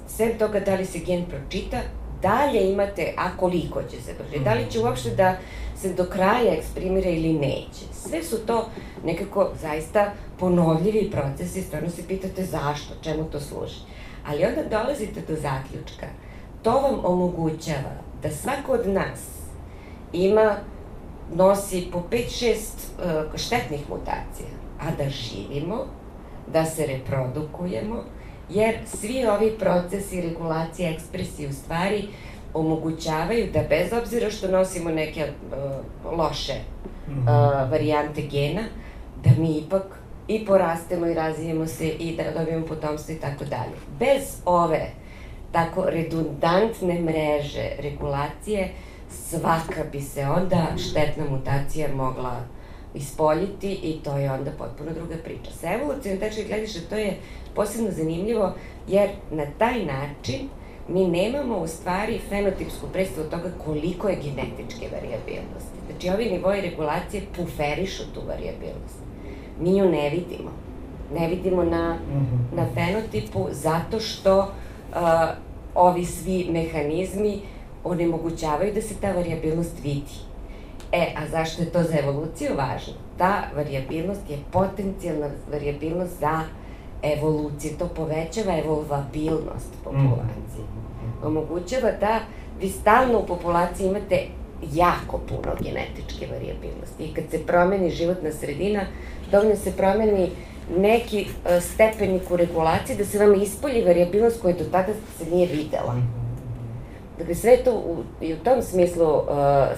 sem 0.08 0.38
toga 0.38 0.60
da 0.60 0.76
li 0.76 0.86
se 0.86 1.00
gen 1.00 1.26
pročita, 1.26 1.78
dalje 2.22 2.72
imate, 2.72 3.14
a 3.18 3.38
koliko 3.38 3.84
će 3.84 4.02
se 4.02 4.14
pročitati, 4.14 4.44
da 4.44 4.54
li 4.54 4.72
će 4.72 4.80
uopšte 4.80 5.10
da 5.10 5.38
se 5.78 5.94
do 5.94 6.06
kraja 6.06 6.54
eksprimira 6.54 7.10
ili 7.10 7.34
neće. 7.34 7.94
Sve 7.94 8.24
su 8.24 8.38
to 8.46 8.70
nekako 9.06 9.50
zaista 9.62 10.12
ponovljivi 10.40 11.12
procesi, 11.12 11.62
stvarno 11.62 11.90
se 11.90 12.08
pitate 12.08 12.46
zašto, 12.46 12.94
čemu 13.02 13.24
to 13.24 13.40
služi. 13.40 13.80
Ali 14.28 14.46
onda 14.46 14.78
dolazite 14.78 15.22
do 15.28 15.36
zaključka, 15.36 16.06
to 16.64 16.72
vam 16.72 17.00
omogućava 17.04 18.09
da 18.24 18.32
svako 18.32 18.72
od 18.72 18.88
nas 18.88 19.20
ima, 20.14 20.56
nosi 21.34 21.88
po 21.92 22.04
5-6 22.12 22.54
uh, 22.54 23.40
štetnih 23.40 23.90
mutacija, 23.90 24.50
a 24.80 24.86
da 24.98 25.10
živimo, 25.10 25.86
da 26.54 26.66
se 26.66 26.86
reprodukujemo, 26.86 28.04
jer 28.50 28.76
svi 28.86 29.26
ovi 29.26 29.52
procesi 29.60 30.22
regulacije 30.22 30.94
ekspresije 30.94 31.50
u 31.50 31.54
stvari 31.54 32.08
omogućavaju 32.54 33.52
da 33.54 33.60
bez 33.70 33.94
obzira 33.94 34.30
što 34.30 34.48
nosimo 34.48 34.90
neke 34.90 35.24
uh, 35.24 36.20
loše 36.20 36.54
uh, 36.54 37.26
varijante 37.72 38.22
gena, 38.22 38.62
da 39.24 39.30
mi 39.38 39.58
ipak 39.58 39.84
i 40.28 40.46
porastemo 40.46 41.06
i 41.08 41.14
razvijemo 41.14 41.68
se 41.68 41.88
i 41.88 42.16
da 42.16 42.40
dobijemo 42.40 42.66
potomstvo 42.66 43.14
i 43.14 43.18
tako 43.18 43.46
dalje. 43.46 43.74
Bez 44.00 44.42
ove 44.46 44.92
tako 45.52 45.86
redundantne 45.90 47.00
mreže 47.02 47.70
regulacije, 47.80 48.70
svaka 49.10 49.84
bi 49.92 50.02
se 50.02 50.26
onda 50.26 50.68
štetna 50.78 51.26
mutacija 51.30 51.96
mogla 51.96 52.42
ispoljiti 52.94 53.74
i 53.74 54.00
to 54.04 54.18
je 54.18 54.32
onda 54.32 54.52
potpuno 54.58 54.92
druga 54.94 55.16
priča. 55.24 55.52
Sa 55.52 55.74
evolucijom 55.74 56.18
tačke 56.18 56.44
glediša 56.44 56.80
to 56.90 56.96
je 56.96 57.18
posebno 57.56 57.92
zanimljivo 57.92 58.54
jer 58.88 59.10
na 59.32 59.46
taj 59.58 59.86
način 59.86 60.50
mi 60.88 61.08
nemamo 61.08 61.58
u 61.58 61.68
stvari 61.68 62.20
fenotipsku 62.30 62.88
predstavu 62.94 63.30
toga 63.30 63.52
koliko 63.66 64.10
je 64.10 64.16
genetičke 64.16 64.88
variabilnosti. 64.92 65.80
Znači, 65.90 66.10
ovi 66.10 66.32
nivoji 66.32 66.62
regulacije 66.62 67.24
puferišu 67.36 68.04
tu 68.14 68.22
variabilnost. 68.28 69.00
Mi 69.60 69.72
nju 69.72 69.90
ne 69.90 70.10
vidimo. 70.10 70.52
Ne 71.14 71.28
vidimo 71.28 71.64
na, 71.64 71.96
mhm. 71.96 72.56
na 72.56 72.66
fenotipu 72.74 73.48
zato 73.52 74.00
što 74.00 74.52
ovi 75.76 76.06
svi 76.06 76.48
mehanizmi 76.52 77.42
onemogućavaju 77.84 78.74
da 78.74 78.82
se 78.82 78.96
ta 79.02 79.12
variabilnost 79.12 79.84
vidi. 79.84 80.30
E, 80.92 81.14
a 81.18 81.28
zašto 81.28 81.62
je 81.62 81.70
to 81.70 81.84
za 81.84 81.98
evoluciju 82.00 82.50
važno? 82.58 82.94
Ta 83.18 83.44
variabilnost 83.56 84.30
je 84.30 84.38
potencijalna 84.52 85.30
variabilnost 85.52 86.20
za 86.20 86.42
evoluciju. 87.04 87.72
To 87.80 87.88
povećava 87.88 88.58
evolvabilnost 88.58 89.74
populacije. 89.84 90.64
Mm. 90.64 91.28
Omogućava 91.28 91.92
da 92.00 92.20
vi 92.62 92.70
stalno 92.70 93.20
u 93.20 93.26
populaciji 93.26 93.88
imate 93.88 94.26
jako 94.74 95.18
puno 95.18 95.56
genetičke 95.60 96.28
variabilnosti. 96.32 97.04
I 97.04 97.14
kad 97.14 97.24
se 97.32 97.46
promeni 97.46 97.90
životna 97.90 98.32
sredina, 98.32 98.82
dovoljno 99.32 99.56
se 99.56 99.72
promeni 99.78 100.30
neki 100.78 101.26
uh, 101.26 101.64
stepenik 101.64 102.32
u 102.32 102.36
regulaciji 102.36 102.98
da 102.98 103.06
se 103.06 103.20
vam 103.20 103.42
ispolji 103.42 103.86
variabilnost 103.86 104.42
koja 104.42 104.54
do 104.54 104.64
tada 104.72 104.94
se 105.18 105.26
nije 105.32 105.48
videla. 105.48 105.96
Dakle, 107.18 107.36
sve 107.36 107.52
je 107.52 107.64
to 107.64 107.74
u, 107.74 108.04
i 108.22 108.34
u 108.34 108.38
tom 108.38 108.62
smislu 108.62 109.08
uh, 109.08 109.24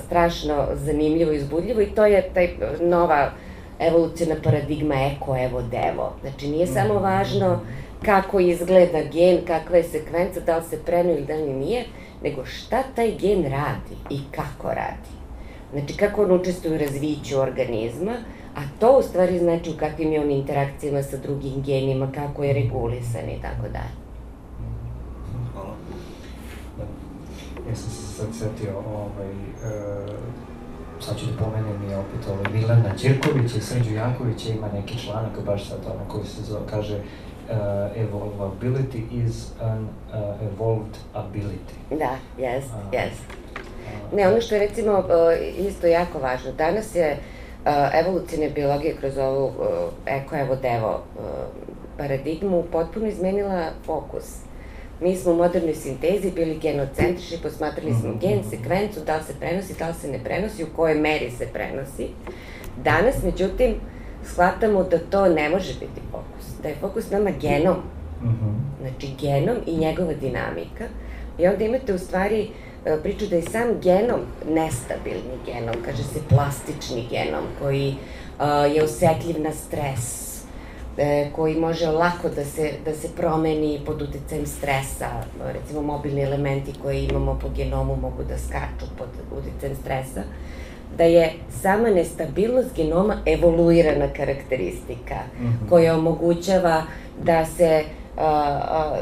strašno 0.05 0.67
zanimljivo 0.73 1.31
i 1.31 1.37
uzbudljivo 1.37 1.81
i 1.81 1.95
to 1.95 2.05
je 2.05 2.29
taj 2.33 2.49
nova 2.81 3.31
evolucijna 3.79 4.35
paradigma 4.43 4.95
eko, 4.95 5.37
evo, 5.37 5.61
devo. 5.61 6.13
Znači, 6.21 6.47
nije 6.47 6.67
samo 6.67 6.93
važno 6.93 7.59
kako 8.05 8.39
izgleda 8.39 8.99
gen, 9.13 9.39
kakva 9.47 9.77
je 9.77 9.83
sekvenca, 9.83 10.39
da 10.39 10.57
li 10.57 10.63
se 10.69 10.77
prenu 10.85 11.11
ili 11.11 11.25
da 11.25 11.35
li 11.35 11.53
nije, 11.53 11.85
nego 12.23 12.45
šta 12.45 12.83
taj 12.95 13.11
gen 13.11 13.43
radi 13.43 13.95
i 14.09 14.19
kako 14.31 14.67
radi. 14.67 15.11
Znači, 15.73 15.97
kako 15.97 16.23
on 16.23 16.31
učestvuje 16.31 16.75
u 16.75 16.79
razviću 16.79 17.39
organizma, 17.39 18.13
a 18.55 18.61
to 18.79 18.97
u 18.97 19.01
stvari 19.01 19.39
znači 19.39 19.69
u 19.69 19.77
kakvim 19.79 20.11
je 20.11 20.21
on 20.21 20.31
interakcijama 20.31 21.03
sa 21.03 21.17
drugim 21.17 21.61
genima, 21.61 22.11
kako 22.15 22.43
je 22.43 22.53
regulisan 22.53 23.29
i 23.29 23.41
tako 23.41 23.61
dalje. 23.61 24.01
ja 27.69 27.75
sam 27.75 27.91
se 27.91 28.13
sad 28.13 28.27
setio, 28.33 28.77
ovaj, 28.77 29.31
uh, 29.31 30.09
sad 30.99 31.19
ću 31.19 31.25
da 31.25 31.43
pomenem 31.43 31.91
i 31.91 31.93
opet 31.93 32.27
ovaj, 32.29 32.53
Milana 32.53 32.97
Ćirkovića 32.97 33.57
i 33.57 33.61
Srđu 33.61 33.93
Jankovića, 33.93 34.49
ima 34.49 34.67
neki 34.73 34.99
članak 34.99 35.45
baš 35.45 35.69
sad 35.69 35.79
ono 35.85 36.09
koji 36.09 36.25
se 36.25 36.41
zove, 36.41 36.61
kaže 36.69 36.95
uh, 36.95 37.55
evolvability 37.95 39.25
is 39.25 39.51
an 39.61 39.83
uh, 39.83 40.17
evolved 40.53 40.97
ability. 41.13 41.97
Da, 41.97 42.15
yes, 42.37 42.57
uh. 42.57 42.93
Uh, 42.93 44.17
ne, 44.17 44.27
ono 44.27 44.41
što 44.41 44.55
je 44.55 44.67
recimo 44.67 44.99
uh, 44.99 45.67
isto 45.67 45.87
jako 45.87 46.19
važno, 46.19 46.51
danas 46.51 46.95
je 46.95 47.11
uh, 47.11 47.40
evolucijne 47.93 48.49
biologije 48.49 48.95
kroz 48.99 49.17
ovu 49.17 49.45
uh, 49.45 49.53
eko-evo-devo 50.05 50.91
uh, 50.91 51.23
paradigmu 51.97 52.63
potpuno 52.71 53.07
izmenila 53.07 53.69
fokus 53.85 54.25
Mi 55.01 55.15
smo 55.15 55.31
u 55.31 55.35
modernoj 55.35 55.75
sintezi 55.75 56.31
bili 56.31 56.59
genocentrični, 56.59 57.37
posmatrali 57.43 57.93
smo 57.93 58.09
mhm. 58.09 58.19
gen, 58.19 58.43
sekvencu, 58.49 58.99
da 59.05 59.17
li 59.17 59.23
se 59.23 59.33
prenosi, 59.39 59.73
da 59.79 59.87
li 59.87 59.93
se 59.93 60.07
ne 60.07 60.19
prenosi, 60.23 60.63
u 60.63 60.67
kojoj 60.75 60.99
meri 60.99 61.31
se 61.31 61.47
prenosi. 61.53 62.07
Danas, 62.83 63.23
međutim, 63.23 63.75
shvatamo 64.23 64.83
da 64.83 64.97
to 64.99 65.29
ne 65.29 65.49
može 65.49 65.73
biti 65.73 66.01
fokus, 66.11 66.61
da 66.63 66.69
je 66.69 66.75
fokus 66.75 67.11
nama 67.11 67.31
genom. 67.41 67.77
Mhm. 68.23 68.49
Znači, 68.81 69.07
genom 69.21 69.57
i 69.65 69.77
njegova 69.77 70.13
dinamika. 70.13 70.85
I 71.39 71.47
onda 71.47 71.63
imate 71.63 71.93
u 71.93 71.97
stvari 71.97 72.41
e, 72.41 72.47
priču 73.03 73.25
da 73.27 73.35
je 73.35 73.41
sam 73.41 73.79
genom 73.81 74.19
nestabilni 74.47 75.37
genom, 75.45 75.75
kaže 75.85 76.03
se 76.03 76.19
plastični 76.29 77.07
genom, 77.09 77.43
koji 77.61 77.95
uh, 78.39 78.75
je 78.75 78.83
osetljiv 78.83 79.41
na 79.41 79.51
stres, 79.51 80.31
e, 80.97 81.29
koji 81.35 81.55
može 81.55 81.87
lako 81.87 82.29
da 82.29 82.45
se, 82.45 82.71
da 82.85 82.93
se 82.93 83.07
promeni 83.15 83.81
pod 83.85 84.01
uticajem 84.01 84.45
stresa. 84.45 85.07
Recimo, 85.53 85.81
mobilni 85.81 86.21
elementi 86.21 86.73
koje 86.81 87.03
imamo 87.03 87.39
po 87.41 87.49
genomu 87.55 87.95
mogu 87.95 88.23
da 88.23 88.37
skaču 88.37 88.91
pod 88.97 89.07
uticajem 89.31 89.75
stresa. 89.75 90.23
Da 90.97 91.03
je 91.03 91.33
sama 91.61 91.89
nestabilnost 91.89 92.75
genoma 92.75 93.17
evoluirana 93.25 94.07
karakteristika 94.13 95.15
mm 95.39 95.45
-hmm. 95.45 95.69
koja 95.69 95.95
omogućava 95.95 96.83
da 97.23 97.45
se 97.45 97.83
a, 98.17 98.25
a, 98.25 98.99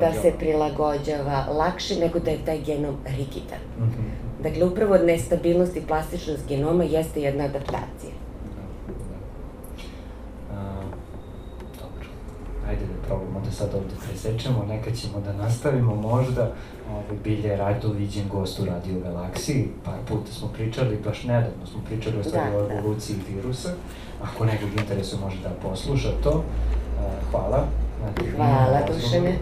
da 0.00 0.12
se 0.12 0.32
prilagođava 0.38 1.46
lakše 1.52 1.96
nego 2.00 2.18
da 2.18 2.30
je 2.30 2.44
taj 2.44 2.60
genom 2.60 2.96
rigidan. 3.04 3.62
Mm 3.78 3.82
-hmm. 3.82 4.42
Dakle, 4.42 4.64
upravo 4.64 4.98
nestabilnost 4.98 5.76
i 5.76 5.86
plastičnost 5.88 6.48
genoma 6.48 6.84
jeste 6.84 7.22
jedna 7.22 7.44
adaptacija. 7.44 8.12
ajde 12.68 12.86
da 12.86 13.06
probamo 13.06 13.40
da 13.44 13.50
sad 13.50 13.74
ovde 13.74 13.94
presečemo, 14.06 14.64
neka 14.68 14.90
ćemo 14.90 15.20
da 15.20 15.32
nastavimo 15.32 15.94
možda. 15.94 16.52
Ovaj, 16.90 17.18
Bilje 17.24 17.56
Rajto 17.56 17.88
viđen 17.88 18.28
gost 18.28 18.60
u 18.60 18.64
Radio 18.64 19.00
Galaksiji, 19.00 19.68
par 19.84 19.98
puta 20.08 20.32
smo 20.32 20.48
pričali, 20.48 20.98
baš 21.04 21.24
nedavno 21.24 21.66
smo 21.66 21.80
pričali 21.86 22.18
o 22.18 22.24
stvari 22.24 22.50
da, 22.50 22.58
o 22.58 22.66
da. 22.66 22.74
evoluciji 22.74 23.16
da. 23.16 23.36
virusa. 23.36 23.68
Ako 24.22 24.44
nekog 24.44 24.68
interesuje 24.78 25.20
može 25.20 25.36
da 25.42 25.50
posluša 25.68 26.10
to. 26.22 26.44
Hvala. 27.30 27.64
Hvala, 28.36 28.80
Dušane. 28.92 29.38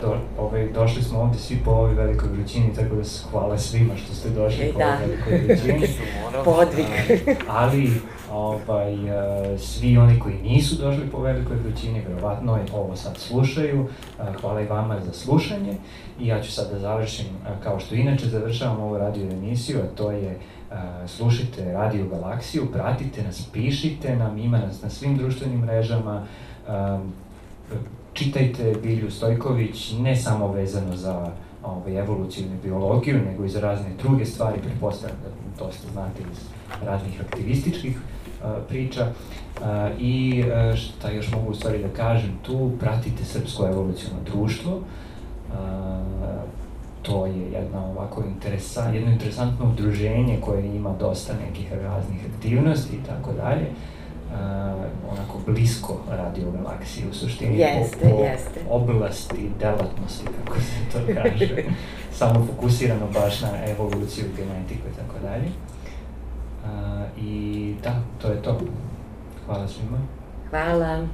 Do, 0.00 0.16
ovaj, 0.38 0.68
došli 0.72 1.02
smo 1.02 1.20
ovde 1.20 1.38
svi 1.38 1.58
po 1.64 1.70
ovoj 1.70 1.94
velikoj 1.94 2.28
vrućini, 2.28 2.74
tako 2.74 2.94
da 2.94 3.04
se 3.04 3.24
hvala 3.30 3.58
svima 3.58 3.96
što 3.96 4.14
ste 4.14 4.30
došli 4.30 4.64
e, 4.64 4.72
po 4.72 4.78
da. 4.78 4.86
ovoj 4.86 5.06
velikoj 5.06 5.38
vrućini. 5.38 5.88
Podvig. 6.44 6.86
ali 7.60 7.92
ovaj, 8.32 8.94
e, 9.54 9.58
svi 9.58 9.98
oni 9.98 10.20
koji 10.20 10.34
nisu 10.42 10.74
došli 10.74 11.10
po 11.10 11.20
velikoj 11.20 11.56
vrućini, 11.56 12.04
verovatno 12.08 12.58
ovo 12.72 12.96
sad 12.96 13.16
slušaju. 13.18 13.86
E, 14.20 14.22
hvala 14.40 14.60
i 14.60 14.66
vama 14.66 15.00
za 15.00 15.12
slušanje 15.12 15.76
i 16.20 16.26
ja 16.26 16.42
ću 16.42 16.52
sad 16.52 16.70
da 16.72 16.78
završim, 16.78 17.26
e, 17.26 17.62
kao 17.62 17.80
što 17.80 17.94
inače 17.94 18.26
završavam 18.26 18.80
ovu 18.80 18.98
radio 18.98 19.30
emisiju, 19.30 19.78
a 19.78 19.96
to 19.96 20.10
je 20.10 20.38
slušajte 21.06 21.72
Radio 21.72 22.06
Galaksiju, 22.06 22.72
pratite 22.72 23.22
nas, 23.22 23.48
pišite 23.52 24.16
nam, 24.16 24.38
ima 24.38 24.58
nas 24.58 24.82
na 24.82 24.90
svim 24.90 25.16
društvenim 25.16 25.60
mrežama, 25.60 26.26
čitajte 28.12 28.74
Bilju 28.82 29.10
Stojković, 29.10 29.92
ne 30.00 30.16
samo 30.16 30.52
vezano 30.52 30.96
za 30.96 31.32
ovaj, 31.62 31.98
evolucijnu 31.98 32.50
biologiju, 32.62 33.20
nego 33.24 33.44
i 33.44 33.48
za 33.48 33.60
razne 33.60 33.90
druge 34.02 34.24
stvari, 34.26 34.58
pretpostavljam 34.62 35.18
da 35.24 35.64
to 35.64 35.72
ste 35.72 35.88
znate 35.92 36.22
iz 36.32 36.38
raznih 36.86 37.20
aktivističkih 37.20 37.98
priča. 38.68 39.06
I 39.98 40.44
šta 40.74 41.10
još 41.10 41.32
mogu 41.32 41.50
u 41.50 41.54
stvari 41.54 41.82
da 41.82 41.88
kažem 41.88 42.38
tu, 42.42 42.70
pratite 42.80 43.24
Srpsko 43.24 43.66
evoluciono 43.66 44.16
društvo, 44.32 44.80
to 47.02 47.26
je 47.26 47.52
jedna 47.52 47.86
ovako 47.86 48.22
interesant, 48.24 48.94
jedno 48.94 49.10
interesantno 49.10 49.66
udruženje 49.66 50.38
koje 50.40 50.76
ima 50.76 50.94
dosta 51.00 51.32
nekih 51.46 51.72
raznih 51.72 52.20
aktivnosti 52.34 52.96
i 52.96 53.06
tako 53.06 53.32
dalje. 53.32 53.66
Uh, 54.32 54.38
onako 55.12 55.38
blisko 55.46 56.00
radio 56.10 56.50
galaksiji 56.50 57.04
u 57.10 57.14
suštini 57.14 57.58
jeste, 57.58 58.10
po, 58.10 58.16
po 58.16 58.22
jeste. 58.24 58.60
oblasti 58.70 59.50
delatnosti, 59.60 60.26
kako 60.44 60.60
se 60.60 60.72
to 60.92 60.98
kaže, 61.14 61.64
samo 62.18 62.46
fokusirano 62.46 63.06
baš 63.14 63.40
na 63.40 63.64
evoluciju, 63.66 64.24
genetiku 64.36 64.88
i 64.88 64.96
tako 64.96 65.18
dalje. 65.22 65.48
Uh, 66.64 67.24
I 67.24 67.74
da, 67.82 68.00
to 68.22 68.28
je 68.28 68.42
to. 68.42 68.60
Hvala 69.46 69.68
svima. 69.68 69.98
Hvala. 70.50 71.06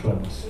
Čujemo 0.00 0.30
se. 0.30 0.48